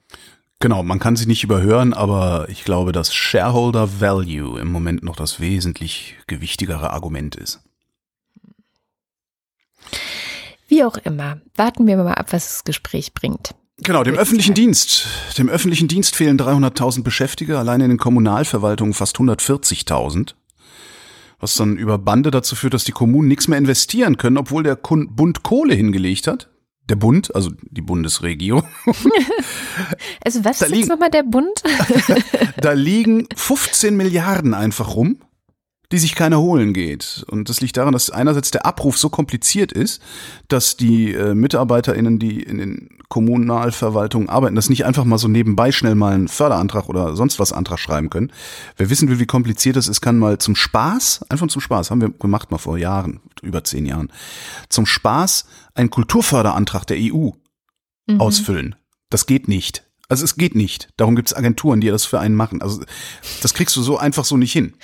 Genau, 0.62 0.82
man 0.82 0.98
kann 0.98 1.16
sie 1.16 1.26
nicht 1.26 1.42
überhören, 1.42 1.94
aber 1.94 2.46
ich 2.50 2.64
glaube, 2.64 2.92
dass 2.92 3.14
Shareholder 3.14 4.00
Value 4.00 4.60
im 4.60 4.70
Moment 4.70 5.02
noch 5.02 5.16
das 5.16 5.40
wesentlich 5.40 6.16
gewichtigere 6.26 6.90
Argument 6.90 7.34
ist. 7.34 7.60
Wie 10.68 10.84
auch 10.84 10.98
immer, 10.98 11.40
warten 11.56 11.86
wir 11.86 11.96
mal 11.96 12.14
ab, 12.14 12.32
was 12.32 12.46
das 12.46 12.64
Gespräch 12.64 13.14
bringt. 13.14 13.54
Genau, 13.82 14.04
dem 14.04 14.16
öffentlichen 14.16 14.54
Dienst. 14.54 15.06
Dem 15.38 15.48
öffentlichen 15.48 15.88
Dienst 15.88 16.14
fehlen 16.14 16.38
300.000 16.38 17.02
Beschäftigte, 17.02 17.58
allein 17.58 17.80
in 17.80 17.88
den 17.88 17.98
Kommunalverwaltungen 17.98 18.94
fast 18.94 19.16
140.000. 19.16 20.34
Was 21.38 21.54
dann 21.54 21.76
über 21.76 21.96
Bande 21.96 22.30
dazu 22.30 22.54
führt, 22.54 22.74
dass 22.74 22.84
die 22.84 22.92
Kommunen 22.92 23.28
nichts 23.28 23.48
mehr 23.48 23.58
investieren 23.58 24.18
können, 24.18 24.36
obwohl 24.36 24.62
der 24.62 24.76
Bund 24.76 25.42
Kohle 25.42 25.74
hingelegt 25.74 26.26
hat. 26.26 26.50
Der 26.90 26.96
Bund, 26.96 27.34
also 27.34 27.50
die 27.62 27.80
Bundesregierung. 27.80 28.64
also 30.24 30.44
was 30.44 30.58
da 30.58 30.66
ist 30.66 30.74
jetzt 30.74 30.88
nochmal 30.88 31.10
der 31.10 31.22
Bund? 31.22 31.62
da 32.60 32.72
liegen 32.74 33.28
15 33.34 33.96
Milliarden 33.96 34.52
einfach 34.54 34.96
rum 34.96 35.18
die 35.92 35.98
sich 35.98 36.14
keiner 36.14 36.40
holen 36.40 36.72
geht. 36.72 37.24
Und 37.28 37.48
das 37.48 37.60
liegt 37.60 37.76
daran, 37.76 37.92
dass 37.92 38.10
einerseits 38.10 38.50
der 38.50 38.64
Abruf 38.64 38.96
so 38.96 39.08
kompliziert 39.08 39.72
ist, 39.72 40.00
dass 40.48 40.76
die 40.76 41.12
äh, 41.12 41.34
MitarbeiterInnen, 41.34 42.18
die 42.18 42.42
in 42.42 42.58
den 42.58 42.88
Kommunalverwaltungen 43.08 44.28
arbeiten, 44.28 44.54
das 44.54 44.70
nicht 44.70 44.84
einfach 44.84 45.04
mal 45.04 45.18
so 45.18 45.26
nebenbei 45.26 45.72
schnell 45.72 45.96
mal 45.96 46.14
einen 46.14 46.28
Förderantrag 46.28 46.88
oder 46.88 47.16
sonst 47.16 47.40
was 47.40 47.52
Antrag 47.52 47.80
schreiben 47.80 48.08
können. 48.08 48.32
Wer 48.76 48.88
wissen 48.88 49.08
will, 49.08 49.18
wie 49.18 49.26
kompliziert 49.26 49.74
das 49.74 49.88
ist, 49.88 50.00
kann 50.00 50.18
mal 50.18 50.38
zum 50.38 50.54
Spaß, 50.54 51.24
einfach 51.28 51.48
zum 51.48 51.60
Spaß, 51.60 51.90
haben 51.90 52.00
wir 52.00 52.10
gemacht 52.10 52.52
mal 52.52 52.58
vor 52.58 52.78
Jahren, 52.78 53.20
über 53.42 53.64
zehn 53.64 53.84
Jahren, 53.84 54.12
zum 54.68 54.86
Spaß 54.86 55.46
einen 55.74 55.90
Kulturförderantrag 55.90 56.86
der 56.86 56.98
EU 56.98 57.30
mhm. 58.06 58.20
ausfüllen. 58.20 58.76
Das 59.10 59.26
geht 59.26 59.48
nicht. 59.48 59.84
Also 60.08 60.24
es 60.24 60.36
geht 60.36 60.54
nicht. 60.54 60.88
Darum 60.96 61.16
gibt 61.16 61.28
es 61.28 61.36
Agenturen, 61.36 61.80
die 61.80 61.88
das 61.88 62.04
für 62.04 62.20
einen 62.20 62.36
machen. 62.36 62.62
Also 62.62 62.82
das 63.42 63.54
kriegst 63.54 63.74
du 63.76 63.82
so 63.82 63.98
einfach 63.98 64.24
so 64.24 64.36
nicht 64.36 64.52
hin. 64.52 64.74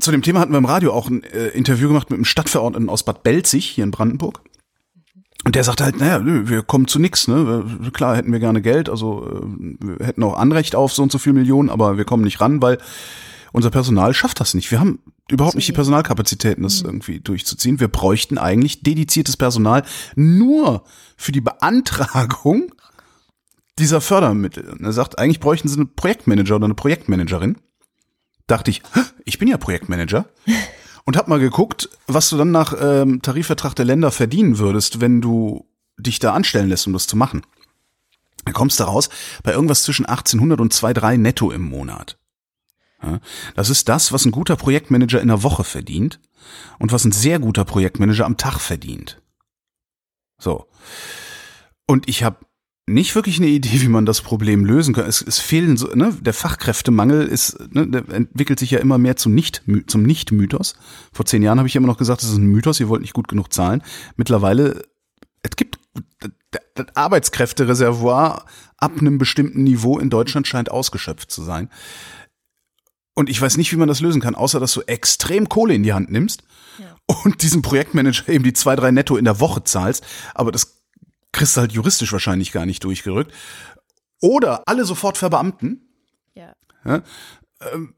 Zu 0.00 0.10
dem 0.10 0.22
Thema 0.22 0.40
hatten 0.40 0.52
wir 0.52 0.58
im 0.58 0.64
Radio 0.64 0.92
auch 0.92 1.08
ein 1.08 1.22
äh, 1.24 1.48
Interview 1.48 1.88
gemacht 1.88 2.10
mit 2.10 2.16
einem 2.16 2.24
Stadtverordneten 2.24 2.88
aus 2.88 3.02
Bad 3.02 3.22
Belzig 3.22 3.66
hier 3.66 3.84
in 3.84 3.90
Brandenburg. 3.90 4.42
Und 5.44 5.54
der 5.54 5.64
sagte 5.64 5.84
halt, 5.84 5.98
naja, 5.98 6.20
wir 6.24 6.62
kommen 6.62 6.86
zu 6.86 6.98
nichts. 6.98 7.26
Ne? 7.26 7.64
Klar 7.94 8.16
hätten 8.16 8.30
wir 8.30 8.40
gerne 8.40 8.60
Geld, 8.60 8.90
also 8.90 9.26
äh, 9.26 9.96
wir 9.98 10.06
hätten 10.06 10.22
auch 10.22 10.36
Anrecht 10.36 10.74
auf 10.74 10.92
so 10.92 11.02
und 11.02 11.12
so 11.12 11.18
viel 11.18 11.32
Millionen, 11.32 11.70
aber 11.70 11.96
wir 11.96 12.04
kommen 12.04 12.24
nicht 12.24 12.40
ran, 12.40 12.60
weil 12.60 12.78
unser 13.52 13.70
Personal 13.70 14.14
schafft 14.14 14.40
das 14.40 14.54
nicht. 14.54 14.70
Wir 14.70 14.80
haben 14.80 15.00
überhaupt 15.30 15.56
nicht 15.56 15.68
die 15.68 15.72
Personalkapazitäten, 15.72 16.62
das 16.62 16.82
mhm. 16.82 16.88
irgendwie 16.88 17.20
durchzuziehen. 17.20 17.80
Wir 17.80 17.88
bräuchten 17.88 18.38
eigentlich 18.38 18.82
dediziertes 18.82 19.36
Personal 19.36 19.82
nur 20.14 20.84
für 21.16 21.32
die 21.32 21.40
Beantragung 21.40 22.72
dieser 23.78 24.00
Fördermittel. 24.00 24.68
Und 24.68 24.84
er 24.84 24.92
sagt, 24.92 25.18
eigentlich 25.18 25.40
bräuchten 25.40 25.68
sie 25.68 25.76
einen 25.76 25.94
Projektmanager 25.94 26.56
oder 26.56 26.66
eine 26.66 26.74
Projektmanagerin 26.74 27.56
dachte 28.50 28.70
ich, 28.70 28.82
ich 29.24 29.38
bin 29.38 29.48
ja 29.48 29.56
Projektmanager 29.56 30.26
und 31.04 31.16
habe 31.16 31.30
mal 31.30 31.38
geguckt, 31.38 31.88
was 32.06 32.30
du 32.30 32.36
dann 32.36 32.50
nach 32.50 32.74
ähm, 32.78 33.22
Tarifvertrag 33.22 33.74
der 33.74 33.84
Länder 33.84 34.10
verdienen 34.10 34.58
würdest, 34.58 35.00
wenn 35.00 35.20
du 35.20 35.66
dich 35.98 36.18
da 36.18 36.32
anstellen 36.32 36.68
lässt, 36.68 36.86
um 36.86 36.92
das 36.92 37.06
zu 37.06 37.16
machen. 37.16 37.42
Dann 38.44 38.54
kommst 38.54 38.80
du 38.80 38.84
raus 38.84 39.10
bei 39.42 39.52
irgendwas 39.52 39.82
zwischen 39.82 40.06
1800 40.06 40.60
und 40.60 40.72
2,3 40.72 41.18
netto 41.18 41.50
im 41.50 41.62
Monat. 41.62 42.16
Ja, 43.02 43.20
das 43.54 43.70
ist 43.70 43.88
das, 43.88 44.12
was 44.12 44.24
ein 44.24 44.30
guter 44.30 44.56
Projektmanager 44.56 45.20
in 45.20 45.28
der 45.28 45.42
Woche 45.42 45.64
verdient 45.64 46.20
und 46.78 46.92
was 46.92 47.04
ein 47.04 47.12
sehr 47.12 47.38
guter 47.38 47.64
Projektmanager 47.64 48.26
am 48.26 48.36
Tag 48.36 48.58
verdient. 48.58 49.20
So. 50.38 50.66
Und 51.86 52.08
ich 52.08 52.22
habe 52.22 52.38
nicht 52.92 53.14
wirklich 53.14 53.38
eine 53.38 53.48
Idee, 53.48 53.80
wie 53.80 53.88
man 53.88 54.06
das 54.06 54.20
Problem 54.20 54.64
lösen 54.64 54.94
kann. 54.94 55.06
Es, 55.06 55.22
es 55.22 55.38
fehlen 55.38 55.76
so, 55.76 55.88
ne, 55.94 56.14
der 56.20 56.34
Fachkräftemangel 56.34 57.26
ist, 57.26 57.58
ne, 57.74 57.86
der 57.86 58.08
entwickelt 58.08 58.58
sich 58.58 58.70
ja 58.70 58.78
immer 58.78 58.98
mehr 58.98 59.16
zum 59.16 59.34
Nicht, 59.34 59.62
zum 59.86 60.02
Nicht-Mythos. 60.02 60.74
Vor 61.12 61.26
zehn 61.26 61.42
Jahren 61.42 61.58
habe 61.58 61.68
ich 61.68 61.76
immer 61.76 61.86
noch 61.86 61.98
gesagt, 61.98 62.22
das 62.22 62.30
ist 62.30 62.36
ein 62.36 62.46
Mythos, 62.46 62.80
ihr 62.80 62.88
wollt 62.88 63.02
nicht 63.02 63.14
gut 63.14 63.28
genug 63.28 63.52
zahlen. 63.52 63.82
Mittlerweile, 64.16 64.82
es 65.42 65.56
gibt 65.56 65.78
das 66.74 66.86
Arbeitskräftereservoir 66.94 68.44
ab 68.76 68.92
einem 68.98 69.18
bestimmten 69.18 69.64
Niveau 69.64 69.98
in 69.98 70.10
Deutschland 70.10 70.46
scheint 70.46 70.70
ausgeschöpft 70.70 71.30
zu 71.30 71.42
sein. 71.42 71.68
Und 73.14 73.28
ich 73.28 73.40
weiß 73.40 73.56
nicht, 73.56 73.72
wie 73.72 73.76
man 73.76 73.88
das 73.88 74.00
lösen 74.00 74.20
kann, 74.20 74.34
außer 74.34 74.60
dass 74.60 74.72
du 74.72 74.82
extrem 74.82 75.48
Kohle 75.48 75.74
in 75.74 75.82
die 75.82 75.92
Hand 75.92 76.10
nimmst 76.10 76.42
ja. 76.78 76.96
und 77.06 77.42
diesem 77.42 77.60
Projektmanager 77.60 78.28
eben 78.28 78.44
die 78.44 78.52
zwei, 78.52 78.76
drei 78.76 78.90
Netto 78.90 79.16
in 79.16 79.24
der 79.24 79.40
Woche 79.40 79.64
zahlst. 79.64 80.06
Aber 80.34 80.52
das 80.52 80.79
kriegst 81.32 81.56
du 81.56 81.60
halt 81.60 81.72
juristisch 81.72 82.12
wahrscheinlich 82.12 82.52
gar 82.52 82.66
nicht 82.66 82.84
durchgerückt. 82.84 83.32
Oder 84.20 84.68
alle 84.68 84.84
sofort 84.84 85.16
verbeamten. 85.16 85.88
Ja. 86.34 86.52
ja 86.84 87.02
ähm, 87.72 87.94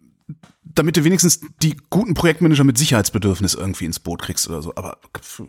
damit 0.63 0.97
du 0.97 1.05
wenigstens 1.05 1.41
die 1.63 1.77
guten 1.91 2.15
Projektmanager 2.15 2.65
mit 2.65 2.79
Sicherheitsbedürfnis 2.79 3.55
irgendwie 3.55 3.85
ins 3.85 4.01
Boot 4.01 4.23
kriegst 4.23 4.49
oder 4.49 4.63
so. 4.63 4.75
Aber 4.75 4.99
pff, 5.17 5.43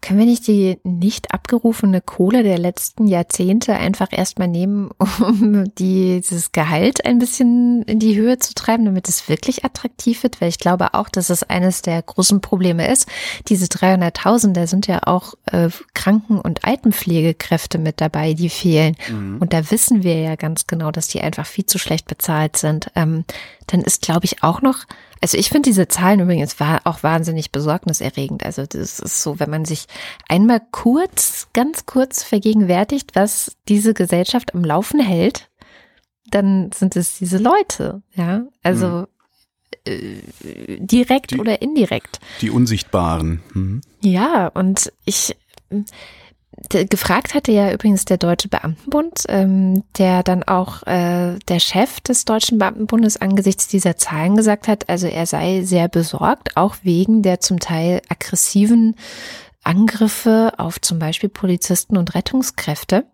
können 0.00 0.18
wir 0.18 0.26
nicht 0.26 0.46
die 0.46 0.78
nicht 0.82 1.32
abgerufene 1.32 2.00
Kohle 2.00 2.42
der 2.42 2.58
letzten 2.58 3.06
Jahrzehnte 3.06 3.74
einfach 3.74 4.08
erstmal 4.10 4.48
nehmen, 4.48 4.90
um 5.20 5.72
dieses 5.74 6.52
Gehalt 6.52 7.04
ein 7.04 7.18
bisschen 7.18 7.82
in 7.82 7.98
die 7.98 8.16
Höhe 8.16 8.38
zu 8.38 8.54
treiben, 8.54 8.84
damit 8.84 9.08
es 9.08 9.28
wirklich 9.28 9.64
attraktiv 9.64 10.22
wird? 10.22 10.40
Weil 10.40 10.48
ich 10.48 10.58
glaube 10.58 10.94
auch, 10.94 11.08
dass 11.08 11.30
es 11.30 11.42
eines 11.42 11.82
der 11.82 12.02
großen 12.02 12.40
Probleme 12.40 12.90
ist. 12.90 13.08
Diese 13.48 13.66
300.000, 13.66 14.52
da 14.52 14.66
sind 14.66 14.86
ja 14.86 15.00
auch 15.04 15.34
äh, 15.46 15.68
Kranken- 15.94 16.40
und 16.40 16.64
Altenpflegekräfte 16.64 17.78
mit 17.78 18.00
dabei, 18.00 18.34
die 18.34 18.48
fehlen. 18.48 18.96
Mhm. 19.10 19.38
Und 19.40 19.52
da 19.52 19.70
wissen 19.70 20.02
wir 20.02 20.20
ja 20.20 20.36
ganz 20.36 20.66
genau, 20.66 20.90
dass 20.90 21.08
die 21.08 21.20
einfach 21.20 21.46
viel 21.46 21.66
zu 21.66 21.78
schlecht 21.78 22.06
bezahlt 22.06 22.56
sind. 22.56 22.90
Ähm, 22.94 23.24
dann 23.68 23.82
ist, 23.82 24.02
glaube 24.02 24.24
ich, 24.24 24.42
auch 24.42 24.62
noch 24.62 24.84
also 25.20 25.36
ich 25.36 25.48
finde 25.48 25.68
diese 25.68 25.88
Zahlen 25.88 26.20
übrigens 26.20 26.60
war 26.60 26.80
auch 26.84 27.02
wahnsinnig 27.02 27.50
besorgniserregend. 27.50 28.44
Also 28.44 28.66
das 28.66 29.00
ist 29.00 29.22
so, 29.22 29.40
wenn 29.40 29.50
man 29.50 29.64
sich 29.64 29.86
einmal 30.28 30.60
kurz, 30.70 31.48
ganz 31.52 31.86
kurz 31.86 32.22
vergegenwärtigt, 32.22 33.14
was 33.14 33.56
diese 33.68 33.94
Gesellschaft 33.94 34.54
am 34.54 34.64
Laufen 34.64 35.00
hält, 35.00 35.50
dann 36.30 36.70
sind 36.72 36.94
es 36.94 37.18
diese 37.18 37.38
Leute, 37.38 38.02
ja. 38.14 38.46
Also 38.62 39.06
mhm. 39.86 40.78
direkt 40.86 41.32
die, 41.32 41.40
oder 41.40 41.62
indirekt. 41.62 42.20
Die 42.40 42.50
Unsichtbaren. 42.50 43.42
Mhm. 43.54 43.80
Ja, 44.00 44.48
und 44.48 44.92
ich 45.04 45.36
gefragt 46.70 47.34
hatte 47.34 47.52
ja 47.52 47.72
übrigens 47.72 48.04
der 48.04 48.16
Deutsche 48.16 48.48
Beamtenbund, 48.48 49.24
ähm, 49.28 49.84
der 49.96 50.22
dann 50.22 50.42
auch 50.42 50.82
äh, 50.86 51.38
der 51.48 51.60
Chef 51.60 52.00
des 52.00 52.24
Deutschen 52.24 52.58
Beamtenbundes 52.58 53.16
angesichts 53.16 53.68
dieser 53.68 53.96
Zahlen 53.96 54.36
gesagt 54.36 54.68
hat, 54.68 54.88
also 54.88 55.06
er 55.06 55.26
sei 55.26 55.62
sehr 55.62 55.88
besorgt, 55.88 56.56
auch 56.56 56.76
wegen 56.82 57.22
der 57.22 57.40
zum 57.40 57.60
Teil 57.60 58.02
aggressiven 58.08 58.96
Angriffe 59.62 60.52
auf 60.56 60.80
zum 60.80 60.98
Beispiel 60.98 61.28
Polizisten 61.28 61.96
und 61.96 62.14
Rettungskräfte. 62.14 63.04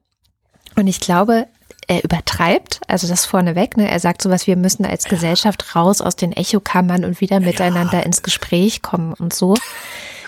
Und 0.76 0.86
ich 0.86 1.00
glaube, 1.00 1.46
er 1.86 2.02
übertreibt, 2.02 2.80
also 2.88 3.06
das 3.06 3.26
vorneweg, 3.26 3.76
ne? 3.76 3.90
Er 3.90 4.00
sagt 4.00 4.22
sowas, 4.22 4.46
wir 4.46 4.56
müssen 4.56 4.86
als 4.86 5.04
Gesellschaft 5.04 5.76
raus 5.76 6.00
aus 6.00 6.16
den 6.16 6.32
Echokammern 6.32 7.04
und 7.04 7.20
wieder 7.20 7.40
miteinander 7.40 7.98
ja. 7.98 8.04
ins 8.04 8.22
Gespräch 8.22 8.82
kommen 8.82 9.12
und 9.14 9.34
so. 9.34 9.54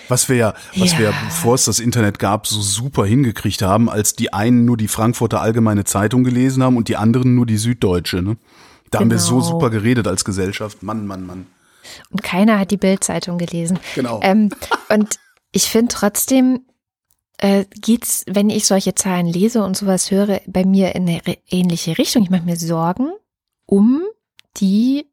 Was 0.09 0.29
wir 0.29 0.35
ja, 0.35 0.53
was 0.75 0.93
ja. 0.93 0.99
wir, 0.99 1.13
bevor 1.25 1.55
es 1.55 1.65
das 1.65 1.79
Internet 1.79 2.19
gab, 2.19 2.47
so 2.47 2.61
super 2.61 3.05
hingekriegt 3.05 3.61
haben, 3.61 3.89
als 3.89 4.15
die 4.15 4.33
einen 4.33 4.65
nur 4.65 4.77
die 4.77 4.87
Frankfurter 4.87 5.41
Allgemeine 5.41 5.83
Zeitung 5.83 6.23
gelesen 6.23 6.63
haben 6.63 6.77
und 6.77 6.87
die 6.87 6.95
anderen 6.95 7.35
nur 7.35 7.45
die 7.45 7.57
Süddeutsche. 7.57 8.21
Ne? 8.21 8.37
Da 8.89 8.99
genau. 8.99 9.01
haben 9.01 9.11
wir 9.11 9.19
so 9.19 9.35
genau. 9.35 9.47
super 9.47 9.69
geredet 9.69 10.07
als 10.07 10.23
Gesellschaft. 10.23 10.83
Mann, 10.83 11.05
Mann, 11.07 11.25
Mann. 11.25 11.47
Und 12.09 12.23
keiner 12.23 12.59
hat 12.59 12.71
die 12.71 12.77
Bildzeitung 12.77 13.37
gelesen. 13.37 13.79
Genau. 13.95 14.19
Ähm, 14.23 14.49
und 14.89 15.19
ich 15.51 15.63
finde 15.63 15.93
trotzdem, 15.93 16.61
äh, 17.37 17.65
geht's, 17.75 18.23
wenn 18.27 18.49
ich 18.49 18.65
solche 18.65 18.95
Zahlen 18.95 19.27
lese 19.27 19.63
und 19.63 19.77
sowas 19.77 20.11
höre, 20.11 20.41
bei 20.47 20.65
mir 20.65 20.95
in 20.95 21.07
eine 21.07 21.21
ähnliche 21.49 21.97
Richtung. 21.97 22.23
Ich 22.23 22.29
mache 22.29 22.43
mir 22.43 22.57
Sorgen 22.57 23.11
um 23.65 24.01
die 24.57 25.05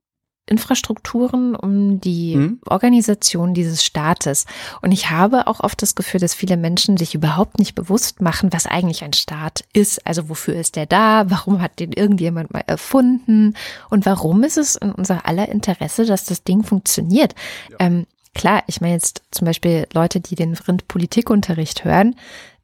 Infrastrukturen, 0.46 1.54
um 1.54 2.00
die 2.00 2.36
mhm. 2.36 2.60
Organisation 2.66 3.54
dieses 3.54 3.82
Staates. 3.82 4.44
Und 4.82 4.92
ich 4.92 5.10
habe 5.10 5.46
auch 5.46 5.60
oft 5.60 5.80
das 5.80 5.94
Gefühl, 5.94 6.20
dass 6.20 6.34
viele 6.34 6.58
Menschen 6.58 6.96
sich 6.98 7.14
überhaupt 7.14 7.58
nicht 7.58 7.74
bewusst 7.74 8.20
machen, 8.20 8.52
was 8.52 8.66
eigentlich 8.66 9.02
ein 9.04 9.14
Staat 9.14 9.64
ist. 9.72 10.06
Also 10.06 10.28
wofür 10.28 10.54
ist 10.54 10.76
der 10.76 10.86
da? 10.86 11.30
Warum 11.30 11.62
hat 11.62 11.80
den 11.80 11.92
irgendjemand 11.92 12.52
mal 12.52 12.64
erfunden? 12.66 13.54
Und 13.88 14.04
warum 14.04 14.44
ist 14.44 14.58
es 14.58 14.76
in 14.76 14.92
unser 14.92 15.26
aller 15.26 15.48
Interesse, 15.48 16.04
dass 16.04 16.24
das 16.24 16.44
Ding 16.44 16.62
funktioniert? 16.62 17.34
Ja. 17.70 17.76
Ähm, 17.86 18.06
klar, 18.34 18.62
ich 18.66 18.82
meine 18.82 18.94
jetzt 18.94 19.22
zum 19.30 19.46
Beispiel 19.46 19.86
Leute, 19.94 20.20
die 20.20 20.34
den 20.34 20.54
Rind 20.54 20.88
Politikunterricht 20.88 21.84
hören, 21.84 22.16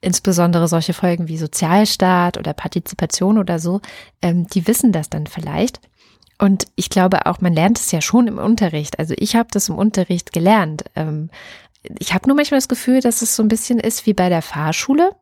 insbesondere 0.03 0.69
solche 0.69 0.93
Folgen 0.93 1.29
wie 1.29 1.39
Sozialstaat 1.39 2.37
oder 2.37 2.53
Partizipation 2.53 3.39
oder 3.39 3.59
so, 3.59 3.81
ähm, 4.21 4.47
die 4.49 4.67
wissen 4.67 4.93
das 4.93 5.09
dann 5.09 5.27
vielleicht. 5.27 5.81
Und 6.41 6.67
ich 6.75 6.89
glaube 6.89 7.27
auch, 7.27 7.41
man 7.41 7.53
lernt 7.53 7.79
es 7.79 7.93
ja 7.93 8.01
schon 8.01 8.27
im 8.27 8.39
Unterricht. 8.39 8.99
Also 8.99 9.15
ich 9.19 9.37
habe 9.37 9.51
das 9.53 9.69
im 9.69 9.77
Unterricht 9.77 10.33
gelernt. 10.33 10.85
Ähm, 10.97 11.29
ich 11.99 12.15
habe 12.15 12.27
nur 12.29 12.37
manchmal 12.37 12.59
das 12.59 12.69
Gefühl, 12.69 13.01
dass 13.01 13.21
es 13.21 13.37
so 13.37 13.43
ein 13.43 13.49
bisschen 13.49 13.79
ist 13.79 14.07
wie 14.07 14.15
bei 14.15 14.29
der 14.31 14.43
Fahrschule. 14.43 15.13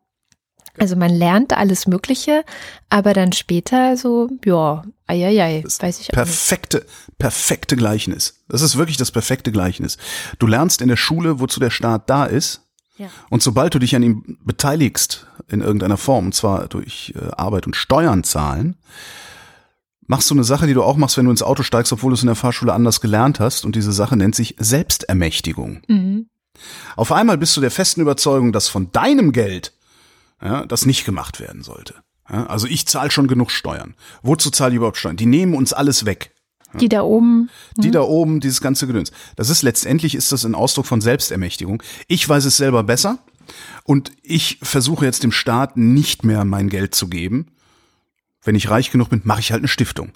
Also 0.77 0.95
man 0.95 1.13
lernt 1.13 1.51
alles 1.51 1.87
Mögliche, 1.87 2.45
aber 2.89 3.13
dann 3.13 3.33
später 3.33 3.97
so, 3.97 4.29
ja, 4.45 4.83
eieiei, 5.07 5.61
weiß 5.65 5.99
ich 5.99 6.09
auch 6.09 6.13
perfekte, 6.13 6.77
nicht. 6.77 7.17
perfekte 7.17 7.75
Gleichnis. 7.75 8.45
Das 8.47 8.61
ist 8.61 8.77
wirklich 8.77 8.95
das 8.95 9.11
perfekte 9.11 9.51
Gleichnis. 9.51 9.97
Du 10.37 10.47
lernst 10.47 10.81
in 10.81 10.87
der 10.87 10.95
Schule, 10.95 11.41
wozu 11.41 11.59
der 11.59 11.69
Staat 11.69 12.09
da 12.09 12.25
ist, 12.25 12.61
Ja. 12.97 13.07
Und 13.29 13.41
sobald 13.41 13.73
du 13.73 13.79
dich 13.79 13.95
an 13.95 14.03
ihm 14.03 14.37
beteiligst 14.45 15.27
in 15.47 15.61
irgendeiner 15.61 15.97
Form, 15.97 16.27
und 16.27 16.35
zwar 16.35 16.67
durch 16.67 17.13
äh, 17.15 17.31
Arbeit 17.31 17.65
und 17.65 17.75
Steuern 17.75 18.23
zahlen, 18.23 18.77
machst 20.09 20.29
du 20.29 20.33
eine 20.33 20.43
Sache, 20.43 20.65
die 20.65 20.73
du 20.73 20.83
auch 20.83 20.97
machst, 20.97 21.17
wenn 21.17 21.25
du 21.25 21.31
ins 21.31 21.43
Auto 21.43 21.61
steigst, 21.61 21.93
obwohl 21.93 22.09
du 22.09 22.15
es 22.15 22.23
in 22.23 22.27
der 22.27 22.35
Fahrschule 22.35 22.73
anders 22.73 22.99
gelernt 22.99 23.39
hast. 23.39 23.63
Und 23.63 23.75
diese 23.75 23.93
Sache 23.93 24.17
nennt 24.17 24.35
sich 24.35 24.55
Selbstermächtigung. 24.57 25.81
Mhm. 25.87 26.27
Auf 26.95 27.11
einmal 27.11 27.37
bist 27.37 27.55
du 27.55 27.61
der 27.61 27.71
festen 27.71 28.01
Überzeugung, 28.01 28.51
dass 28.51 28.67
von 28.67 28.91
deinem 28.91 29.31
Geld 29.31 29.71
ja, 30.41 30.65
das 30.65 30.85
nicht 30.87 31.05
gemacht 31.05 31.39
werden 31.39 31.61
sollte. 31.61 31.93
Ja, 32.27 32.47
also 32.47 32.65
ich 32.65 32.87
zahle 32.87 33.11
schon 33.11 33.27
genug 33.27 33.51
Steuern. 33.51 33.93
Wozu 34.23 34.49
zahle 34.49 34.71
ich 34.71 34.77
überhaupt 34.77 34.97
Steuern? 34.97 35.15
Die 35.15 35.27
nehmen 35.27 35.53
uns 35.53 35.73
alles 35.73 36.05
weg. 36.05 36.33
Die 36.79 36.89
da 36.89 37.01
oben. 37.01 37.49
Die 37.77 37.91
da 37.91 38.01
oben, 38.01 38.39
dieses 38.39 38.61
ganze 38.61 38.87
Gedöns. 38.87 39.11
Das 39.35 39.49
ist 39.49 39.61
letztendlich 39.61 40.15
ist 40.15 40.31
das 40.31 40.43
ein 40.43 40.55
Ausdruck 40.55 40.87
von 40.87 41.01
Selbstermächtigung. 41.01 41.81
Ich 42.07 42.27
weiß 42.27 42.45
es 42.45 42.57
selber 42.57 42.83
besser 42.83 43.19
und 43.83 44.11
ich 44.21 44.59
versuche 44.61 45.05
jetzt 45.05 45.23
dem 45.23 45.31
Staat 45.31 45.77
nicht 45.77 46.23
mehr 46.23 46.45
mein 46.45 46.69
Geld 46.69 46.93
zu 46.93 47.07
geben. 47.07 47.47
Wenn 48.43 48.55
ich 48.55 48.69
reich 48.69 48.91
genug 48.91 49.09
bin, 49.09 49.21
mache 49.23 49.39
ich 49.41 49.51
halt 49.51 49.59
eine 49.61 49.67
Stiftung. 49.67 50.11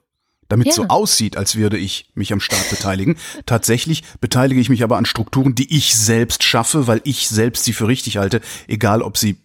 Damit 0.50 0.68
Ja. 0.68 0.74
so 0.74 0.84
aussieht, 0.88 1.38
als 1.38 1.56
würde 1.56 1.78
ich 1.78 2.12
mich 2.16 2.32
am 2.34 2.40
Staat 2.40 2.70
beteiligen. 2.70 3.18
Tatsächlich 3.46 4.04
beteilige 4.20 4.60
ich 4.62 4.70
mich 4.70 4.84
aber 4.84 4.98
an 4.98 5.06
Strukturen, 5.06 5.56
die 5.56 5.76
ich 5.76 5.96
selbst 5.96 6.44
schaffe, 6.44 6.86
weil 6.88 7.02
ich 7.06 7.28
selbst 7.30 7.64
sie 7.64 7.74
für 7.74 7.88
richtig 7.88 8.18
halte, 8.18 8.42
egal 8.68 9.02
ob 9.02 9.18
sie 9.18 9.38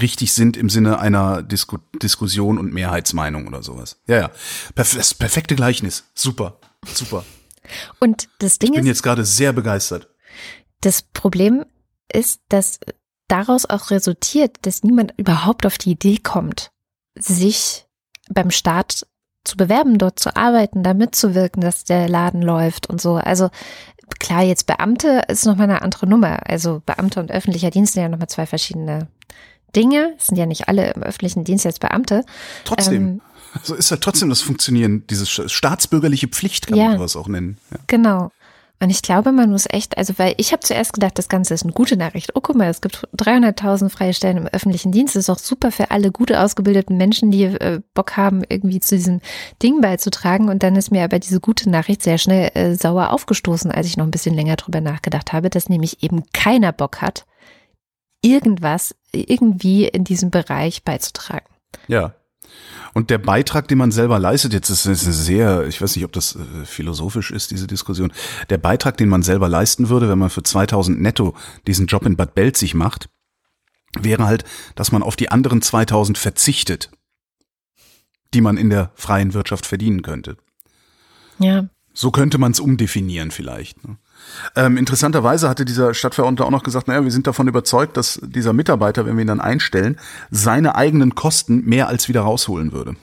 richtig 0.00 0.32
sind 0.32 0.56
im 0.56 0.70
Sinne 0.70 0.98
einer 0.98 1.42
Disku 1.42 1.78
Diskussion 2.02 2.58
und 2.58 2.72
Mehrheitsmeinung 2.72 3.46
oder 3.46 3.62
sowas. 3.62 4.00
Ja, 4.06 4.16
ja. 4.18 4.30
Perf 4.74 4.94
das 4.94 5.12
perfekte 5.14 5.54
Gleichnis. 5.54 6.04
Super. 6.14 6.58
Super. 6.92 7.24
Und 8.00 8.28
das 8.38 8.58
Ding 8.58 8.70
Ich 8.70 8.74
bin 8.76 8.84
ist, 8.84 8.88
jetzt 8.88 9.02
gerade 9.02 9.24
sehr 9.24 9.52
begeistert. 9.52 10.08
das 10.80 11.02
Problem 11.02 11.64
ist, 12.12 12.40
dass 12.48 12.78
daraus 13.28 13.66
auch 13.66 13.90
resultiert, 13.90 14.58
dass 14.62 14.82
niemand 14.82 15.14
überhaupt 15.16 15.66
auf 15.66 15.78
die 15.78 15.92
Idee 15.92 16.18
kommt, 16.18 16.70
sich 17.18 17.83
beim 18.30 18.50
Staat 18.50 19.06
zu 19.44 19.56
bewerben, 19.56 19.98
dort 19.98 20.18
zu 20.18 20.34
arbeiten, 20.36 20.82
da 20.82 20.94
mitzuwirken, 20.94 21.60
dass 21.62 21.84
der 21.84 22.08
Laden 22.08 22.40
läuft 22.42 22.88
und 22.88 23.00
so. 23.00 23.14
Also 23.16 23.50
klar, 24.18 24.42
jetzt 24.42 24.66
Beamte 24.66 25.22
ist 25.28 25.44
nochmal 25.44 25.68
eine 25.68 25.82
andere 25.82 26.06
Nummer. 26.06 26.38
Also 26.48 26.82
Beamte 26.86 27.20
und 27.20 27.30
öffentlicher 27.30 27.70
Dienst 27.70 27.92
sind 27.94 28.02
ja 28.02 28.08
nochmal 28.08 28.28
zwei 28.28 28.46
verschiedene 28.46 29.08
Dinge. 29.76 30.14
Es 30.16 30.26
sind 30.28 30.36
ja 30.36 30.46
nicht 30.46 30.68
alle 30.68 30.92
im 30.92 31.02
öffentlichen 31.02 31.44
Dienst 31.44 31.64
jetzt 31.64 31.80
Beamte. 31.80 32.24
Trotzdem. 32.64 33.02
Ähm, 33.06 33.20
so 33.62 33.74
ist 33.74 33.90
halt 33.90 34.00
trotzdem 34.00 34.30
das 34.30 34.40
Funktionieren, 34.40 35.04
diese 35.08 35.26
sta- 35.26 35.48
staatsbürgerliche 35.48 36.28
Pflicht, 36.28 36.66
kann 36.66 36.78
Ja. 36.78 36.84
man 36.88 36.98
sowas 36.98 37.16
auch 37.16 37.28
nennen. 37.28 37.58
Ja. 37.70 37.78
Genau. 37.86 38.30
Und 38.80 38.90
ich 38.90 39.02
glaube, 39.02 39.32
man 39.32 39.50
muss 39.50 39.66
echt, 39.70 39.96
also 39.96 40.14
weil 40.18 40.34
ich 40.36 40.52
habe 40.52 40.60
zuerst 40.60 40.92
gedacht, 40.92 41.16
das 41.16 41.28
Ganze 41.28 41.54
ist 41.54 41.62
eine 41.62 41.72
gute 41.72 41.96
Nachricht. 41.96 42.32
Oh, 42.34 42.40
guck 42.40 42.56
mal, 42.56 42.68
es 42.68 42.80
gibt 42.80 43.08
300.000 43.16 43.88
freie 43.88 44.12
Stellen 44.12 44.36
im 44.36 44.46
öffentlichen 44.46 44.92
Dienst. 44.92 45.14
Das 45.14 45.24
ist 45.24 45.30
auch 45.30 45.38
super 45.38 45.70
für 45.70 45.90
alle 45.90 46.10
gute 46.10 46.40
ausgebildeten 46.40 46.96
Menschen, 46.96 47.30
die 47.30 47.44
äh, 47.44 47.80
Bock 47.94 48.16
haben, 48.16 48.42
irgendwie 48.48 48.80
zu 48.80 48.96
diesem 48.96 49.20
Ding 49.62 49.80
beizutragen. 49.80 50.48
Und 50.48 50.62
dann 50.62 50.76
ist 50.76 50.90
mir 50.90 51.04
aber 51.04 51.18
diese 51.18 51.40
gute 51.40 51.70
Nachricht 51.70 52.02
sehr 52.02 52.18
schnell 52.18 52.50
äh, 52.54 52.74
sauer 52.74 53.12
aufgestoßen, 53.12 53.70
als 53.70 53.86
ich 53.86 53.96
noch 53.96 54.04
ein 54.04 54.10
bisschen 54.10 54.34
länger 54.34 54.56
drüber 54.56 54.80
nachgedacht 54.80 55.32
habe, 55.32 55.50
dass 55.50 55.68
nämlich 55.68 56.02
eben 56.02 56.24
keiner 56.32 56.72
Bock 56.72 57.00
hat, 57.00 57.24
irgendwas 58.22 58.94
irgendwie 59.12 59.86
in 59.86 60.04
diesem 60.04 60.30
Bereich 60.30 60.82
beizutragen. 60.82 61.46
ja. 61.86 62.14
Und 62.94 63.10
der 63.10 63.18
Beitrag, 63.18 63.66
den 63.66 63.78
man 63.78 63.90
selber 63.90 64.20
leistet, 64.20 64.52
jetzt 64.52 64.70
ist 64.70 64.86
es 64.86 65.00
sehr, 65.02 65.66
ich 65.66 65.80
weiß 65.82 65.96
nicht, 65.96 66.04
ob 66.04 66.12
das 66.12 66.36
äh, 66.36 66.64
philosophisch 66.64 67.32
ist, 67.32 67.50
diese 67.50 67.66
Diskussion, 67.66 68.12
der 68.50 68.58
Beitrag, 68.58 68.96
den 68.96 69.08
man 69.08 69.22
selber 69.22 69.48
leisten 69.48 69.88
würde, 69.88 70.08
wenn 70.08 70.18
man 70.18 70.30
für 70.30 70.44
2000 70.44 71.00
netto 71.00 71.34
diesen 71.66 71.86
Job 71.86 72.06
in 72.06 72.16
Bad 72.16 72.34
Belzig 72.34 72.74
macht, 72.74 73.08
wäre 74.00 74.26
halt, 74.26 74.44
dass 74.76 74.92
man 74.92 75.02
auf 75.02 75.16
die 75.16 75.30
anderen 75.30 75.60
2000 75.60 76.18
verzichtet, 76.18 76.90
die 78.32 78.40
man 78.40 78.56
in 78.56 78.70
der 78.70 78.92
freien 78.94 79.34
Wirtschaft 79.34 79.66
verdienen 79.66 80.02
könnte. 80.02 80.36
Ja. 81.38 81.68
So 81.92 82.10
könnte 82.10 82.38
man 82.38 82.52
es 82.52 82.60
umdefinieren 82.60 83.30
vielleicht. 83.30 83.86
ne? 83.86 83.96
Ähm, 84.56 84.76
interessanterweise 84.76 85.48
hatte 85.48 85.64
dieser 85.64 85.94
Stadtverordnete 85.94 86.44
auch 86.44 86.50
noch 86.50 86.62
gesagt, 86.62 86.88
naja, 86.88 87.04
wir 87.04 87.10
sind 87.10 87.26
davon 87.26 87.48
überzeugt, 87.48 87.96
dass 87.96 88.20
dieser 88.22 88.52
Mitarbeiter, 88.52 89.06
wenn 89.06 89.16
wir 89.16 89.22
ihn 89.22 89.28
dann 89.28 89.40
einstellen, 89.40 89.98
seine 90.30 90.74
eigenen 90.74 91.14
Kosten 91.14 91.64
mehr 91.64 91.88
als 91.88 92.08
wieder 92.08 92.22
rausholen 92.22 92.72
würde. 92.72 92.96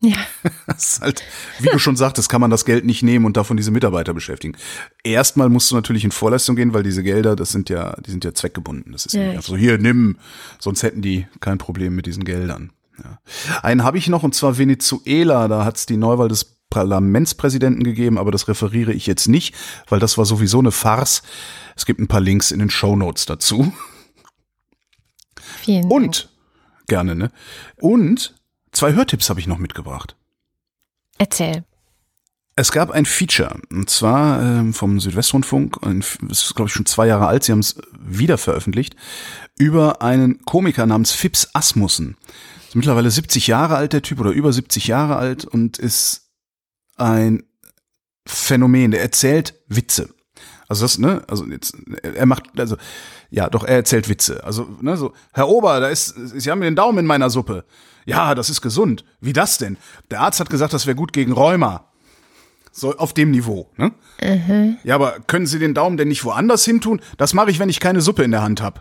Ja. 0.00 0.16
Das 0.66 0.92
ist 0.92 1.00
halt, 1.00 1.22
wie 1.58 1.68
du 1.68 1.78
schon 1.78 1.96
sagtest, 1.96 2.28
kann 2.28 2.40
man 2.40 2.50
das 2.50 2.64
Geld 2.64 2.84
nicht 2.84 3.02
nehmen 3.02 3.24
und 3.24 3.36
davon 3.36 3.56
diese 3.56 3.70
Mitarbeiter 3.70 4.14
beschäftigen. 4.14 4.56
Erstmal 5.02 5.48
musst 5.48 5.70
du 5.70 5.74
natürlich 5.74 6.04
in 6.04 6.12
Vorleistung 6.12 6.56
gehen, 6.56 6.72
weil 6.72 6.82
diese 6.82 7.02
Gelder, 7.02 7.34
das 7.34 7.50
sind 7.50 7.68
ja, 7.68 7.96
die 8.06 8.10
sind 8.10 8.24
ja 8.24 8.32
zweckgebunden. 8.32 8.92
Das 8.92 9.06
ist 9.06 9.14
ja, 9.14 9.20
nicht 9.20 9.30
einfach 9.30 9.48
so, 9.48 9.56
hier, 9.56 9.78
nimm, 9.78 10.18
sonst 10.58 10.82
hätten 10.82 11.02
die 11.02 11.26
kein 11.40 11.58
Problem 11.58 11.96
mit 11.96 12.06
diesen 12.06 12.24
Geldern. 12.24 12.70
Ja. 13.02 13.18
Einen 13.62 13.82
habe 13.82 13.98
ich 13.98 14.08
noch, 14.08 14.22
und 14.22 14.34
zwar 14.34 14.58
Venezuela. 14.58 15.48
Da 15.48 15.64
hat 15.64 15.76
es 15.76 15.86
die 15.86 15.96
Neuwahl 15.96 16.28
des 16.28 16.57
Parlamentspräsidenten 16.70 17.84
gegeben, 17.84 18.18
aber 18.18 18.30
das 18.30 18.48
referiere 18.48 18.92
ich 18.92 19.06
jetzt 19.06 19.28
nicht, 19.28 19.54
weil 19.88 20.00
das 20.00 20.18
war 20.18 20.24
sowieso 20.24 20.58
eine 20.58 20.72
Farce. 20.72 21.22
Es 21.76 21.86
gibt 21.86 22.00
ein 22.00 22.08
paar 22.08 22.20
Links 22.20 22.50
in 22.50 22.58
den 22.58 22.70
Shownotes 22.70 23.26
dazu. 23.26 23.72
Vielen 25.62 25.82
Dank. 25.82 25.92
Und, 25.92 26.28
gerne, 26.86 27.14
ne? 27.14 27.30
Und 27.80 28.34
zwei 28.72 28.94
Hörtipps 28.94 29.30
habe 29.30 29.40
ich 29.40 29.46
noch 29.46 29.58
mitgebracht. 29.58 30.16
Erzähl. 31.18 31.64
Es 32.56 32.72
gab 32.72 32.90
ein 32.90 33.06
Feature, 33.06 33.60
und 33.70 33.88
zwar 33.88 34.42
ähm, 34.42 34.74
vom 34.74 34.98
Südwestrundfunk, 34.98 35.78
es 36.28 36.42
ist 36.42 36.56
glaube 36.56 36.68
ich 36.68 36.74
schon 36.74 36.86
zwei 36.86 37.06
Jahre 37.06 37.28
alt, 37.28 37.44
sie 37.44 37.52
haben 37.52 37.60
es 37.60 37.80
wieder 38.00 38.36
veröffentlicht, 38.36 38.96
über 39.56 40.02
einen 40.02 40.44
Komiker 40.44 40.84
namens 40.84 41.12
Fips 41.12 41.50
Asmussen. 41.52 42.16
Ist 42.66 42.74
mittlerweile 42.74 43.12
70 43.12 43.46
Jahre 43.46 43.76
alt, 43.76 43.92
der 43.92 44.02
Typ, 44.02 44.18
oder 44.18 44.30
über 44.32 44.52
70 44.52 44.88
Jahre 44.88 45.16
alt 45.16 45.44
und 45.44 45.78
ist 45.78 46.27
ein 46.98 47.44
Phänomen, 48.26 48.90
der 48.90 49.00
erzählt 49.00 49.54
Witze. 49.68 50.10
Also 50.68 50.84
das, 50.84 50.98
ne, 50.98 51.22
also 51.28 51.46
jetzt, 51.46 51.74
er 52.02 52.26
macht, 52.26 52.44
also, 52.58 52.76
ja, 53.30 53.48
doch, 53.48 53.64
er 53.64 53.76
erzählt 53.76 54.08
Witze. 54.08 54.44
Also, 54.44 54.68
ne, 54.80 54.96
so, 54.96 55.14
Herr 55.32 55.48
Ober, 55.48 55.80
da 55.80 55.88
ist, 55.88 56.14
Sie 56.16 56.50
haben 56.50 56.60
den 56.60 56.76
Daumen 56.76 56.98
in 56.98 57.06
meiner 57.06 57.30
Suppe. 57.30 57.64
Ja, 58.04 58.34
das 58.34 58.50
ist 58.50 58.60
gesund. 58.60 59.04
Wie 59.20 59.32
das 59.32 59.58
denn? 59.58 59.76
Der 60.10 60.20
Arzt 60.20 60.40
hat 60.40 60.50
gesagt, 60.50 60.72
das 60.72 60.86
wäre 60.86 60.96
gut 60.96 61.12
gegen 61.12 61.32
Rheuma. 61.32 61.90
So 62.70 62.96
auf 62.96 63.12
dem 63.12 63.30
Niveau, 63.30 63.70
ne? 63.76 63.92
Ja, 64.84 64.94
aber 64.94 65.20
können 65.26 65.46
Sie 65.46 65.58
den 65.58 65.74
Daumen 65.74 65.96
denn 65.96 66.08
nicht 66.08 66.24
woanders 66.24 66.64
hin 66.64 66.80
tun? 66.80 67.00
Das 67.16 67.34
mache 67.34 67.50
ich, 67.50 67.58
wenn 67.58 67.68
ich 67.68 67.80
keine 67.80 68.00
Suppe 68.00 68.22
in 68.22 68.30
der 68.30 68.42
Hand 68.42 68.62
habe. 68.62 68.80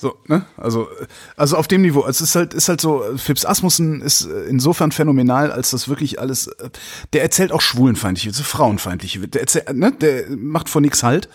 So, 0.00 0.16
ne? 0.28 0.46
Also, 0.56 0.88
also 1.36 1.58
auf 1.58 1.68
dem 1.68 1.82
Niveau. 1.82 2.06
Es 2.06 2.22
ist 2.22 2.34
halt, 2.34 2.54
ist 2.54 2.70
halt 2.70 2.80
so, 2.80 3.04
Phipps 3.16 3.44
Asmussen 3.44 4.00
ist 4.00 4.24
äh, 4.24 4.44
insofern 4.44 4.92
phänomenal, 4.92 5.52
als 5.52 5.72
das 5.72 5.88
wirklich 5.90 6.18
alles, 6.18 6.46
äh, 6.46 6.70
der 7.12 7.20
erzählt 7.20 7.52
auch 7.52 7.60
schwulenfeindliche 7.60 8.30
Witze, 8.30 8.42
frauenfeindliche 8.42 9.20
Witze. 9.20 9.32
Der, 9.32 9.40
erzählt, 9.42 9.76
ne? 9.76 9.92
der 9.92 10.30
macht 10.30 10.70
vor 10.70 10.80
nix 10.80 11.02
halt. 11.02 11.28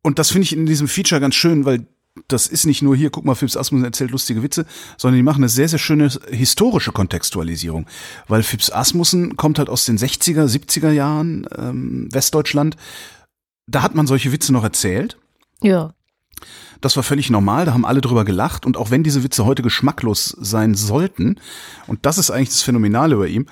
Und 0.00 0.18
das 0.18 0.30
finde 0.30 0.44
ich 0.44 0.54
in 0.54 0.64
diesem 0.64 0.88
Feature 0.88 1.20
ganz 1.20 1.34
schön, 1.34 1.66
weil 1.66 1.86
das 2.28 2.46
ist 2.46 2.64
nicht 2.64 2.80
nur 2.80 2.96
hier, 2.96 3.10
guck 3.10 3.26
mal, 3.26 3.34
Phipps 3.34 3.58
Asmussen 3.58 3.84
erzählt 3.84 4.10
lustige 4.10 4.42
Witze, 4.42 4.64
sondern 4.96 5.18
die 5.18 5.22
machen 5.22 5.42
eine 5.42 5.50
sehr, 5.50 5.68
sehr 5.68 5.78
schöne 5.78 6.08
historische 6.30 6.92
Kontextualisierung. 6.92 7.84
Weil 8.26 8.42
Phipps 8.42 8.72
Asmussen 8.72 9.36
kommt 9.36 9.58
halt 9.58 9.68
aus 9.68 9.84
den 9.84 9.98
60er, 9.98 10.46
70er 10.46 10.92
Jahren, 10.92 11.46
ähm, 11.58 12.08
Westdeutschland. 12.10 12.78
Da 13.66 13.82
hat 13.82 13.94
man 13.94 14.06
solche 14.06 14.32
Witze 14.32 14.50
noch 14.50 14.64
erzählt. 14.64 15.18
Ja. 15.60 15.92
Das 16.80 16.96
war 16.96 17.02
völlig 17.02 17.30
normal, 17.30 17.66
da 17.66 17.74
haben 17.74 17.84
alle 17.84 18.00
drüber 18.00 18.24
gelacht 18.24 18.64
und 18.66 18.76
auch 18.76 18.90
wenn 18.90 19.02
diese 19.02 19.22
Witze 19.22 19.44
heute 19.44 19.62
geschmacklos 19.62 20.36
sein 20.40 20.74
sollten, 20.74 21.36
und 21.86 22.06
das 22.06 22.18
ist 22.18 22.30
eigentlich 22.30 22.48
das 22.50 22.62
Phänomenale 22.62 23.16
bei 23.16 23.28
ihm, 23.28 23.46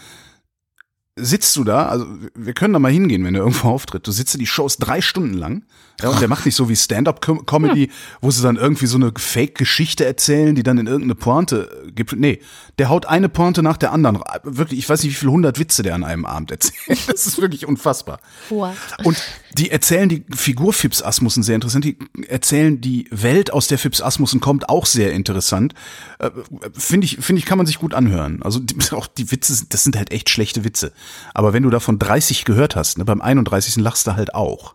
sitzt 1.20 1.56
du 1.56 1.64
da, 1.64 1.86
also 1.86 2.06
wir 2.34 2.52
können 2.52 2.72
da 2.72 2.78
mal 2.78 2.92
hingehen, 2.92 3.24
wenn 3.24 3.34
er 3.34 3.42
irgendwo 3.42 3.68
auftritt. 3.70 4.06
Du 4.06 4.12
sitzt 4.12 4.38
die 4.38 4.46
Shows 4.46 4.78
drei 4.78 5.00
Stunden 5.00 5.34
lang, 5.34 5.64
ja, 6.00 6.10
und 6.10 6.20
der 6.20 6.28
macht 6.28 6.46
nicht 6.46 6.54
so 6.54 6.68
wie 6.68 6.76
Stand-up-Comedy, 6.76 7.90
wo 8.20 8.30
sie 8.30 8.42
dann 8.42 8.56
irgendwie 8.56 8.86
so 8.86 8.96
eine 8.96 9.12
Fake-Geschichte 9.16 10.04
erzählen, 10.04 10.54
die 10.54 10.62
dann 10.62 10.78
in 10.78 10.86
irgendeine 10.86 11.16
Pointe 11.16 11.90
gibt. 11.92 12.12
Nee, 12.12 12.40
der 12.78 12.88
haut 12.88 13.06
eine 13.06 13.28
Pointe 13.28 13.64
nach 13.64 13.76
der 13.76 13.92
anderen. 13.92 14.22
Wirklich, 14.44 14.78
ich 14.78 14.88
weiß 14.88 15.02
nicht, 15.02 15.12
wie 15.12 15.16
viele 15.16 15.32
hundert 15.32 15.58
Witze 15.58 15.82
der 15.82 15.96
an 15.96 16.04
einem 16.04 16.24
Abend 16.24 16.50
erzählt. 16.52 16.76
Das 17.08 17.26
ist 17.26 17.40
wirklich 17.40 17.66
unfassbar. 17.66 18.20
Wow. 18.48 18.74
Und 19.02 19.16
die 19.52 19.70
erzählen 19.70 20.08
die 20.08 20.24
Figur 20.34 20.72
Fips 20.72 21.02
Asmussen 21.02 21.42
sehr 21.42 21.54
interessant. 21.54 21.84
Die 21.84 21.98
erzählen 22.28 22.80
die 22.80 23.06
Welt, 23.10 23.52
aus 23.52 23.66
der 23.68 23.78
Fips 23.78 24.02
Asmussen 24.02 24.40
kommt, 24.40 24.68
auch 24.68 24.86
sehr 24.86 25.12
interessant. 25.12 25.74
Äh, 26.18 26.30
Finde 26.72 27.06
ich, 27.06 27.16
finde 27.20 27.40
ich, 27.40 27.46
kann 27.46 27.58
man 27.58 27.66
sich 27.66 27.78
gut 27.78 27.94
anhören. 27.94 28.42
Also 28.42 28.60
die, 28.60 28.76
auch 28.92 29.06
die 29.06 29.30
Witze, 29.30 29.64
das 29.68 29.84
sind 29.84 29.96
halt 29.96 30.12
echt 30.12 30.28
schlechte 30.28 30.64
Witze. 30.64 30.92
Aber 31.34 31.52
wenn 31.52 31.62
du 31.62 31.70
davon 31.70 31.98
30 31.98 32.44
gehört 32.44 32.76
hast, 32.76 32.98
ne, 32.98 33.04
beim 33.04 33.20
31. 33.20 33.76
lachst 33.76 34.06
du 34.06 34.16
halt 34.16 34.34
auch. 34.34 34.74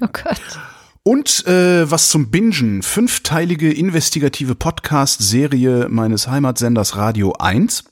Oh 0.00 0.08
Gott. 0.12 0.40
Und 1.04 1.46
äh, 1.46 1.90
was 1.90 2.10
zum 2.10 2.30
Bingen, 2.30 2.82
fünfteilige 2.82 3.72
investigative 3.72 4.54
Podcast-Serie 4.54 5.88
meines 5.88 6.28
Heimatsenders 6.28 6.96
Radio 6.96 7.32
1. 7.32 7.84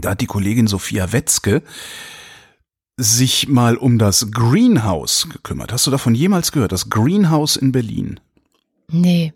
Da 0.00 0.10
hat 0.10 0.20
die 0.20 0.26
Kollegin 0.26 0.66
Sophia 0.66 1.12
Wetzke 1.12 1.62
sich 2.96 3.48
mal 3.48 3.76
um 3.76 3.98
das 3.98 4.30
Greenhouse 4.30 5.28
gekümmert. 5.30 5.72
Hast 5.72 5.86
du 5.86 5.90
davon 5.90 6.14
jemals 6.14 6.52
gehört? 6.52 6.72
Das 6.72 6.88
Greenhouse 6.88 7.56
in 7.56 7.72
Berlin. 7.72 8.20
Nee. 8.88 9.34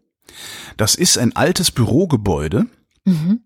Das 0.77 0.95
ist 0.95 1.19
ein 1.19 1.37
altes 1.37 1.71
Bürogebäude. 1.71 2.67
Mhm. 3.05 3.41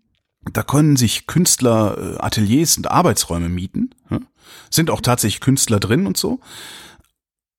Da 0.53 0.63
können 0.63 0.95
sich 0.95 1.27
Künstler 1.27 1.97
äh, 1.97 2.17
Ateliers 2.19 2.77
und 2.77 2.89
Arbeitsräume 2.89 3.49
mieten. 3.49 3.89
Sind 4.69 4.89
auch 4.89 5.01
tatsächlich 5.01 5.41
Künstler 5.41 5.79
drin 5.79 6.05
und 6.05 6.17
so. 6.17 6.39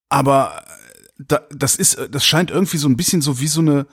Aber 0.09 0.63
äh, 1.19 1.25
da, 1.27 1.41
das 1.51 1.77
ist, 1.77 1.95
äh, 1.95 2.09
das 2.09 2.25
scheint 2.25 2.51
irgendwie 2.51 2.79
so 2.79 2.89
ein 2.89 2.97
bisschen 2.97 3.23
so 3.23 3.41
wie 3.41 3.49
so 3.49 3.61
eine, 3.61 3.87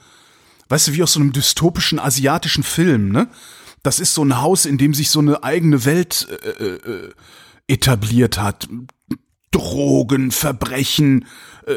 weißt 0.70 0.90
du, 0.90 0.94
wie 0.94 1.04
aus 1.04 1.14
so 1.14 1.20
einem 1.20 1.34
dystopischen 1.34 2.00
asiatischen 2.00 2.64
Film, 2.64 3.10
ne? 3.10 3.28
Das 3.82 4.00
ist 4.00 4.14
so 4.14 4.24
ein 4.24 4.40
Haus, 4.40 4.66
in 4.66 4.78
dem 4.78 4.94
sich 4.94 5.10
so 5.10 5.20
eine 5.20 5.44
eigene 5.44 5.84
Welt 5.84 6.28
äh, 6.30 6.64
äh, 6.64 7.10
etabliert 7.68 8.40
hat. 8.40 8.68
Drogen, 9.52 10.32
Verbrechen, 10.32 11.26
äh, 11.68 11.74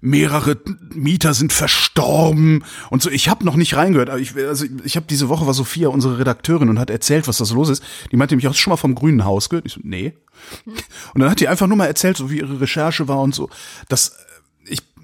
mehrere 0.00 0.56
Mieter 0.94 1.34
sind 1.34 1.52
verstorben 1.52 2.64
und 2.90 3.02
so. 3.02 3.10
Ich 3.10 3.28
habe 3.28 3.44
noch 3.44 3.54
nicht 3.54 3.76
reingehört, 3.76 4.08
aber 4.08 4.18
ich, 4.18 4.34
also 4.34 4.64
ich 4.82 4.96
habe 4.96 5.06
diese 5.08 5.28
Woche 5.28 5.46
war 5.46 5.52
Sophia 5.52 5.88
unsere 5.88 6.18
Redakteurin 6.18 6.70
und 6.70 6.78
hat 6.78 6.88
erzählt, 6.88 7.28
was 7.28 7.36
das 7.36 7.52
los 7.52 7.68
ist. 7.68 7.84
Die 8.10 8.16
meinte 8.16 8.34
mich 8.34 8.48
auch 8.48 8.54
schon 8.54 8.70
mal 8.70 8.78
vom 8.78 8.94
Grünen 8.94 9.26
Haus 9.26 9.50
gehört. 9.50 9.66
Ich 9.66 9.74
so, 9.74 9.80
nee. 9.82 10.14
Und 10.64 11.20
dann 11.20 11.30
hat 11.30 11.40
die 11.40 11.48
einfach 11.48 11.66
nur 11.66 11.76
mal 11.76 11.86
erzählt, 11.86 12.16
so 12.16 12.30
wie 12.30 12.38
ihre 12.38 12.60
Recherche 12.60 13.08
war 13.08 13.20
und 13.20 13.34
so. 13.34 13.50
Das 13.88 14.16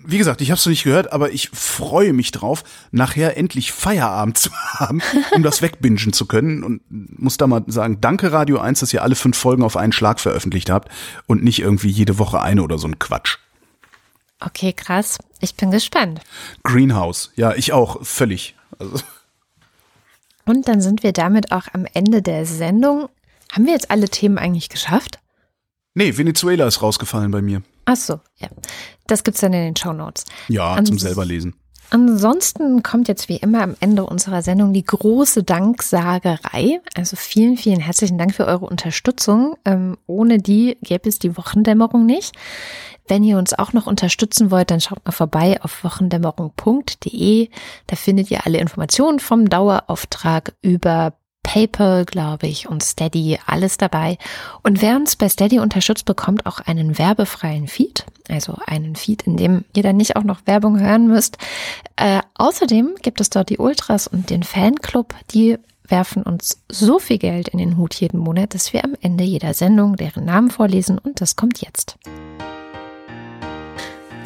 wie 0.06 0.18
gesagt, 0.18 0.40
ich 0.40 0.50
habe 0.50 0.58
es 0.58 0.66
noch 0.66 0.70
nicht 0.70 0.84
gehört, 0.84 1.12
aber 1.12 1.32
ich 1.32 1.50
freue 1.50 2.12
mich 2.12 2.30
drauf, 2.30 2.64
nachher 2.90 3.36
endlich 3.36 3.72
Feierabend 3.72 4.38
zu 4.38 4.50
haben, 4.74 5.02
um 5.34 5.42
das 5.42 5.62
wegbingen 5.62 6.12
zu 6.12 6.26
können. 6.26 6.62
Und 6.62 6.82
muss 6.88 7.36
da 7.36 7.46
mal 7.46 7.64
sagen, 7.66 8.00
danke 8.00 8.32
Radio 8.32 8.58
1, 8.58 8.80
dass 8.80 8.92
ihr 8.92 9.02
alle 9.02 9.14
fünf 9.14 9.36
Folgen 9.36 9.62
auf 9.62 9.76
einen 9.76 9.92
Schlag 9.92 10.20
veröffentlicht 10.20 10.70
habt 10.70 10.90
und 11.26 11.42
nicht 11.42 11.60
irgendwie 11.60 11.88
jede 11.88 12.18
Woche 12.18 12.40
eine 12.40 12.62
oder 12.62 12.78
so 12.78 12.86
ein 12.86 12.98
Quatsch. 12.98 13.38
Okay, 14.40 14.72
krass. 14.72 15.18
Ich 15.40 15.54
bin 15.54 15.70
gespannt. 15.70 16.20
Greenhouse, 16.62 17.32
ja, 17.36 17.54
ich 17.54 17.72
auch, 17.72 18.04
völlig. 18.04 18.54
Also. 18.78 19.02
Und 20.44 20.68
dann 20.68 20.80
sind 20.80 21.02
wir 21.02 21.12
damit 21.12 21.52
auch 21.52 21.68
am 21.72 21.86
Ende 21.94 22.20
der 22.20 22.44
Sendung. 22.44 23.08
Haben 23.52 23.66
wir 23.66 23.72
jetzt 23.72 23.90
alle 23.90 24.08
Themen 24.08 24.36
eigentlich 24.36 24.68
geschafft? 24.68 25.18
Nee, 25.94 26.16
Venezuela 26.16 26.66
ist 26.66 26.82
rausgefallen 26.82 27.30
bei 27.30 27.40
mir. 27.40 27.62
Ach 27.84 27.96
so, 27.96 28.20
ja. 28.36 28.48
Das 29.06 29.24
gibt's 29.24 29.40
dann 29.40 29.52
in 29.52 29.62
den 29.62 29.76
Show 29.76 29.92
Notes. 29.92 30.24
Ja, 30.48 30.74
Ans 30.74 30.88
zum 30.88 30.98
selber 30.98 31.24
lesen. 31.24 31.54
Ansonsten 31.90 32.82
kommt 32.82 33.08
jetzt 33.08 33.28
wie 33.28 33.36
immer 33.36 33.62
am 33.62 33.76
Ende 33.78 34.04
unserer 34.04 34.42
Sendung 34.42 34.72
die 34.72 34.84
große 34.84 35.44
Danksagerei. 35.44 36.80
Also 36.96 37.14
vielen, 37.16 37.56
vielen 37.56 37.78
herzlichen 37.78 38.18
Dank 38.18 38.34
für 38.34 38.46
eure 38.46 38.66
Unterstützung. 38.66 39.56
Ähm, 39.64 39.98
ohne 40.06 40.38
die 40.38 40.76
gäbe 40.82 41.08
es 41.08 41.18
die 41.18 41.36
Wochendämmerung 41.36 42.06
nicht. 42.06 42.34
Wenn 43.06 43.22
ihr 43.22 43.36
uns 43.36 43.52
auch 43.52 43.74
noch 43.74 43.86
unterstützen 43.86 44.50
wollt, 44.50 44.70
dann 44.70 44.80
schaut 44.80 45.04
mal 45.04 45.12
vorbei 45.12 45.60
auf 45.62 45.84
wochendämmerung.de. 45.84 47.50
Da 47.86 47.96
findet 47.96 48.30
ihr 48.30 48.46
alle 48.46 48.58
Informationen 48.58 49.20
vom 49.20 49.48
Dauerauftrag 49.48 50.54
über 50.62 51.12
PayPal, 51.44 52.04
glaube 52.04 52.48
ich, 52.48 52.68
und 52.68 52.82
Steady, 52.82 53.38
alles 53.46 53.78
dabei. 53.78 54.18
Und 54.64 54.82
wer 54.82 54.96
uns 54.96 55.14
bei 55.14 55.28
Steady 55.28 55.60
unterstützt, 55.60 56.04
bekommt 56.04 56.46
auch 56.46 56.58
einen 56.58 56.98
werbefreien 56.98 57.68
Feed, 57.68 58.04
also 58.28 58.56
einen 58.66 58.96
Feed, 58.96 59.22
in 59.22 59.36
dem 59.36 59.64
ihr 59.76 59.84
dann 59.84 59.96
nicht 59.96 60.16
auch 60.16 60.24
noch 60.24 60.40
Werbung 60.46 60.80
hören 60.80 61.06
müsst. 61.06 61.38
Äh, 61.94 62.20
außerdem 62.34 62.96
gibt 63.02 63.20
es 63.20 63.30
dort 63.30 63.50
die 63.50 63.58
Ultras 63.58 64.08
und 64.08 64.30
den 64.30 64.42
Fanclub, 64.42 65.14
die 65.32 65.58
werfen 65.86 66.22
uns 66.22 66.62
so 66.68 66.98
viel 66.98 67.18
Geld 67.18 67.48
in 67.48 67.58
den 67.58 67.76
Hut 67.76 67.94
jeden 67.94 68.18
Monat, 68.18 68.54
dass 68.54 68.72
wir 68.72 68.82
am 68.82 68.94
Ende 69.00 69.22
jeder 69.22 69.54
Sendung 69.54 69.96
deren 69.96 70.24
Namen 70.24 70.50
vorlesen 70.50 70.98
und 70.98 71.20
das 71.20 71.36
kommt 71.36 71.60
jetzt. 71.60 71.96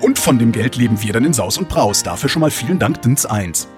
Und 0.01 0.19
von 0.19 0.39
dem 0.39 0.53
Geld 0.53 0.77
leben 0.77 1.03
wir 1.03 1.13
dann 1.13 1.25
in 1.25 1.33
Saus 1.33 1.59
und 1.59 1.69
Braus. 1.69 2.05
Dafür 2.05 2.29
schon 2.29 2.41
mal 2.41 2.53
vielen 2.53 2.79
Dank, 2.79 3.03
Dins 3.03 3.27
1. 3.27 3.69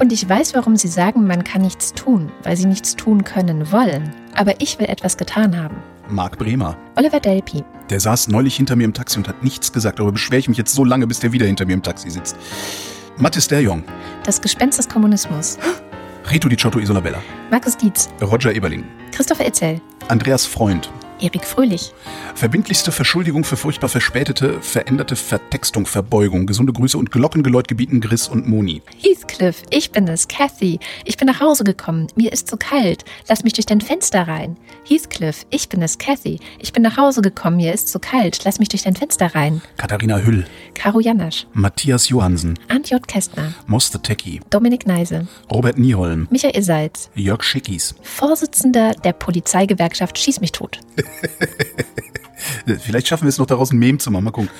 Und 0.00 0.12
ich 0.12 0.26
weiß, 0.26 0.54
warum 0.54 0.76
Sie 0.76 0.88
sagen, 0.88 1.26
man 1.26 1.44
kann 1.44 1.60
nichts 1.60 1.92
tun, 1.92 2.32
weil 2.42 2.56
Sie 2.56 2.64
nichts 2.64 2.96
tun 2.96 3.22
können 3.22 3.70
wollen. 3.70 4.10
Aber 4.34 4.54
ich 4.58 4.78
will 4.78 4.86
etwas 4.86 5.18
getan 5.18 5.60
haben. 5.62 5.76
Marc 6.08 6.38
Bremer. 6.38 6.74
Oliver 6.96 7.20
Delpi. 7.20 7.62
Der 7.90 8.00
saß 8.00 8.28
neulich 8.28 8.56
hinter 8.56 8.76
mir 8.76 8.84
im 8.84 8.94
Taxi 8.94 9.18
und 9.18 9.28
hat 9.28 9.44
nichts 9.44 9.72
gesagt. 9.72 9.98
Darüber 9.98 10.12
beschwere 10.12 10.38
ich 10.38 10.48
mich 10.48 10.56
jetzt 10.56 10.74
so 10.74 10.84
lange, 10.84 11.06
bis 11.06 11.20
der 11.20 11.32
wieder 11.32 11.44
hinter 11.44 11.66
mir 11.66 11.74
im 11.74 11.82
Taxi 11.82 12.10
sitzt. 12.10 12.36
Mathis 13.18 13.46
Derjong. 13.48 13.84
Das 14.24 14.40
Gespenst 14.40 14.78
des 14.78 14.88
Kommunismus. 14.88 15.58
Reto 16.30 16.48
Di 16.48 16.56
Ciotto 16.56 16.78
Isolabella. 16.78 17.18
Markus 17.50 17.76
Dietz. 17.76 18.08
Roger 18.22 18.54
Eberling. 18.54 18.84
Christopher 19.12 19.44
Etzel. 19.44 19.82
Andreas 20.08 20.46
Freund. 20.46 20.90
Erik 21.20 21.44
Fröhlich. 21.44 21.92
Verbindlichste 22.34 22.92
Verschuldigung 22.92 23.44
für 23.44 23.56
furchtbar 23.56 23.88
verspätete, 23.88 24.60
veränderte 24.60 25.16
Vertextung, 25.16 25.86
Verbeugung. 25.86 26.46
Gesunde 26.46 26.72
Grüße 26.72 26.96
und 26.96 27.10
Glockengeläut 27.10 27.68
gebieten 27.68 28.00
Gris 28.00 28.28
und 28.28 28.48
Moni. 28.48 28.82
Heathcliff, 29.02 29.62
ich 29.70 29.90
bin 29.90 30.08
es, 30.08 30.28
Kathy. 30.28 30.78
Ich 31.04 31.16
bin 31.16 31.26
nach 31.26 31.40
Hause 31.40 31.64
gekommen. 31.64 32.06
Mir 32.16 32.32
ist 32.32 32.48
zu 32.48 32.56
kalt. 32.56 33.04
Lass 33.28 33.44
mich 33.44 33.52
durch 33.52 33.66
dein 33.66 33.80
Fenster 33.80 34.26
rein. 34.28 34.56
Heathcliff, 34.86 35.46
ich 35.50 35.68
bin 35.68 35.82
es, 35.82 35.98
Kathy. 35.98 36.40
Ich 36.58 36.72
bin 36.72 36.82
nach 36.82 36.96
Hause 36.96 37.22
gekommen. 37.22 37.56
Mir 37.56 37.72
ist 37.74 37.88
zu 37.88 37.98
kalt. 37.98 38.44
Lass 38.44 38.58
mich 38.58 38.68
durch 38.68 38.82
dein 38.82 38.96
Fenster 38.96 39.34
rein. 39.34 39.60
Katharina 39.76 40.18
Hüll. 40.18 40.46
Caro 40.74 41.00
Janasch. 41.00 41.46
Matthias 41.52 42.08
Johansen. 42.08 42.58
Arndt 42.68 42.90
J. 42.90 43.06
Kästner. 43.06 43.52
Moste 43.66 44.00
Tecki. 44.00 44.40
Dominik 44.50 44.86
Neise. 44.86 45.26
Robert 45.50 45.78
Nieholm. 45.78 46.28
Michael 46.30 46.62
Seitz. 46.62 47.10
Jörg 47.14 47.42
Schickis. 47.42 47.94
Vorsitzender 48.02 48.94
der 48.94 49.12
Polizeigewerkschaft 49.12 50.18
Schieß 50.18 50.40
mich 50.40 50.52
tot. 50.52 50.80
Vielleicht 52.80 53.08
schaffen 53.08 53.24
wir 53.24 53.28
es 53.28 53.38
noch 53.38 53.46
daraus 53.46 53.72
ein 53.72 53.78
Mem 53.78 53.98
zu 53.98 54.10
machen. 54.10 54.24
Mal 54.24 54.30
gucken. 54.30 54.50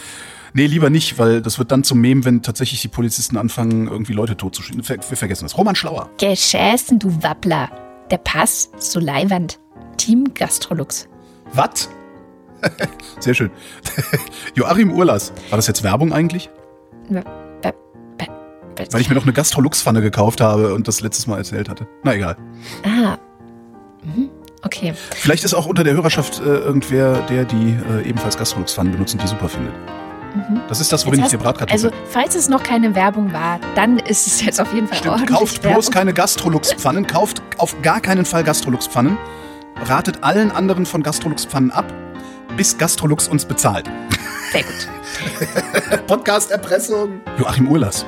Nee, 0.53 0.67
lieber 0.67 0.91
nicht, 0.91 1.19
weil 1.19 1.43
das 1.43 1.59
wird 1.59 1.71
dann 1.71 1.85
zum 1.85 2.01
Mem, 2.01 2.25
wenn 2.25 2.43
tatsächlich 2.43 2.81
die 2.83 2.89
Polizisten 2.89 3.37
anfangen, 3.37 3.87
irgendwie 3.87 4.13
Leute 4.13 4.37
totzuschießen. 4.37 4.89
Wir 4.89 5.17
vergessen 5.17 5.45
das. 5.45 5.57
Roman 5.57 5.77
Schlauer. 5.77 6.11
Geschäßen, 6.19 6.99
du 6.99 7.23
Wappler. 7.23 7.71
Der 8.11 8.19
Pass 8.19 8.71
so 8.79 8.99
Leiwand. 8.99 9.61
Team 9.97 10.35
Gastrolux. 10.35 11.09
Was? 11.53 11.89
Sehr 13.21 13.35
schön. 13.35 13.51
Joachim 14.55 14.93
Urlas. 14.93 15.33
War 15.51 15.57
das 15.57 15.67
jetzt 15.69 15.83
Werbung 15.83 16.13
eigentlich? 16.13 16.51
Weil 18.91 19.01
ich 19.01 19.09
mir 19.09 19.15
noch 19.15 19.25
eine 19.25 19.33
Gastrolux-Pfanne 19.33 20.01
gekauft 20.01 20.41
habe 20.41 20.75
und 20.75 20.89
das 20.89 21.01
letztes 21.01 21.27
Mal 21.27 21.39
erzählt 21.39 21.69
hatte. 21.69 21.87
Na 22.03 22.15
egal. 22.15 22.37
Ah. 22.83 23.19
Mhm. 24.03 24.31
Okay. 24.63 24.93
Vielleicht 25.15 25.45
ist 25.45 25.55
auch 25.55 25.67
unter 25.67 25.85
der 25.85 25.95
Hörerschaft 25.95 26.41
äh, 26.41 26.45
irgendwer, 26.45 27.23
der 27.23 27.45
die 27.45 27.77
äh, 27.91 28.09
ebenfalls 28.09 28.37
Gastrolux-Pfannen 28.37 28.93
benutzt 28.93 29.15
und 29.15 29.23
die 29.23 29.27
super 29.27 29.49
findet. 29.49 29.73
Mhm. 30.35 30.61
Das 30.69 30.81
ist 30.81 30.93
das, 30.93 31.07
worin 31.07 31.21
jetzt 31.21 31.33
ich 31.33 31.39
dir 31.39 31.43
Bratkartoffeln. 31.43 31.93
Also, 31.93 32.05
falls 32.11 32.35
es 32.35 32.49
noch 32.49 32.63
keine 32.63 32.95
Werbung 32.95 33.33
war, 33.33 33.59
dann 33.75 33.99
ist 33.99 34.27
es 34.27 34.45
jetzt 34.45 34.61
auf 34.61 34.73
jeden 34.73 34.87
Fall 34.87 34.99
Stimmt, 34.99 35.27
kauft 35.29 35.63
bloß 35.63 35.73
Werbung. 35.73 35.91
keine 35.91 36.13
Gastrolux-Pfannen, 36.13 37.07
kauft 37.07 37.43
auf 37.59 37.81
gar 37.83 38.01
keinen 38.01 38.25
Fall 38.25 38.45
Gastrolux-Pfannen, 38.45 39.17
ratet 39.87 40.23
allen 40.23 40.51
anderen 40.53 40.87
von 40.87 41.03
Gastrolux-Pfannen 41.03 41.71
ab, 41.71 41.87
bis 42.57 42.77
Gastrolux 42.77 43.29
uns 43.29 43.45
bezahlt. 43.45 43.91
Sehr 44.53 44.63
gut. 44.63 44.89
Podcast-Erpressung. 46.07 47.21
Joachim 47.39 47.69
Urlas. 47.69 48.05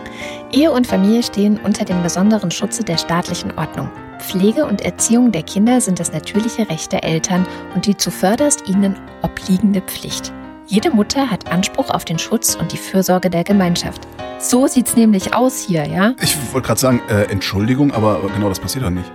Ehe 0.53 0.71
und 0.71 0.87
Familie 0.87 1.23
stehen 1.23 1.59
unter 1.65 1.85
dem 1.85 2.03
besonderen 2.03 2.51
Schutze 2.51 2.85
der 2.85 2.99
staatlichen 2.99 3.57
Ordnung. 3.59 3.91
Pflege 4.23 4.65
und 4.65 4.81
Erziehung 4.81 5.33
der 5.33 5.43
Kinder 5.43 5.81
sind 5.81 6.01
das 6.01 6.13
natürliche 6.13 6.69
Recht 6.71 6.93
der 6.93 7.05
Eltern 7.05 7.47
und 7.75 7.87
die 7.87 7.97
zuvörderst 7.97 8.69
ihnen 8.69 8.97
obliegende 9.23 9.81
Pflicht. 9.83 10.33
Jede 10.67 10.91
Mutter 10.91 11.31
hat 11.31 11.51
Anspruch 11.53 11.91
auf 11.91 12.05
den 12.05 12.19
Schutz 12.19 12.55
und 12.55 12.73
die 12.73 12.77
Fürsorge 12.77 13.29
der 13.29 13.45
Gemeinschaft. 13.45 14.07
So 14.39 14.67
sieht's 14.67 14.97
nämlich 14.97 15.35
aus 15.35 15.61
hier, 15.61 15.85
ja? 15.87 16.15
Ich 16.23 16.37
wollte 16.53 16.67
gerade 16.69 16.81
sagen, 16.81 17.03
äh, 17.09 17.25
Entschuldigung, 17.25 17.93
aber 17.93 18.21
genau 18.35 18.49
das 18.49 18.61
passiert 18.61 18.85
dann 18.85 18.95
nicht. 18.95 19.11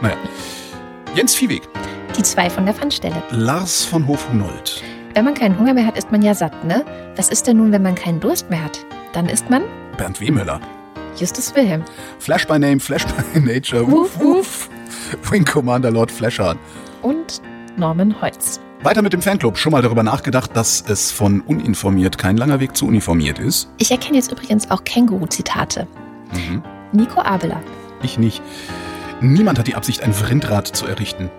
Naja. 0.00 0.16
Jens 1.14 1.34
Viehweg. 1.34 1.68
Die 2.16 2.22
zwei 2.22 2.48
von 2.48 2.64
der 2.64 2.74
Pfannstelle. 2.74 3.22
Lars 3.30 3.84
von 3.84 4.06
Hofhunold. 4.06 4.82
Wenn 5.14 5.24
man 5.24 5.34
keinen 5.34 5.58
Hunger 5.58 5.74
mehr 5.74 5.86
hat, 5.86 5.98
ist 5.98 6.10
man 6.10 6.22
ja 6.22 6.34
satt, 6.34 6.64
ne? 6.64 6.84
Was 7.16 7.28
ist 7.28 7.46
denn 7.46 7.58
nun, 7.58 7.72
wenn 7.72 7.82
man 7.82 7.94
keinen 7.94 8.20
Durst 8.20 8.48
mehr 8.48 8.64
hat? 8.64 8.78
Dann 9.12 9.28
ist 9.28 9.50
man? 9.50 9.62
Bernd 9.98 10.20
Wehmöller. 10.20 10.60
Justus 11.16 11.54
Wilhelm. 11.54 11.82
Flash 12.18 12.46
by 12.46 12.58
Name, 12.58 12.80
Flash 12.80 13.04
by 13.06 13.40
Nature. 13.40 13.86
Wuff, 13.90 14.18
wuff. 14.20 14.68
Wing 15.30 15.44
Commander 15.44 15.90
Lord 15.90 16.10
Flashard. 16.10 16.58
Und 17.02 17.40
Norman 17.76 18.14
Holz. 18.20 18.60
Weiter 18.82 19.02
mit 19.02 19.12
dem 19.12 19.22
Fanclub. 19.22 19.56
Schon 19.58 19.72
mal 19.72 19.82
darüber 19.82 20.02
nachgedacht, 20.02 20.56
dass 20.56 20.82
es 20.86 21.12
von 21.12 21.40
uninformiert 21.42 22.18
kein 22.18 22.36
langer 22.36 22.58
Weg 22.60 22.76
zu 22.76 22.86
uniformiert 22.86 23.38
ist? 23.38 23.70
Ich 23.78 23.90
erkenne 23.90 24.16
jetzt 24.16 24.32
übrigens 24.32 24.70
auch 24.70 24.82
Känguru-Zitate. 24.84 25.86
Mhm. 26.32 26.62
Nico 26.92 27.20
Abela. 27.20 27.60
Ich 28.02 28.18
nicht. 28.18 28.42
Niemand 29.20 29.58
hat 29.58 29.68
die 29.68 29.76
Absicht, 29.76 30.02
ein 30.02 30.12
Vrindrad 30.12 30.66
zu 30.66 30.86
errichten. 30.86 31.30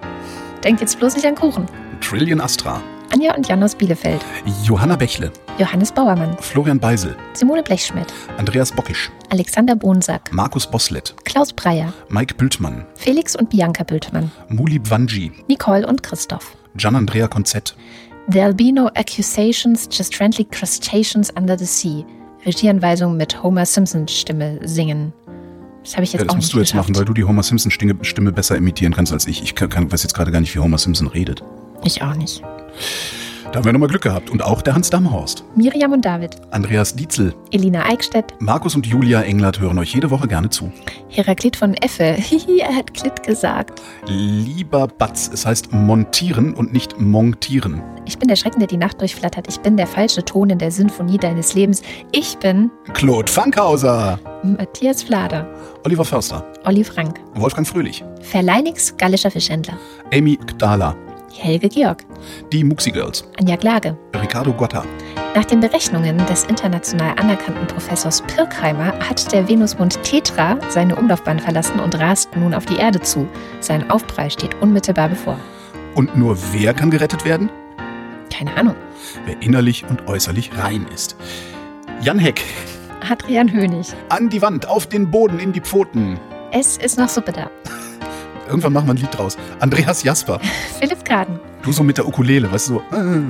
Denkt 0.63 0.79
jetzt 0.79 0.97
bloß 0.99 1.15
nicht 1.15 1.25
an 1.25 1.35
Kuchen. 1.35 1.65
Trillion 1.99 2.39
Astra. 2.39 2.81
Anja 3.13 3.35
und 3.35 3.47
Jan 3.47 3.61
aus 3.63 3.75
Bielefeld. 3.75 4.21
Johanna 4.63 4.95
Bächle. 4.95 5.31
Johannes 5.59 5.91
Bauermann. 5.91 6.35
Florian 6.39 6.79
Beisel. 6.79 7.15
Simone 7.33 7.61
Blechschmidt. 7.61 8.07
Andreas 8.37 8.71
Bockisch. 8.71 9.11
Alexander 9.29 9.75
Bonsack. 9.75 10.31
Markus 10.33 10.65
Boslett. 10.65 11.13
Klaus 11.23 11.53
Breyer. 11.53 11.93
Mike 12.09 12.33
Bültmann. 12.35 12.85
Felix 12.95 13.35
und 13.35 13.49
Bianca 13.51 13.83
Bültmann. 13.83 14.31
Muli 14.49 14.79
Bwanji. 14.79 15.31
Nicole 15.47 15.85
und 15.85 16.01
Christoph. 16.01 16.55
Gian 16.75 16.95
Andrea 16.95 17.27
Konzett. 17.27 17.75
There'll 18.31 18.53
be 18.55 18.71
no 18.73 18.87
accusations, 18.95 19.87
just 19.91 20.15
friendly 20.15 20.45
crustaceans 20.45 21.29
under 21.37 21.57
the 21.57 21.65
sea. 21.65 22.05
Regieanweisung 22.45 23.15
mit 23.15 23.43
Homer 23.43 23.65
Simpson 23.67 24.07
Stimme 24.07 24.59
singen. 24.63 25.13
Das 25.83 25.93
habe 25.95 26.03
ich 26.05 26.13
jetzt 26.13 26.21
Ja, 26.21 26.25
das 26.25 26.31
auch 26.31 26.35
musst 26.37 26.47
nicht 26.47 26.53
du 26.55 26.59
jetzt 26.59 26.71
geschafft. 26.71 26.89
machen, 26.89 26.97
weil 26.97 27.05
du 27.05 27.13
die 27.13 27.25
Homer 27.25 27.43
Simpson 27.43 27.69
Stimme, 27.69 27.95
Stimme 28.01 28.31
besser 28.31 28.55
imitieren 28.55 28.93
kannst 28.95 29.13
als 29.13 29.27
ich. 29.27 29.43
Ich 29.43 29.53
kann, 29.53 29.69
kann, 29.69 29.91
weiß 29.91 30.01
jetzt 30.03 30.13
gerade 30.15 30.31
gar 30.31 30.39
nicht, 30.39 30.55
wie 30.55 30.59
Homer 30.59 30.77
Simpson 30.79 31.07
redet. 31.07 31.43
Ich 31.83 32.01
auch 32.01 32.15
nicht. 32.15 32.41
Da 33.53 33.59
haben 33.59 33.65
wir 33.65 33.73
nochmal 33.73 33.89
Glück 33.89 34.01
gehabt. 34.01 34.31
Und 34.31 34.43
auch 34.43 34.63
der 34.63 34.73
Hans 34.73 34.89
Damhorst, 34.89 35.43
Miriam 35.55 35.91
und 35.91 36.03
David, 36.03 36.37
Andreas 36.49 36.95
Dietzel, 36.95 37.35
Elina 37.51 37.85
Eickstedt, 37.85 38.33
Markus 38.39 38.73
und 38.75 38.87
Julia 38.87 39.21
Englert 39.21 39.59
hören 39.59 39.77
euch 39.77 39.93
jede 39.93 40.09
Woche 40.09 40.27
gerne 40.27 40.49
zu. 40.49 40.71
Heraklit 41.09 41.55
von 41.55 41.75
Effe. 41.75 42.13
Hihi, 42.17 42.61
er 42.61 42.75
hat 42.75 42.91
Klit 42.95 43.21
gesagt. 43.21 43.79
Lieber 44.07 44.87
Batz, 44.87 45.29
es 45.31 45.45
heißt 45.45 45.71
montieren 45.71 46.55
und 46.55 46.73
nicht 46.73 46.99
montieren. 46.99 47.83
Ich 48.05 48.17
bin 48.17 48.27
der 48.27 48.37
Schrecken, 48.37 48.57
der 48.57 48.67
die 48.67 48.77
Nacht 48.77 48.99
durchflattert. 48.99 49.47
Ich 49.47 49.59
bin 49.59 49.77
der 49.77 49.87
falsche 49.87 50.25
Ton 50.25 50.49
in 50.49 50.57
der 50.57 50.71
Sinfonie 50.71 51.19
deines 51.19 51.53
Lebens. 51.53 51.83
Ich 52.11 52.37
bin 52.39 52.71
Claude 52.93 53.31
Fankhauser, 53.31 54.19
Matthias 54.41 55.03
Flader, 55.03 55.47
Oliver 55.85 56.05
Förster, 56.05 56.43
Olli 56.65 56.83
Frank, 56.83 57.19
Wolfgang 57.35 57.67
Fröhlich, 57.67 58.03
Verleinix, 58.21 58.97
gallischer 58.97 59.29
Fischhändler, 59.29 59.77
Amy 60.11 60.37
Gdala, 60.37 60.95
Helge 61.35 61.67
Georg, 61.69 62.03
die 62.51 62.63
Muxi 62.63 62.91
Girls, 62.91 63.23
Anja 63.39 63.57
Klage. 63.57 63.97
Ricardo 64.15 64.53
Gotta, 64.53 64.85
Nach 65.35 65.45
den 65.45 65.59
Berechnungen 65.61 66.17
des 66.27 66.43
international 66.45 67.15
anerkannten 67.19 67.65
Professors 67.67 68.21
Pirkheimer 68.21 68.93
hat 68.99 69.31
der 69.31 69.47
Venusmond 69.47 70.01
Tetra 70.03 70.57
seine 70.69 70.95
Umlaufbahn 70.95 71.39
verlassen 71.39 71.79
und 71.79 71.99
rast 71.99 72.35
nun 72.35 72.53
auf 72.53 72.65
die 72.65 72.75
Erde 72.77 73.01
zu. 73.01 73.27
Sein 73.61 73.89
Aufprall 73.89 74.29
steht 74.29 74.53
unmittelbar 74.61 75.09
bevor. 75.09 75.39
Und 75.95 76.15
nur 76.15 76.37
wer 76.51 76.73
kann 76.73 76.91
gerettet 76.91 77.25
werden? 77.25 77.49
Keine 78.31 78.55
Ahnung. 78.55 78.75
Wer 79.25 79.41
innerlich 79.41 79.85
und 79.89 80.07
äußerlich 80.07 80.51
rein 80.57 80.85
ist. 80.93 81.15
Jan 82.01 82.19
Heck, 82.19 82.41
Adrian 83.09 83.51
Hönig. 83.51 83.87
an 84.09 84.29
die 84.29 84.41
Wand, 84.41 84.67
auf 84.67 84.87
den 84.87 85.09
Boden, 85.09 85.39
in 85.39 85.51
die 85.51 85.61
Pfoten. 85.61 86.19
Es 86.51 86.77
ist 86.77 86.97
noch 86.99 87.09
Suppe 87.09 87.31
da. 87.31 87.49
Irgendwann 88.53 88.73
machen 88.73 88.85
wir 88.87 88.93
ein 88.93 88.97
Lied 88.97 89.17
draus. 89.17 89.35
Andreas 89.61 90.03
Jasper, 90.03 90.39
Philipp 90.79 91.03
Kaden. 91.03 91.39
du 91.63 91.71
so 91.71 91.83
mit 91.83 91.97
der 91.97 92.07
Ukulele, 92.07 92.51
weißt 92.51 92.69
du, 92.69 92.73
so. 92.91 92.95
Äh, 92.95 93.21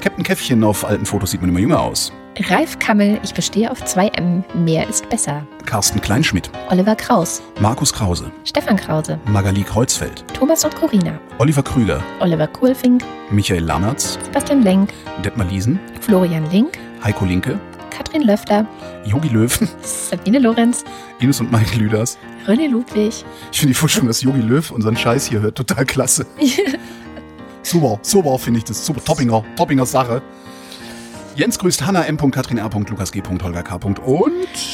Captain 0.00 0.22
Käffchen 0.22 0.62
auf 0.62 0.84
alten 0.84 1.04
Fotos 1.04 1.32
sieht 1.32 1.40
man 1.40 1.50
immer 1.50 1.58
jünger 1.58 1.80
aus. 1.80 2.12
Ralf 2.48 2.78
Kammel. 2.78 3.18
Ich 3.24 3.34
bestehe 3.34 3.68
auf 3.68 3.82
2M. 3.82 4.44
Mehr 4.54 4.88
ist 4.88 5.08
besser. 5.10 5.44
Carsten 5.66 6.00
Kleinschmidt, 6.00 6.48
Oliver 6.70 6.94
Kraus. 6.94 7.42
Markus 7.60 7.92
Krause, 7.92 8.30
Stefan 8.44 8.76
Krause. 8.76 9.18
Magali 9.26 9.64
Kreuzfeld, 9.64 10.22
Thomas 10.32 10.64
und 10.64 10.76
Corina. 10.76 11.18
Oliver 11.38 11.64
Krüger, 11.64 12.00
Oliver 12.20 12.46
Kohlfink. 12.46 13.02
Michael 13.32 13.64
Lammertz, 13.64 14.16
Sebastian 14.26 14.62
Lenk. 14.62 14.90
Detmar 15.24 15.48
Liesen, 15.48 15.80
Florian 16.00 16.48
Link. 16.52 16.78
Heiko 17.02 17.24
Linke, 17.24 17.58
Katrin 17.90 18.22
Löffler. 18.22 18.64
Yogi 19.04 19.28
Löw, 19.30 19.58
Sabine 19.82 20.38
Lorenz. 20.38 20.84
Ines 21.18 21.40
und 21.40 21.50
Mike 21.50 21.76
Lüders. 21.76 22.16
René 22.48 22.66
Ludwig. 22.66 23.24
Ich 23.52 23.60
finde 23.60 23.74
die 23.74 23.78
Vorstellung, 23.78 24.08
dass 24.08 24.22
Yogi 24.22 24.40
Löw 24.40 24.70
unseren 24.70 24.96
Scheiß 24.96 25.26
hier 25.26 25.40
hört, 25.40 25.56
total 25.56 25.84
klasse. 25.84 26.26
super, 27.62 27.98
super 28.02 28.38
finde 28.38 28.58
ich 28.58 28.64
das. 28.64 28.84
Super, 28.84 29.04
Toppinger, 29.04 29.44
Toppinger 29.54 29.84
Sache. 29.84 30.22
Jens 31.36 31.58
grüßt 31.58 31.86
Hanna 31.86 32.02
M. 32.04 32.16
Katrin 32.32 32.58
R. 32.58 32.68
Lukas 32.88 33.12
G. 33.12 33.22
Holger 33.22 33.62
K. 33.62 33.76
Und 33.84 34.00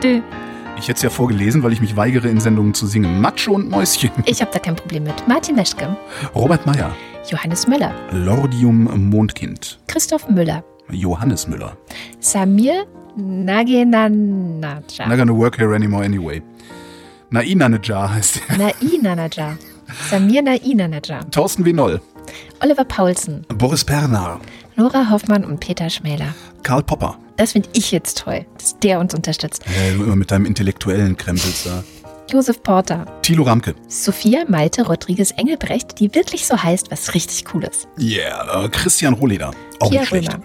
du, 0.00 0.49
ich 0.80 0.88
hätte 0.88 0.96
es 0.96 1.02
ja 1.02 1.10
vorgelesen, 1.10 1.62
weil 1.62 1.74
ich 1.74 1.82
mich 1.82 1.94
weigere, 1.94 2.28
in 2.28 2.40
Sendungen 2.40 2.72
zu 2.72 2.86
singen. 2.86 3.20
Macho 3.20 3.52
und 3.52 3.68
Mäuschen. 3.68 4.10
Ich 4.24 4.40
habe 4.40 4.50
da 4.50 4.58
kein 4.58 4.76
Problem 4.76 5.02
mit. 5.02 5.28
Martin 5.28 5.54
Meschke. 5.54 5.94
Robert 6.34 6.64
Meyer. 6.64 6.96
Johannes 7.28 7.66
Müller. 7.66 7.92
Lordium 8.12 9.10
Mondkind. 9.10 9.78
Christoph 9.88 10.26
Müller. 10.30 10.64
Johannes 10.90 11.46
Müller. 11.46 11.76
Samir 12.18 12.86
Nagenanaja. 13.14 15.06
Not 15.06 15.18
gonna 15.18 15.36
work 15.36 15.58
here 15.58 15.74
anymore 15.74 16.02
anyway. 16.02 16.40
Nainanaja 17.28 18.14
heißt 18.14 18.40
er. 18.48 18.56
Nainanaja. 18.56 19.58
Samir 20.08 20.40
Nainanaja. 20.40 21.20
Thorsten 21.30 21.66
W. 21.66 21.74
Noll. 21.74 22.00
Oliver 22.62 22.84
Paulsen. 22.84 23.44
Boris 23.54 23.84
Pernar. 23.84 24.40
Nora 24.76 25.10
Hoffmann 25.10 25.44
und 25.44 25.60
Peter 25.60 25.90
Schmäler. 25.90 26.34
Karl 26.62 26.82
Popper. 26.82 27.18
Das 27.40 27.52
finde 27.52 27.70
ich 27.72 27.90
jetzt 27.90 28.18
toll, 28.18 28.44
dass 28.58 28.78
der 28.80 29.00
uns 29.00 29.14
unterstützt. 29.14 29.64
Ja, 29.66 29.96
du 29.96 30.04
immer 30.04 30.14
mit 30.16 30.30
deinem 30.30 30.44
intellektuellen 30.44 31.16
Krempels 31.16 31.64
da. 31.64 31.82
Josef 32.30 32.62
Porter. 32.62 33.06
Thilo 33.22 33.44
Ramke. 33.44 33.74
Sophia 33.88 34.44
Malte 34.46 34.86
Rodriguez 34.86 35.30
Engelbrecht, 35.38 35.98
die 35.98 36.14
wirklich 36.14 36.46
so 36.46 36.62
heißt, 36.62 36.90
was 36.90 37.14
richtig 37.14 37.46
cool 37.54 37.64
ist. 37.64 37.88
Yeah. 37.98 38.64
Äh, 38.66 38.68
Christian 38.68 39.14
Rohleder. 39.14 39.52
Auch 39.78 39.88
Pierre 39.88 40.02
nicht 40.02 40.08
schlecht. 40.08 40.34
Römer. 40.34 40.44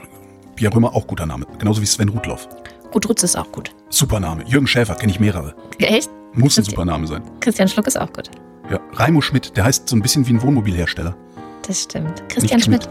Pierre 0.56 0.74
Römer, 0.74 0.96
auch 0.96 1.06
guter 1.06 1.26
Name. 1.26 1.46
Genauso 1.60 1.82
wie 1.82 1.86
Sven 1.86 2.08
Rudloff. 2.08 2.48
Gudrutz 2.94 3.24
ist 3.24 3.36
auch 3.36 3.52
gut. 3.52 3.72
Super 3.90 4.22
Name. 4.22 4.46
Jürgen 4.48 4.66
Schäfer, 4.66 4.96
kenne 4.96 5.12
ich 5.12 5.20
mehrere. 5.20 5.54
Echt? 5.80 6.10
Muss 6.32 6.58
ein 6.58 6.62
Okay. 6.62 6.70
super 6.72 6.86
Name 6.86 7.08
sein. 7.08 7.24
Christian 7.42 7.68
Schluck 7.68 7.88
ist 7.88 8.00
auch 8.00 8.14
gut. 8.14 8.32
Ja. 8.72 8.80
Raimo 8.94 9.20
Schmidt, 9.20 9.58
der 9.58 9.66
heißt 9.66 9.90
so 9.90 9.98
ein 9.98 10.02
bisschen 10.02 10.26
wie 10.30 10.32
ein 10.32 10.42
Wohnmobilhersteller. 10.42 11.14
Das 11.68 11.84
stimmt. 11.84 12.24
Christian 12.30 12.56
Nicht 12.56 12.66
Schmidt. 12.68 12.88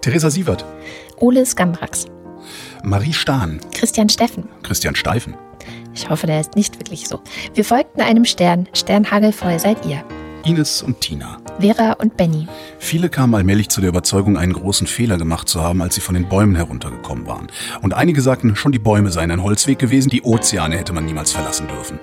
Theresa 0.00 0.28
Sievert. 0.28 0.64
Ole 1.18 1.46
Skambrax. 1.46 2.06
Marie 2.82 3.12
Stahn. 3.12 3.60
Christian 3.72 4.08
Steffen. 4.08 4.48
Christian 4.62 4.94
Steifen. 4.94 5.34
Ich 5.94 6.08
hoffe, 6.10 6.26
der 6.26 6.40
ist 6.40 6.56
nicht 6.56 6.78
wirklich 6.78 7.08
so. 7.08 7.20
Wir 7.54 7.64
folgten 7.64 8.00
einem 8.00 8.24
Stern. 8.24 8.68
Sternhagelvoll 8.72 9.58
seid 9.58 9.84
ihr. 9.86 10.04
Ines 10.44 10.82
und 10.82 11.00
Tina. 11.00 11.38
Vera 11.58 11.92
und 11.94 12.16
Benny. 12.16 12.46
Viele 12.78 13.08
kamen 13.08 13.34
allmählich 13.34 13.68
zu 13.68 13.80
der 13.80 13.88
Überzeugung, 13.88 14.36
einen 14.36 14.52
großen 14.52 14.86
Fehler 14.86 15.18
gemacht 15.18 15.48
zu 15.48 15.62
haben, 15.62 15.82
als 15.82 15.96
sie 15.96 16.00
von 16.00 16.14
den 16.14 16.28
Bäumen 16.28 16.54
heruntergekommen 16.54 17.26
waren. 17.26 17.48
Und 17.82 17.94
einige 17.94 18.20
sagten, 18.20 18.54
schon 18.54 18.70
die 18.72 18.78
Bäume 18.78 19.10
seien 19.10 19.30
ein 19.30 19.42
Holzweg 19.42 19.78
gewesen, 19.78 20.08
die 20.08 20.22
Ozeane 20.22 20.76
hätte 20.76 20.92
man 20.92 21.04
niemals 21.04 21.32
verlassen 21.32 21.66
dürfen. 21.66 21.98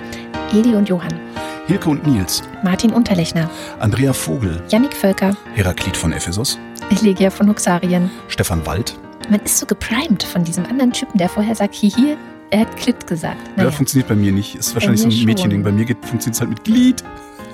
Eli 0.51 0.75
und 0.75 0.89
Johann. 0.89 1.19
Hilke 1.67 1.89
und 1.89 2.05
Nils, 2.05 2.43
Martin 2.63 2.91
Unterlechner. 2.91 3.49
Andrea 3.79 4.11
Vogel, 4.11 4.61
Yannick 4.69 4.93
Völker. 4.93 5.37
Heraklit 5.53 5.95
von 5.95 6.11
Ephesus, 6.11 6.59
Legia 7.01 7.29
von 7.29 7.47
Huxarien. 7.47 8.11
Stefan 8.27 8.65
Wald. 8.65 8.99
Man 9.29 9.39
ist 9.41 9.57
so 9.57 9.65
geprimed 9.65 10.23
von 10.23 10.43
diesem 10.43 10.65
anderen 10.65 10.91
Typen, 10.91 11.17
der 11.17 11.29
vorher 11.29 11.55
sagt, 11.55 11.75
hihi, 11.75 12.17
er 12.49 12.59
hat 12.61 12.75
Klit 12.77 13.07
gesagt. 13.07 13.37
Ja, 13.57 13.63
Naja. 13.63 13.71
funktioniert 13.71 14.07
bei 14.09 14.15
mir 14.15 14.31
nicht. 14.31 14.55
Ist 14.55 14.73
wahrscheinlich 14.75 15.01
so 15.01 15.07
ein 15.07 15.11
schon. 15.11 15.25
Mädchending. 15.25 15.63
Bei 15.63 15.71
mir 15.71 15.85
funktioniert 15.87 16.35
es 16.35 16.39
halt 16.39 16.49
mit 16.49 16.63
Glied. 16.63 17.03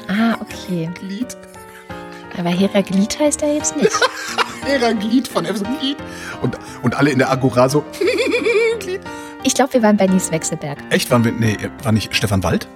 ah, 0.08 0.36
okay. 0.42 0.90
Glied. 1.00 1.38
Aber 2.38 2.50
Heraklit 2.50 3.20
heißt 3.20 3.42
er 3.44 3.54
jetzt 3.54 3.76
nicht. 3.76 3.92
Heraglied 4.66 5.28
von 5.28 5.46
Ephesus. 5.46 5.68
Glied. 5.80 5.98
Und, 6.42 6.58
und 6.84 6.96
alle 6.96 7.10
in 7.12 7.18
der 7.20 7.30
Agora 7.32 7.70
so. 7.70 7.84
Glied. 8.80 9.02
Ich 9.44 9.54
glaube, 9.54 9.74
wir 9.74 9.82
waren 9.84 9.98
bei 9.98 10.08
Nies 10.08 10.32
Wechselberg. 10.32 10.78
Echt? 10.90 11.10
Waren 11.12 11.24
wir. 11.24 11.32
Nee, 11.32 11.58
war 11.84 11.92
nicht 11.92 12.14
Stefan 12.16 12.44
Wald? 12.44 12.68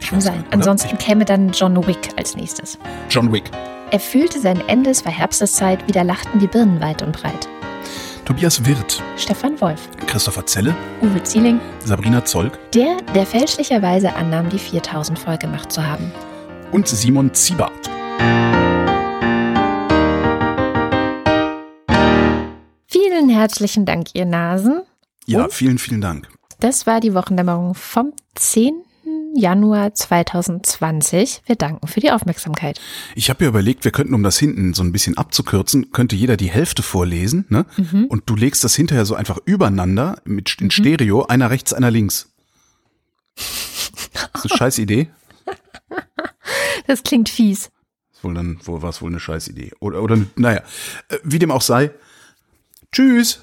Ich 0.00 0.10
Kann 0.10 0.20
sein. 0.20 0.38
nicht? 0.40 0.52
Ansonsten 0.52 0.98
käme 0.98 1.24
dann 1.24 1.50
John 1.50 1.76
Wick 1.86 2.10
als 2.16 2.34
nächstes. 2.36 2.78
Ich, 3.08 3.14
John 3.14 3.32
Wick. 3.32 3.44
Er 3.92 4.00
fühlte 4.00 4.40
sein 4.40 4.60
Ende, 4.68 4.90
es 4.90 5.04
war 5.04 5.12
Herbsteszeit, 5.12 5.86
wieder 5.86 6.02
lachten 6.02 6.38
die 6.40 6.46
Birnen 6.46 6.80
weit 6.80 7.02
und 7.02 7.12
breit. 7.12 7.48
Tobias 8.24 8.64
Wirth. 8.64 9.02
Stefan 9.16 9.60
Wolf, 9.60 9.88
Christopher 10.06 10.46
Zelle. 10.46 10.74
Uwe 11.02 11.22
Zieling, 11.22 11.60
Sabrina 11.84 12.24
Zolk. 12.24 12.58
der, 12.72 12.96
der 13.14 13.26
fälschlicherweise 13.26 14.14
annahm, 14.14 14.48
die 14.48 14.58
4000 14.58 15.18
voll 15.18 15.38
gemacht 15.38 15.72
zu 15.72 15.84
haben. 15.86 16.10
Und 16.70 16.86
Simon 16.88 17.34
Ziebart. 17.34 17.90
Vielen 22.86 23.28
herzlichen 23.28 23.84
Dank, 23.86 24.08
ihr 24.14 24.24
Nasen. 24.26 24.82
Ja, 25.26 25.44
Und? 25.44 25.52
vielen, 25.52 25.78
vielen 25.78 26.00
Dank. 26.00 26.28
Das 26.60 26.86
war 26.86 27.00
die 27.00 27.14
Wochendämmerung 27.14 27.74
vom 27.74 28.12
10. 28.34 28.82
Januar 29.34 29.94
2020. 29.94 31.42
Wir 31.46 31.56
danken 31.56 31.86
für 31.86 32.00
die 32.00 32.10
Aufmerksamkeit. 32.10 32.80
Ich 33.14 33.30
habe 33.30 33.44
mir 33.44 33.48
überlegt, 33.48 33.84
wir 33.84 33.92
könnten, 33.92 34.14
um 34.14 34.22
das 34.22 34.38
hinten 34.38 34.74
so 34.74 34.82
ein 34.82 34.92
bisschen 34.92 35.16
abzukürzen, 35.16 35.92
könnte 35.92 36.16
jeder 36.16 36.36
die 36.36 36.50
Hälfte 36.50 36.82
vorlesen, 36.82 37.46
ne? 37.48 37.66
Mhm. 37.76 38.06
Und 38.06 38.28
du 38.28 38.36
legst 38.36 38.64
das 38.64 38.74
hinterher 38.74 39.04
so 39.04 39.14
einfach 39.14 39.38
übereinander 39.44 40.16
mit 40.24 40.56
in 40.60 40.70
Stereo, 40.70 41.24
einer 41.24 41.50
rechts, 41.50 41.72
einer 41.72 41.90
links. 41.90 42.28
Das 44.34 44.44
ist 44.44 44.52
eine 44.52 44.58
scheiß 44.58 44.78
Idee. 44.78 45.08
Das 46.86 47.02
klingt 47.02 47.28
fies. 47.28 47.70
Wohl 48.22 48.34
dann, 48.34 48.58
wohl 48.64 48.82
war 48.82 48.90
es 48.90 49.00
wohl 49.02 49.10
eine 49.10 49.20
scheiß 49.20 49.48
Idee. 49.48 49.72
Oder, 49.80 50.02
oder, 50.02 50.18
naja, 50.36 50.62
äh, 51.08 51.18
wie 51.22 51.38
dem 51.38 51.50
auch 51.50 51.62
sei. 51.62 51.90
Tschüss. 52.92 53.42